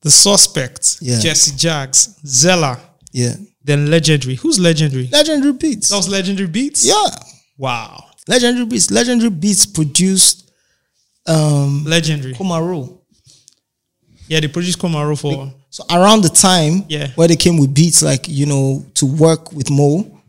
[0.02, 1.20] The Suspect, Yeah.
[1.20, 2.80] Jesse Jagz, Zella,
[3.12, 3.36] yeah.
[3.64, 4.36] then Legendary.
[4.36, 5.08] Who's Legendary?
[5.12, 5.90] Legendary Beats.
[5.90, 6.86] That was Legendary Beats?
[6.86, 7.10] yeah,
[7.58, 8.06] Wow.
[8.28, 8.91] Legendary Beats.
[8.91, 10.52] Legendary Beats produced
[11.26, 12.34] um Legendary.
[12.34, 13.02] Komaro.
[14.28, 15.54] Yeah, they produced Komaro for.
[15.70, 17.08] So around the time Yeah.
[17.16, 20.22] where they came with beats, like you know, to work with Mo,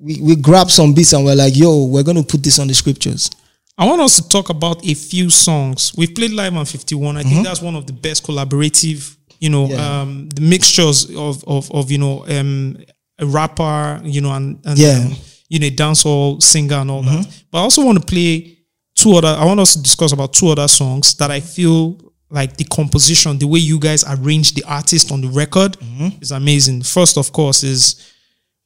[0.00, 2.74] we, we grabbed some beats and we're like, yo, we're gonna put this on the
[2.74, 3.30] scriptures.
[3.78, 5.92] I want us to talk about a few songs.
[5.96, 7.16] We've played live on 51.
[7.16, 7.30] I Mm-hmm.
[7.30, 10.00] think that's one of the best collaborative, you know, Yeah.
[10.02, 12.76] um, the mixtures of, of, of, you know, um,
[13.18, 14.98] a rapper, you know, and, and Yeah.
[14.98, 15.12] Mm-hmm.
[15.12, 15.18] um,
[15.48, 17.26] you know, dancehall singer and all that.
[17.50, 18.58] But I also want to play
[18.94, 21.96] two other, I want us to discuss about two other songs that I feel
[22.32, 26.22] like the composition, the way you guys arrange the artist on the record Mm-hmm.
[26.22, 26.82] is amazing.
[26.82, 28.12] First, of course, is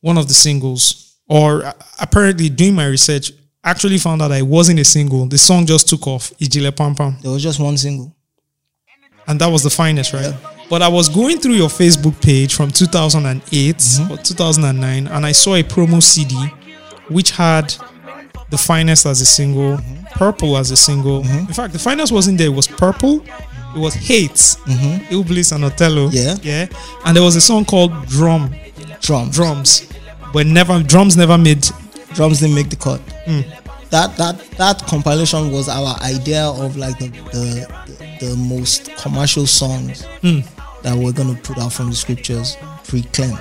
[0.00, 3.32] one of the singles, or uh, apparently doing my research,
[3.64, 5.26] actually found out that it wasn't a single.
[5.26, 7.16] The song just took off, Ijile Pam Pam.
[7.22, 8.14] There was just one single.
[9.26, 10.32] And that was the finest, right?
[10.70, 13.74] But I was going through your Facebook page from 2008
[14.10, 16.36] or 2009, and I saw a promo CD
[17.08, 17.74] which had
[18.50, 19.78] the finest as a single,
[20.12, 21.20] purple as a single.
[21.26, 23.24] In fact, the finest wasn't there, it was purple.
[23.76, 24.30] It was Hate,
[25.10, 26.08] iLLbliss and Othello.
[26.10, 26.36] Yeah.
[26.42, 26.66] Yeah.
[27.04, 28.54] And there was a song called Drum,
[29.02, 29.28] Drum.
[29.30, 29.86] Drums.
[30.32, 31.68] But never drums never made
[32.14, 33.00] Drums didn't make the cut.
[33.26, 33.42] Hmm.
[33.90, 39.46] That that that compilation was our idea of like the the, the, the most commercial
[39.46, 40.40] songs Hmm.
[40.82, 43.36] that we're gonna put out from the scriptures pre-Clem.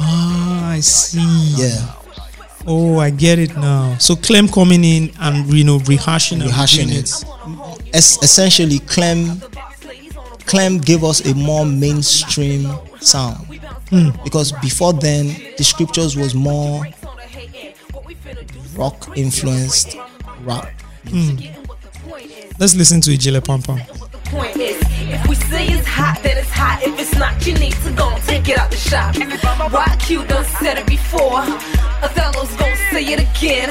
[0.00, 1.20] Ah, I see.
[1.56, 1.92] Yeah,
[2.66, 3.96] Oh, I get it now.
[3.98, 7.94] So Clem coming in and you know rehashing and rehashing doing it.
[7.94, 9.40] Es- essentially, Clem
[10.46, 12.70] Clem gave us a more mainstream
[13.00, 13.46] sound
[13.88, 14.10] hmm.
[14.22, 15.26] because before then
[15.56, 16.86] the scriptures was more
[18.74, 19.96] rock influenced
[20.42, 20.68] rap.
[21.08, 21.36] Hmm.
[22.58, 23.80] Let's listen to Ijele Pam Pam.
[25.14, 26.82] If we say it's hot, then it's hot.
[26.82, 29.14] If it's not, you need to go and take it out the shop.
[29.14, 31.42] YQ done said it before.
[32.02, 33.70] Othello's gonna say it again.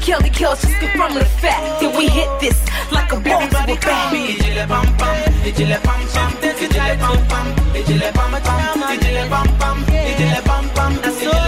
[0.00, 2.58] Kelly Kells just confirming the fact that we hit this
[2.92, 4.12] like a ball to a bat.
[10.14, 11.45] Ijile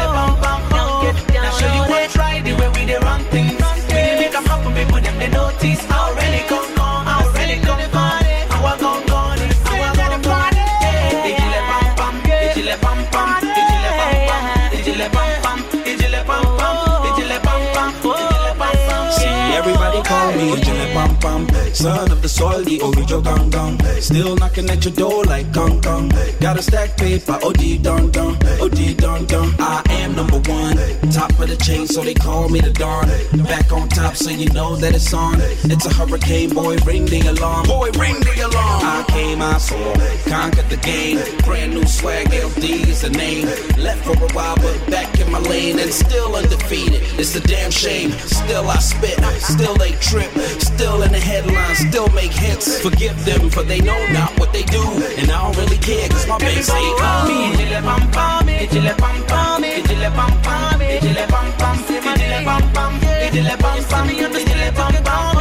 [21.78, 23.78] Son of the soil, the original gong gong.
[24.00, 26.10] Still knocking at your door like gong gong.
[26.40, 30.76] Got a stack paper, OD dun dun OD dun dun I am number one
[31.12, 33.06] Top of the chain, so they call me the Don.
[33.44, 35.36] Back on top, so you know that it's on.
[35.38, 37.68] It's a hurricane, boy, ring the alarm.
[37.68, 38.82] Boy, ring the alarm.
[38.82, 39.94] I came, I saw,
[40.28, 41.20] conquered the game.
[41.44, 43.46] Brand new swag, eLDee is the name.
[43.78, 47.70] Left for a while, but back in my lane And still undefeated, it's a damn
[47.70, 50.30] shame Still I spit, still they trip
[50.60, 51.20] Still in the
[51.68, 54.82] headlines, still make hits Forgive them, for they know not what they do
[55.16, 58.96] And I don't really care, cause my bank say call me Ijile pam pam, ijile
[58.98, 64.74] pam pam, ijile pam pam, ijile pam pam, ijile pam pam, ijile pam pam, ijile
[64.74, 65.36] pam pam.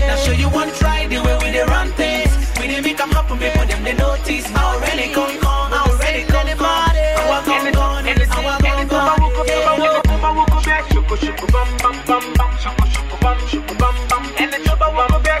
[0.00, 2.30] Now show you one try the way we dey run things.
[2.60, 4.46] We dey make 'em happen, we put them the notice.
[4.54, 6.96] Already gone gone, already gone gone.
[7.22, 9.12] Our gone gone, our gone gone.
[10.92, 14.22] Shuku shuku bam bam bam bam, shuku shuku bam shuku bam bam.
[14.38, 15.31] And the chuba walk back,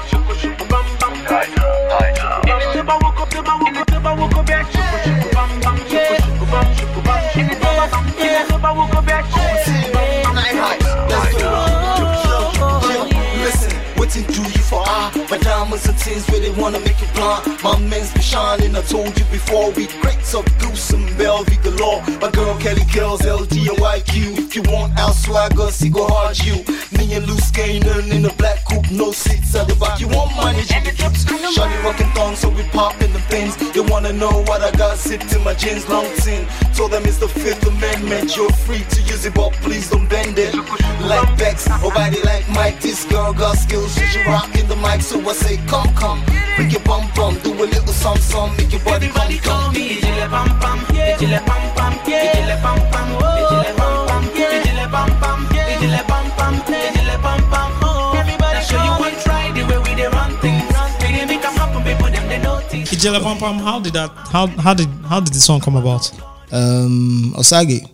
[15.72, 17.46] Diamonds and where they wanna make you blind.
[17.62, 19.70] My men's shining, I told you before.
[19.72, 22.00] We crates of goose and Belvy galore.
[22.18, 24.38] My girl Kelly Kells, LG and YQ.
[24.38, 26.56] If you want our swagger, see go hard you.
[26.96, 30.00] Me and Luce Gaynor in the black coupe, no seats at the back.
[30.00, 31.24] You want money, Jimmy Trips.
[31.52, 33.54] Shawty rockin' thongs, so we pop in the bins.
[33.74, 36.46] They wanna know what I got, sit in my jeans, long tin.
[36.74, 38.34] Told them it's the Fifth Amendment.
[38.34, 40.54] You're free to use it, but please don't bend it.
[41.02, 42.80] Like Bex, or body like Mike.
[42.80, 45.02] This girl got skills, she should rock in the mic.
[45.02, 46.24] So I say, come, come,
[46.56, 49.62] bring your bum bum, do a little some some, make your body come, Everybody call
[49.64, 49.74] come.
[49.74, 55.10] me Ijile pam pam, Ijile pam pam, Ijile pam pam, Ijile pam pam, Ijile pam
[55.20, 57.70] pam, Ijile pam pam, Ijile pam pam.
[58.16, 60.62] Everybody show you one try the way we dey run things.
[61.00, 62.90] We dey make 'em happen, we put them the notice.
[62.94, 63.58] Ijele Pam Pam.
[63.58, 64.10] How did that?
[64.32, 66.10] How how did how did the song come about?
[66.52, 67.86] Um, Osagie,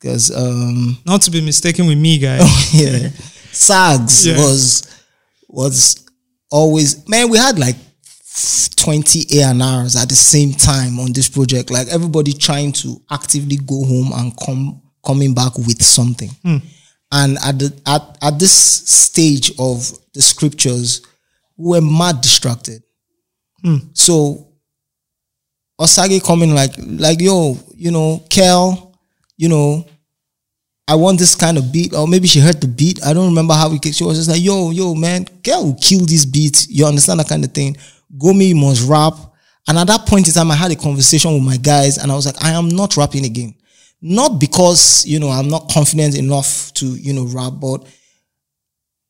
[0.00, 2.42] because um, Not to be mistaken with me, guys.
[2.74, 3.08] yeah,
[3.52, 4.36] Sags Yeah.
[4.38, 4.82] was
[5.48, 6.04] was
[6.50, 7.28] always man.
[7.30, 7.76] We had like
[8.76, 11.70] twenty A and R's at the same time on this project.
[11.70, 16.30] Like everybody trying to actively go home and come coming back with something.
[16.42, 16.56] Hmm.
[17.10, 21.02] And at the at at this stage of the scriptures,
[21.56, 22.82] we were mad distracted.
[23.62, 23.76] Hmm.
[23.92, 24.48] So
[25.80, 28.94] Osagie coming like like yo, you know, Kel,
[29.36, 29.86] you know,
[30.88, 33.04] I want this kind of beat, or maybe she heard the beat.
[33.04, 33.92] I don't remember how came.
[33.92, 36.66] She was just like, yo, yo, man, Kel will kill this beat.
[36.70, 37.76] You understand that kind of thing.
[38.16, 39.14] Gomi must rap.
[39.66, 42.14] And at that point in time, I had a conversation with my guys, and I
[42.14, 43.54] was like, I am not rapping again.
[44.00, 47.84] Not because, you know, I'm not confident enough to, you know, rap, but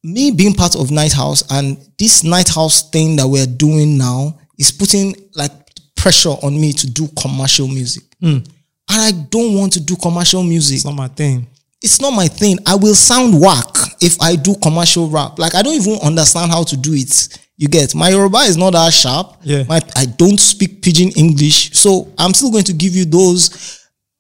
[0.03, 5.15] me being part of Knighthouse and this Knighthouse thing that we're doing now is putting
[5.35, 5.53] like
[5.97, 8.05] pressure on me to do commercial music.
[8.21, 8.39] Hmm.
[8.91, 11.47] And I don't want to do commercial music It's not my thing.
[11.83, 12.59] it's not my thing.
[12.67, 13.67] I will sound whack
[14.01, 15.39] if I do commercial rap.
[15.39, 17.39] Like I don't even understand how to do it.
[17.59, 19.37] You get my Yoruba is not that sharp.
[19.43, 19.65] Yeah.
[19.69, 23.51] My, I don't speak pidgin English, so I'm still going to give you those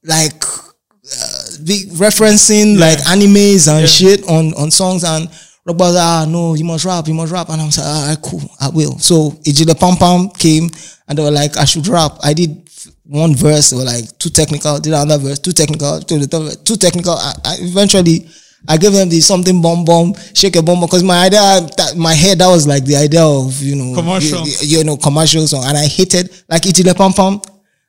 [0.04, 5.28] like uh, big referencing like animes and shit on on songs and.
[5.68, 8.40] Was like, ah no, you must rap, you must rap, and I'm like, ah cool,
[8.58, 8.98] I will.
[8.98, 10.70] So Ejile Pam Pam came
[11.06, 12.12] and they were like, I should rap.
[12.24, 12.66] I did
[13.04, 16.24] one verse, they were like too technical, did another verse, too technical, too,
[16.64, 17.12] too technical.
[17.12, 18.26] I, I eventually
[18.66, 21.38] I gave them the something bomb bomb, shake a bomb because my idea,
[21.76, 24.46] that, my head, that was like the idea of you know Commercial.
[24.46, 27.40] you, you know commercial song, and I hated like Itile Pom Pom.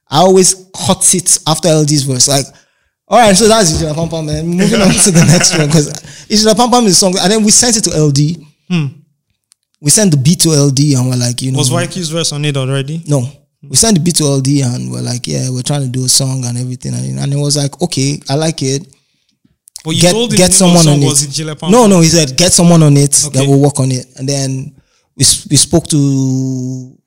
[0.09, 2.45] I always cut it after eLDee's verse, like.
[3.11, 4.45] All right, so that's Itile Pom Pam, man.
[4.45, 5.87] Moving on to the next one because
[6.29, 8.45] Itile Pam Pam is a song, and then we sent it to eLDee.
[8.69, 8.85] Hmm.
[9.81, 12.45] We sent the beat to eLDee, and we're like, you know, Was YQ's verse on
[12.45, 13.01] it already?
[13.07, 13.27] no.
[13.61, 16.07] We sent the beat to eLDee and we're like, yeah, we're trying to do a
[16.07, 16.93] song and everything.
[16.93, 18.87] And, and it was like, okay, I like it.
[19.84, 21.61] But you Get told him get the name of someone on was it.
[21.69, 23.39] No, no, he said, get someone on it, Okay.
[23.39, 24.06] then we'll work on it.
[24.18, 24.76] And then
[25.15, 26.97] we, we spoke to,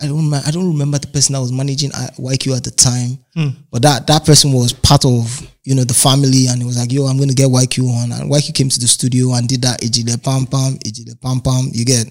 [0.00, 2.70] I don't, remember, I don't remember the person that was managing uh, YQ at the
[2.70, 3.48] time, Hmm.
[3.70, 6.46] but that, that person was part of, you know, the family.
[6.48, 8.12] And it was like, yo, I'm going to get YQ on.
[8.12, 11.70] And YQ came to the studio and did that Ejile Pam Pam, Ejile Pam Pam,
[11.72, 12.06] you get.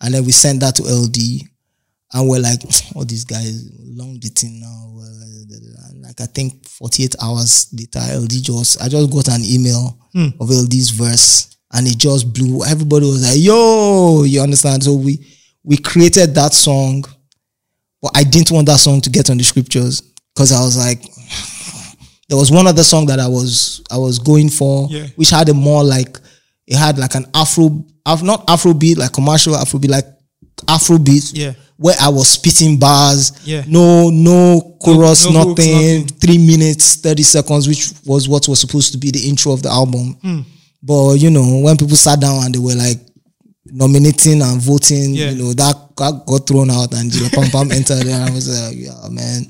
[0.00, 1.42] And then we sent that to eLDee.
[2.12, 2.60] And we're like,
[2.94, 4.94] all these guys, long the thing now.
[5.90, 10.28] and Like I think 48 hours later, eLDee just, I just got an email hmm.
[10.40, 12.64] of eLDee's verse and it just blew.
[12.64, 14.84] Everybody was like, yo, you understand?
[14.84, 15.26] So we,
[15.62, 17.04] we created that song,
[18.00, 20.00] but I didn't want that song to get on the scriptures
[20.34, 21.02] because I was like,
[22.28, 25.06] there was one other song that I was, I was going for, Yeah.
[25.16, 26.16] which had a more like,
[26.66, 27.84] it had like an Afro,
[28.22, 30.06] not Afro beat, like commercial Afro beat, like
[30.68, 31.52] Afro beat Yeah.
[31.78, 33.32] Where I was spitting bars.
[33.46, 33.64] Yeah.
[33.66, 36.06] No, no chorus, no hooks, nothing, nothing.
[36.18, 39.70] Three minutes, 30 seconds, which was what was supposed to be the intro of the
[39.70, 40.14] album.
[40.22, 40.40] Hmm.
[40.82, 42.98] But, you know, when people sat down and they were like
[43.66, 45.30] nominating and voting, Yeah.
[45.30, 48.48] you know, that, that got thrown out and Jile Pam Pam entered and I was
[48.48, 49.46] like, yeah, man.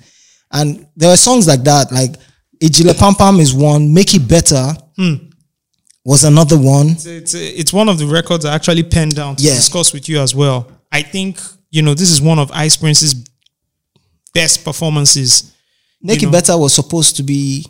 [0.52, 2.14] And there were songs like that, like
[2.62, 5.14] Ejile Pam Pam is one, Make It Better Hmm.
[6.04, 6.88] was another one.
[6.90, 9.54] It's, it's, it's one of the records I actually penned down to Yeah.
[9.54, 10.66] discuss with you as well.
[10.90, 11.38] I think,
[11.70, 13.14] you know, this is one of Ice Prince's
[14.34, 15.54] best performances.
[16.00, 16.30] Make It.
[16.32, 17.66] Better was supposed to be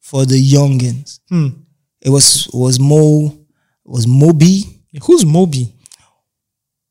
[0.00, 1.20] for the youngins.
[1.28, 1.48] Hmm.
[2.00, 4.62] It was was Mo it was Moby.
[5.02, 5.74] Who's Moby?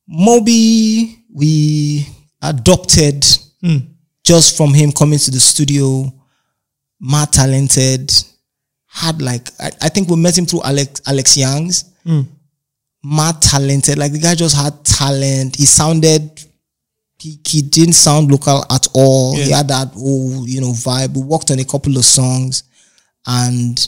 [0.08, 2.08] Moby we
[2.42, 3.26] adopted
[3.62, 3.78] Hmm.
[4.24, 6.14] just from him coming to the studio.
[7.00, 8.12] Mad talented.
[8.86, 11.86] Had like I, I think we met him through Alex Alex Young's.
[12.04, 12.22] Hmm.
[13.16, 13.98] Mad talented.
[13.98, 15.56] Like the guy just had talent.
[15.56, 16.44] He sounded
[17.20, 19.36] he, he didn't sound local at all.
[19.36, 21.16] He had that whole, you know, vibe.
[21.16, 22.64] We worked on a couple of songs
[23.26, 23.88] and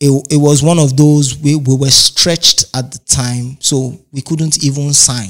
[0.00, 4.22] it, it was one of those we, we were stretched at the time, so we
[4.22, 5.28] couldn't even sign.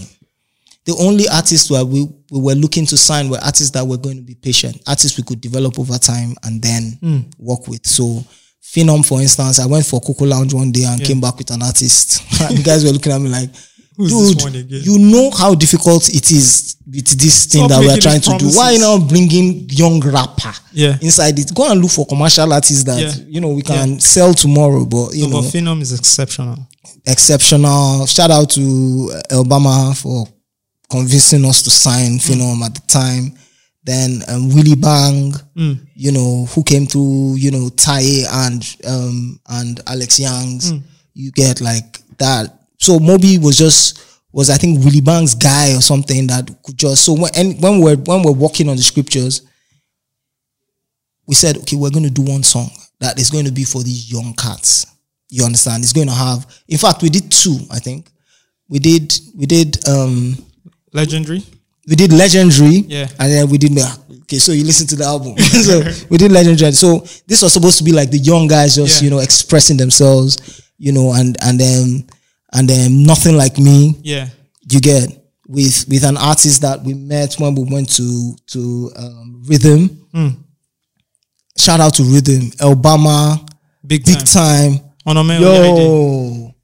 [0.85, 4.17] The only artists that we, we were looking to sign were artists that were going
[4.17, 7.19] to be patient, artists we could develop over time and then hmm.
[7.39, 7.87] work with.
[7.87, 8.25] So
[8.73, 11.63] Phenom, for instance, I went for Coco Lounge one day and came back with an
[11.63, 12.23] artist.
[12.43, 13.51] and the guys were looking at me like,
[13.99, 18.39] dude, you know how difficult it is with this thing Stop that we're trying to
[18.39, 18.49] do.
[18.57, 20.97] Why now bringing young rapper Yeah.
[21.03, 21.53] inside it?
[21.55, 23.15] Go and look for commercial artists that Yeah.
[23.29, 26.57] you know we can sell tomorrow, but you No, know but Phenom is exceptional.
[27.07, 28.07] exceptional.
[28.07, 28.61] Shout out to
[29.31, 30.29] Obama for
[30.89, 33.35] convincing us to sign Phenom at the time.
[33.85, 35.33] Then um, Willie Bang,
[35.95, 40.71] you know, who came through, you know, Taye and um, and Alex Youngs.
[41.15, 42.55] You get like that.
[42.79, 43.99] So Moby was just
[44.33, 47.81] was I think Willie Bang's guy or something that could just so when and when
[47.81, 49.43] we're when we're working on the scriptures,
[51.27, 52.71] we said, okay, we're going to do one song
[53.01, 54.87] that is going to be for these young cats.
[55.29, 55.83] You understand?
[55.85, 56.47] It's going to have.
[56.69, 57.59] In fact, we did two.
[57.71, 58.11] I think
[58.69, 59.13] we did.
[59.37, 59.89] We did.
[59.89, 60.37] um
[60.93, 61.43] Legendary.
[61.91, 62.85] We did legendary.
[62.87, 63.09] Yeah.
[63.19, 63.77] And then we did.
[64.23, 65.37] Okay, so you listen to the album.
[65.39, 66.71] so we did legendary.
[66.73, 69.07] So this was supposed to be like the young guys just Yeah.
[69.07, 70.39] you know expressing themselves,
[70.79, 72.07] you know, and and then
[72.53, 74.29] and then nothing like me Yeah.
[74.71, 75.11] you get
[75.49, 80.07] with with an artist that we met when we went to to um, Rhythm.
[80.15, 80.29] Hmm.
[81.59, 83.37] Shout out to Rhythm, Obama,
[83.85, 84.79] Big, big time.
[84.79, 84.91] time.
[85.07, 85.43] On a man.
[85.43, 86.55] Yo.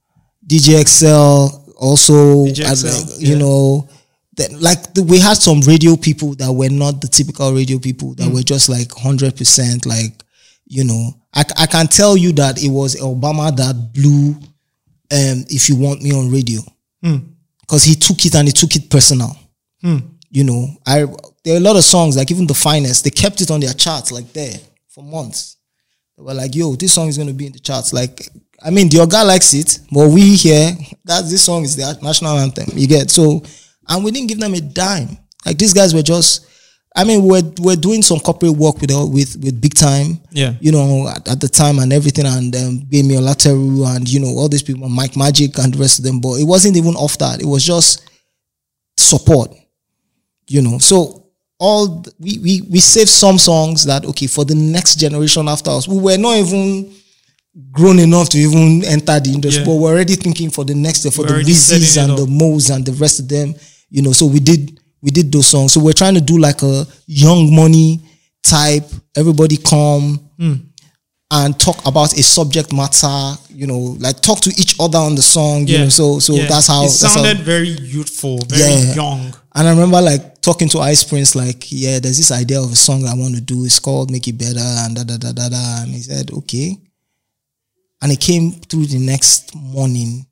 [0.46, 3.38] DJ XL also, DJ XL, like, you yeah.
[3.38, 3.88] know,
[4.36, 8.14] that like the, we had some radio people that were not the typical radio people
[8.14, 8.34] that mm.
[8.34, 10.12] were just like hundred percent like,
[10.66, 15.68] you know, I, I can tell you that it was Obama that blew, um, if
[15.68, 16.60] you want me on radio,
[17.04, 17.26] mm.
[17.60, 19.36] because he took it and he took it personal.
[19.82, 20.02] Mm.
[20.30, 21.06] You know, I
[21.44, 23.72] there are a lot of songs like even the finest they kept it on their
[23.72, 24.58] charts like there
[24.88, 25.56] for months.
[26.16, 28.28] They were like, "Yo, this song is going to be in the charts." Like,
[28.64, 30.72] I mean, the guy likes it, but we here
[31.04, 32.66] that this song is the national anthem.
[32.74, 33.42] You get so,
[33.88, 35.18] and we didn't give them a dime.
[35.44, 36.46] Like these guys were just.
[36.98, 40.18] I mean, we're we're doing some corporate work with with with big time.
[40.30, 40.54] Yeah.
[40.60, 44.28] You know, at, at the time and everything, and um, Gbemi Olateru and you know
[44.28, 46.20] all these people, Mike Magic and the rest of them.
[46.20, 47.42] But it wasn't even off that.
[47.42, 48.02] It was just
[48.96, 49.52] support.
[50.48, 51.26] You know, so
[51.58, 55.70] all th- we we we saved some songs that okay for the next generation after
[55.70, 55.86] us.
[55.88, 56.94] We were not even
[57.72, 59.66] grown enough to even enter the industry, Yeah.
[59.66, 62.18] but we're already thinking for the next for We're the already setting Weezys it and
[62.18, 63.54] the Moes and the rest of them.
[63.90, 65.72] You know, so we did we did those songs.
[65.72, 68.00] So we're trying to do like a young money
[68.42, 68.84] type,
[69.16, 70.54] everybody come Hmm.
[71.30, 75.22] and talk about a subject matter, you know, like talk to each other on the
[75.22, 75.88] song, you know.
[75.88, 76.46] So so yeah.
[76.46, 78.94] that's how it that's how- sounded very youthful, very Yeah.
[78.94, 79.34] young.
[79.54, 82.76] and I remember like talking to Ice Prince, like, yeah, there's this idea of a
[82.76, 83.64] song I want to do.
[83.64, 85.82] It's called Make It Better and da da da da da.
[85.82, 86.76] And he said, okay.
[88.02, 90.26] And he came through the next morning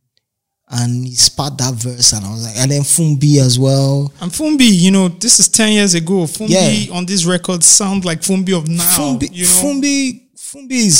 [0.71, 4.13] and he spat that verse and I was like, and then Fumbi as well.
[4.21, 6.25] And Fumbi, you know, this is 10 years ago.
[6.25, 6.95] Fumbi Yeah.
[6.95, 8.83] on this record sound like Fumbi of now.
[8.97, 9.51] Fumbi, you know?
[9.51, 10.97] Fumbi, Fumbi is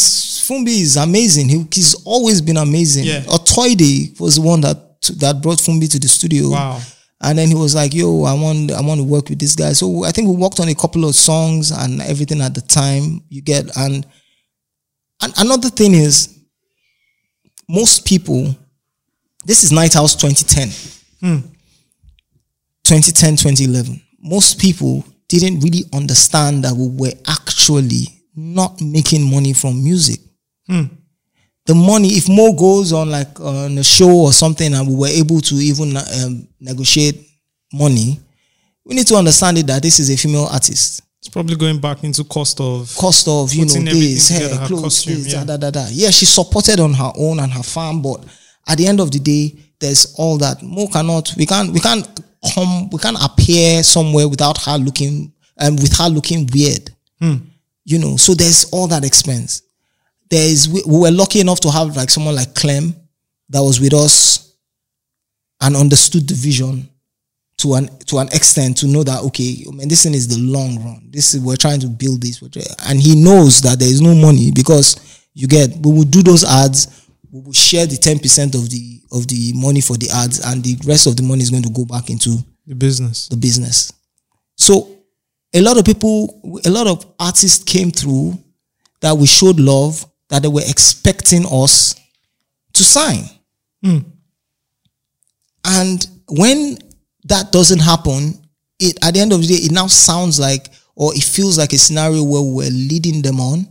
[0.49, 1.49] Fumbi is amazing.
[1.49, 3.05] He, he's always been amazing.
[3.07, 3.21] Yeah.
[3.23, 6.51] Otoide was the one that that brought Fumbi to the studio.
[6.51, 6.81] Wow.
[7.21, 9.73] And then he was like, "Yo, I want, I want to work with this guy."
[9.73, 13.23] So I think we worked on a couple of songs and everything at the time.
[13.31, 14.05] You get, and
[15.23, 16.29] and another thing is,
[17.69, 18.55] most people,
[19.45, 20.69] this is Knighthouse 2010,
[21.21, 21.47] Hmm.
[22.85, 24.01] 2010, 2011.
[24.21, 30.21] Most people didn't really understand that we were actually not making money from music.
[30.67, 30.85] Hmm.
[31.67, 35.09] The money, if Mo goes on like on a show or something, and we were
[35.09, 37.27] able to even um, negotiate
[37.73, 38.21] money,
[38.85, 41.01] we need to understand it that this is a female artist.
[41.21, 44.83] It's probably going back into cost of Cost of you know this, hair, her clothes,
[44.83, 45.45] costume, this, yeah.
[45.45, 45.87] da, da, da, da.
[45.91, 48.23] Yeah, she supported on her own and her farm, but
[48.67, 50.63] at the end of the day, there's all that.
[50.63, 52.07] Mo cannot, we can't, we can't
[52.55, 56.91] come, we can't appear somewhere without her looking, and with her looking weird.
[57.21, 57.37] Hmm.
[57.85, 59.63] You know, so there's all that expense.
[60.31, 62.95] There's, we, we were lucky enough to have like someone like Clem
[63.51, 64.57] that was with us
[65.61, 66.89] and understood the vision
[67.59, 70.83] to an to an extent to know that okay, man, this thing is the long
[70.85, 71.09] run.
[71.11, 72.43] This is we're trying to build this,
[72.87, 76.45] and he knows that there is no money because you get we will do those
[76.45, 77.04] ads,
[77.35, 80.63] we will share the ten percent of the of the money for the ads, and
[80.63, 83.27] the rest of the money is going to go back into the business.
[83.27, 83.93] the business.
[84.57, 85.03] So
[85.53, 88.39] a lot of people, a lot of artists came through
[89.01, 91.97] that we showed love that they were expecting us
[92.73, 93.25] to sign.
[93.83, 93.99] Hmm.
[95.65, 96.79] And when
[97.25, 98.41] that doesn't happen,
[98.79, 101.73] it at the end of the day, it now sounds like or it feels like
[101.73, 103.67] a scenario where we're leading them on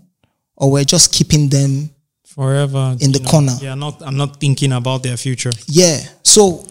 [0.57, 1.92] or we're just keeping them
[2.35, 3.29] Forever In the know.
[3.29, 3.55] corner.
[3.61, 5.51] Yeah, not I'm not thinking about their future.
[5.67, 5.99] Yeah.
[6.23, 6.65] So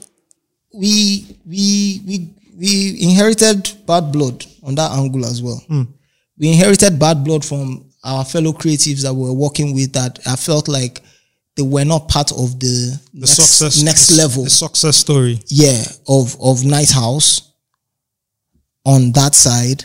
[0.74, 2.28] we we we
[2.58, 5.62] we inherited bad blood on that angle as well.
[5.68, 5.82] Hmm.
[6.38, 10.34] We inherited bad blood from our fellow creatives that we were working with that I
[10.36, 11.00] felt like
[11.56, 15.40] they were not part of the, The next, success next level The success story.
[15.46, 17.42] yeah of of Knighthouse
[18.84, 19.84] on that side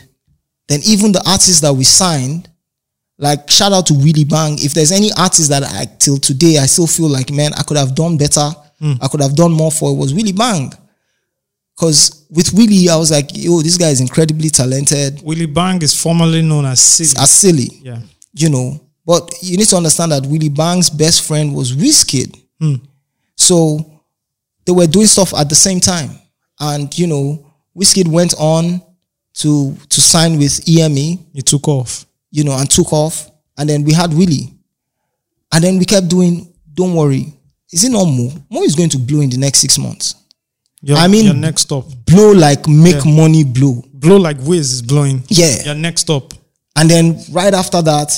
[0.68, 2.48] then even the artists that we signed
[3.18, 6.66] like shout out to Willie Bang if there's any artist that I till today I
[6.66, 8.92] still feel like man I could have done better hmm.
[9.00, 10.72] I could have done more for it was Willie Bang
[11.76, 16.00] because with Willie I was like yo this guy is incredibly talented Willie Bang is
[16.00, 17.22] formerly known as Silly.
[17.22, 18.00] as silly yeah.
[18.34, 18.80] you know.
[19.08, 22.38] But you need to understand that Willie Bang's best friend was Wizkid.
[22.60, 22.74] Hmm.
[23.36, 24.02] So
[24.66, 26.10] they were doing stuff at the same time.
[26.60, 28.82] And, you know, Wizkid went on
[29.34, 32.04] to to sign with EME, He took off.
[32.30, 33.30] You know, and took off.
[33.56, 34.54] And then we had Willie.
[35.52, 37.32] And then we kept doing, don't worry.
[37.72, 38.30] Is it not Mo?
[38.50, 40.14] Mo is going to blow in the next six months.
[40.80, 41.86] Your, I mean- your next stop.
[42.06, 43.82] Blow like make money blow.
[43.92, 45.22] Blow like Wiz is blowing.
[45.28, 45.64] Yeah.
[45.64, 46.32] Your next stop.
[46.76, 48.12] And then right after that,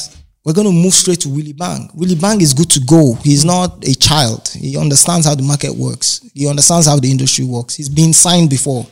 [0.44, 1.90] we're going to move straight to Willie Bang.
[1.94, 3.14] Willie Bang is good to go.
[3.22, 4.48] He's not a child.
[4.48, 6.20] He understands how the market works.
[6.34, 7.74] He understands how the industry works.
[7.74, 8.86] He's been signed before.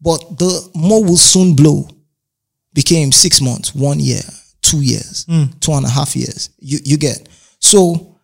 [0.00, 1.88] But the more will soon blow
[2.72, 4.20] became six months, one year,
[4.62, 5.44] two years, hmm.
[5.60, 6.50] two and a half years.
[6.58, 7.28] You you get
[7.60, 8.16] so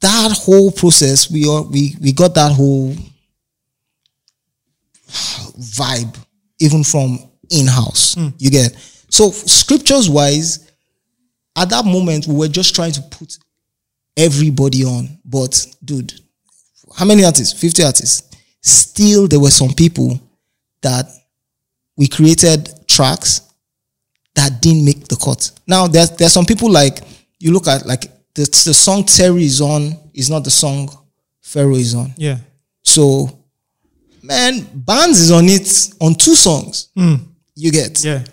[0.00, 1.30] that whole process.
[1.30, 2.94] We are we we got that whole
[5.58, 6.16] vibe
[6.60, 7.18] even from
[7.50, 8.14] in house.
[8.14, 8.28] Hmm.
[8.38, 8.74] You get
[9.10, 10.70] so scriptures wise.
[11.58, 13.38] At that moment, we were just trying to put
[14.16, 15.18] everybody on.
[15.24, 16.12] But dude,
[16.94, 17.58] how many artists?
[17.58, 18.36] 50 artists.
[18.60, 20.20] Still, there were some people
[20.82, 21.06] that
[21.96, 23.40] we created tracks
[24.34, 25.50] that didn't make the cut.
[25.66, 27.00] Now, there's there's some people like
[27.38, 28.02] you look at like
[28.34, 30.88] the, the song Terry is on is not the song
[31.40, 32.12] Pharaoh is on.
[32.16, 32.38] Yeah.
[32.82, 33.30] So,
[34.22, 36.88] man, Bands is on it on two songs.
[36.96, 37.14] Hmm.
[37.54, 38.24] You get Yeah.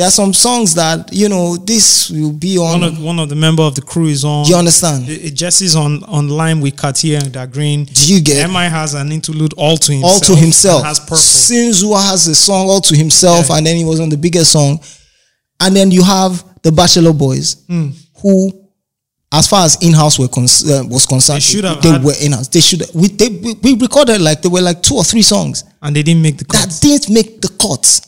[0.00, 2.80] There are some songs that you know this will be on.
[2.80, 4.44] One of one of the member of the crew is on.
[4.46, 5.04] do you understand?
[5.36, 7.84] Jesse's on on line with Cartier and Da Grin.
[7.84, 10.12] Do you get MI has an interlude all to himself.
[10.14, 10.84] all to himself?
[10.84, 11.18] Has purple.
[11.18, 13.58] Sinzua has a song all to himself, Yeah.
[13.58, 14.80] and then he was on the biggest song.
[15.60, 17.88] And then you have the Bachelor Boys, Hmm.
[18.22, 18.50] who
[19.30, 22.48] as far as in-house were uh, was concerned, They they were in-house.
[22.48, 22.82] They should.
[22.94, 23.28] We they
[23.62, 26.46] we, recorded like there were like two or three songs And they didn't make the
[26.46, 26.70] cut.
[26.70, 28.00] that didn't make the cut,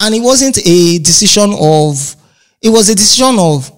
[0.00, 2.16] and it wasn't a decision of.
[2.62, 3.70] It was a decision of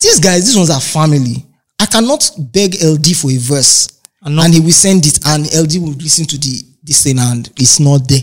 [0.00, 0.44] these guys.
[0.46, 1.46] These ones are family.
[1.78, 3.88] I cannot beg eLDee for a verse,
[4.22, 7.48] And and, he will send it, and eLDee will listen to the this thing, and
[7.56, 8.20] it's not there.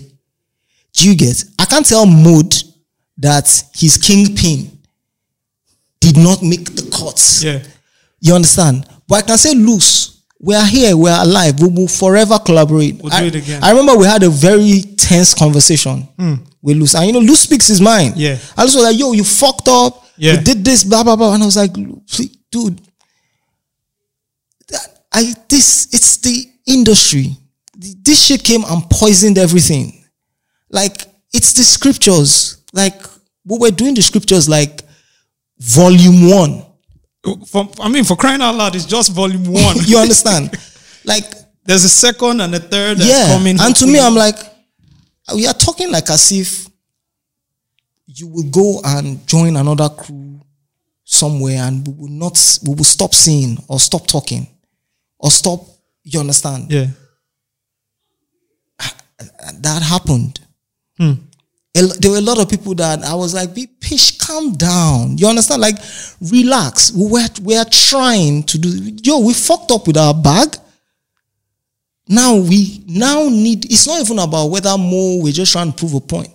[0.93, 1.43] Do you get?
[1.57, 2.53] I can't tell Mode
[3.18, 4.77] that his kingpin
[5.99, 7.43] did not make the cuts.
[7.43, 7.59] Yeah.
[8.19, 8.85] You understand?
[9.07, 10.20] But I can say loose.
[10.43, 10.97] We are here.
[10.97, 11.59] We are alive.
[11.59, 12.95] We will forever collaborate.
[12.95, 13.63] We'll do I, it again.
[13.63, 16.34] I remember we had a very tense conversation hmm.
[16.63, 16.95] with Loose.
[16.95, 18.18] And you know, Loose speaks his mind.
[18.18, 18.39] Yeah.
[18.57, 20.03] I was like, yo, you fucked up.
[20.18, 20.34] Yeah.
[20.34, 21.35] You did this, blah, blah, blah.
[21.35, 22.81] And I was like, dude,
[24.69, 27.35] that- I this it's the industry.
[27.77, 30.03] This shit came and poisoned everything.
[30.69, 32.63] Like, it's the scriptures.
[32.73, 33.01] Like,
[33.45, 34.81] we were doing the scriptures like
[35.59, 36.65] volume one.
[37.48, 39.77] For, I mean, for crying out loud, it's just volume one.
[39.85, 40.52] you understand?
[41.03, 41.23] Like,
[41.65, 43.35] There's a second and a third that's yeah.
[43.35, 43.60] coming.
[43.60, 43.99] and to me.
[43.99, 44.35] I'm like,
[45.34, 46.68] we are talking like as if
[48.06, 50.39] you will go and join another crew
[51.03, 52.38] somewhere and we will not,
[52.68, 54.48] we will stop seeing or stop talking
[55.18, 55.61] or stop,
[56.03, 56.72] you understand?
[56.72, 56.88] yeah.
[59.61, 60.39] That happened.
[60.98, 61.14] Hmm.
[61.73, 65.18] There were a lot of people that I was like, be patient, calm down.
[65.18, 65.61] You understand?
[65.61, 65.77] Like,
[66.19, 66.91] relax.
[66.91, 70.57] We were, we are trying to do, yo, we fucked up with our bag.
[72.10, 75.93] Now we now need, it's not even about whether more, we're just trying to prove
[75.93, 76.30] a point.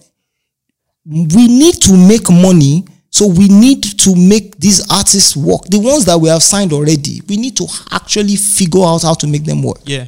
[1.04, 2.86] We need to make money.
[3.10, 5.64] So we need to make these artists work.
[5.66, 9.26] The ones that we have signed already, we need to actually figure out how to
[9.26, 9.78] make them work.
[9.84, 10.06] Yeah.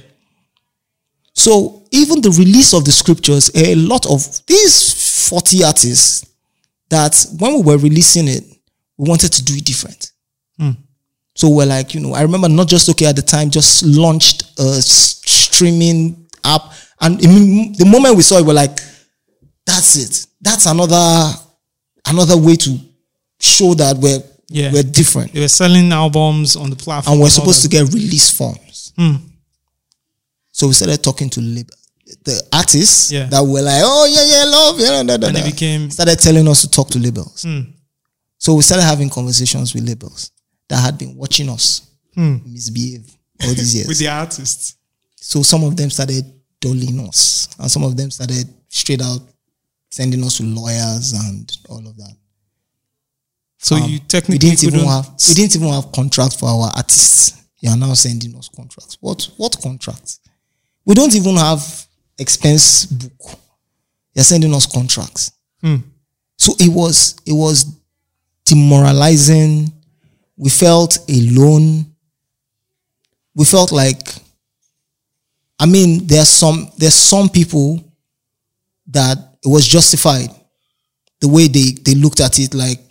[1.35, 6.25] So even the release of the scriptures, a lot of these 40 artists
[6.91, 8.45] that when we were releasing it,
[8.97, 10.13] we wanted to do it different.
[10.59, 10.71] Hmm.
[11.35, 14.43] So we're like, you know, I remember not just okay at the time, just launched
[14.59, 16.63] a streaming app.
[17.01, 18.79] And the moment we saw it, we're like,
[19.65, 20.27] that's it.
[20.41, 21.33] That's another
[22.07, 22.79] another way to
[23.39, 24.73] show that we're Yeah.
[24.73, 25.33] we're different.
[25.33, 27.13] They were selling albums on the platform.
[27.15, 28.93] And we're supposed to get release forms.
[28.97, 29.17] Hmm.
[30.51, 31.71] So we started talking to lab-
[32.25, 33.27] the artists Yeah.
[33.27, 35.43] that were like, oh yeah, yeah, love, yeah, da, da, And da.
[35.43, 37.45] it became- started telling us to talk to labels.
[38.39, 40.31] So we started having conversations with labels
[40.69, 41.83] that had been watching us
[42.17, 43.11] misbehave
[43.43, 43.89] all these years.
[43.89, 44.77] with the artists.
[45.17, 46.25] so some of them started
[46.61, 49.21] dulling us, and some of them started straight out
[49.91, 52.15] sending us to lawyers and all of that.
[53.59, 56.71] So you Um, we technically didn't even have we didn't even have contracts for our
[56.77, 57.33] artists.
[57.61, 58.97] You are now sending us contracts.
[59.01, 60.21] What what contracts?
[60.85, 61.87] We don't even have
[62.19, 63.39] expense book.
[64.15, 65.33] They're sending us contracts.
[66.37, 67.65] So it was it was
[68.45, 69.73] demoralizing.
[70.37, 71.87] We felt alone.
[73.35, 74.09] We felt like
[75.59, 77.83] I mean there's some there's some people
[78.89, 80.31] that it was justified
[81.21, 82.89] the way they they looked at it like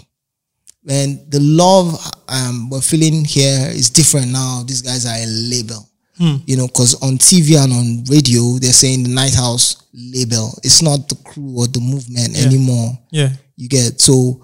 [0.88, 2.00] man, the love
[2.30, 4.64] um, we're feeling here is different now.
[4.66, 5.87] These guys are a label.
[6.18, 6.38] Hmm.
[6.46, 10.58] You know, because on TV and on radio, they're saying the Knighthouse label.
[10.64, 12.98] It's not the crew or the movement anymore.
[13.12, 13.30] Yeah.
[13.56, 14.44] You get so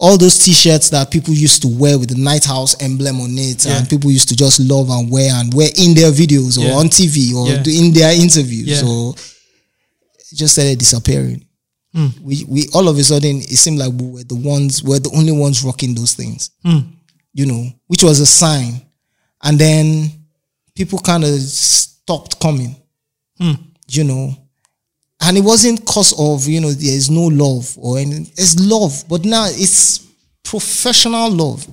[0.00, 3.78] all those T-shirts that people used to wear with the Knighthouse emblem on it, Yeah.
[3.78, 6.74] and people used to just love and wear and wear in their videos or Yeah.
[6.74, 7.62] on TV or Yeah.
[7.66, 8.68] in their interviews.
[8.68, 8.80] Yeah.
[8.80, 9.14] So
[10.30, 11.44] it just started disappearing.
[11.94, 12.08] Hmm.
[12.22, 15.10] We we all of a sudden it seemed like we were the ones we're the
[15.14, 16.50] only ones rocking those things.
[16.64, 16.80] Hmm.
[17.32, 18.82] You know, which was a sign.
[19.42, 20.12] And then
[20.74, 22.76] people kind of stopped coming.
[23.88, 24.36] You know.
[25.20, 29.04] And it wasn't cause of, you know, there is no love or any it's love,
[29.08, 30.06] but now it's
[30.42, 31.66] professional love.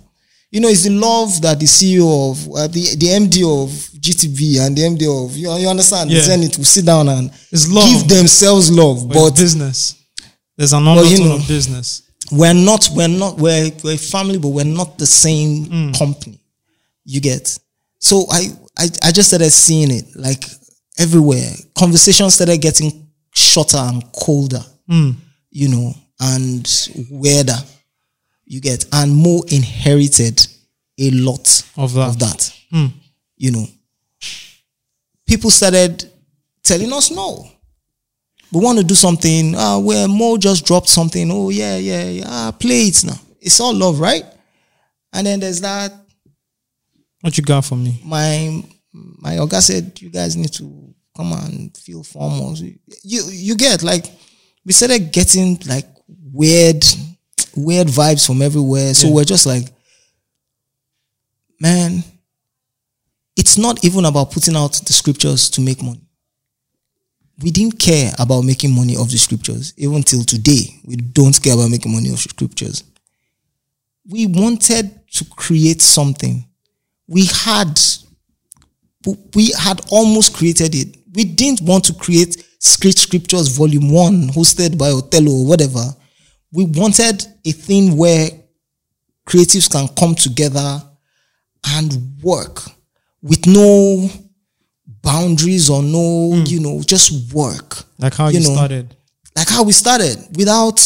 [0.52, 3.69] You know, it's the love that the CEO of uh, the the MD of
[3.99, 6.10] GTB and the MD of you, you understand?
[6.10, 6.18] Yeah.
[6.19, 9.95] The Zenith will sit down and give themselves love, But but business.
[10.57, 12.03] There's an undertone you know- of business.
[12.32, 16.40] we're not we're not we're, we're a family but we're not the same company
[17.03, 17.57] you get
[17.99, 20.43] so I, I i just started seeing it like
[20.98, 24.64] everywhere conversations started getting shorter and colder
[25.49, 26.68] you know and
[27.10, 27.57] weirder
[28.45, 30.45] you get and more inherited
[30.99, 32.07] a lot Of that.
[32.10, 32.52] of that
[33.38, 33.65] you know
[35.26, 36.10] people started
[36.64, 37.48] telling us no
[38.53, 39.56] we want to do something.
[39.56, 41.31] Uh, where Mo just dropped something.
[41.31, 42.23] Oh yeah, yeah, yeah.
[42.27, 43.15] Ah, play it now.
[43.39, 44.26] It's all love, right?
[45.14, 45.93] And then there's that.
[47.22, 48.02] What you got for me?
[48.03, 52.56] My my Oga said you guys need to come and feel formal.
[53.03, 54.06] You you get like
[54.65, 55.88] we started getting like
[56.34, 56.84] weird
[57.56, 58.93] weird vibes from everywhere.
[58.93, 59.14] So Yeah.
[59.14, 59.65] we're just like,
[61.60, 62.03] man,
[63.35, 66.02] it's not even about putting out the scriptures to make money.
[67.41, 69.73] We didn't care about making money off the scriptures.
[69.77, 72.84] Even till today, we don't care about making money off the scriptures.
[74.07, 76.45] We wanted to create something.
[77.11, 77.77] We had
[79.35, 80.95] we had almost created it.
[81.13, 85.83] We didn't want to create Script Scriptures Volume 1 hosted by Othello or whatever.
[86.53, 88.29] We wanted a thing where
[89.27, 90.81] creatives can come together
[91.65, 92.61] and work
[93.21, 94.09] with no
[95.01, 96.43] boundaries or no, hmm.
[96.45, 97.83] you know, just work.
[97.97, 98.95] Like how you, know, started.
[99.35, 100.79] Like how we started without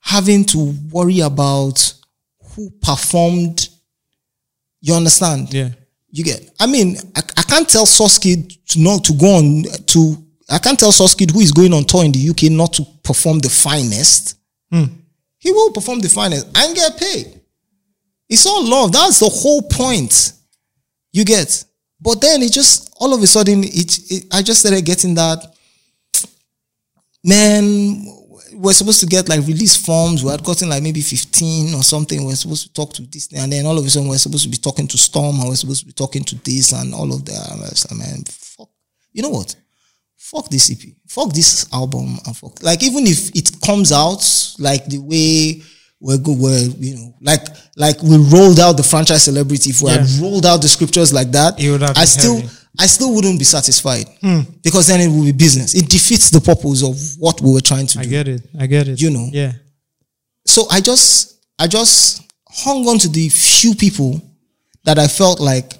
[0.00, 1.94] having to worry about
[2.50, 3.70] who performed.
[4.86, 5.52] You understand?
[5.52, 5.70] Yeah.
[6.12, 6.48] You get.
[6.60, 7.86] I mean, I, I can't tell
[8.20, 10.16] Kid to not to go on to.
[10.48, 13.40] I can't tell Kid who is going on tour in the UK not to perform
[13.40, 14.38] the finest.
[14.70, 14.84] Hmm.
[15.38, 17.40] He will perform the finest and get paid.
[18.28, 18.92] It's all love.
[18.92, 20.32] That's the whole point.
[21.10, 21.64] You get.
[22.00, 25.52] But then it just all of a sudden it, it I just started getting that
[27.24, 28.06] man
[28.56, 30.24] we're supposed to get like release forms.
[30.24, 32.24] We had gotten like maybe 15 or something.
[32.24, 34.50] We're supposed to talk to this and then all of a sudden we're supposed to
[34.50, 37.24] be talking to Storm and we're supposed to be talking to this and all of
[37.24, 37.86] that.
[37.90, 38.68] I mean, fuck.
[39.12, 39.54] You know what?
[40.16, 40.92] Fuck this EP.
[41.08, 42.62] Fuck this album and fuck.
[42.62, 44.22] Like even if it comes out
[44.58, 45.62] like the way
[46.00, 47.46] we're good, we're, you know, like
[47.76, 49.70] like we rolled out the franchise celebrity.
[49.70, 52.48] If we had rolled out the scriptures like that, It would have I still heavy.
[52.78, 54.06] I still wouldn't be satisfied.
[54.20, 54.40] Hmm.
[54.62, 55.74] Because then it will be business.
[55.74, 58.42] It defeats the purpose of what we were trying to I do I get it.
[58.60, 59.00] I get it.
[59.00, 59.28] You know.
[59.32, 59.52] Yeah.
[60.46, 64.20] so I just I just hung on to the few people
[64.84, 65.72] that I felt like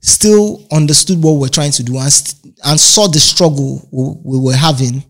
[0.00, 4.44] still understood what we're trying to do and, st- and saw the struggle we, we
[4.44, 5.02] were having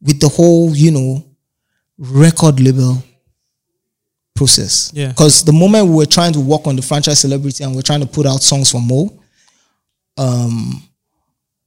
[0.00, 1.24] with the whole you know
[1.98, 3.02] record label
[4.34, 4.90] process.
[4.94, 5.08] Yeah.
[5.08, 8.00] Because the moment we were trying to work on the franchise celebrity and we're trying
[8.00, 9.19] to put out songs for Mo,
[10.20, 10.82] um,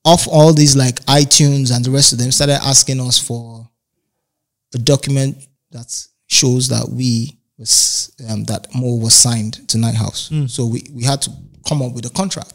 [0.06, 3.68] off all these like iTunes and the rest of them started asking us for
[4.76, 5.38] a document
[5.72, 5.88] that
[6.28, 10.30] shows that we was um, that Mo was signed to Knighthouse.
[10.50, 11.32] So we, we had to
[11.68, 12.54] come up with a contract.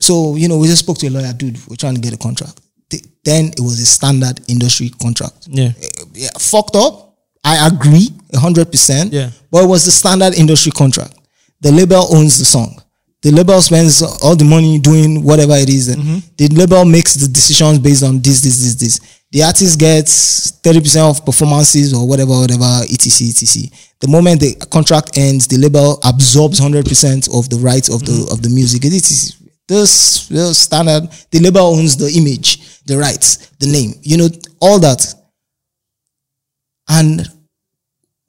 [0.00, 1.58] So you know, we just spoke to a lawyer, dude.
[1.68, 2.60] We're trying to get a contract.
[2.90, 5.48] Th- Then it was a standard industry contract.
[5.48, 5.72] Yeah.
[6.14, 7.16] Yeah, fucked up.
[7.44, 9.12] I agree, hundred percent.
[9.12, 9.30] Yeah.
[9.50, 11.14] but it was the standard industry contract.
[11.60, 12.80] The label owns the song.
[13.22, 15.96] The label spends all the money doing whatever it is.
[15.96, 16.18] Mm-hmm.
[16.36, 19.18] The label makes the decisions based on this, this, this, this.
[19.30, 23.68] The artist gets 30% of performances or whatever, whatever, etc, etc.
[24.00, 28.32] The moment the contract ends, the label absorbs 100% of the rights of the mm-hmm.
[28.32, 28.84] of the music.
[28.84, 29.36] It is
[29.66, 31.10] this the standard.
[31.30, 34.28] The label owns the image, the rights, the name, you know,
[34.60, 35.14] all that.
[36.88, 37.28] And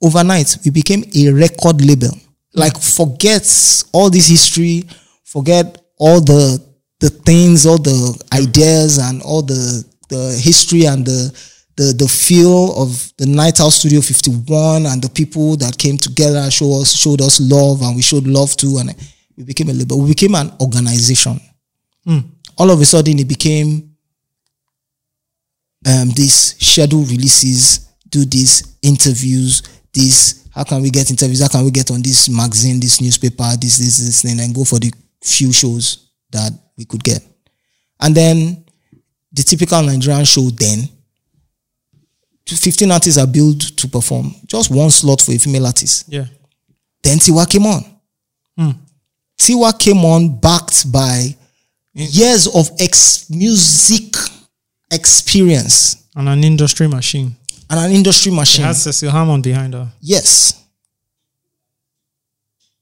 [0.02, 2.10] overnight we became a record label.
[2.54, 4.84] Like forgets all this history,
[5.24, 6.60] forget all the
[6.98, 11.32] the things, all the ideas and all the the history and the
[11.76, 16.52] the the feel of the Knighthouse Studio 51 and the people that came together and
[16.52, 18.94] show us showed us love and we showed love too and
[19.36, 20.00] we became a label.
[20.00, 21.40] We became an organization.
[22.58, 23.90] All of a sudden it became
[25.86, 29.62] um, these schedule releases, do these interviews,
[29.94, 33.48] this how can we get interviews, how can we get on this magazine, this newspaper,
[33.60, 37.22] this, this, this thing, and go for the few shows that we could get.
[38.00, 38.64] And then
[39.32, 40.88] the typical Nigerian show then,
[42.46, 46.06] 15 artists are billed to perform, just one slot for a female artist.
[46.08, 46.26] Yeah.
[47.02, 47.84] Then Tiwa came on.
[48.58, 48.70] Hmm.
[49.38, 51.36] Tiwa came on backed by
[51.94, 54.14] years of ex music
[54.90, 57.36] experience And an industry machine.
[57.70, 58.64] And an industry machine.
[58.64, 59.88] has Cecil Hammond behind her.
[60.00, 60.62] Yes.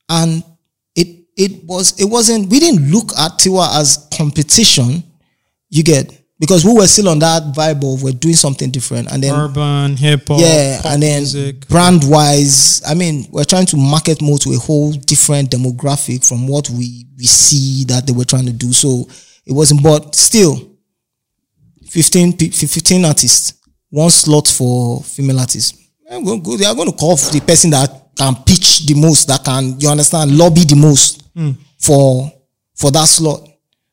[0.08, 0.42] And
[0.96, 5.02] it it was it wasn't we didn't look at Tiwa as competition,
[5.68, 6.10] you get
[6.40, 9.12] because we were still on that vibe of we're doing something different.
[9.12, 11.68] And then Urban, hip hop, yeah, and then music.
[11.68, 16.48] brand wise, I mean, we're trying to market more to a whole different demographic from
[16.48, 18.72] what we we see that they were trying to do.
[18.72, 19.06] So
[19.44, 20.76] it wasn't, but still,
[21.86, 23.57] 15, 15 artists,
[23.90, 25.78] one slot for female artists.
[26.08, 29.78] They are going to call for the person that can pitch the most, that can,
[29.80, 31.52] you understand, lobby the most hmm.
[31.78, 32.32] for
[32.74, 33.48] for that slot.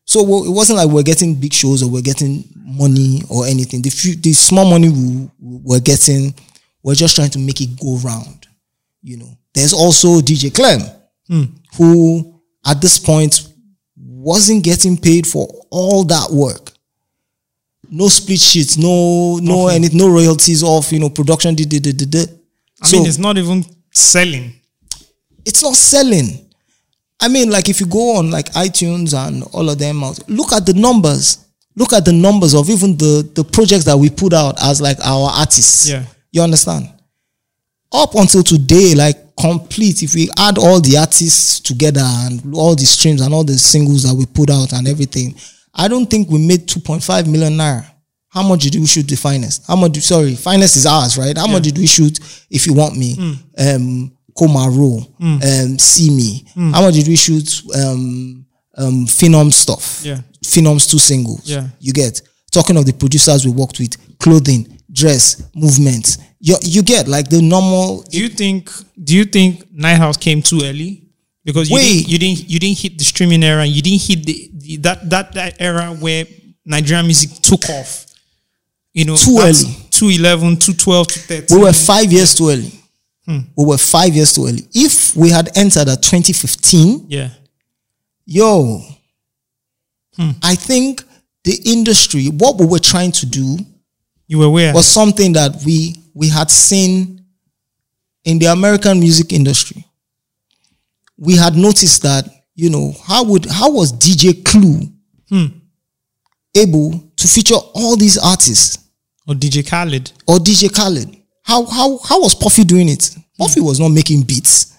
[0.06, 3.82] So it wasn't like we're getting big shows or we're getting money or anything.
[3.82, 6.34] The few, the small money we we were getting,
[6.84, 8.48] we're just trying to make it go round.
[9.02, 10.82] You know, there's also DJ Clem,
[11.28, 11.44] hmm.
[11.78, 13.48] who at this point
[13.98, 16.72] wasn't getting paid for all that work.
[17.90, 21.56] No split sheets, no no any no royalties off, you know, production.
[21.56, 22.30] Did, did, did, did, did.
[22.82, 24.54] I mean, it's not even selling.
[25.46, 26.50] It's not selling.
[27.20, 30.54] I mean, like if you go on like iTunes and all of them out, look
[30.54, 31.40] at the numbers.
[31.78, 34.98] Look at the numbers of even the the projects that we put out as like
[35.04, 35.90] our artists.
[35.90, 36.04] Yeah.
[36.32, 36.90] You understand?
[37.92, 42.86] Up until today, like complete, if we add all the artists together and all the
[42.86, 45.36] streams and all the singles that we put out and everything,
[45.76, 47.86] I don't think we made 2.5 million naira.
[48.30, 49.66] How much did we shoot the finest?
[49.66, 49.94] How much?
[49.94, 51.38] Did, sorry, finest is ours, right?
[51.38, 52.20] How much did we shoot?
[52.50, 53.16] If you want me,
[53.58, 56.46] um, Komaro, um, see me.
[56.74, 57.62] How much did we shoot?
[57.74, 58.46] Um,
[58.78, 60.02] um, Phenom stuff.
[60.04, 60.20] Yeah.
[60.44, 61.50] Phenom's two singles.
[61.50, 61.68] Yeah.
[61.80, 62.22] You get
[62.52, 66.18] talking of the producers we worked with, clothing, dress, movement.
[66.42, 68.02] You you get like the normal.
[68.04, 68.70] Do you think?
[69.02, 71.04] Do you think Knighthouse came too early?
[71.46, 71.84] Because you Wait.
[71.84, 73.62] didn't, you didn't you didn't hit the streaming era.
[73.64, 76.26] and You didn't hit the that, that that era where
[76.66, 78.06] Nigerian music took off.
[78.94, 79.76] You know, Too early.
[79.92, 81.58] 211, 212, 213.
[81.58, 82.72] We were five years too early.
[83.26, 83.40] Hmm.
[83.58, 84.68] We were five years too early.
[84.74, 87.30] If we had entered at 2015, yeah.
[88.26, 88.82] yo,
[90.16, 90.32] hmm.
[90.44, 91.04] I think
[91.44, 93.58] the industry, what we were trying to do
[94.28, 97.24] You were aware was something that we we had seen
[98.24, 99.86] in the American music industry.
[101.18, 102.26] We had noticed that,
[102.56, 104.82] you know, how would how was DJ Clue
[105.30, 105.46] hmm.
[106.56, 108.80] able to feature all these artists
[109.28, 110.12] or DJ Khaled.
[110.28, 111.16] or DJ Khaled?
[111.44, 113.16] How how how was Puffy doing it?
[113.38, 113.68] Puffy hmm.
[113.68, 114.78] was not making beats.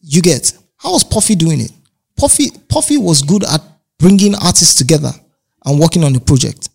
[0.00, 1.72] You get how was Puffy doing it?
[2.16, 3.60] Puffy Puffy was good at
[3.98, 5.12] bringing artists together
[5.66, 6.70] and working on the project.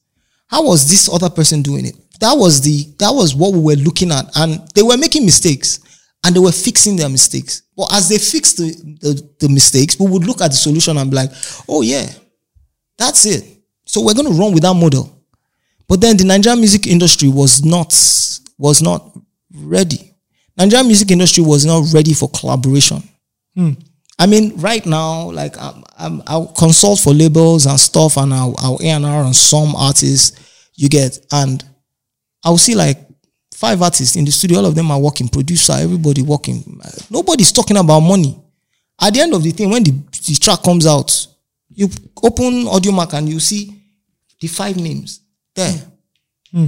[0.47, 1.95] How was this other person doing it?
[2.19, 5.80] That was the that was what we were looking at, and they were making mistakes
[6.23, 7.63] and they were fixing their mistakes.
[7.75, 8.71] But as they fixed the,
[9.01, 11.31] the, the mistakes, we would look at the solution and be like,
[11.67, 12.09] oh yeah,
[12.97, 13.45] that's it.
[13.85, 15.15] So we're going to run with that model.
[15.87, 17.89] But then the Nigerian music industry was not
[18.57, 19.17] was not
[19.53, 20.13] ready.
[20.57, 23.01] Nigerian music industry was not ready for collaboration.
[23.55, 23.71] Hmm.
[24.19, 28.53] I mean, right now, like I'm, I'm, I'll consult for labels and stuff, and I'll,
[28.59, 30.37] I'll A&R on some artists
[30.75, 31.63] you get, and
[32.43, 32.99] I'll see like
[33.60, 34.60] five artists in the studio.
[34.60, 36.64] All of them are working, producer, everybody working.
[37.10, 38.40] Nobody's talking about money.
[39.02, 41.27] At the end of the thing, when the, the track comes out,
[41.69, 41.90] you
[42.23, 43.73] open Audiomack and you see
[44.41, 45.22] the five names
[45.56, 45.76] there,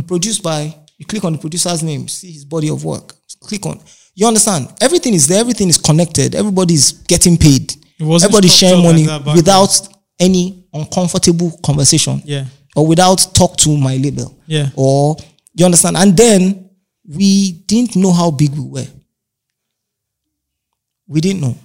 [0.07, 0.75] produced by.
[0.97, 3.13] You click on the producer's name, see his body of work.
[3.39, 3.79] Click on.
[4.13, 4.67] You understand?
[4.81, 5.39] Everything is there.
[5.39, 6.35] Everything is connected.
[6.35, 7.73] Everybody's getting paid.
[7.99, 9.87] Everybody's sharing money like without
[10.19, 12.45] any uncomfortable conversation Yeah.
[12.75, 14.37] or without talk to my label.
[14.45, 14.69] Yeah.
[14.75, 15.15] Or
[15.55, 15.97] you understand?
[15.97, 16.69] And then
[17.07, 18.87] we didn't know how big we were.
[21.07, 21.55] We didn't know.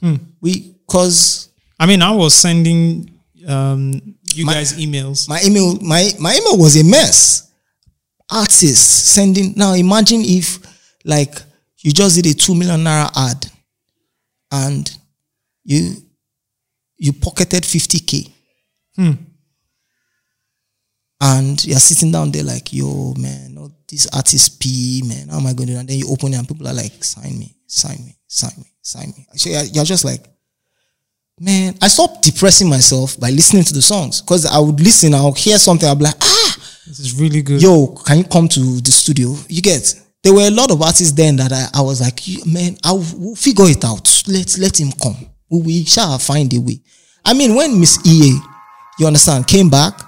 [0.00, 0.16] Hmm.
[0.40, 3.10] We cause I mean, I was sending
[3.46, 4.00] um,
[4.34, 5.28] you My- guys emails.
[5.28, 7.50] my email my my email was a mess.
[8.30, 8.80] Artists
[9.14, 10.58] sending now imagine if
[11.04, 11.34] like
[11.78, 13.46] you just did a two million naira ad
[14.50, 14.90] and
[15.64, 15.94] you
[16.98, 18.32] you pocketed 50k
[21.20, 23.56] and you're sitting down there like yo man
[23.96, 25.80] this artist p man how am i going to do that?
[25.80, 28.70] and then you open it and people are like sign me sign me sign me
[28.82, 30.22] sign me so you're, just like
[31.40, 35.32] man i stopped depressing myself by listening to the songs because i would listen i'll
[35.32, 36.56] hear something i'll be like ah
[36.86, 37.60] this is really good.
[37.60, 39.34] yo, can you come to the studio?
[39.48, 40.02] You get.
[40.22, 43.34] There were a lot of artists then that I, I was like, man, I'll we'll
[43.34, 44.06] figure it out.
[44.28, 45.16] Let let him come.
[45.50, 46.80] We, we shall find a way.
[47.24, 48.38] I mean, when Miss EA,
[49.00, 50.00] you understand, came back,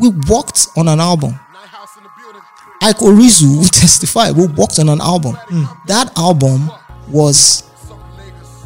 [0.00, 1.38] we worked on an album.
[2.80, 4.30] Ike Orizu will testify.
[4.30, 5.34] We worked on an album.
[5.36, 5.64] Hmm.
[5.86, 6.70] That album
[7.08, 7.64] was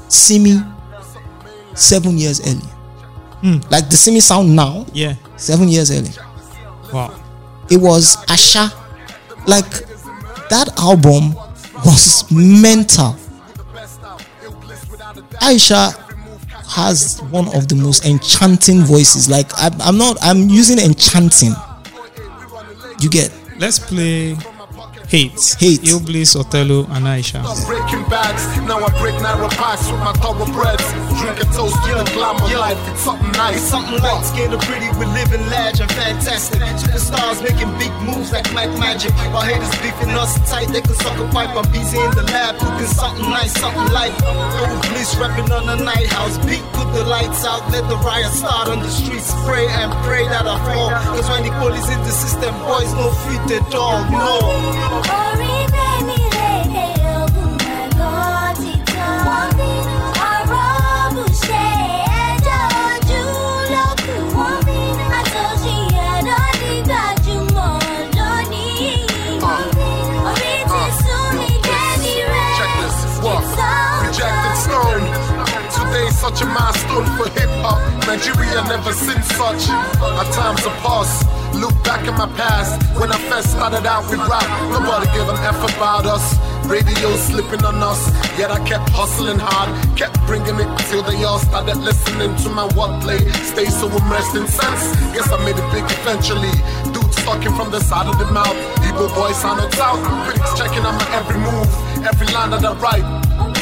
[0.09, 0.61] Simi
[1.75, 2.61] seven years earlier.
[3.41, 3.59] Hmm.
[3.71, 5.15] Like the Simi sound now, yeah.
[5.37, 6.13] seven years earlier
[6.93, 7.13] Wow.
[7.71, 8.71] it was Asha.
[9.49, 9.69] Like
[10.51, 11.35] that album
[11.85, 13.17] was mental.
[15.41, 15.93] Aisha
[16.69, 19.29] has one of the most enchanting voices.
[19.29, 20.17] Like I'm, I'm not.
[20.23, 21.55] I'm using enchanting.
[23.01, 23.33] You get
[23.63, 24.37] Let's play
[25.13, 25.37] Hate.
[25.61, 25.85] Hate.
[25.85, 27.45] iLLbliss, Othello, and Aisha.
[27.69, 30.89] Breaking bags, now I break narrow packs with my thoroughbreds.
[31.21, 33.61] Drink a toast to the glamour life, it's something nice.
[33.61, 36.65] Something light, skin and pretty, we're living large and fantastic.
[36.65, 39.13] Superstars making big moves like Black Magic.
[39.37, 41.53] While haters beefing us tight, they can suck a pipe.
[41.61, 44.17] I'm busy in the lab, cooking something nice, something light.
[44.25, 46.41] Old bliss rapping on the Knighthouse.
[46.49, 49.29] Beat, put the lights out, let the riot start on the streets.
[49.45, 50.89] Pray and pray that I fall.
[51.13, 55.02] Cause when the police in the system, boys no fit at all, no.
[55.11, 55.92] Orí bẹ́mi
[78.13, 79.73] Nigeria never seen such.
[79.97, 81.25] Our times are past.
[81.57, 84.45] Look back at my past when I first started out with rap.
[84.69, 86.37] Nobody gave an F about us.
[86.69, 88.13] Radio slipping on us.
[88.37, 92.69] Yet I kept hustling hard, kept bringing it till they all started listening to my
[92.77, 93.17] wordplay.
[93.49, 94.93] Stay so immersed in sense.
[95.17, 96.53] Guess I made it big eventually.
[96.93, 98.61] Dudes talking from the side of the mouth.
[98.85, 99.97] Evil boys sounded out.
[100.29, 101.65] Critics checking out my every move,
[102.05, 103.09] every line that I write.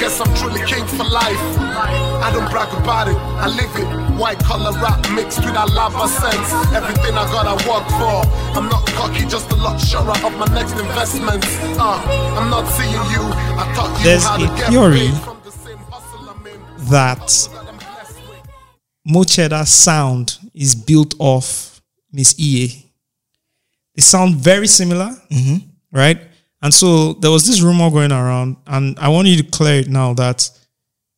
[0.03, 1.39] Guess I'm truly king for life.
[2.19, 4.00] I don't brag about it, I live it.
[4.21, 6.53] White collar rap mixed with a lava sense.
[6.75, 8.59] Everything I got, I work for.
[8.59, 11.47] I'm not cocky, just a lot surer of my next investments.
[11.79, 11.97] Uh,
[12.39, 13.23] I'm not seeing you.
[13.59, 16.61] I taught you There's how to a get theory from the same hustle I'm in.
[16.91, 17.49] that
[19.09, 21.81] Mo'Cheddah sound is built off
[22.13, 22.69] Miss EA.
[23.97, 25.11] They sound very similar,
[25.93, 26.21] right?
[26.61, 29.89] And so there was this rumor going around, and I want you to clear it
[29.89, 30.51] now that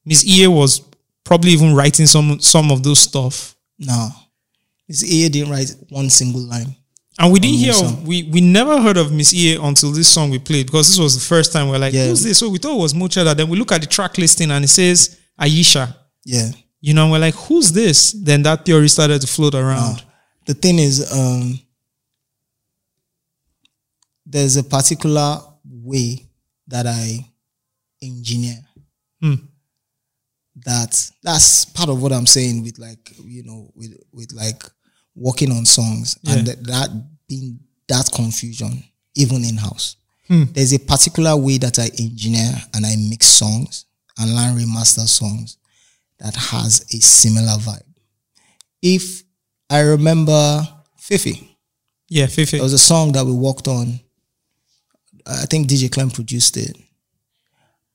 [0.05, 0.81] Miss EA was
[1.24, 3.57] probably even writing some some of those stuff.
[3.78, 4.09] No.
[4.89, 6.74] His ear didn't write one single line.
[7.19, 10.31] And we didn't hear of, we we never heard of Miss EA until this song
[10.31, 12.09] we played because this was the first time we're like, Yeah.
[12.09, 12.39] who's this?
[12.39, 13.36] So we thought it was Mo'Cheddah.
[13.36, 15.94] Then we look at the track listing and it says Aisha.
[16.24, 16.51] Yeah.
[16.81, 18.12] You know, and we're like, who's this?
[18.12, 20.03] Then that theory started to float around.
[20.47, 21.61] The thing is, um,
[24.26, 26.26] there's a particular way
[26.68, 27.18] that I
[28.02, 28.59] engineer.
[29.20, 29.34] Hmm.
[30.65, 34.62] That that's part of what I'm saying with like you know with with like
[35.15, 36.89] working on songs and that, that
[37.28, 37.58] being
[37.89, 38.82] that confusion
[39.16, 39.97] even in house.
[40.28, 40.44] Hmm.
[40.52, 43.86] There's a particular way that I engineer and I mix songs
[44.18, 45.57] and learn remaster songs
[46.18, 47.82] that has a similar vibe.
[48.81, 49.23] If
[49.68, 50.66] I remember
[50.97, 51.57] Fifi,
[52.08, 52.57] Yeah, Fifi.
[52.58, 53.99] there was a song that we worked on.
[55.26, 56.76] I think DJ Clem produced it,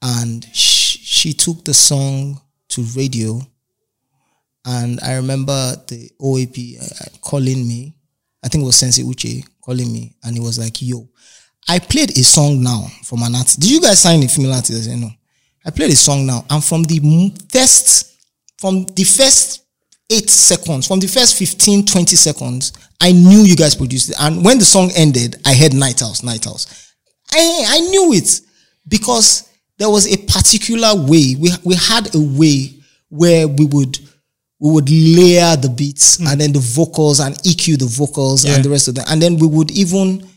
[0.01, 3.39] and she, she took the song to radio.
[4.65, 7.95] And I remember the OAP uh, calling me.
[8.43, 11.07] I think it was Sensei Uche calling me, and he was like, "Yo,
[11.67, 13.59] I played a song now from an artist.
[13.59, 15.09] Did you guys sign a female artist?" I said, "No."
[15.65, 18.15] I played a song now, and from the first,
[18.57, 19.63] from the first
[20.09, 24.15] eight seconds, from the first 15, 20 seconds, I knew you guys produced it.
[24.19, 26.93] And when the song ended, I heard Knighthouse, Night House.
[27.33, 28.41] I, I knew it
[28.87, 29.46] because
[29.77, 31.35] there was a particular way.
[31.37, 32.73] We, we had a way
[33.09, 33.99] where we would
[34.59, 38.55] we would layer the beats and then the vocals and EQ the vocals Yeah.
[38.55, 39.05] and the rest of them.
[39.07, 40.27] And then we would even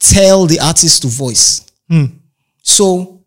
[0.00, 1.64] tell the artist to voice.
[1.88, 2.06] Hmm.
[2.62, 3.22] So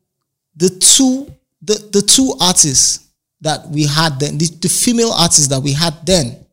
[0.58, 3.08] the two the, the two artists
[3.42, 6.46] that we had then, the, the female artists that we had then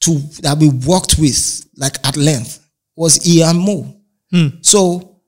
[0.00, 2.66] to that we worked with like at length
[2.96, 3.96] was Ian Mo.
[4.30, 4.48] Hmm.
[4.62, 5.18] So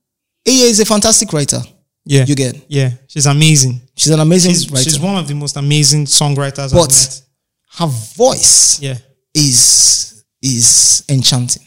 [0.48, 1.60] Iya is a fantastic writer.
[2.04, 2.24] Yeah.
[2.26, 3.80] You get Yeah, she's amazing.
[3.96, 4.84] she's an amazing She's, writer.
[4.84, 7.22] she's one of the most amazing songwriters but met.
[7.78, 8.98] her voice Yeah.
[9.34, 11.62] is is enchanting.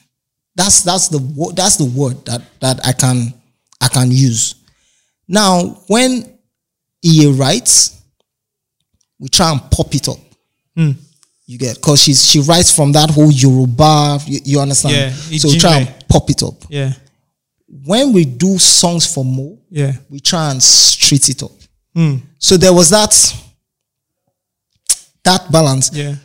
[0.56, 1.20] That's that's the
[1.56, 3.34] that's the word that that I can
[3.82, 4.56] I can use.
[5.28, 6.38] Now, when
[7.06, 8.02] Iye writes,
[9.20, 10.18] we try and pop it up.
[10.76, 10.92] Hmm.
[11.48, 14.20] You get because she's she writes from that whole Yoruba.
[14.26, 14.96] You, you understand?
[14.96, 16.56] Yeah, so we try and pop it up.
[16.70, 16.92] Yeah.
[17.84, 19.94] When we do songs for Mo, Yeah.
[20.10, 21.52] we try and street it up.
[21.94, 22.18] Hmm.
[22.40, 23.14] So there was that
[25.24, 26.16] that balance Yeah.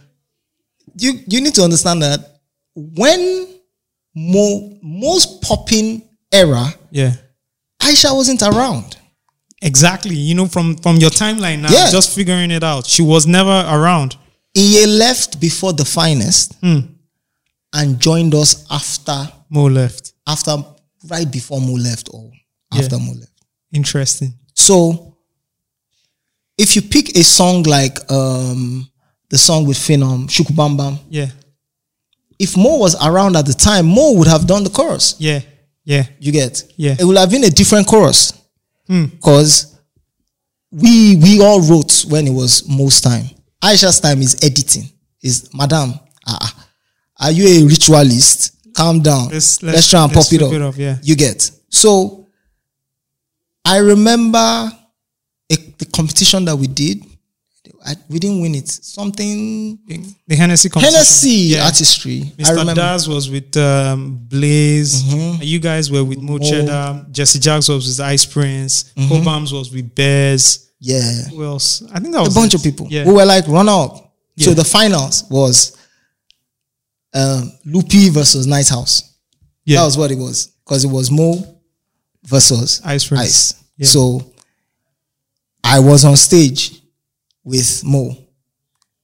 [0.97, 2.41] you you need to understand that
[2.75, 3.47] when
[4.15, 7.15] Mo most popping era, Yeah.
[7.81, 8.97] Aisha wasn't around.
[9.63, 10.17] Exactly.
[10.17, 11.91] You know, from from your timeline now, Yeah.
[11.91, 12.87] just figuring it out.
[12.87, 14.17] She was never around.
[14.57, 16.81] Iye left before the finest Hmm.
[17.73, 20.13] and joined us after Mo left.
[20.27, 20.65] after
[21.11, 22.31] right before Mo left or
[22.73, 23.33] after Mo left.
[23.73, 24.33] Interesting.
[24.55, 25.17] So
[26.59, 28.89] if you pick a song like um
[29.29, 31.31] the song with Phenom, Shukubambam, Yeah.
[32.39, 35.15] if Mo was around at the time, Mo would have done the chorus.
[35.19, 35.41] Yeah.
[35.85, 36.07] Yeah.
[36.19, 36.65] You get?
[36.77, 36.97] Yeah.
[36.99, 38.33] It would have been a different chorus.
[38.87, 39.05] Hmm.
[39.07, 39.77] Because
[40.73, 43.27] we we all wrote when it was most time.
[43.63, 44.89] Aisha's time is editing.
[45.23, 45.95] Is Madam,
[46.27, 46.67] ah,
[47.21, 48.57] are you a ritualist?
[48.81, 49.29] Calm down.
[49.29, 50.53] Let's- Let's, let's- try and let's pop it up.
[50.53, 50.97] it up, yeah.
[51.03, 51.51] You get.
[51.69, 52.27] So
[53.65, 57.05] I remember a, the competition that we did.
[57.85, 58.69] I, we didn't win it.
[58.69, 59.79] Something
[60.29, 60.95] The Hennessy competition.
[60.97, 61.65] Hennessy Yeah.
[61.65, 62.33] artistry.
[62.39, 62.51] I Mr.
[62.51, 62.75] remember.
[62.75, 65.03] Daz was with um, Blaze.
[65.43, 67.11] You guys were with Mo'Cheddah.
[67.11, 68.93] Jesse Jagz was with Ice Prince.
[68.97, 70.71] Obams was with Bears.
[70.79, 71.01] Yeah.
[71.31, 71.83] Who else?
[71.93, 72.59] I think that was a bunch it.
[72.59, 73.05] of people Yeah.
[73.05, 74.13] who were like runner up.
[74.39, 75.77] So the finals was
[77.15, 79.17] um, Lupi versus Knighthouse.
[79.65, 79.81] Yeah.
[79.81, 81.61] That was what it was because it was Mo
[82.25, 83.65] versus Ice Ice.
[83.77, 83.87] Yeah.
[83.87, 84.33] So
[85.65, 86.81] I was on stage
[87.45, 88.17] with Mo.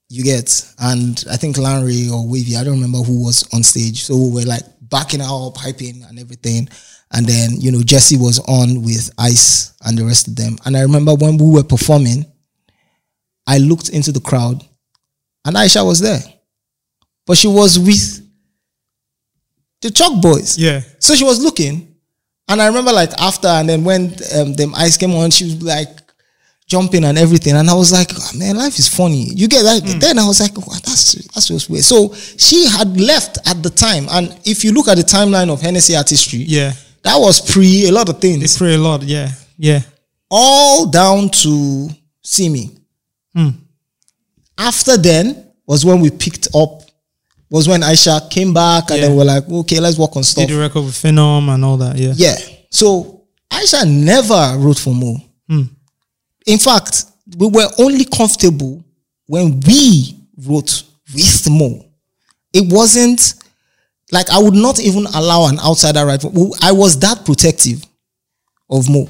[0.08, 4.04] You get, and I think Larry or Wavy, I don't remember who was on stage.
[4.04, 6.68] So we were like backing out, hyping and everything.
[7.12, 10.56] And then, you know, Jesse was on with Ice and the rest of them.
[10.64, 12.24] And I remember when we were performing,
[13.46, 14.64] I looked into the crowd
[15.44, 16.20] and Aisha was there.
[17.26, 18.22] But she was with
[19.82, 20.56] the Choc Boys.
[20.58, 20.80] Yeah.
[20.98, 21.94] So she was looking.
[22.48, 25.62] And I remember like after and then when um, them Ice came on, she was
[25.62, 25.88] like
[26.68, 27.56] jumping and everything.
[27.56, 29.24] And I was like, "Oh, man, life is funny.
[29.34, 29.82] You get that?
[29.82, 29.98] Hmm.
[29.98, 31.84] Then I was like, wow, that's that's just weird.
[31.84, 34.06] So she had left at the time.
[34.10, 36.72] And if you look at the timeline of Hennessy artistry, Yeah.
[37.02, 38.56] that was pre a lot of things.
[38.56, 39.02] Pray a lot.
[39.02, 39.28] Yeah.
[39.58, 39.80] Yeah.
[40.30, 41.88] all down to
[42.22, 42.70] see me.
[43.34, 43.48] Hmm.
[44.58, 46.82] After then was when we picked up,
[47.50, 49.06] was when Aisha came back and Yeah.
[49.08, 50.46] then we're like, okay, let's work on stuff.
[50.46, 51.96] Did the record with Phenom and all that.
[51.96, 52.12] Yeah.
[52.16, 52.36] Yeah.
[52.70, 55.16] So Aisha never wrote for Mo.
[55.48, 55.62] Hmm.
[56.46, 57.04] In fact,
[57.38, 58.84] we were only comfortable
[59.26, 60.82] when we wrote
[61.14, 61.84] with Mo.
[62.52, 63.34] It wasn't
[64.12, 66.22] like I would not even allow an outsider write.
[66.22, 67.84] For, I was that protective
[68.70, 69.08] of Mo.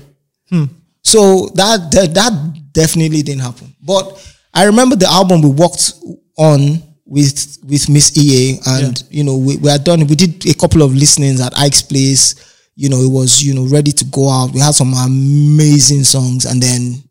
[0.50, 0.64] Hmm.
[1.02, 3.74] So that, that that definitely didn't happen.
[3.80, 5.94] But I remember the album we worked
[6.36, 10.54] on with with Miss EA, and you know we, we had done we did a
[10.54, 12.34] couple of listenings at Ike's place.
[12.74, 14.52] You know it was you know ready to go out.
[14.52, 17.02] We had some amazing songs, and then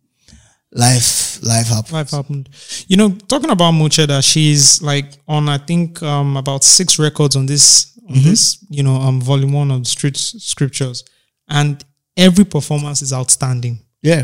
[0.72, 1.94] life life happened.
[1.94, 2.50] Life happened.
[2.88, 7.46] You know, talking about Mo'Cheddah, she's like on I think um about six records on
[7.46, 8.30] this on Mm-hmm.
[8.30, 11.04] this, you know, um volume one of street scriptures.
[11.48, 11.84] And
[12.18, 13.80] every performance is outstanding.
[14.02, 14.24] Yeah.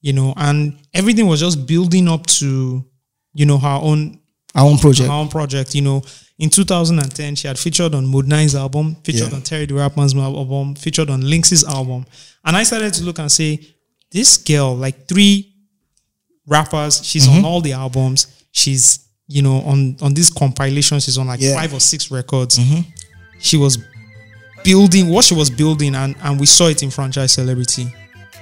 [0.00, 2.84] You know, and everything was just building up to,
[3.34, 4.18] you know, her own
[4.54, 5.08] Our own project.
[5.08, 5.74] her own project.
[5.74, 6.02] You know,
[6.38, 9.36] in 2010, she had featured on Modenine's album, featured Yeah.
[9.36, 12.04] on Terry the Rapman's album, featured on Lynxxx's album.
[12.44, 13.60] And I started to look and say,
[14.10, 15.54] this girl, like three
[16.46, 17.38] rappers, she's Mm-hmm.
[17.38, 18.26] on all the albums.
[18.50, 18.98] She's,
[19.28, 21.54] you know, on on this compilation, she's on like Yeah.
[21.54, 22.58] five or six records.
[23.40, 23.78] She was
[24.64, 27.92] building what she was building, and and we saw it in franchise celebrity.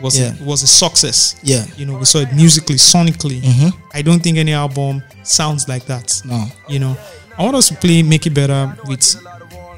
[0.00, 0.32] Was Yeah.
[0.40, 1.36] a, was a success.
[1.42, 1.64] Yeah.
[1.76, 3.40] you know, we saw it musically, sonically.
[3.42, 3.72] Mhm.
[3.94, 6.22] I don't think any album sounds like that.
[6.24, 6.46] No.
[6.68, 6.96] You know,
[7.38, 9.16] I want us to play Make It Better with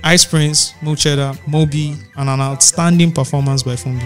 [0.05, 4.03] Ice Prince, Mo'Cheddah, Moby, and an outstanding performance by Fumbi.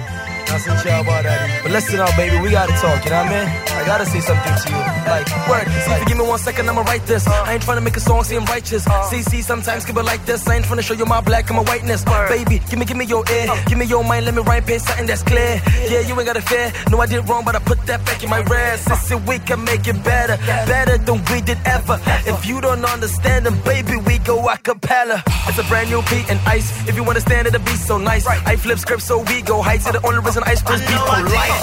[0.49, 1.62] I said, chill about that.
[1.62, 3.49] But listen up, baby, we gotta talk, you know what I mean?
[3.76, 4.78] I gotta say something to you.
[5.07, 7.26] Like, word, see if you give me one second, I'ma write this.
[7.26, 8.84] I ain't trying to make a song seem righteous.
[9.10, 10.47] See, see, sometimes keep it like this.
[10.49, 12.05] I ain't trying to show you my black and my whiteness.
[12.05, 13.50] Baby, give me, give me your ear.
[13.50, 13.65] Uh.
[13.66, 15.60] Give me your mind, let me write paint something that's clear.
[15.91, 16.73] Yeah, you ain't gotta fear.
[16.91, 18.75] No, I did wrong, but I put that back in my rear.
[18.75, 18.76] Uh.
[18.76, 20.36] Sister, we can make it better.
[20.66, 22.00] Better than we did ever.
[22.26, 25.23] If you don't understand them, baby, we go a cappella.
[25.49, 26.89] It's a brand new beat and ice.
[26.89, 28.26] If you understand it, the beat's so nice.
[28.26, 29.86] I flip script, so we go heights.
[29.86, 31.57] To the only reason ice Prince be polite.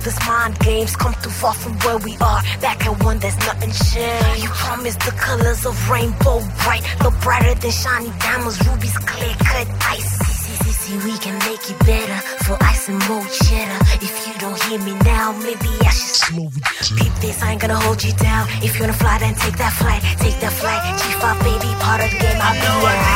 [0.00, 0.96] out this mind games?
[0.96, 2.42] Come too far from where we are.
[2.60, 4.42] Back at one, there's nothing changed.
[4.42, 9.68] You promised the colors of rainbow bright, no brighter than shiny diamonds, rubies, clear cut
[9.90, 10.18] ice.
[10.18, 13.78] See, see, see, see, we can make it better for ice and more cheddar.
[14.00, 16.98] If you don't hear me now, maybe I should slow it down.
[16.98, 18.48] Peep this, I ain't gonna hold you down.
[18.62, 20.80] If you wanna fly, then take that flight, take that flight.
[21.00, 22.40] G5 baby, part of the game.
[22.40, 23.10] I'll be alright.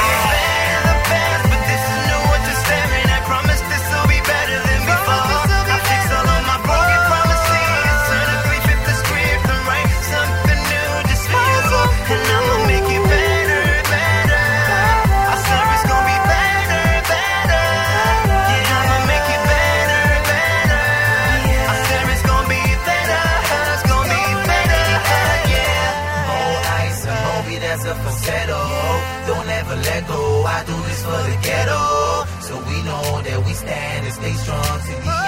[34.14, 35.23] Stay strong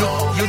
[0.00, 0.46] you You,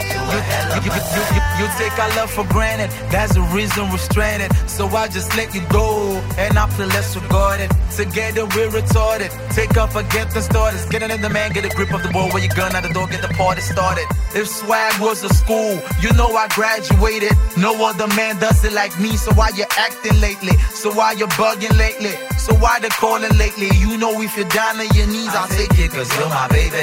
[0.80, 2.90] you, you, take our love for granted.
[3.12, 4.52] That's the reason we're stranded.
[4.70, 7.70] So I just let you go, and I feel less regarded.
[7.96, 9.30] Together we're retarded.
[9.54, 10.86] Take off up, forget the starters.
[10.86, 12.94] Get in the man, get a grip of the ball where you gun out the
[12.94, 14.06] door, get the party started.
[14.34, 17.34] If swag was a school, you know I graduated.
[17.58, 19.18] No other man does it like me.
[19.18, 20.56] So why you acting lately?
[20.72, 22.16] So why you bugging lately?
[22.38, 23.70] So why the calling lately?
[23.78, 26.80] You know if you're down on your knees, I'll take it, cause you're my baby.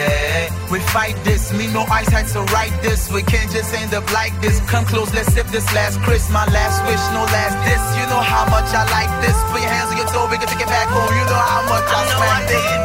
[0.71, 2.58] We fight this, me no ice heights around.
[2.59, 3.07] Write this.
[3.13, 4.59] We can't just end up like this.
[4.69, 6.29] Come close, let's sip this last Chris.
[6.29, 7.85] My last wish, no last diss.
[7.99, 9.37] You know how much I like this.
[9.53, 11.07] Put your hands on your toe, we can take it back home.
[11.19, 12.79] You know how much I, smack this.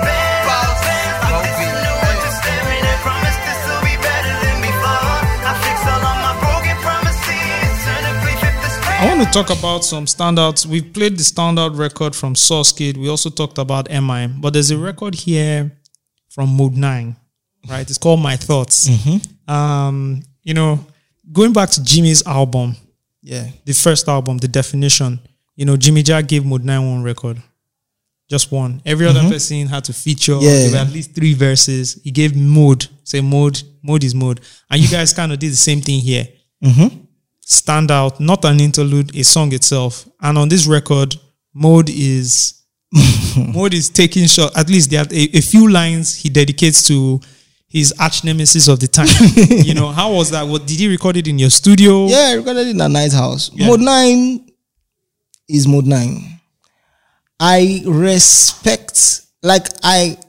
[9.02, 10.68] I want to talk about some standouts.
[10.68, 12.95] We've played the standout record from Sauce Kid.
[12.95, 15.76] We also talked about MI, but there's a record here
[16.30, 17.18] from Modenine,
[17.69, 17.88] right?
[17.90, 18.90] It's called My Thoughts.
[19.48, 20.85] Um, you know,
[21.32, 22.75] going back to Jimmy's album,
[23.22, 23.50] Yeah.
[23.66, 25.19] the first album, The Definition,
[25.56, 27.42] you know, Jimmy Jatt gave Modenine one record.
[28.30, 28.82] Just one.
[28.85, 29.30] Every other Mhm.
[29.32, 30.38] person had to feature.
[30.42, 30.50] Yeah.
[30.50, 32.00] There were at least three verses.
[32.03, 32.88] He gave mode.
[33.03, 33.61] Say mode.
[33.83, 34.40] Mode is mode.
[34.69, 36.27] And you guys kind of did the same thing here.
[36.64, 36.88] Mm-hmm.
[37.45, 40.08] Stand out, not an interlude, a song itself.
[40.22, 41.16] And on this record,
[41.53, 42.53] mode is
[43.38, 44.56] mode is taking shot.
[44.56, 47.19] At least there are a, a few lines he dedicates to
[47.74, 49.08] his arch nemesis of the time.
[49.66, 50.43] you know, how was that?
[50.43, 52.06] What did he record it in your studio?
[52.06, 53.50] Yeah, I recorded it in a nice house.
[53.52, 53.68] Yeah.
[53.68, 54.48] Modenine
[55.50, 56.40] is Modenine.
[57.40, 60.19] I respect, like, I,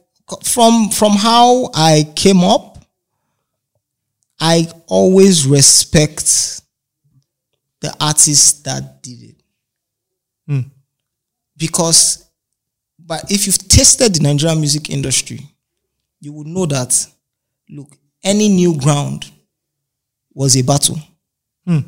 [0.42, 2.78] from, from how I came up,
[4.40, 6.62] I always respect
[7.80, 9.36] the artists that did it.
[10.46, 10.60] Hmm.
[11.58, 12.26] Because,
[12.98, 15.40] but if you've tasted the Nigerian music industry,
[16.20, 17.06] you would know that,
[17.68, 19.30] look, any new ground
[20.32, 20.98] was a battle.
[21.66, 21.80] Hmm.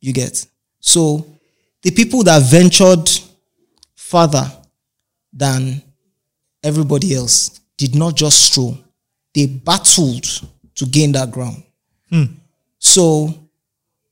[0.00, 0.46] You get.
[0.80, 1.26] So
[1.82, 3.08] the people that ventured
[3.94, 4.50] further
[5.32, 5.82] than
[6.62, 8.78] everybody else did not just stroll.
[9.34, 10.24] They battled
[10.76, 11.62] to gain that ground.
[12.10, 12.24] Hmm.
[12.78, 13.44] So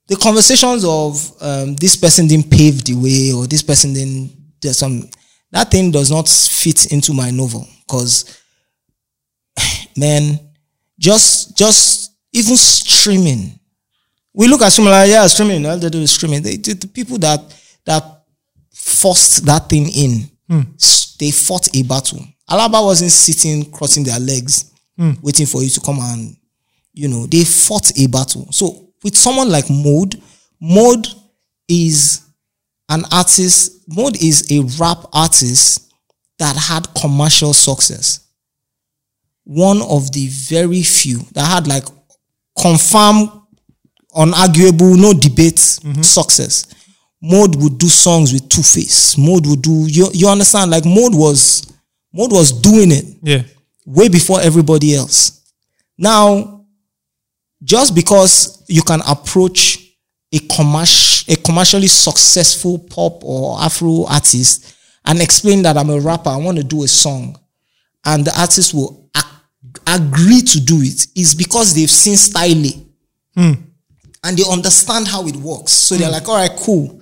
[0.08, 4.78] the conversations of um, this person didn't pave the way or this person didn't there's
[4.78, 5.08] some
[5.50, 8.40] that thing does not fit into my novel because
[9.96, 10.38] man
[11.02, 13.58] just just even streaming.
[14.32, 16.42] We look at streaming like yeah streaming all they do is streaming.
[16.42, 17.40] They, the, the people that
[17.84, 18.04] that
[18.72, 20.30] forced that thing in
[20.76, 22.24] s- they fought a battle.
[22.48, 25.12] Alaba wasn't sitting crossing their legs Hmm.
[25.22, 26.36] waiting for you to come and
[26.92, 28.46] you know they fought a battle.
[28.52, 30.20] So with someone like mode
[30.60, 31.06] mode
[31.68, 32.20] is
[32.90, 35.90] an artist mode is a rap artist
[36.38, 38.21] that had commercial success
[39.44, 41.84] one of the very few that had like
[42.58, 43.30] confirmed
[44.16, 46.02] unarguable no debate mm-hmm.
[46.02, 46.66] success
[47.20, 51.14] mode would do songs with two face mode would do you, you understand like mode
[51.14, 51.72] was
[52.12, 53.42] mode was doing it Yeah.
[53.86, 55.40] way before everybody else.
[55.98, 56.64] Now,
[57.62, 59.78] just because you can approach
[60.32, 66.30] a commercial, a commercially successful pop or Afro artist and explain that I'm a rapper,
[66.30, 67.38] I want to do a song,
[68.04, 69.24] and the artist will ag-
[69.86, 72.86] agree to do it, is because they've seen styling
[73.34, 73.52] Hmm.
[74.24, 75.72] and they understand how it works.
[75.72, 77.00] So they're like, all right, cool.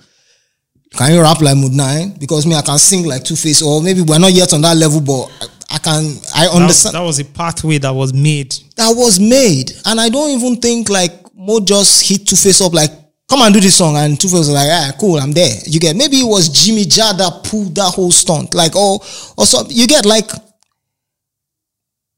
[0.95, 2.19] Can you rap like Modenine?
[2.19, 4.75] Because me, I can sing like Two Face, or maybe we're not yet on that
[4.75, 6.03] level, but I, I can.
[6.35, 8.53] I That- understand That, was a pathway that was made.
[8.75, 9.71] that was made.
[9.85, 12.91] And I don't even think like Mo just hit Two Face up like,
[13.29, 13.95] come and do this song.
[13.95, 15.55] And Two Face was like, ah, cool, I'm there.
[15.65, 18.53] You get maybe it was Jimmy Jada pulled that whole stunt.
[18.53, 18.95] Like, oh,
[19.37, 20.29] or so you get like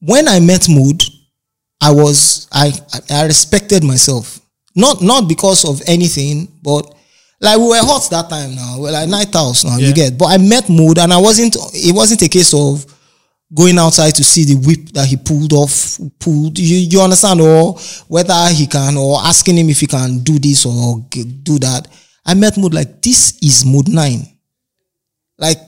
[0.05, 1.03] when I met Mode,
[1.81, 2.71] I was I
[3.09, 4.39] I respected myself.
[4.75, 6.83] Not not because of anything, but
[7.41, 8.77] like we were hot that time now.
[8.79, 9.87] We're like Knighthouse now, Yeah.
[9.89, 10.17] you get.
[10.17, 12.85] But I met Mode and I wasn't it wasn't a case of
[13.53, 16.57] going outside to see the whip that he pulled off, pulled.
[16.57, 20.65] You, you understand, or whether he can, or asking him if he can do this
[20.65, 20.99] or
[21.43, 21.87] do that.
[22.25, 24.27] I met Mode like this is Modenine.
[25.37, 25.59] Like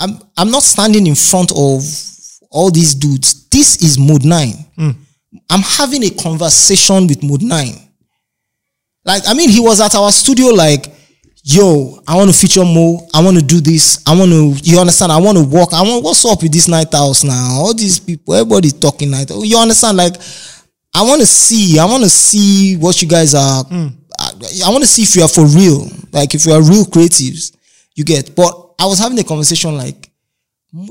[0.00, 1.82] I'm, I'm not standing in front of
[2.54, 3.48] all these dudes.
[3.48, 4.66] This is Modenine.
[4.76, 4.90] Hmm.
[5.50, 7.80] I'm having a conversation with Modenine.
[9.04, 10.94] Like I mean, he was at our studio like
[11.44, 13.06] yo, I want to feature Mo.
[13.12, 14.02] I want to do this.
[14.06, 15.12] I want to, you understand?
[15.12, 15.74] I want to walk.
[15.74, 17.60] I want, what's up with this Knighthouse now?
[17.60, 19.30] All these people, everybody's talking night.
[19.30, 19.98] You understand?
[19.98, 20.14] Like,
[20.94, 23.62] I want to see, I want to see what you guys are.
[23.64, 23.88] Hmm.
[24.18, 24.30] I,
[24.66, 25.86] I want to see if you are for real.
[26.12, 27.54] Like, if you are real creatives,
[27.94, 28.34] you get.
[28.34, 30.10] But I was having a conversation like,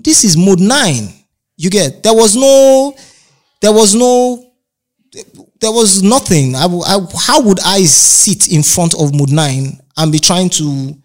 [0.04, 1.12] this is Modenine.
[1.58, 2.04] You get.
[2.04, 2.96] There was no,
[3.62, 4.52] there was no,
[5.60, 6.56] there was nothing.
[6.56, 10.96] I, I, how would I sit in front of Modenine and be trying to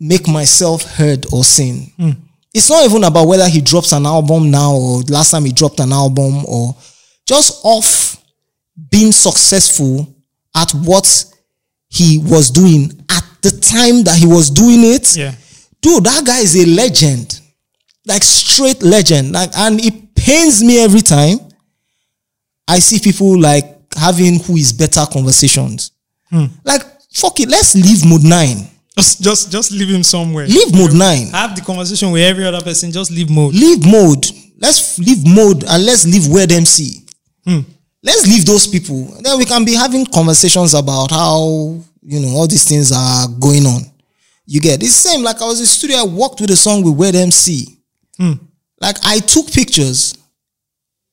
[0.00, 1.92] make myself heard or seen?
[1.96, 2.10] Hmm.
[2.54, 5.80] It's not even about whether he drops an album now or last time he dropped
[5.80, 6.74] an album or
[7.26, 8.22] just off
[8.90, 10.14] being successful
[10.54, 11.24] at what
[11.88, 15.16] he was doing at the time that he was doing it.
[15.16, 15.34] Yeah.
[15.80, 17.40] Dude, that guy is a legend.
[18.06, 19.32] Like straight legend.
[19.32, 21.38] Like, and it pains me every time
[22.68, 23.64] I see people like
[23.96, 25.92] having who is better conversations.
[26.30, 26.46] Hmm.
[26.64, 28.68] Like fuck it, let's leave Modenine.
[28.96, 30.46] Just, just, just leave him somewhere.
[30.46, 31.30] Leave Modenine.
[31.32, 32.92] Have the conversation with every other person.
[32.92, 33.52] Just leave mode.
[33.54, 34.24] Leave mode.
[34.58, 37.00] Let's leave mode and let's leave Weird MC.
[37.44, 37.60] Hmm.
[38.02, 39.16] Let's leave those people.
[39.20, 43.66] Then we can be having conversations about how you know all these things are going
[43.66, 43.82] on.
[44.46, 45.22] You get it's the same.
[45.22, 47.73] Like I was in studio, I worked with a song with Weird MC.
[48.18, 48.32] Hmm.
[48.80, 50.16] Like I took pictures.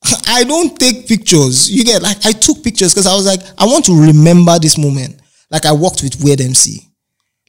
[0.27, 1.69] I don't take pictures.
[1.69, 4.77] You get like I took pictures because I was like, I want to remember this
[4.77, 5.19] moment.
[5.49, 6.81] Like I worked with Weird MC.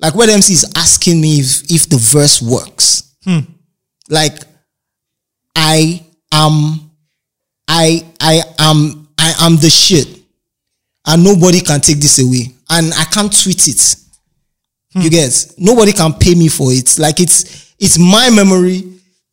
[0.00, 3.14] Like Weird MC is asking me if if the verse works.
[3.24, 3.40] Hmm.
[4.08, 4.39] Like
[5.56, 6.90] I am
[7.68, 10.08] I I am I am the shit.
[11.05, 12.55] And nobody can take this away.
[12.70, 13.97] And I can't tweet it.
[14.94, 16.98] You get nobody can pay me for it.
[16.98, 18.84] Like it's it's my memory,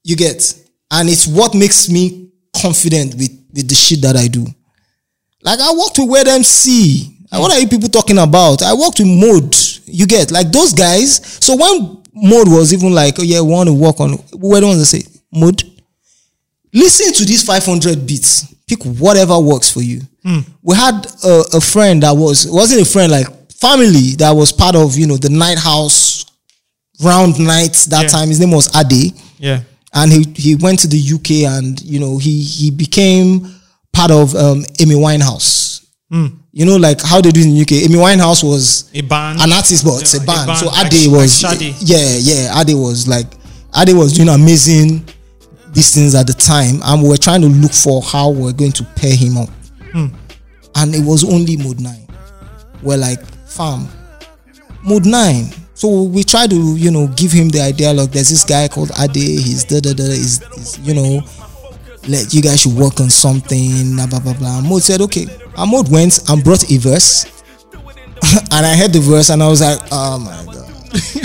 [0.03, 0.53] you get,
[0.91, 2.29] and it's what makes me
[2.61, 4.45] confident with, with the shit that I do.
[5.43, 7.15] Like I worked with Weird MC.
[7.31, 8.61] What are you people talking about?
[8.63, 9.55] I worked with Mode.
[9.85, 11.23] You get like those guys.
[11.43, 14.67] So when Mode was even like, oh yeah, we want to work on where do
[14.67, 15.63] you want to say Mode?
[16.73, 18.53] Listen to these 500 beats.
[18.67, 20.01] Pick whatever works for you.
[20.23, 20.39] Hmm.
[20.61, 24.75] We had a, a friend that was wasn't a friend like family that was part
[24.75, 26.25] of you know the Knighthouse
[27.03, 28.07] round nights that Yeah.
[28.09, 28.29] time.
[28.29, 29.61] His name was Ade Yeah.
[29.93, 33.47] And he he went to the UK and you know he he became
[33.91, 35.85] part of um, Amy Winehouse.
[36.11, 36.27] Hmm.
[36.51, 37.71] You know, like how they do in the UK.
[37.89, 39.39] Amy Winehouse was A band.
[39.41, 40.47] an artist, but it's Yeah, a a band.
[40.47, 41.75] band, So like- Ade like was Shadi.
[41.81, 42.59] yeah, yeah.
[42.61, 43.27] Ade was like
[43.75, 45.05] Ade was doing amazing
[45.73, 48.71] these things at the time, and we were trying to look for how we're going
[48.73, 49.49] to pair him up.
[49.91, 50.07] Hmm.
[50.75, 52.07] And it was only Modenine.
[52.81, 53.87] We're like, fam,
[54.83, 55.55] Modenine.
[55.79, 58.91] So we try to, you know, give him the idea like there's this guy called
[58.99, 61.21] Ade, he's da da da, he's, he's you know,
[62.05, 64.59] let you guys should work on something, blah blah blah blah.
[64.59, 65.25] Mode said, okay.
[65.57, 67.23] Mode went and brought a verse.
[68.51, 70.67] and I heard the verse and I was like, oh my god.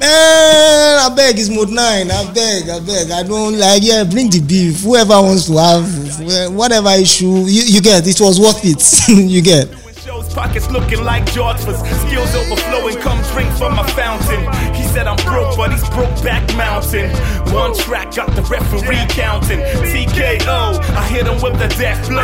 [0.00, 2.10] Man, I beg it's Modenine.
[2.10, 3.10] I beg, I beg.
[3.10, 4.80] I don't like yeah, bring the beef.
[4.80, 9.08] Whoever wants to have whatever issue, you, you get it was worth it.
[9.30, 9.83] you get.
[10.04, 12.96] Shows pockets looking like George's skills overflowing.
[12.96, 14.40] Come drink from my fountain.
[14.74, 17.08] He said I'm broke, but he's broke back mountain.
[17.54, 19.60] One track got the referee counting.
[19.60, 22.20] TKO, I hit him with the death blow.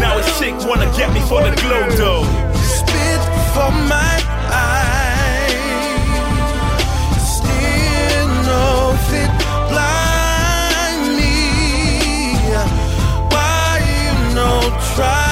[0.00, 2.24] Now his chick wanna get me for the glow though.
[2.56, 3.22] Spit
[3.54, 4.18] for my
[4.50, 5.54] eyes.
[7.36, 9.30] Still no fit
[9.70, 12.34] blind me.
[13.30, 14.50] Why you no
[14.96, 15.29] try?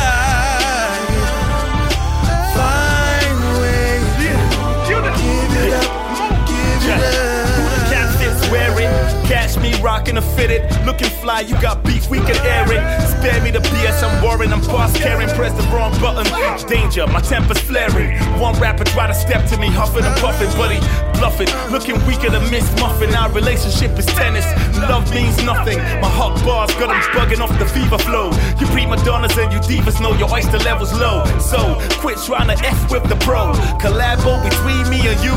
[9.70, 10.62] Me rocking a fitted.
[10.84, 12.82] Looking fly, you got beef, we can air it.
[13.08, 15.28] Spare me the BS, I'm worrying, I'm past caring.
[15.30, 16.26] Press the wrong button.
[16.68, 18.16] Danger, my temper's flaring.
[18.40, 21.48] One rapper try to step to me, huffing and puffing, he bluffing.
[21.70, 23.14] Looking weaker than Miss Muffin.
[23.14, 24.47] Our relationship is tennis.
[24.86, 25.78] Love means nothing.
[26.00, 28.31] My hot bars got him bugging off the fever flow.
[28.60, 31.24] You prima donnas and you divas know your oyster level's low.
[31.39, 33.52] So quit trying to F with the pro.
[33.82, 35.34] Collabo between me and you.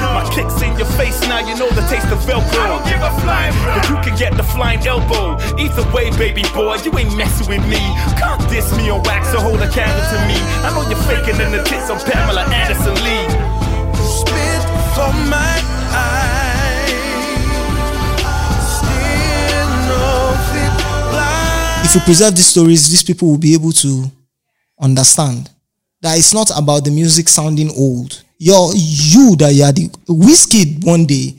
[0.00, 2.58] My kicks in your face now, you know the taste of Velcro.
[2.58, 5.36] I don't give a flying But you can get the flying elbow.
[5.58, 7.80] Either way, baby boy, you ain't messing with me.
[8.16, 10.38] Can't diss me on wax or hold a candle to me.
[10.64, 13.26] I know you're faking in the tits on Pamela Anderson Lee.
[14.00, 14.62] Spit
[14.94, 15.54] for my
[15.92, 16.27] eyes.
[21.88, 24.10] If you preserve these stories, these people will be able to
[24.78, 25.50] understand
[26.02, 28.22] that it's not about the music sounding old.
[28.38, 31.34] You're you that you are the whiskey one day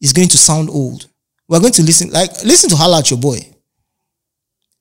[0.00, 1.06] is going to sound old.
[1.48, 3.38] We're going to listen like listen to Holla at Your Boy.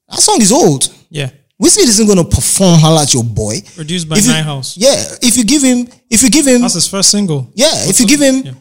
[0.09, 0.87] That song is old.
[1.09, 1.29] Yeah.
[1.57, 3.55] Whiskey isn't going to perform Holla at Your Boy.
[3.75, 4.77] Produced by If you- House.
[4.77, 7.51] Yeah, if you give him, if you give him, That's his first single.
[7.53, 8.55] yeah, if you give him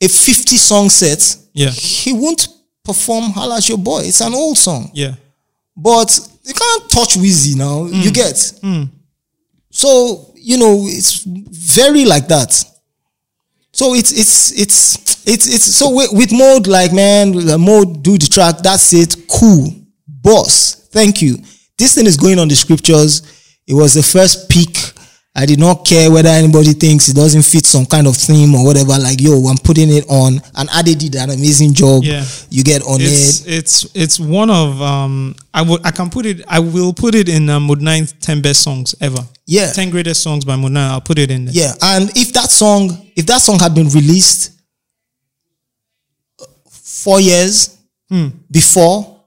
[0.00, 1.70] a 50 song set, Yeah.
[1.70, 2.48] he won't
[2.82, 4.04] perform Holla at Your Boy.
[4.04, 4.90] It's an old song.
[4.94, 5.14] Yeah.
[5.76, 7.84] But you can't touch Wheezy now.
[7.86, 8.34] You get.
[8.62, 8.90] Mm.
[9.70, 12.52] So, you know, it's very like that.
[13.72, 18.16] So it's it's it's it's it's so with, with mode like man, the mode do
[18.16, 19.70] the track, that's it, cool.
[20.08, 21.36] Boss, thank you.
[21.76, 23.20] This thing is going on the scriptures.
[23.66, 24.78] It was the first peak.
[25.38, 28.64] I did not care whether anybody thinks it doesn't fit some kind of theme or
[28.64, 28.98] whatever.
[28.98, 30.40] Like, yo, I'm putting it on.
[30.56, 32.04] And Ade did an amazing job.
[32.04, 32.24] Yeah.
[32.48, 33.52] You get on it's, it.
[33.54, 37.28] It's it's one of um I would I can put it I will put it
[37.28, 39.20] in uh, Modenine 10 best songs ever.
[39.46, 39.72] Yeah.
[39.72, 40.88] 10 greatest songs by Modenine.
[40.90, 41.54] I'll put it in there.
[41.54, 44.52] Yeah, and if that song, if that song had been released
[46.40, 47.76] uh, four years
[48.08, 48.28] Hmm.
[48.50, 49.20] before,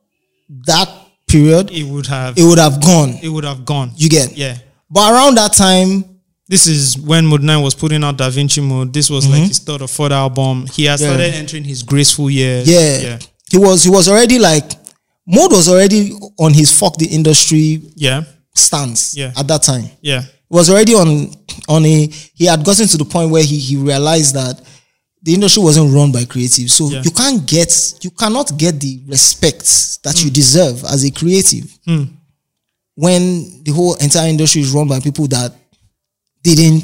[0.66, 0.88] that
[1.28, 3.10] period, it would have it would have gone.
[3.22, 3.92] it would have gone.
[3.98, 4.58] You get yeah.
[4.90, 6.06] But around that time,
[6.52, 8.92] This is when Modenine was putting out Da Vinci Mode.
[8.92, 9.48] This was like Mhm.
[9.50, 10.66] his third or fourth album.
[10.76, 11.10] He had Yeah.
[11.10, 12.68] started entering his graceful years.
[12.68, 13.20] yeah, Yeah.
[13.52, 14.66] he was he was already like
[15.28, 18.24] Mode was already on his fuck the industry Yeah.
[18.56, 19.32] stance Yeah.
[19.38, 19.92] at that time.
[20.02, 20.24] Yeah.
[20.50, 21.30] was already on
[21.68, 24.60] on a he had gotten to the point where he he realized that
[25.22, 26.72] the industry wasn't run by creatives.
[26.72, 27.04] So Yeah.
[27.06, 29.68] you can't get you cannot get the respect
[30.04, 32.06] that you deserve as a creative Hmm.
[33.00, 35.54] When the whole entire industry is run by people that
[36.44, 36.84] didn't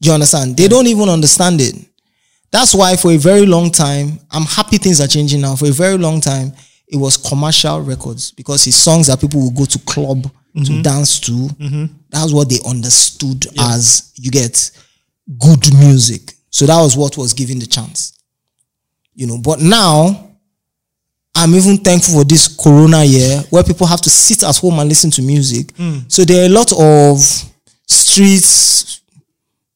[0.00, 0.56] you understand?
[0.56, 1.74] They don't even understand it.
[2.50, 5.54] That's why for a very long time, I'm happy things are changing now.
[5.54, 6.52] For a very long time,
[6.88, 10.82] it was commercial records because his songs that people would go to club to Mhm.
[10.82, 11.32] dance to.
[11.32, 11.90] Mhm.
[12.08, 14.70] That's what they understood as you get
[15.38, 16.34] good music.
[16.50, 18.12] So that was what was given the chance.
[19.14, 20.25] You know, but now
[21.36, 24.88] I'm even thankful for this corona year where people have to sit at home and
[24.88, 25.66] listen to music.
[25.74, 26.10] Mm.
[26.10, 27.20] So there are a lot of
[27.86, 29.02] streets,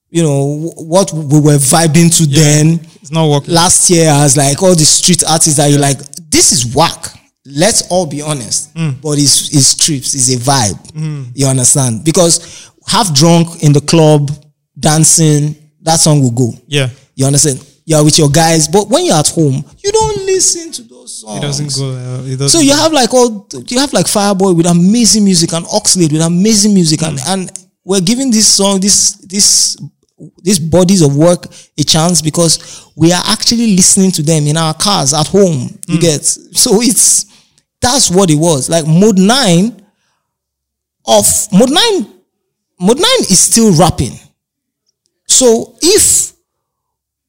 [0.09, 2.81] you know, what we were vibing to then.
[3.03, 3.53] It's not working.
[3.53, 5.99] Last year, I was like all the street artists that you're like,
[6.31, 7.13] this is whack.
[7.45, 8.75] Let's all be honest.
[8.75, 9.03] Mm.
[9.03, 10.93] But it's, it's trips, it's a vibe.
[10.93, 11.33] Mm.
[11.35, 12.05] You understand?
[12.07, 14.31] Because half drunk in the club,
[14.79, 16.53] dancing, that song will go.
[16.67, 16.89] Yeah.
[17.15, 17.67] You understand?
[17.85, 20.83] You're with your guys, but when you're at home, you don't listen to
[21.21, 21.39] songs.
[21.39, 21.91] It doesn't go.
[21.91, 25.53] Uh, it doesn't So you have like all you have like Fireboy with amazing music
[25.53, 27.51] and Oxlade with amazing music and and
[27.85, 29.77] we're giving this song this this
[30.43, 31.47] these bodies of work
[31.79, 35.79] a chance because we are actually listening to them in our cars at home.
[35.89, 37.27] You get so it's
[37.81, 39.79] that's what it was like Modenine
[41.07, 42.21] of Modenine
[42.81, 44.19] mode nine is still rapping.
[45.27, 46.33] So if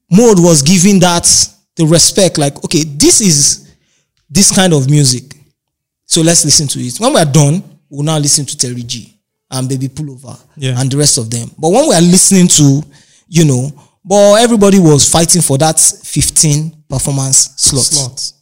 [0.09, 1.27] mode was giving that
[1.75, 3.70] the respect like okay this is
[4.31, 5.35] this kind of music.
[6.05, 6.97] So let's listen to it.
[6.99, 9.13] When we are done, we'll now listen to Terry G
[9.51, 10.79] and Baby Pullover Yeah.
[10.79, 11.51] and the rest of them.
[11.57, 12.81] But when we are listening to,
[13.27, 13.71] you know,
[14.03, 17.83] but everybody was fighting for that 15 performance slot.
[17.85, 18.33] Slot.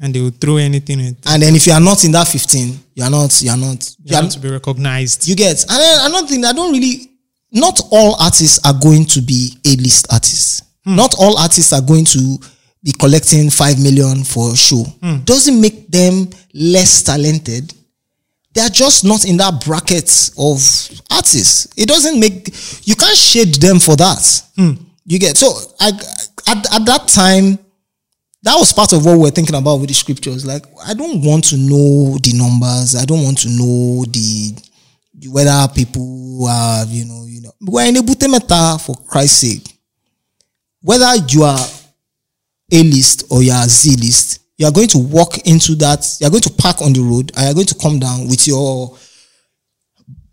[0.00, 1.16] And they would throw anything in.
[1.26, 3.94] And then if you are not in that 15, you are not, you are not,
[4.02, 5.28] You have to be recognized.
[5.28, 5.60] you get.
[5.68, 7.10] And then another thing, I don't really,
[7.52, 10.62] not all artists are going to be A-list artists.
[10.84, 10.96] Hmm.
[10.96, 12.38] Not all artists are going to
[12.82, 14.84] be collecting 5 million for a show.
[15.02, 15.18] Hmm.
[15.24, 17.74] Doesn't make them less talented.
[18.52, 20.58] They are just not in that bracket of
[21.10, 21.68] artists.
[21.76, 22.48] It doesn't make,
[22.86, 24.42] you can't shade them for that.
[24.56, 24.72] Hmm.
[25.04, 25.36] You get.
[25.36, 25.88] So I,
[26.48, 27.58] at, at that time,
[28.42, 30.46] that was part of what we were thinking about with the scriptures.
[30.46, 32.96] Like, I don't want to know the numbers.
[32.96, 34.54] I don't want to know the
[35.28, 37.52] whether people are, you know, you know.
[37.60, 39.76] We're in Ebute Metta for Christ's sake.
[40.80, 41.58] Whether you are
[42.72, 46.06] A list or your Z list, you are going to walk into that.
[46.20, 48.28] You are going to park on the road and you are going to come down
[48.28, 48.96] with your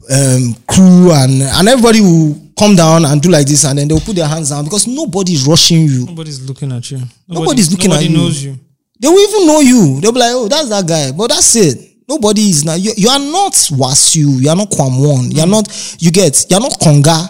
[0.09, 3.99] um, crew and and everybody will come down and do like this and then they'll
[3.99, 6.05] put their hands down because nobody is rushing you.
[6.05, 6.97] Nobody's looking at you.
[6.97, 8.17] Nobody, Nobody's looking nobody at you.
[8.17, 8.59] knows you.
[8.99, 10.01] They will even know you.
[10.01, 11.11] They'll be like, oh, that's that guy.
[11.11, 11.77] But that's it.
[12.09, 12.73] Nobody is now.
[12.75, 14.41] You, you are not Wasu.
[14.41, 15.35] You are not Kwamwon.
[15.35, 15.67] You are not,
[15.99, 17.29] you get, you are not Konga.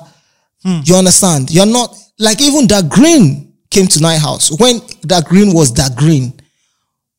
[0.85, 1.49] You understand?
[1.51, 4.51] You are not, like even Da Grin came to Night House.
[4.59, 6.33] When Da Grin was Da Grin,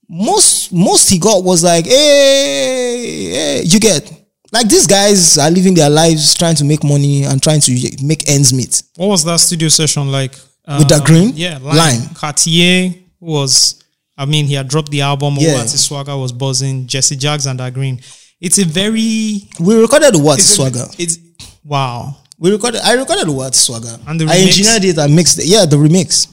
[0.09, 4.11] most, most he got was like, hey, hey, you get,
[4.53, 8.29] like these guys are living their lives trying to make money and trying to make
[8.29, 8.83] ends meet.
[8.97, 10.33] What was that studio session like?
[10.79, 11.33] With that Um, green?
[11.35, 11.77] Yeah, Lime.
[11.77, 12.09] Lime.
[12.15, 13.83] Cartier was,
[14.19, 15.37] I mean, he had dropped the album.
[15.39, 15.53] Yeah.
[15.57, 15.65] Yeah.
[15.67, 16.87] Swagger was buzzing.
[16.87, 17.99] Jesse Jagz and Da Grin.
[18.39, 19.49] It's a very.
[19.59, 20.85] We recorded the a- Swagger.
[20.99, 21.17] It's
[21.65, 22.17] wow.
[22.39, 22.83] We recorded.
[22.85, 23.99] I recorded the What Swagger.
[24.07, 24.47] And the I remix?
[24.47, 24.99] engineered it.
[24.99, 25.47] I mixed it.
[25.47, 26.29] Yeah, the remix.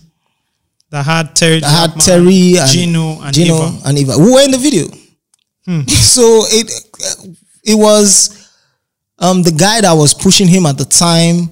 [0.95, 1.61] That had Terry.
[1.61, 3.80] I had Terry and Gino and Gino Eva.
[3.85, 4.17] and Eva.
[4.17, 4.88] We were in the video.
[5.65, 5.82] Hmm.
[6.15, 6.72] So it
[7.65, 8.49] it was
[9.19, 11.49] um the guy that was pushing him at the time.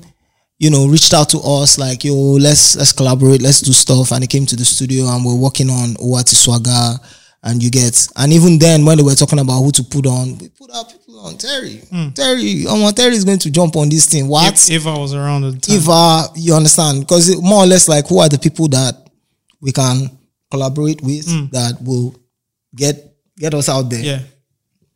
[0.59, 4.13] You know, reached out to us like, yo, let's let's collaborate, let's do stuff.
[4.13, 6.95] And he came to the studio and we're working on Owati Swagger.
[7.45, 10.37] And you get, and even then when they were talking about who to put on,
[10.37, 11.81] we put our people on Terry.
[11.91, 12.11] Hmm.
[12.11, 14.29] Terry, oh, Terry is going to jump on this thing.
[14.29, 14.69] What?
[14.71, 15.81] Eva was around the time.
[15.89, 19.02] uh, you understand because more or less like who are the people that
[19.63, 20.09] we can
[20.51, 21.49] collaborate with Mm.
[21.51, 22.13] that will
[22.75, 22.95] get
[23.39, 24.21] get us out there Yeah.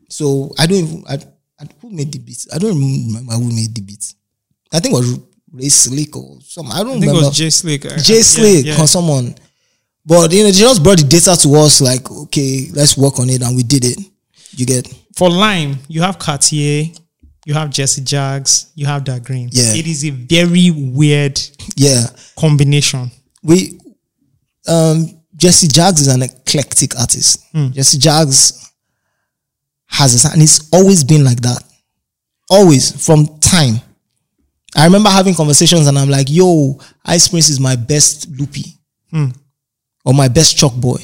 [0.10, 1.16] so i don't even I,
[1.60, 4.16] I, who made the beats i don't remember who made the beats
[4.72, 5.20] i think it was
[5.54, 7.86] ray slick or some i don't I think it remember was Jay Slick.
[7.86, 8.82] Uh, jay yeah, slick yeah.
[8.82, 9.34] or someone
[10.06, 13.30] but you know they just brought the data to us like okay let's work on
[13.30, 13.98] it and we did it
[14.56, 14.88] you get
[15.18, 16.86] For Lime, you have Cartier,
[17.46, 19.50] you have Jesse Jagz, you have Da Grin.
[19.52, 19.74] Yeah.
[19.74, 21.42] It is a very weird
[21.76, 22.06] yeah
[22.38, 23.10] combination.
[23.44, 23.80] we
[24.68, 27.46] um Jesse Jagz is an eclectic artist.
[27.52, 27.70] Hmm.
[27.72, 28.72] Jesse Jagz
[29.88, 31.64] has a sound, and it's always been like that.
[32.50, 33.76] Always from time.
[34.76, 38.78] I remember having conversations, and I'm like, "Yo, Ice Prince is my best loopy
[39.12, 39.28] Hmm.
[40.06, 41.02] or my best Choc boy,"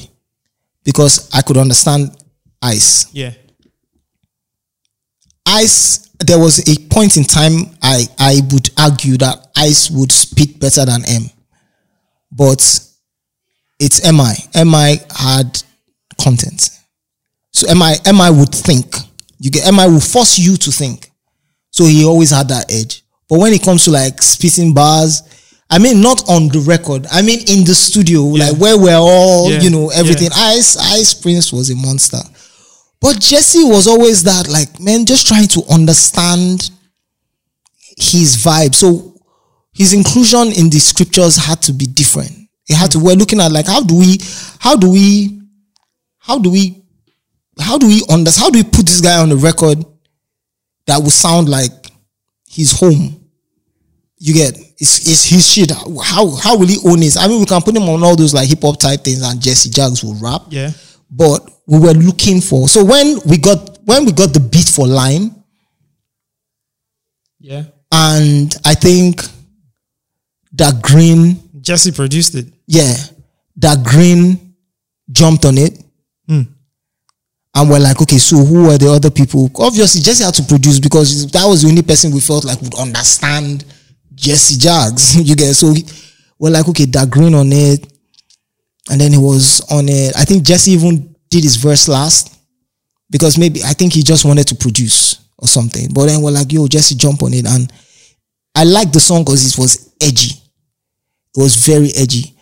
[0.84, 2.10] because I could understand
[2.62, 3.06] Ice.
[3.12, 3.32] Yeah.
[5.46, 10.58] Ice, there was a point in time I, I would argue that Ice would spit
[10.58, 11.30] better than M.
[12.32, 12.80] But
[13.84, 14.34] it's MI.
[14.64, 15.62] MI had
[16.20, 16.70] content.
[17.52, 18.96] So MI, MI would think.
[19.38, 21.10] You get MI will force you to think.
[21.70, 23.02] So he always had that edge.
[23.28, 25.22] But when it comes to like spitting bars,
[25.70, 27.06] I mean not on the record.
[27.10, 29.60] I mean in the studio, like where we're all, Yeah.
[29.60, 30.30] you know, everything.
[30.34, 32.20] Ice, Ice Prince was a monster.
[33.00, 36.70] But Jesse was always that, like, man, just trying to understand
[37.98, 38.74] his vibe.
[38.74, 39.14] So
[39.74, 42.43] his inclusion in the scriptures had to be different.
[42.68, 44.18] It had to, we're looking at like, how do we,
[44.58, 45.40] how do we,
[46.18, 46.82] how do we,
[47.60, 49.84] how do we understand, how do we put this guy on the record
[50.86, 51.70] that will sound like
[52.48, 53.20] his home?
[54.18, 55.70] You get, it's, it's his shit.
[55.70, 57.16] How, how will he own it?
[57.18, 59.40] I mean, we can put him on all those like hip hop type things and
[59.40, 60.70] Jesse Jagz will rap Yeah.
[61.10, 62.68] but we were looking for.
[62.68, 65.34] So when we got when we got the beat for Lime,
[67.40, 67.64] Yeah.
[67.92, 69.22] and I think
[70.54, 72.46] Da Grin, Jesse produced it.
[72.66, 72.96] Yeah,
[73.58, 74.54] Da Grin
[75.10, 75.78] jumped on it,
[76.26, 76.42] Hmm.
[77.54, 79.50] and we're like, okay, so who are the other people?
[79.56, 82.74] Obviously, Jesse had to produce because that was the only person we felt like would
[82.74, 83.64] understand
[84.14, 85.16] Jesse Jagz.
[85.24, 85.84] you get so we-
[86.38, 87.86] we're like, okay, Da Grin on it,
[88.90, 90.16] and then he was on it.
[90.16, 92.34] I think Jesse even did his verse last
[93.10, 95.88] because maybe I think he just wanted to produce or something.
[95.92, 97.46] But then we're like, yo, Jesse, jump on it.
[97.46, 97.72] And
[98.54, 100.34] I liked the song because it was edgy.
[101.36, 102.33] It was very edgy.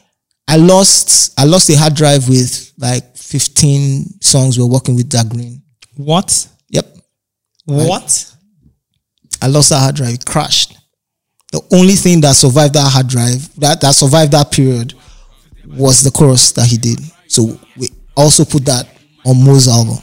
[0.49, 5.09] I lost I lost a hard drive with like 15 songs we are working with
[5.09, 5.63] Da Grin.
[5.97, 6.49] What?
[6.69, 6.87] Yep.
[7.65, 8.35] What?
[9.41, 10.15] I lost that hard drive.
[10.15, 10.77] It crashed.
[11.53, 14.95] The only thing that survived that hard drive, that, that survived that period,
[15.67, 16.99] was the chorus that he did.
[17.29, 18.89] So we also put that
[19.27, 19.99] on Mo's album.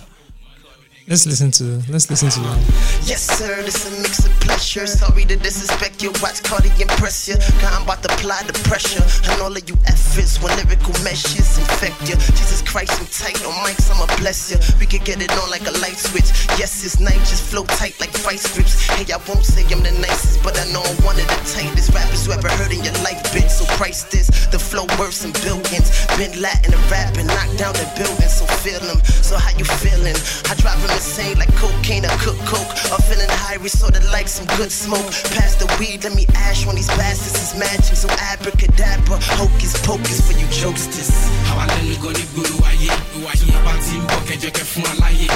[1.10, 2.62] Let's listen to let's listen to that.
[3.02, 4.86] Yes, sir, this a mix of pleasure.
[4.86, 7.34] Sorry to disrespect your watch, Cardi impress you.
[7.34, 9.02] Cause I'm about to apply the pressure.
[9.26, 12.14] And all of you efforts when lyrical meshes infect you.
[12.38, 14.62] Jesus Christ, I'm tight on mics, I'ma bless you.
[14.78, 16.30] We can get it on like a light switch.
[16.62, 18.78] Yes, it's night, just flow tight like vice grips.
[18.94, 21.90] Hey, I won't say I'm the nicest, but I know I'm one of the tightest
[21.90, 23.50] rappers you ever heard in your life, bitch.
[23.50, 25.90] So price this, the flow worse in billions.
[26.22, 29.02] Been Latin and rapping, knocked down the building, so feel them.
[29.26, 30.14] So how you feeling?
[30.46, 32.72] I drive insane like cocaine or cook coke.
[32.92, 35.08] Or feeling high, we sorta like some good smoke.
[35.36, 37.40] Pass the weed, let me ash when these bastards.
[37.40, 37.96] is matching.
[37.96, 39.18] so abracadabra.
[39.40, 41.12] Hocus pocus for you jokesters.
[41.52, 42.92] àwa lẹnu gan ní gbòòrò ayé
[43.34, 45.28] ìjọba tí ń bọ̀ kẹjọ kẹ fún wa láyé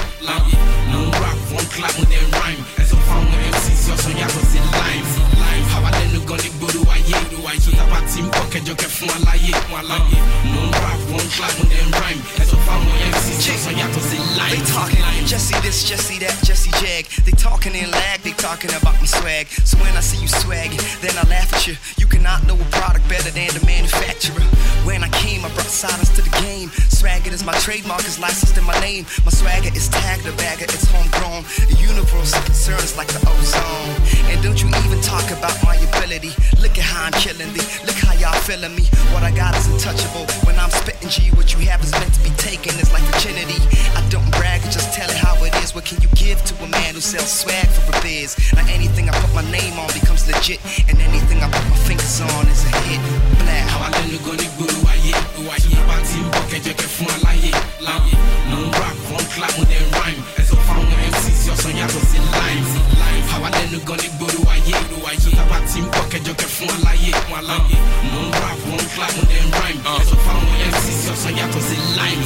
[0.91, 4.59] mo ń rap one clap mo dẹ̀ rhyme ẹ sọ fáwọn mcs ọ̀sán yàtọ̀ sí
[4.77, 5.13] live
[5.77, 7.17] àwa lẹnu gan ní gbòòrò ayé
[7.55, 9.51] ìjọba tí ń bọ̀ kẹjọ kẹ fún wa láyé
[9.89, 10.19] láyé
[10.53, 14.17] mo ń rap one clap mo rhyme ẹ sọ fáwọn mcs ọ̀sán yàtọ̀ sí
[14.53, 17.05] They talking Jesse this, Jesse that, Jesse Jag.
[17.25, 19.47] They talking in lag, they talking about my swag.
[19.65, 21.75] So when I see you swagging, then I laugh at you.
[21.97, 24.43] You cannot know a product better than the manufacturer.
[24.85, 26.69] When I came, I brought silence to the game.
[26.89, 29.05] Swagger is my trademark, is licensed in my name.
[29.25, 31.43] My swagger is tagged, a bagger, it's homegrown.
[31.71, 33.95] The universal concerns like the ozone.
[34.29, 36.33] And don't you even talk about my ability.
[36.63, 37.67] Look at how I'm killing thee.
[37.85, 38.87] Look how y'all feeling me.
[39.11, 40.25] What I got is untouchable.
[40.47, 42.71] When I'm spitting G, what you have is meant to be taken.
[42.79, 43.59] It's like virginity.
[43.99, 45.75] I don't brag, just tell it how it is.
[45.75, 48.39] What can you give to a man who sells swag for a biz?
[48.55, 52.21] Now anything I put my name on becomes legit, and anything I put my fingers
[52.21, 53.01] on is a hit.
[53.43, 53.67] Black.
[53.75, 55.13] àwa lẹnu gan ní gbòòrò ayé
[56.07, 57.51] tí ń bọ̀ kẹjọ kẹ fún wa láyé
[58.49, 58.73] mo ń
[62.31, 63.02] live
[63.33, 64.73] àwa lẹnu gan ní gbòòrò ayé
[65.15, 67.11] ìjọba tí ń bọ̀ kẹjọ kẹ fún wa láyé
[67.47, 67.77] láyé
[68.11, 69.81] mo ń rap one clap mo dẹ̀ rhyme.
[69.83, 71.75] Ẹ sọ fáwọn mcs ọ̀sán yàtọ̀ sí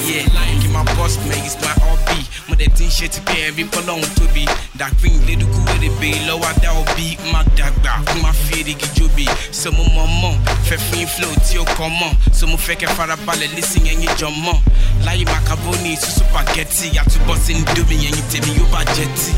[0.08, 0.61] yeah.
[0.61, 2.19] Kí máa boss man it's my hobby.
[2.48, 4.45] Mo dẹ̀ ti ń ṣe ti pé ẹ̀rí pọ́lọ́hún tóbi
[4.80, 9.72] dàgbìn lédùkú wèrè bè lọ́wọ́ dá òbí má dàgbà kó má fi èrìgì jóbi so
[9.72, 10.34] mo mọ̀ mọ̀
[10.69, 14.11] fẹ́ fún yín flow tí ó kọ́ mọ̀ so mo fẹ́ kẹ́ farabalẹ̀ lísìn ẹ̀yìn
[14.19, 14.58] jọ mọ̀
[15.06, 19.32] láyé macaroni sísú pàgẹ́tì àtúbọ̀ sí ní domi ẹ̀yìn tèmi yóò bá jẹ́ tì.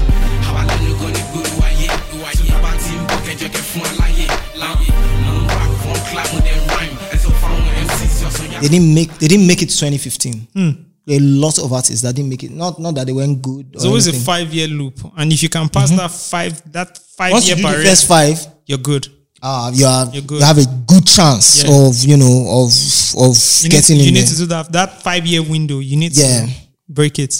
[0.49, 1.87] àwa lẹ́nu gan ní gbòòrò ayé
[2.31, 4.25] ìjọba bá ti ń bọ̀ kẹjọ kẹ fún wa láyé
[4.61, 4.87] láyé
[5.23, 8.61] mo ń rap one clap mo dẹ̀ rhyme ẹ sọ fáwọn mcs ọ̀sán yàtọ̀.
[8.61, 10.47] They didn't make they didn't make it 2015.
[10.55, 10.71] Hmm.
[11.11, 12.51] A lot of artists that didn't make it.
[12.51, 13.65] Not not that they weren't good.
[13.73, 14.99] It's or always a five year loop.
[15.17, 18.07] And if you can pass that five that five Once year you do the first
[18.07, 19.07] five, you're good.
[19.41, 20.39] uh, you have You're good.
[20.41, 21.71] you have a good chance Yeah.
[21.87, 22.71] of you know of
[23.17, 25.79] of You need, getting you in need to do that that five year window.
[25.79, 26.45] You need Yeah.
[26.45, 26.51] to
[26.89, 27.33] break it.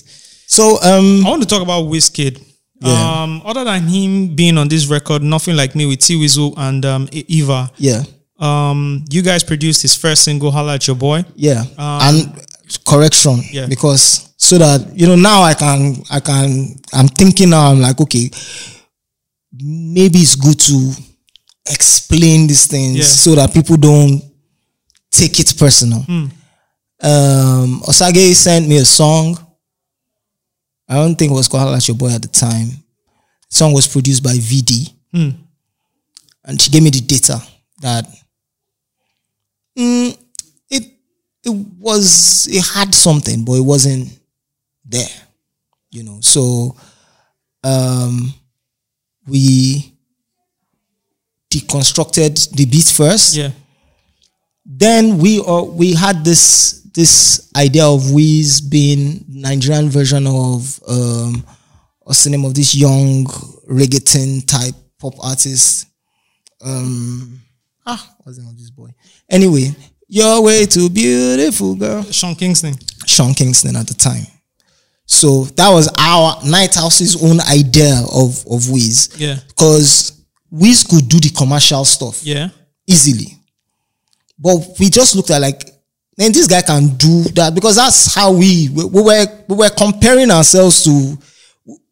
[0.48, 2.40] So um, I want to talk about Wizkid.
[2.82, 3.24] Yeah.
[3.24, 6.86] Um, other than him being on this record, nothing like me with T Weasel and
[6.86, 7.70] um, Eva.
[7.78, 8.04] Yeah.
[8.40, 11.62] Um, you guys produced his first single, "Holla at Your Boy." Yeah.
[11.78, 12.46] Um, and
[12.88, 13.42] correction.
[13.52, 13.66] Yeah.
[13.68, 18.00] Because so that you know now I can I can I'm thinking now I'm like
[18.00, 18.30] okay
[19.62, 20.94] maybe it's good to
[21.70, 23.04] explain these things Yeah.
[23.04, 24.22] so that people don't
[25.12, 26.00] take it personal.
[26.04, 26.26] Hmm.
[27.02, 29.38] Um Osagie sent me a song.
[30.90, 32.68] I don't think it was called Holla Your Boy at the time.
[32.68, 34.92] The song was produced by VD.
[35.14, 35.30] Hmm.
[36.44, 37.40] And she gave me the data
[37.82, 38.06] that
[39.78, 40.18] mm,
[40.70, 40.84] it
[41.44, 44.20] it was it had something, but it wasn't
[44.84, 45.08] there.
[45.92, 46.76] You know, so
[47.64, 48.34] um
[49.28, 49.94] we
[51.52, 53.36] deconstructed the beat first.
[53.36, 53.52] Yeah.
[54.66, 61.46] Then we uh, we had this this idea of Wiz being Nigerian version of um
[62.00, 63.26] what's the name of this young
[63.70, 65.88] reggaeton type pop artist.
[66.62, 67.42] Um
[67.86, 68.90] ah what's the name of this boy?
[69.30, 69.74] Anyway,
[70.08, 72.04] your way to beautiful girl.
[72.12, 72.76] Sean Kingston.
[73.06, 74.26] Sean Kingston at the time.
[75.06, 79.10] So that was our Knighthouse's own idea of of Wiz.
[79.18, 79.38] Yeah.
[79.48, 80.14] Because
[80.52, 82.50] Wiz could do the commercial stuff Yeah.
[82.88, 83.36] easily.
[84.38, 85.70] But we just looked at like,
[86.20, 89.70] man, this guy can do that because that's how we we, we were we were
[89.70, 91.18] comparing ourselves to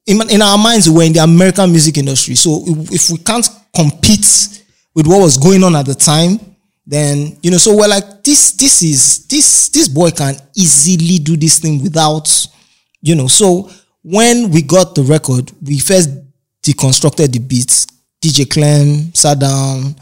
[0.06, 2.36] in, in our minds we were in the American music industry.
[2.36, 6.40] So if, if we can't compete with what was going on at the time,
[6.86, 11.38] then you know, so we're like, this this is this this boy can easily do
[11.38, 12.30] this thing without,
[13.02, 13.28] you know.
[13.28, 13.70] So
[14.04, 16.10] when we got the record, we first
[16.64, 17.88] deconstructed the beats.
[18.22, 19.96] DJ Clem sat down,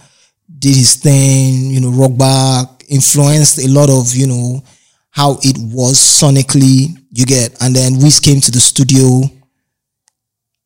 [0.57, 4.63] did his thing, you know, rock back, influenced a lot of, you know,
[5.11, 7.55] how it was sonically, you get.
[7.61, 9.21] And then Wiz came to the studio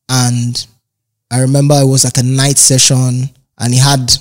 [0.09, 0.67] and
[1.31, 4.11] I remember it was like a night session and he had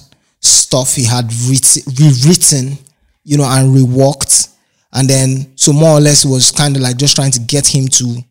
[0.41, 2.79] stuff he had writ- rewritten,
[3.25, 4.55] you know, and reworked.
[4.93, 7.89] And then, so more or less, was kind of like just trying to get him
[7.89, 8.23] to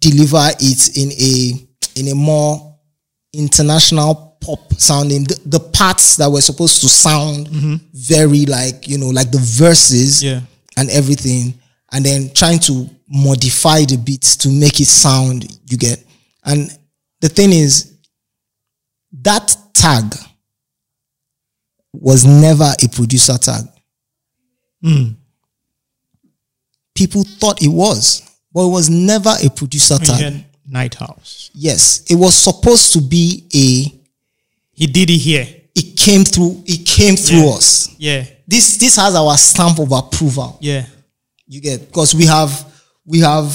[0.00, 2.76] deliver it in a in a more
[3.32, 7.48] international pop sounding the, the parts that were supposed to sound
[7.92, 10.40] very like you know like the verses Yeah.
[10.76, 11.54] and everything
[11.92, 16.02] and then trying to modify the beats to make it sound you get
[16.44, 16.70] and
[17.20, 17.94] the thing is
[19.22, 20.04] that tag
[21.92, 23.64] was never a producer tag
[24.84, 25.16] Mm.
[26.94, 31.50] people thought it was but it was never a producer tag Knighthouse.
[31.54, 33.97] Yes, it was supposed to be a.
[34.78, 35.46] He did it here.
[35.74, 36.62] It came through.
[36.66, 37.54] It came through Yeah.
[37.56, 37.88] us.
[37.98, 38.24] Yeah.
[38.46, 40.56] This this has our stamp of approval.
[40.60, 40.86] Yeah.
[41.46, 42.52] You get because we have
[43.04, 43.50] we have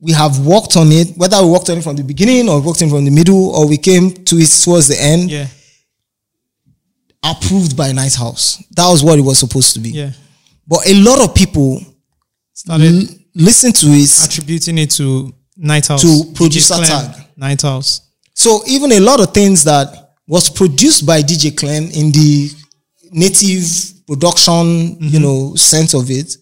[0.00, 1.16] we have worked on it.
[1.16, 3.50] Whether we worked on it from the beginning or worked on it from the middle
[3.56, 5.30] or we came to it towards the end.
[5.30, 5.46] Yeah.
[7.22, 8.62] Approved by Knighthouse.
[8.76, 9.90] That was what it was supposed to be.
[9.90, 10.10] Yeah.
[10.68, 11.80] But a lot of people
[12.52, 16.02] Started l- listen to it attributing it to Knighthouse.
[16.02, 17.26] To producer tag.
[17.38, 18.00] Knighthouse.
[18.34, 22.50] So even a lot of things that was produced by DJ Clem in the
[23.12, 23.66] native
[24.06, 26.36] production, you know, sense of it,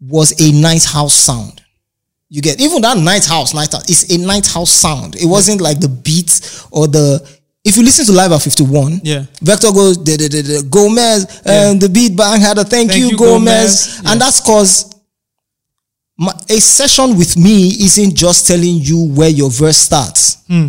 [0.00, 1.62] was a Knighthouse sound.
[2.28, 5.16] You get even that Knighthouse, night house, it's a Knighthouse sound.
[5.16, 7.20] It wasn't like the beat or the.
[7.64, 9.24] If you listen to Live at 51, Yeah.
[9.42, 13.96] Vector goes, Gomez, and the beat bang had a thank, Thank you, you, Gomez.
[13.96, 14.02] Gomez.
[14.06, 14.94] And that's cause
[16.16, 20.44] my, a session with me isn't just telling you where your verse starts.
[20.46, 20.68] Hmm.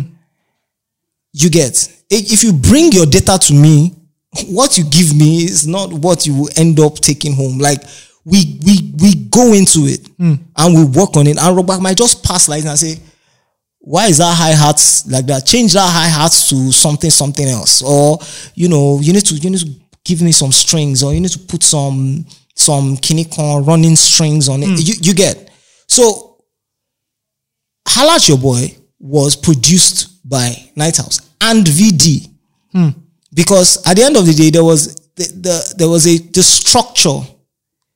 [1.32, 3.94] You get if you bring your data to me,
[4.48, 7.58] what you give me is not what you will end up taking home.
[7.58, 7.82] Like
[8.24, 10.34] we we we go into it Hmm.
[10.56, 11.38] and we work on it.
[11.38, 12.98] And Rogba might just pass like and say,
[13.80, 15.46] why is that high hats like that?
[15.46, 18.18] Change that high hats to something something else, or
[18.54, 19.70] you know, you need to you need to
[20.04, 24.62] give me some strings, or you need to put some some kinikon running strings on
[24.62, 24.68] it.
[24.80, 25.50] You you get
[25.86, 26.24] so.
[27.96, 32.28] At Your Boy was produced by Knighthouse and VD
[32.72, 32.88] Hmm.
[33.32, 36.42] because at the end of the day there was the, the there was a the
[36.42, 37.20] structure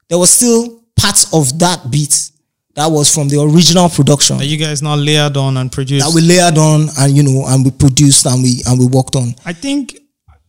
[0.09, 2.31] there was still parts of that beat
[2.75, 6.07] that was from the original production That you guys now layered on and produced.
[6.07, 9.15] that we layered on and you know and we produced and we and we worked
[9.17, 9.99] on I think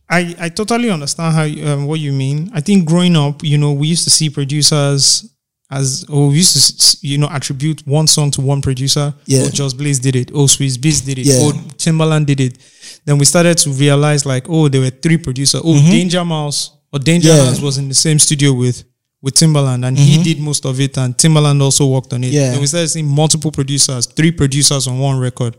[0.08, 2.50] I, I totally understand how you- um, what you mean.
[2.54, 5.26] I think growing up, you know, we used to see producers
[5.70, 9.14] as or we used to you know attribute one song to one producer.
[9.26, 9.44] Yeah.
[9.46, 10.30] Oh, Just Blaze did it.
[10.34, 11.26] Oh, Swizz Beatz did it.
[11.26, 11.36] Yeah.
[11.38, 12.58] Oh, Timbaland did it.
[13.04, 15.60] Then we started to realize like, oh, there were three producers.
[15.64, 15.90] Oh, Mhm.
[15.90, 17.44] Danger Mouse or Danger Yeah.
[17.44, 18.84] Mouse was in the same studio with
[19.22, 20.24] with Timbaland, and he Mhm.
[20.24, 22.30] did most of it, and Timbaland also worked on it.
[22.32, 22.52] Yeah.
[22.52, 25.56] And we started seeing multiple producers, three producers on one record.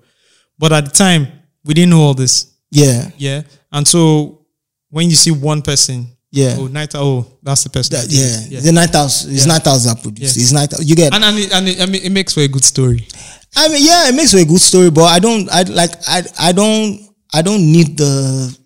[0.60, 1.28] But at the time,
[1.66, 2.46] we didn't know all this.
[2.72, 3.10] Yeah.
[3.18, 3.42] Yeah.
[3.72, 4.42] And so
[4.92, 6.56] when you see one person, Yeah.
[6.60, 7.96] oh, night, oh, that's the person.
[7.96, 9.24] that did yeah, the night house.
[9.26, 9.54] It's Yeah.
[9.54, 10.36] Knighthouse that produced.
[10.36, 10.44] Yeah.
[10.44, 10.74] It's night.
[10.84, 11.14] You get.
[11.16, 13.08] And and it, and it, I mean, it makes for a good story.
[13.56, 15.48] I mean, yeah, it makes for a good story, but I don't.
[15.50, 15.92] I like.
[16.08, 16.24] I.
[16.38, 17.00] I don't.
[17.34, 18.58] I don't need the,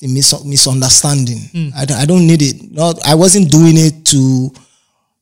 [0.00, 1.38] the mis- misunderstanding.
[1.52, 1.72] Mm.
[1.76, 2.70] I, don't, I don't need it.
[2.72, 3.04] Not.
[3.06, 4.50] I wasn't doing it to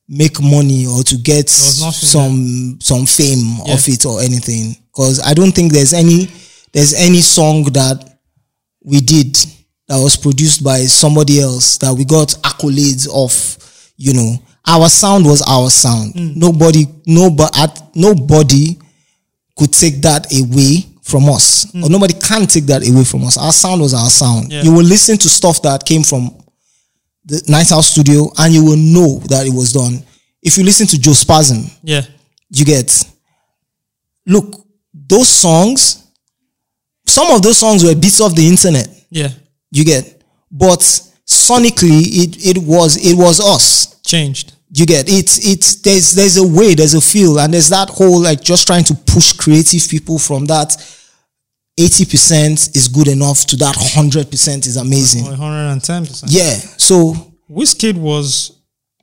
[0.09, 3.75] make money or to get some some fame Yeah.
[3.75, 4.77] of it or anything.
[4.93, 6.29] Because I don't think there's any
[6.73, 8.19] there's any song that
[8.85, 9.37] we did
[9.89, 13.33] that was produced by somebody else that we got accolades of.
[13.97, 16.15] You know, our sound was our sound.
[16.15, 16.37] Mm.
[16.37, 17.51] Nobody, nobody,
[17.95, 18.77] nobody
[19.57, 23.37] could take that away from us, or nobody can take that away from us.
[23.39, 24.51] Our sound was our sound.
[24.51, 24.63] Yeah.
[24.63, 26.37] You will listen to stuff that came from
[27.27, 30.03] the Knighthouse Studio, and you will know that it was done.
[30.43, 32.03] If you listen to Joe Spasm, Yeah.
[32.51, 33.05] you get
[34.27, 36.03] look those songs.
[37.07, 38.89] Some of those songs were beats off the internet.
[39.11, 39.29] Yeah.
[39.75, 40.23] You get,
[40.53, 40.79] but
[41.27, 44.01] sonically, it it was it was us.
[44.03, 44.53] Changed.
[44.71, 48.23] You get it's it's there's there's a way, there's a feel, and there's that whole
[48.23, 50.77] like just trying to push creative people from that
[51.77, 55.25] eighty percent is good enough to that hundred percent is amazing.
[55.25, 56.25] 110%.
[56.29, 56.55] Yeah.
[56.79, 57.15] So
[57.51, 58.61] Wizkid was,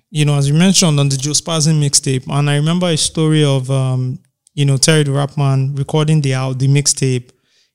[0.09, 3.43] you know, as you mentioned on the Joe Spazin mixtape, and I remember a story
[3.43, 4.19] of, um,
[4.53, 7.31] you know, Terry tha Rapman recording the out the mixtape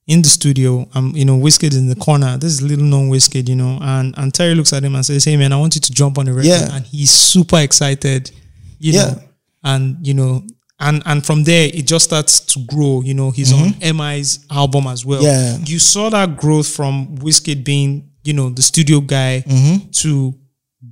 [0.07, 0.89] in the studio.
[0.95, 2.37] I'm, you know, Wizkid in the corner.
[2.39, 5.25] This is little known Wizkid, you know, and and Terry looks at him and says,
[5.25, 6.75] "Hey man, I want you to jump on the record," Yeah.
[6.77, 8.31] and he's super excited,
[8.79, 9.07] you Yeah.
[9.07, 9.21] know,
[9.65, 10.45] and you know.
[10.79, 13.01] And, and from there it just starts to grow.
[13.01, 15.23] You know, he's on MI's album as well.
[15.23, 15.57] Yeah.
[15.65, 19.91] You saw that growth from Wizkid being, you know, the studio guy Mhm.
[20.03, 20.35] to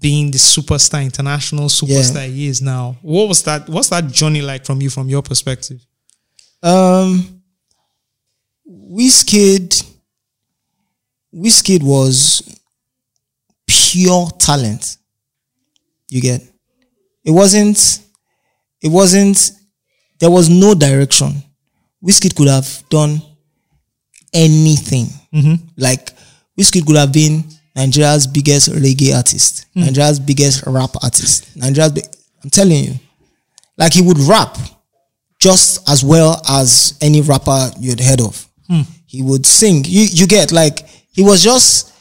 [0.00, 2.96] being the superstar, international superstar he is now.
[3.02, 3.68] What was that?
[3.68, 5.80] What's that journey like from you, from your perspective?
[6.62, 7.33] Um,
[8.68, 9.84] Wizkid,
[11.34, 12.42] Wizkid was
[13.66, 14.96] pure talent.
[16.08, 16.42] You get,
[17.24, 18.00] it wasn't,
[18.82, 19.52] it wasn't,
[20.20, 21.42] there was no direction.
[22.02, 23.20] Wizkid could have done
[24.32, 25.06] anything.
[25.32, 25.66] Mm-hmm.
[25.76, 26.10] Like,
[26.58, 27.44] Wizkid could have been
[27.74, 29.86] Nigeria's biggest reggae artist, Mm.
[29.86, 32.04] Nigeria's biggest rap artist, Nigeria's, big,
[32.44, 32.94] I'm telling you,
[33.76, 34.56] like he would rap
[35.40, 38.48] just as well as any rapper you'd heard of.
[39.06, 39.84] He would sing.
[39.84, 41.92] You you get like he was just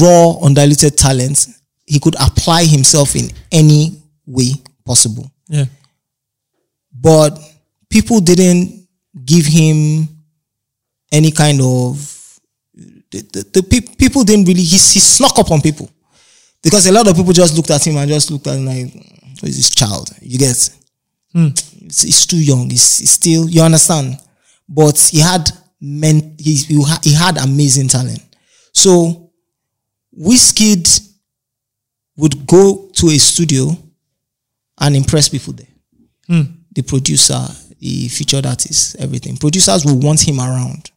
[0.00, 1.46] raw, undiluted talent.
[1.86, 4.52] He could apply himself in any way
[4.84, 5.30] possible.
[5.48, 5.66] Yeah.
[6.92, 7.38] But
[7.88, 8.88] people didn't
[9.24, 10.08] give him
[11.12, 12.38] any kind of
[13.10, 15.88] the, the, the peop- people didn't really he, he snuck up on people
[16.62, 18.92] because a lot of people just looked at him and just looked at him like
[19.40, 20.70] who is this child you get
[21.32, 21.48] Hmm.
[21.84, 24.18] it's, it's too young it's, it's still you understand
[24.68, 25.48] but he had
[25.86, 28.22] men he, he ha- he had amazing talent
[28.72, 29.30] so
[30.18, 31.00] Wizkid
[32.16, 33.76] would go to a studio
[34.80, 35.66] and impress people there
[36.26, 36.42] Hmm.
[36.74, 37.40] the producer,
[37.78, 39.36] the featured artist, everything.
[39.36, 40.90] Producers would want him around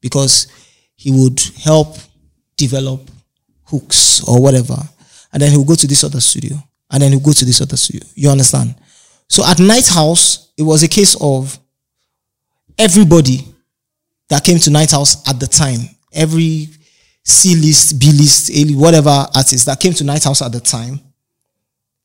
[0.00, 0.48] because
[0.96, 1.96] he would help
[2.56, 3.08] develop
[3.64, 4.76] hooks or whatever.
[5.32, 6.56] And then he'll go to this other studio.
[6.90, 8.02] And then he'll go to this other studio.
[8.16, 8.74] You understand?
[9.28, 11.56] So at Knighthouse, it was a case of
[12.76, 13.46] everybody
[14.32, 15.80] that came to Knighthouse at the time,
[16.12, 16.68] every
[17.22, 20.98] C list, B list, A list, whatever artist that came to Knighthouse at the time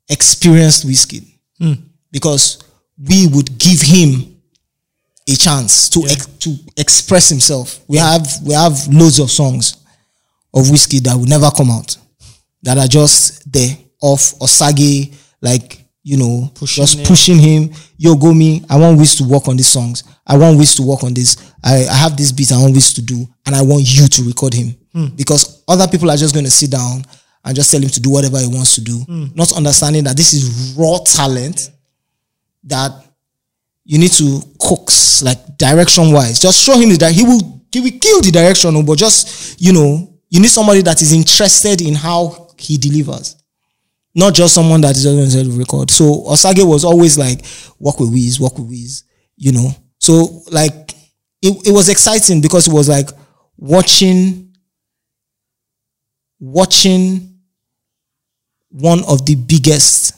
[0.09, 1.73] experienced Whiskey Hmm.
[2.11, 2.59] because
[3.03, 4.35] we would give him
[5.27, 7.79] a chance to ex- to express himself.
[7.87, 9.75] We have we have loads of songs
[10.53, 11.97] of whiskey that will never come out
[12.63, 17.05] that are just there off Osagie, like you know, just him.
[17.05, 17.73] pushing him.
[17.97, 18.63] Yo, go me.
[18.69, 20.03] I want Wiz to work on these songs.
[20.25, 21.35] I want Wiz to work on this.
[21.67, 24.23] I, I have this beat I want Wiz to do, and I want you to
[24.23, 25.07] record him Hmm.
[25.15, 27.03] because other people are just going to sit down
[27.43, 29.25] and just tell him to do whatever he wants to do, Hmm.
[29.35, 31.69] not understanding that this is raw talent
[32.63, 32.91] that
[33.85, 36.39] you need to coax like direction wise.
[36.39, 39.73] Just show him that he will he will kill the direction, oh, but just you
[39.73, 43.35] know you need somebody that is interested in how he delivers,
[44.15, 45.91] not just someone that is just going to record.
[45.91, 47.45] So Osagie was always like
[47.79, 49.03] work with Wiz, work with Wiz,
[49.37, 49.71] you know.
[49.99, 50.93] So like
[51.41, 53.09] it, it was exciting because it was like
[53.57, 54.55] watching
[56.39, 57.39] watching
[58.69, 60.15] one of the biggest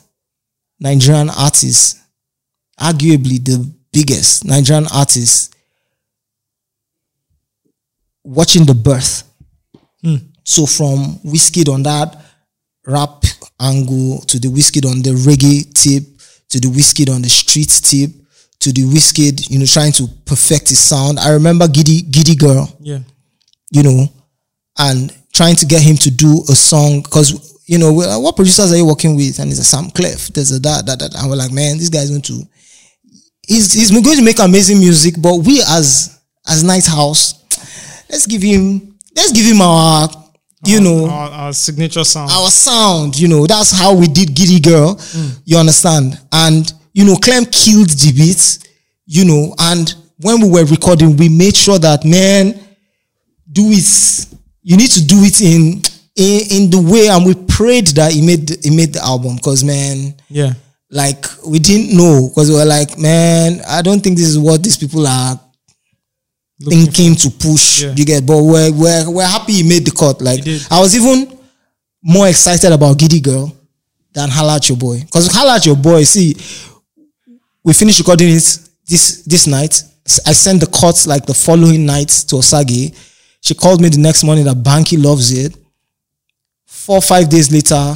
[0.79, 2.01] Nigerian artists,
[2.79, 5.55] arguably the biggest Nigerian artist,
[8.23, 9.23] watching the birth.
[10.01, 10.15] Hmm.
[10.43, 12.15] So from Wizkid on that
[12.85, 13.23] rap
[13.59, 16.03] angle to the whiskey on the reggae tip
[16.49, 18.09] to the whiskey on the street tip
[18.59, 22.67] to the whiskey you know trying to perfect his sound i remember giddy Gidi Girl
[22.81, 22.99] Yeah.
[23.71, 24.07] you know,
[24.77, 28.77] and trying to get him to do a song because you know what producers are
[28.77, 29.37] you working with?
[29.39, 30.33] And it's a Samklef.
[30.33, 31.13] There's a that that that.
[31.15, 32.41] And we're like, man, this guy's going to
[33.47, 37.35] he's he's going to make amazing music, but we as as Knighthouse,
[38.09, 40.09] let's give him let's give him our
[40.65, 42.31] you know Our, our signature sound.
[42.31, 43.19] our sound.
[43.19, 44.95] You know, that's how we did Gidi Girl.
[44.95, 45.39] Mm.
[45.45, 46.19] You understand?
[46.31, 48.59] And you know, Clem killed the beats.
[49.05, 52.53] You know, and when we were recording, we made sure that man,
[53.51, 54.27] do it.
[54.61, 55.81] You need to do it in
[56.15, 59.63] in, in the way, and we prayed that he made he made the album because
[59.63, 60.53] man, Yeah.
[60.91, 64.61] like we didn't know because we were like, man, I don't think this is what
[64.61, 65.39] these people are
[66.69, 67.81] thinking to push.
[67.81, 67.93] Yeah.
[67.95, 70.21] You get, but we're we're we're happy he made the cut.
[70.21, 70.41] Like.
[70.69, 71.37] I was even
[72.03, 73.55] more excited about Gidi Girl
[74.13, 76.03] than Holla Your Boy because Holla Your Boy.
[76.03, 76.35] See,
[77.63, 79.83] we finished recording it this this night.
[80.25, 82.95] I sent the cuts like the following night to Osagie.
[83.41, 85.55] She called me the next morning that Banky loves it.
[86.65, 87.95] Four or five days later,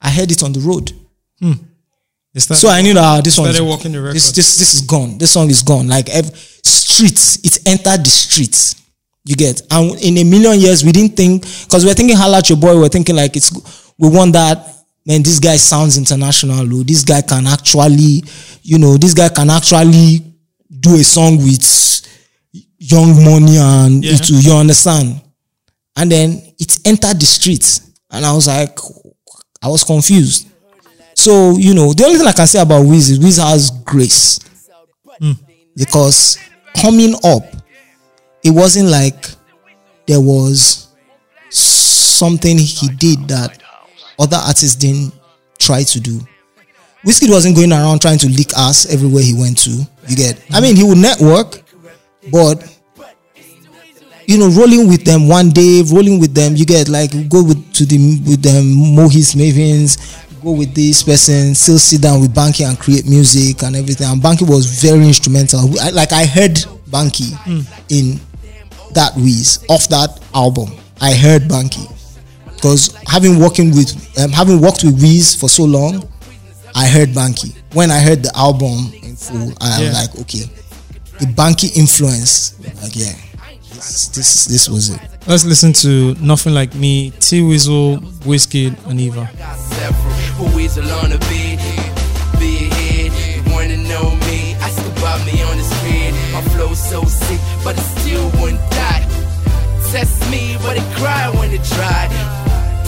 [0.00, 0.92] I heard it on the road.
[1.40, 1.52] Hmm.
[2.36, 4.14] Started- So I knew that this one started walking the record.
[4.14, 5.18] this, this this is gone.
[5.18, 5.88] This song is gone.
[5.88, 6.30] Like ev-
[6.62, 8.76] streets, it entered the streets.
[9.24, 12.38] You get, and in a million years, we didn't think because we are thinking "Holla
[12.38, 13.50] at your boy." We are thinking like it's
[13.98, 14.77] we want that.
[15.08, 16.60] Man, this guy sounds international.
[16.60, 16.82] oh.
[16.82, 18.22] This guy can actually,
[18.62, 20.22] you know, this guy can actually
[20.80, 21.64] do a song with
[22.78, 24.12] Young Money and Yeah.
[24.14, 25.20] it you understand.
[25.96, 27.80] And then it entered the streets,
[28.10, 28.78] and I was like,
[29.62, 30.46] I was confused.
[31.14, 34.38] So, you know, the only thing I can say about Wiz is Wiz has grace.
[35.20, 35.32] Hmm.
[35.74, 36.38] Because
[36.76, 37.42] coming up,
[38.44, 39.26] it wasn't like
[40.06, 40.88] there was
[41.50, 43.60] something he did that
[44.18, 45.14] other artists didn't
[45.58, 46.20] try to do.
[47.04, 49.70] Whiskey wasn't going around trying to lick ass everywhere he went to.
[50.08, 51.62] You get, I mean, he would network,
[52.32, 52.62] but
[54.26, 57.72] you know, rolling with them one day, rolling with them, you get like go with
[57.74, 58.64] to the with them
[58.94, 59.96] Mo'Hits Mavens,
[60.42, 64.06] go with this person, still sit down with Banky and create music and everything.
[64.06, 65.60] And Banky was very instrumental.
[65.80, 66.56] I, like I heard
[66.90, 67.60] Banky hmm.
[67.88, 68.20] in
[68.92, 70.72] that Wiz off that album.
[71.00, 71.88] I heard Banky
[72.58, 76.02] because having working with um, having worked with Wiz for so long,
[76.74, 77.54] I heard Banky.
[77.72, 79.88] When I heard the album in full, I Yeah.
[79.88, 80.44] was like, okay,
[81.20, 83.14] the Banky influence, like yeah,
[83.74, 85.00] this this, this was it.
[85.26, 89.26] Let's listen to Nothing Like Me, T Weasel, Whiskey, and Eva.
[90.38, 91.56] Who is alone to be?
[92.40, 93.12] Be ahead.
[93.46, 94.54] You wanna know me?
[94.60, 96.12] Ask about me on the street.
[96.32, 99.04] My flow so sick, but it still wouldn't die.
[99.90, 102.08] Test me, but it cry when it tried.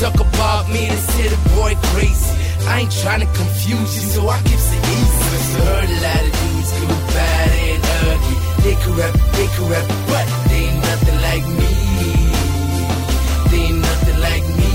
[0.00, 2.32] Talk about me, they say the boy crazy.
[2.66, 5.60] I ain't trying to confuse you, so I keep it easy.
[5.60, 8.36] I heard a lot of dudes go bad and ugly.
[8.64, 11.72] They could rap, they could rap, but they ain't nothing like me.
[13.50, 14.72] They ain't nothing like me.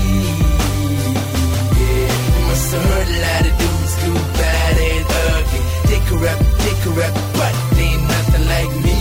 [1.74, 2.06] Yeah,
[2.38, 5.60] you must have heard a lot of dudes go bad and ugly.
[5.90, 8.95] They could rap, they could rap, but they ain't nothing like me.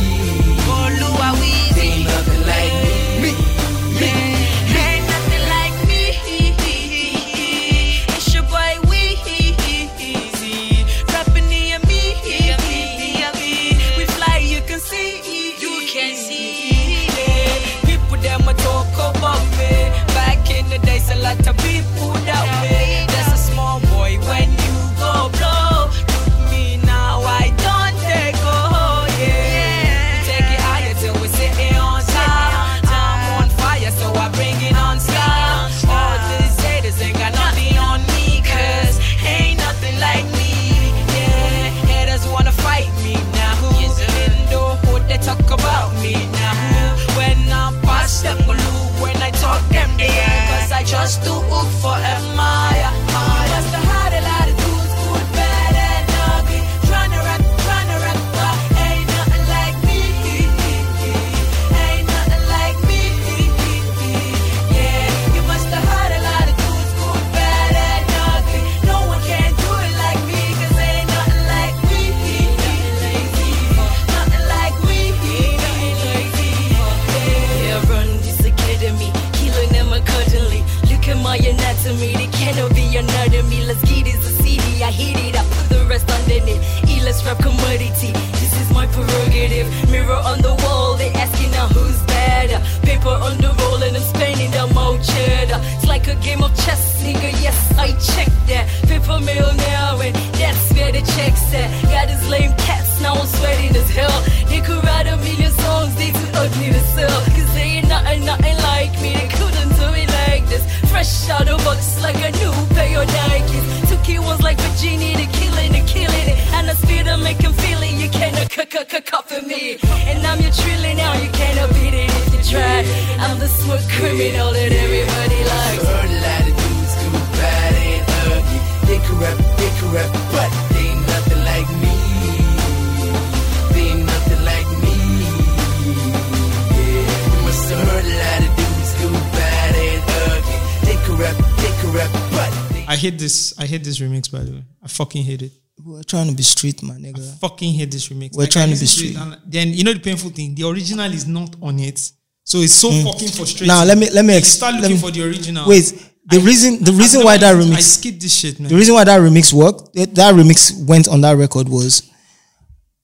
[146.55, 147.23] Street, my nigga.
[147.39, 148.35] Fucking hate this remix.
[148.35, 149.17] We're I trying to be street.
[149.45, 150.55] then you know the painful thing.
[150.55, 151.99] The original is not on it,
[152.43, 153.03] so it's so Mm.
[153.03, 153.67] fucking frustrating.
[153.67, 155.67] Now let me let me ex- start looking me- for the original.
[155.67, 155.93] Wait,
[156.27, 158.69] the reason the reason why that remix I remix skip this shit, man.
[158.69, 162.03] The reason why that remix worked, that that remix went on that record was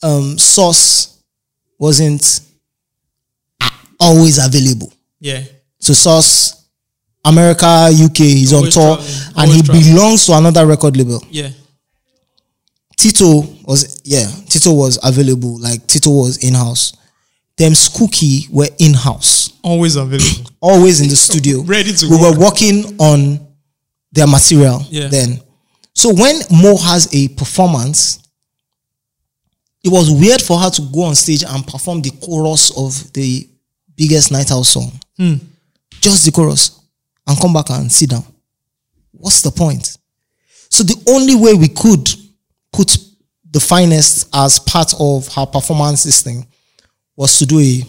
[0.04, 1.18] um Sauce
[1.80, 2.42] wasn't
[4.00, 4.92] always available.
[5.20, 5.44] Yeah.
[5.80, 6.66] So Sauce,
[7.26, 9.94] America, UK, he's on tour traveling, and always he traveling.
[9.96, 11.24] belongs to another record label.
[11.30, 11.50] Yeah.
[13.02, 16.94] Tito was yeah, Tito was available, like Tito was in house.
[17.58, 19.54] Them Skuki were in house.
[19.64, 20.52] Always available.
[20.62, 21.62] Always in the studio.
[21.62, 22.38] Ready to We work.
[22.38, 23.40] were working on
[24.12, 25.08] their material Yeah.
[25.08, 25.40] then.
[25.94, 28.20] So when Mo has a performance,
[29.84, 33.48] it was weird for her to go on stage and perform the chorus of the
[33.96, 34.92] biggest night out song.
[35.18, 35.36] Hmm.
[36.00, 36.80] Just the chorus.
[37.28, 38.24] And come back and sit down.
[39.12, 39.98] What's the point?
[40.70, 42.08] So the only way we could
[42.72, 42.98] put
[43.50, 46.48] the finest as part of her performance this thing
[47.16, 47.84] was to do a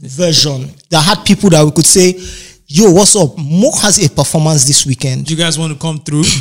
[0.00, 2.14] version that had people that we could say,
[2.66, 3.36] yo, what's up?
[3.38, 5.26] Mo has a performance this weekend.
[5.26, 6.24] Do you guys want to come through?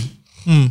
[0.45, 0.67] Hmm.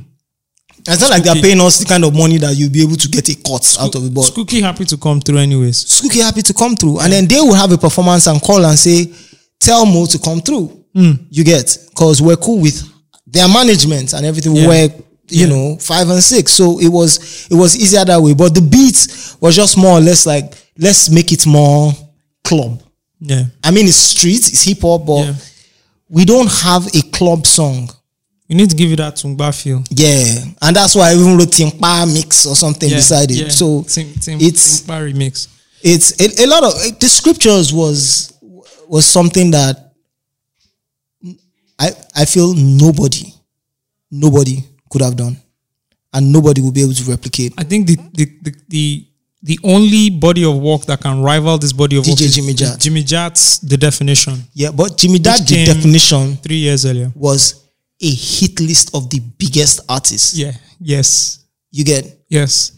[0.86, 3.08] It's not like they're paying us the kind of money that you'll be able to
[3.08, 4.14] get a cut out of it.
[4.14, 5.82] But Skuki happy to come through anyways.
[5.84, 7.00] Skuki happy to come through.
[7.00, 9.12] And then they will have a performance and call and say,
[9.58, 10.84] tell Mo to come through.
[10.94, 11.26] Mm.
[11.30, 11.76] You get?
[11.90, 12.86] Because we're cool with
[13.26, 14.54] their management and everything.
[14.54, 14.68] Yeah.
[14.68, 14.88] We're,
[15.28, 16.52] you know, five and six.
[16.52, 18.34] So it was it was easier that way.
[18.34, 21.92] But the beat was just more or less like, let's make it more
[22.44, 22.82] club.
[23.20, 23.44] Yeah.
[23.62, 25.32] I mean it's street, it's hip hop, but
[26.08, 27.88] we don't have a club song.
[28.46, 29.82] You need to give it that Tungba feel.
[29.90, 30.24] Yeah.
[30.60, 33.34] And that's why I even wrote Timpa mix or something Yeah, beside it.
[33.36, 33.48] yeah.
[33.48, 35.48] So Tim, Tim, it's Timpa remix.
[35.82, 38.34] it's a, a lot of the scriptures was
[38.86, 39.92] was something that
[41.78, 43.32] I I feel nobody
[44.10, 45.36] nobody could have done
[46.12, 47.52] and nobody will be able to replicate.
[47.58, 49.06] I think the the the the,
[49.42, 52.54] the only body of work that can rival this body of work DJ is Jimmy
[52.54, 52.80] Jatt.
[52.80, 54.42] Jimmy Jatt's The Definition.
[54.54, 57.12] Yeah, but Jimmy Jatt the definition three years earlier.
[57.14, 57.64] was
[58.00, 60.36] a hit list of the biggest artists.
[60.36, 60.52] Yeah.
[60.80, 61.44] Yes.
[61.70, 62.72] You get Yes.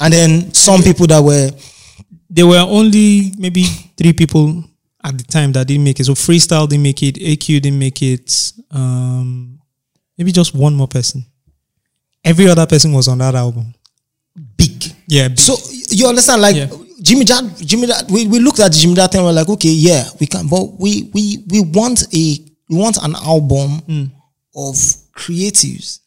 [0.00, 1.50] and then some people that were
[2.32, 3.64] There were only maybe
[3.96, 4.62] three people
[5.02, 6.04] at the time that didn't make it.
[6.04, 7.16] So Freestyle didn't make it.
[7.16, 8.52] AQ didn't make it.
[8.70, 9.58] Um,
[10.16, 11.24] maybe just one more person.
[12.24, 13.74] Every other person was on that album.
[14.56, 14.84] Big.
[15.08, 15.28] Yeah.
[15.28, 15.38] Big.
[15.38, 15.56] So
[15.90, 16.56] you understand, like
[17.02, 18.10] Jimmy Jatt, Jimmy Jatt.
[18.10, 21.10] We, we looked at Jimmy Jatt and we're like, okay, yeah, we can, but we
[21.14, 24.04] we we want a we want an album Hmm.
[24.54, 24.74] of
[25.16, 26.00] creatives.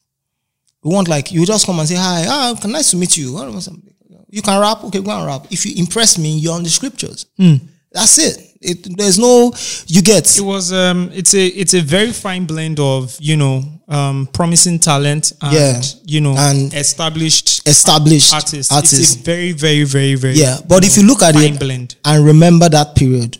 [0.83, 3.33] We want like you just come and say hi, ah, nice to meet you.
[3.33, 3.89] What was something?
[4.29, 5.45] You can rap, okay, go and rap.
[5.51, 7.25] If you impress me, you're on the scriptures.
[7.37, 7.55] Hmm.
[7.91, 8.52] That's it.
[8.63, 8.97] It.
[8.97, 9.53] There's no
[9.87, 10.37] you get.
[10.37, 14.79] It was um it's a it's a very fine blend of, you know, um promising
[14.79, 15.81] talent and Yeah.
[16.05, 18.71] you know And established established artists.
[18.71, 18.99] artists.
[18.99, 21.95] It's a very, very, very, very Yeah, but if you look at fine it blend.
[22.05, 23.37] and remember that period,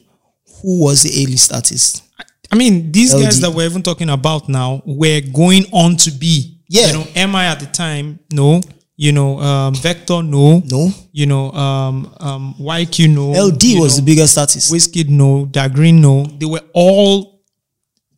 [0.61, 2.03] who was the A-list artist?
[2.51, 6.59] I mean, these guys that we're even talking about now were going on to be.
[6.69, 6.87] Yeah.
[6.87, 8.61] You know, MI at the time, no.
[8.95, 10.61] You know, um, Vector, no.
[10.65, 10.91] No.
[11.11, 13.31] You know, um, um, YQ, no.
[13.33, 14.71] eLDee You was know, the biggest artist.
[14.71, 15.45] Whiskey, no.
[15.45, 16.25] Da Grin, no.
[16.25, 17.41] They were all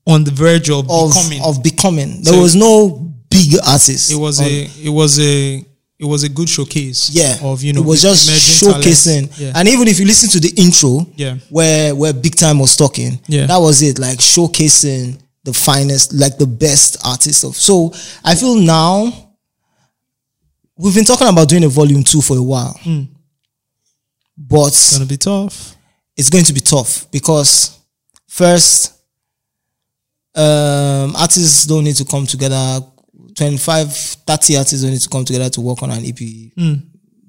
[0.05, 1.41] on the verge of, of becoming.
[1.43, 2.21] of becoming.
[2.23, 2.89] There So- was no
[3.29, 4.11] big artist.
[4.11, 5.65] it was on- a, it was a,
[5.97, 7.09] it was a good showcase.
[7.09, 8.29] yeah Of you know, it was just
[8.61, 9.31] showcasing.
[9.39, 9.53] Yeah.
[9.55, 11.37] And even if you listen to the intro, Yeah.
[11.49, 13.45] where where Big Time was talking, Yeah.
[13.47, 13.97] that was it.
[13.97, 17.55] Like showcasing the finest, like the best artists of.
[17.55, 17.93] So
[18.25, 19.24] I feel now
[20.77, 23.07] we've been talking about doing a volume two for a while, Mm.
[24.37, 25.75] but It's gonna be tough.
[26.17, 27.77] it's going to be tough because
[28.27, 28.93] first
[30.35, 32.81] um artists don't need to come together
[33.35, 33.93] 25
[34.27, 36.17] 30 artists don't need to come together to work on an ep
[36.57, 36.81] Mm.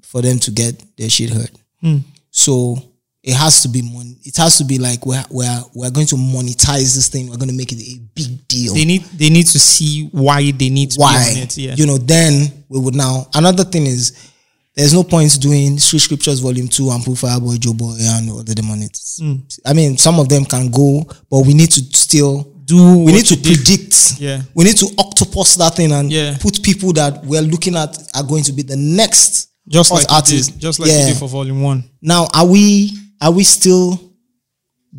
[0.03, 1.51] for them to get their shit heard
[1.83, 2.03] Mm.
[2.31, 2.81] so
[3.27, 6.15] it has to be mon- it has to be like we're we're we're going to
[6.15, 7.29] monetize this thing.
[7.29, 8.73] We're going to make it a big deal.
[8.73, 11.57] They need they need to see why they need to why it.
[11.57, 11.75] Yeah.
[11.75, 12.31] you know then
[12.69, 14.31] we would now another thing is
[14.75, 18.43] there's no point doing street scriptures volume two and put fireboy joe boy and all
[18.43, 19.41] the them Mm.
[19.65, 23.25] i mean some of them can go but we need to still do we need
[23.25, 23.55] to you did.
[23.57, 24.41] predict Yeah.
[24.53, 26.37] we need to octopus that thing and Yeah.
[26.39, 30.59] put people that we're looking at are going to be the next Just like artist
[30.59, 31.83] just like you did for volume one.
[32.01, 33.99] now are we are we still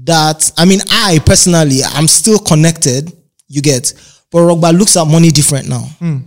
[0.05, 3.13] that i mean i personally i'm still connected
[3.49, 3.93] you get
[4.31, 6.19] but Rogba looks at money different now Hmm.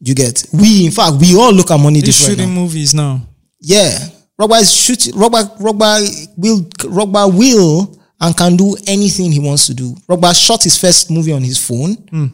[0.00, 2.60] you get we in fact we all look at money He's different shooting now.
[2.60, 3.20] movies now.
[3.60, 3.98] yeah
[4.40, 9.74] Rogba is shooting Rogba Rogba will Rogba will and can do anything he wants to
[9.74, 12.26] do Rogba shot his first movie on his phone Hmm.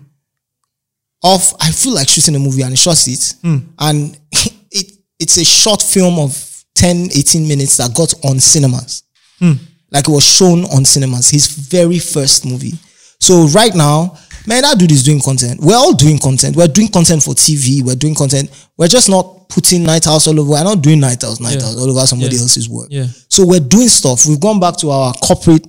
[1.23, 3.59] off I feel like shooting a movie and he shot it Hmm.
[3.79, 4.19] and
[4.71, 6.33] it it's a short film of
[6.81, 9.03] 10 18 minutes that got on cinemas.
[9.39, 9.53] Hmm.
[9.91, 12.73] like it was shown on cinemas his very first movie.
[13.21, 15.61] So right now man that dude is doing content.
[15.61, 16.57] We're all doing content.
[16.57, 18.51] We're doing content for tv we're doing content.
[18.77, 20.51] We're just not putting Knighthouse all over.
[20.53, 21.63] We're not doing Knighthouse night Yeah.
[21.67, 21.77] house.
[21.77, 22.89] All over somebody else's work.
[22.91, 23.07] Yeah.
[23.29, 24.27] so we're doing stuff.
[24.27, 25.67] We've gone back to our corporate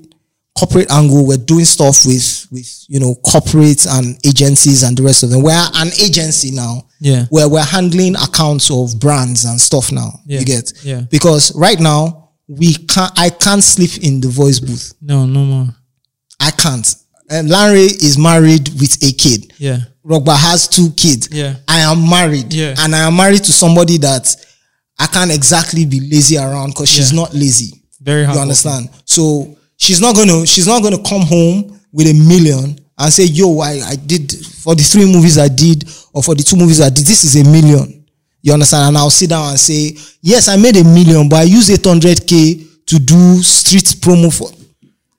[0.58, 5.24] corporate angle we're doing stuff with with you know corporates and agencies and the rest
[5.24, 7.26] of them we're an agency now Yeah.
[7.30, 10.40] where we're handling accounts of brands and stuff now Yeah.
[10.40, 11.02] you get Yeah.
[11.10, 15.68] because right now we can't i can't sleep in the voice booth No, no more.
[16.40, 16.96] i can't
[17.30, 19.80] and larry is married with a kid Yeah.
[20.06, 21.56] Rogba has two kids Yeah.
[21.70, 22.76] i am married Yeah.
[22.80, 24.36] and i am married to somebody that
[25.00, 28.36] i can't exactly be lazy around because she's not lazy Very hard.
[28.36, 33.12] you understand so she's not gonna she's not gonna come home with a million and
[33.12, 34.32] say yo i i did
[34.64, 37.36] for the three movies i did or for the two movies i did this is
[37.36, 37.98] a million.
[38.44, 38.90] You understand?
[38.90, 42.86] And i'll sit down and say yes i made a million but i used 800k
[42.86, 44.50] to do street promo for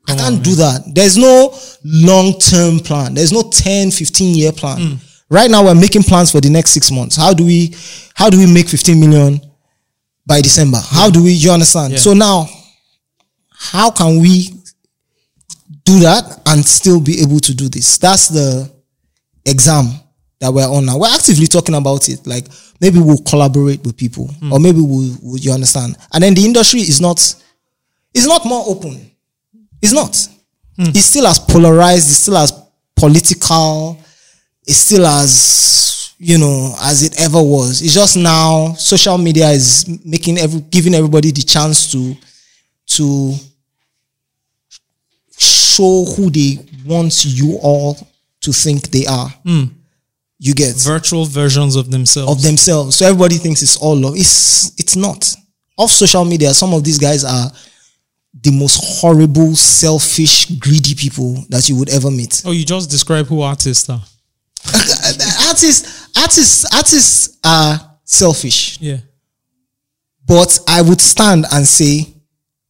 [0.08, 0.82] i can't do that.
[0.94, 3.14] There's no long-term plan.
[3.14, 4.78] There's no 10 15 year plan.
[4.80, 4.94] Hmm.
[5.28, 7.16] right now we're making plans for the next six months.
[7.16, 7.74] How do we
[8.14, 9.40] how do we make 15 million
[10.26, 10.78] by december?
[10.78, 11.92] How do we you understand?
[11.94, 11.98] Yeah.
[11.98, 12.48] so now
[13.70, 14.48] how can we
[15.84, 17.98] do that and still be able to do this?
[17.98, 18.70] That's the
[19.46, 19.86] exam
[20.40, 20.98] that we're on now.
[20.98, 22.26] We're actively talking about it.
[22.26, 22.46] Like
[22.80, 24.52] maybe we'll collaborate with people hmm.
[24.52, 25.96] or maybe we'll, we'll you understand.
[26.12, 27.18] And then the industry is not
[28.14, 29.10] it's not more open.
[29.80, 30.14] It's not.
[30.76, 30.90] Hmm.
[30.90, 32.52] It's still as polarized it's still as
[32.96, 33.98] political
[34.66, 37.80] it's still as you know as it ever was.
[37.80, 42.16] It's just now social media is making every giving everybody the chance to
[42.86, 43.34] to
[45.76, 47.96] show who they want you all
[48.40, 49.70] to think they are Mm.
[50.38, 52.30] you get Virtual versions of themselves.
[52.32, 55.20] of themselves so everybody thinks it's all love it's it's not
[55.78, 57.50] off social media some of these guys are
[58.42, 63.26] the most horrible selfish greedy people that you would ever meet Oh, you just describe
[63.26, 64.02] who artists are.
[65.48, 68.98] artists artists artists are selfish Yeah.
[70.26, 72.06] but I would stand and say,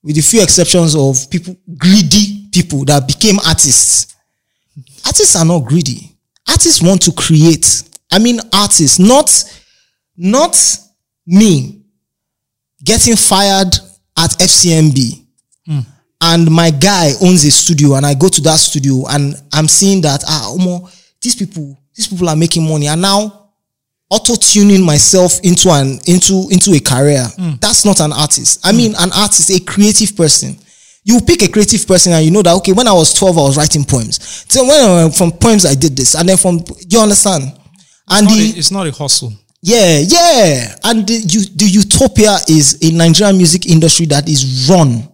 [0.02, 4.14] with a few exceptions of people, greedy people that became artists,
[5.04, 6.14] artists are not greedy.
[6.48, 7.82] Artists want to create.
[8.10, 9.30] I mean, artists, not,
[10.16, 10.56] not
[11.26, 11.82] me
[12.84, 13.74] getting fired
[14.18, 15.24] at FCMB
[15.66, 15.80] hmm.
[16.20, 20.00] and my guy owns a studio and I go to that studio and I'm seeing
[20.02, 20.90] that, ah, Omo,
[21.20, 23.42] these people, these people are making money and now
[24.10, 27.24] auto tuning myself into an into into a career.
[27.36, 27.52] Hmm.
[27.60, 28.64] That's not an artist.
[28.64, 28.76] I hmm.
[28.76, 30.56] mean, an artist, a creative person.
[31.04, 33.42] You pick a creative person and you know that okay, when I was twelve, I
[33.42, 34.18] was writing poems.
[34.48, 37.42] So when I, from poems I did this, and then from you understand,
[38.08, 39.32] and It's not, the a, it's not a hustle.
[39.62, 45.08] yeah, yeah, and the, you, the utopia is a Nigerian music industry that is run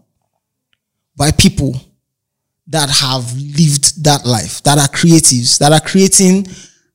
[1.17, 1.75] by people
[2.67, 6.47] that have lived that life, that are creatives, that are creating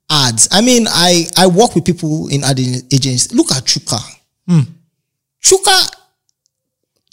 [0.09, 0.47] ads.
[0.51, 3.33] I mean, I I work with people in ad agencies.
[3.33, 3.99] Look at Chuka.
[4.47, 4.61] Hmm.
[5.41, 5.95] Chuka,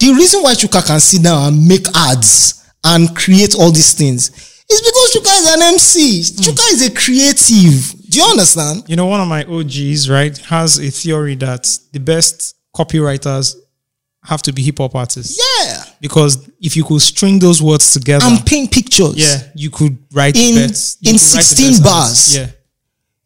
[0.00, 4.30] the reason why Chuka can sit down and make ads and create all these things
[4.68, 6.22] is because Chuka is an MC.
[6.22, 6.50] Hmm.
[6.50, 8.10] Chuka is a creative.
[8.10, 8.84] Do you understand?
[8.88, 13.54] You know, one of my OGs, right, has a theory that the best copywriters
[14.24, 15.38] have to be hip hop artists.
[15.38, 15.82] Yeah.
[16.00, 19.14] Because if you could string those words together And paint pictures.
[19.16, 20.74] yeah, you could write In- in could write
[21.12, 22.36] the 16 best bars.
[22.36, 22.46] Yeah.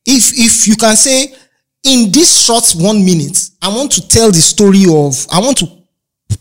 [0.06, 1.34] if if you can say
[1.84, 5.66] in this short one minute i want to tell the story of i want to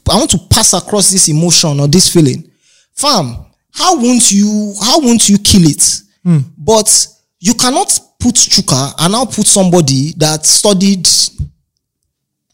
[0.09, 2.49] i want to pass across this emotion or this feeling.
[2.93, 6.01] Fam how won't you how won't you kill it?
[6.23, 6.39] Hmm.
[6.57, 7.07] But
[7.39, 11.05] you cannot put chuka and now put somebody that studied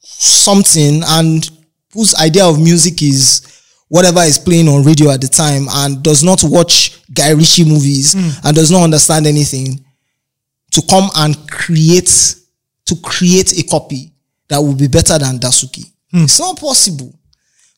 [0.01, 1.49] something and
[1.93, 3.45] whose idea of music is
[3.89, 8.13] whatever is playing on radio at the time and does not watch Guy Ritchie movies
[8.13, 8.29] hmm.
[8.47, 9.83] and does not understand anything
[10.71, 12.35] to come and create
[12.85, 14.13] to create a copy
[14.47, 15.91] that will be better than Dasuki.
[16.11, 16.23] Hmm.
[16.23, 17.13] It's not possible.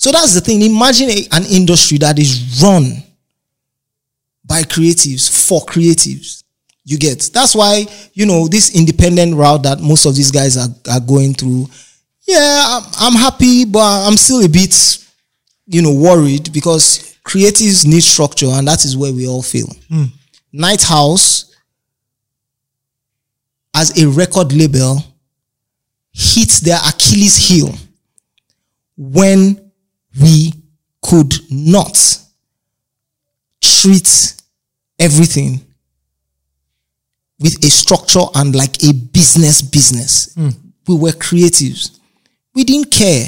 [0.02, 0.64] So that's the thing.
[0.64, 3.04] Imagine a- an industry that is run
[4.44, 6.42] by creatives for creatives.
[6.84, 10.70] You get that's why you know this independent route that most of these guys are,
[10.90, 11.70] are going through.
[12.28, 14.74] Yeah, I'm, I'm happy, but I'm still a bit,
[15.68, 19.68] you know, worried because creatives need structure, and that is where we all fail.
[19.88, 20.06] Hmm.
[20.52, 21.54] Knighthouse,
[23.76, 24.98] as a record label,
[26.12, 27.76] hits their Achilles heel
[28.98, 29.61] when
[30.20, 30.54] we
[31.02, 31.98] could not
[33.62, 34.34] treat
[35.00, 35.62] everything
[37.40, 40.34] with a structure and like a business business.
[40.36, 40.50] Hmm.
[40.88, 42.00] We were creatives.
[42.54, 43.28] We didn't care.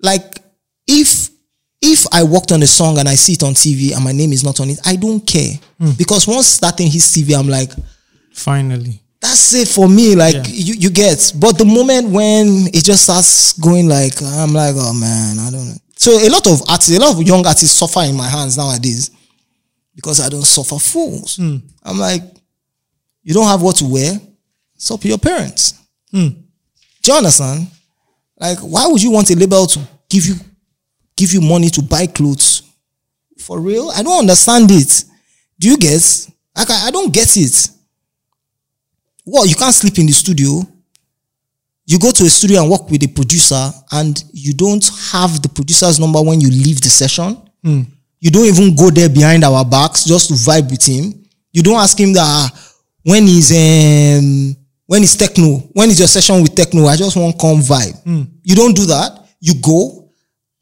[0.00, 0.38] Like
[0.86, 1.30] if
[1.80, 4.32] if I worked on a song and I see it on TV and my name
[4.32, 5.54] is not on it, I don't care.
[5.78, 5.90] Hmm.
[5.96, 7.70] Because once that thing hits TV, I'm like,
[8.38, 9.02] Finally.
[9.20, 10.14] That's it for me.
[10.14, 10.44] Like Yeah.
[10.46, 11.32] you, you get.
[11.36, 15.68] But the moment when it just starts going like, I'm like, oh man, I don't
[15.68, 15.74] know.
[15.96, 19.10] So a lot of artists, a lot of young artists suffer in my hands nowadays
[19.96, 21.36] because I don't suffer fools.
[21.36, 21.56] Hmm.
[21.82, 22.22] I'm like,
[23.24, 24.20] you don't have what to wear,
[24.76, 25.74] it's up to your parents.
[26.12, 26.28] Hmm.
[27.02, 27.66] Do you understand?
[28.38, 30.36] Like, why would you want a label to give you
[31.16, 32.62] give you money to buy clothes?
[33.40, 33.90] For real?
[33.90, 35.04] I don't understand it.
[35.58, 36.28] Do you get?
[36.56, 37.68] Like, I, I don't get it.
[39.30, 40.66] What you can't sleep in the studio.
[41.86, 45.48] You go to a studio and work with a producer, and you don't have the
[45.48, 47.36] producer's number when you leave the session.
[48.20, 51.14] You don't even go there behind our backs just to vibe with him.
[51.52, 52.50] You don't ask him that "Ah,
[53.04, 56.86] when is um when is techno, when is your session with techno?
[56.86, 57.96] I just want come vibe.
[58.44, 59.24] You don't do that.
[59.40, 60.10] You go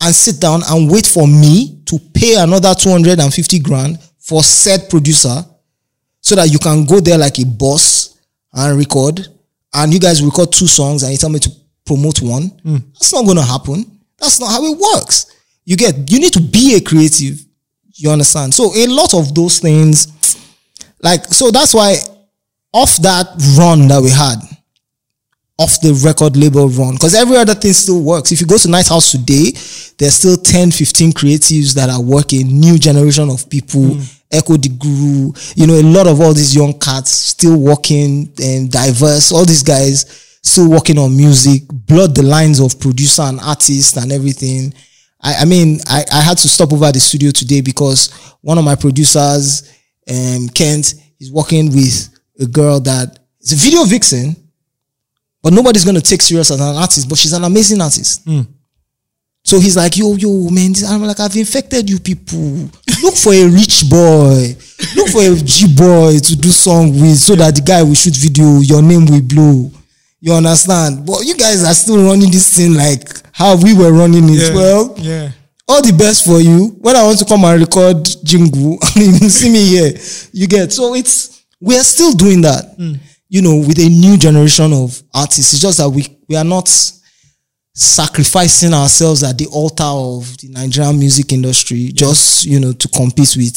[0.03, 5.45] and sit down and wait for me to pay another 250 grand for said producer
[6.20, 7.95] so that you can go there like a boss
[8.57, 9.28] and record
[9.76, 11.51] and you guys record two songs and you tell me to
[11.85, 12.49] promote one.
[12.62, 12.76] Hmm.
[12.94, 14.01] That's not going to happen.
[14.18, 15.26] That's not how it works.
[15.65, 17.44] You get, you need to be a creative.
[17.94, 18.55] You understand?
[18.55, 20.09] So a lot of those things,
[21.02, 21.97] like, so that's why
[22.73, 23.26] off that
[23.59, 24.36] run that we had,
[25.59, 28.33] off the record label run, because every other thing still works.
[28.33, 29.52] If you go to Knighthouse today,
[29.99, 34.01] there's still 10, 15 creatives that are working, new generation of people, hmm.
[34.30, 38.70] Echo the Guru, you know, a lot of all these young cats still working and
[38.70, 40.05] diverse, all these guys
[40.42, 44.72] still working on music, blurred the lines of producer and artist and everything.
[45.20, 48.10] I, I mean, I, I had to stop over at the studio today because
[48.42, 49.72] one of my producers,
[50.08, 54.36] um, Kent, is working with a girl that is a video vixen,
[55.42, 58.26] but nobody's gonna take serious as an artist, but she's an amazing artist.
[59.44, 60.72] So he's like, yo, yo, man.
[60.72, 62.68] this- I'm like, I've infected you people.
[63.02, 64.57] Look for a rich boy.
[64.97, 68.15] Look for a G boy to do song with so that the guy will shoot
[68.16, 69.70] video, your name will blow.
[70.20, 71.07] You understand?
[71.07, 73.02] But you guys are still running this thing like
[73.33, 74.49] how we were running it.
[74.49, 74.55] Yeah.
[74.55, 75.31] Well, Yeah.
[75.68, 76.76] all the best for you.
[76.81, 79.92] When I want to come and record jingle, you see me here.
[80.33, 82.75] You get so it's we are still doing that.
[82.76, 82.94] Hmm.
[83.28, 85.52] You know, with a new generation of artists.
[85.52, 86.68] It's just that we we are not
[87.78, 93.36] sacrificing ourselves at the altar of the Nigerian music industry just you know to compete
[93.36, 93.55] with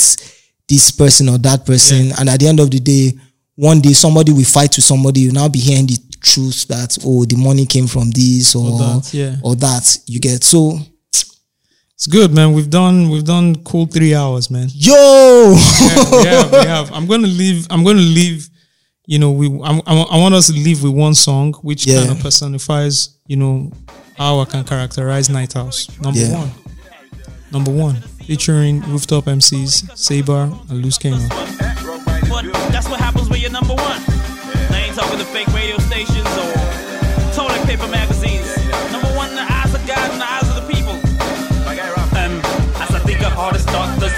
[0.67, 2.11] this person or that person.
[2.19, 3.13] And at the end of the day,
[3.55, 5.21] one day somebody will fight with somebody.
[5.21, 8.77] You now be hearing the truth that oh the money came from this or Or
[8.79, 9.35] that, yeah.
[9.41, 9.97] or that.
[10.05, 10.77] You get so
[11.93, 12.51] It's good, man.
[12.51, 14.67] We've done we've done cool three hours, man.
[14.73, 16.91] Yo, yeah, we have, we have.
[16.91, 17.67] I'm gonna leave.
[17.69, 18.49] I'm gonna leave.
[19.07, 19.47] You know, we.
[19.63, 21.99] I'm, I, I want us to leave with one song, which Yeah.
[22.01, 23.15] kind of personifies.
[23.27, 23.71] You know,
[24.19, 25.89] how I can characterize Knighthouse.
[26.01, 26.37] Number Yeah.
[26.37, 26.51] one.
[27.51, 27.95] Number one,
[28.27, 31.29] featuring rooftop MCs Sabar and Loose Kaynon.
[32.29, 34.01] But that's what happens when you're number one.
[34.69, 35.77] I ain't talking to fake radio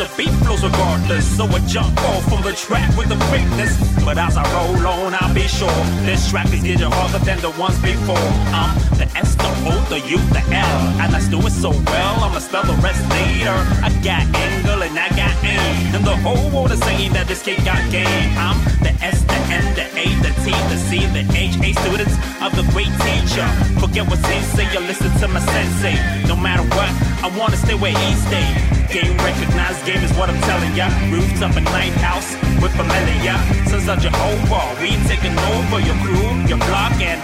[0.01, 1.25] the beat flows regardless.
[1.37, 3.77] So I jump off from the track with the quickness.
[4.03, 5.69] But as I roll on, I'll be sure
[6.09, 8.27] this track is getting harder than the ones before.
[8.49, 10.81] I'm the S, the O, the U, the L.
[11.01, 13.53] And I do it so well, I'ma spell the rest later.
[13.85, 15.93] I got angle and I got aim.
[15.93, 18.29] And the whole world is saying that this kid got game.
[18.41, 22.15] I'm the S, the N, the A, the T, the C, the H, A students
[22.41, 23.45] of the great teacher.
[23.77, 25.93] Forget what say, you listen to my sensei.
[26.27, 26.89] No matter what,
[27.21, 28.71] I wanna stay where he stay.
[28.91, 30.87] Game recognized, game is what I'm telling ya.
[31.11, 33.35] Rooftop a night house with familiar.
[33.67, 37.19] Since a Jehovah, we taking over your crew, your block, and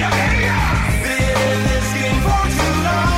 [0.00, 0.54] your area.
[1.04, 3.17] Been in this game for too long.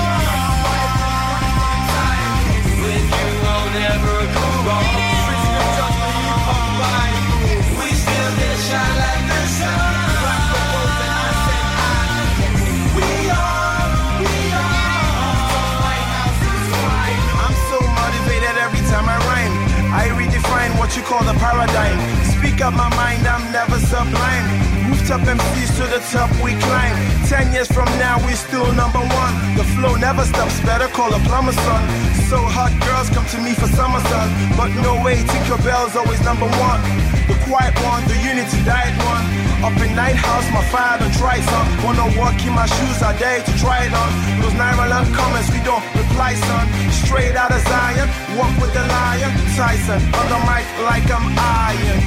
[20.91, 21.99] What you call the paradigm.
[22.35, 24.47] Speak up my mind, I'm never sublime.
[24.91, 26.97] Rooftop MCs to the top we climb.
[27.28, 29.35] Ten years from now, we still number one.
[29.55, 31.83] The flow never stops, better call a plumber son.
[32.27, 34.28] So hot girls come to me for summer sun.
[34.57, 37.19] But no way, Tinkerbell's always number one.
[37.51, 39.27] Quiet one, the unity diet one.
[39.67, 41.67] Up in Knighthouse, my fire don't try son.
[41.83, 44.11] Wanna walk in my shoes, I dare to try it on.
[44.41, 44.79] Those nine
[45.11, 46.65] comments, we don't reply, son.
[47.03, 48.07] Straight out of Zion,
[48.39, 49.35] walk with the lion.
[49.59, 51.27] Tyson, on the mic like I'm
[51.67, 51.99] iron.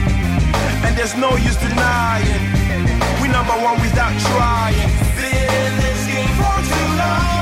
[0.87, 2.39] And there's no use denying.
[3.19, 4.87] We number one without trying.
[5.19, 7.32] Been in this game for too long.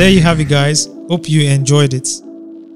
[0.00, 0.88] There you have it, guys.
[1.10, 2.08] Hope you enjoyed it.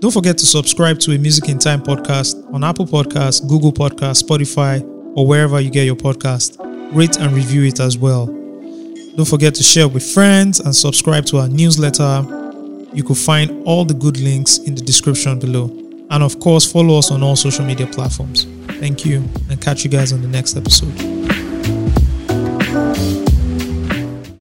[0.01, 4.23] Don't forget to subscribe to a Music in Time podcast on Apple Podcasts, Google Podcasts,
[4.23, 4.83] Spotify,
[5.17, 6.59] or wherever you get your podcast.
[6.94, 8.27] Rate and review it as well.
[8.27, 12.27] Don't forget to share with friends and subscribe to our newsletter.
[12.93, 15.70] You could find all the good links in the description below.
[16.11, 18.44] And of course, follow us on all social media platforms.
[18.81, 21.14] Thank you and catch you guys on the next episode.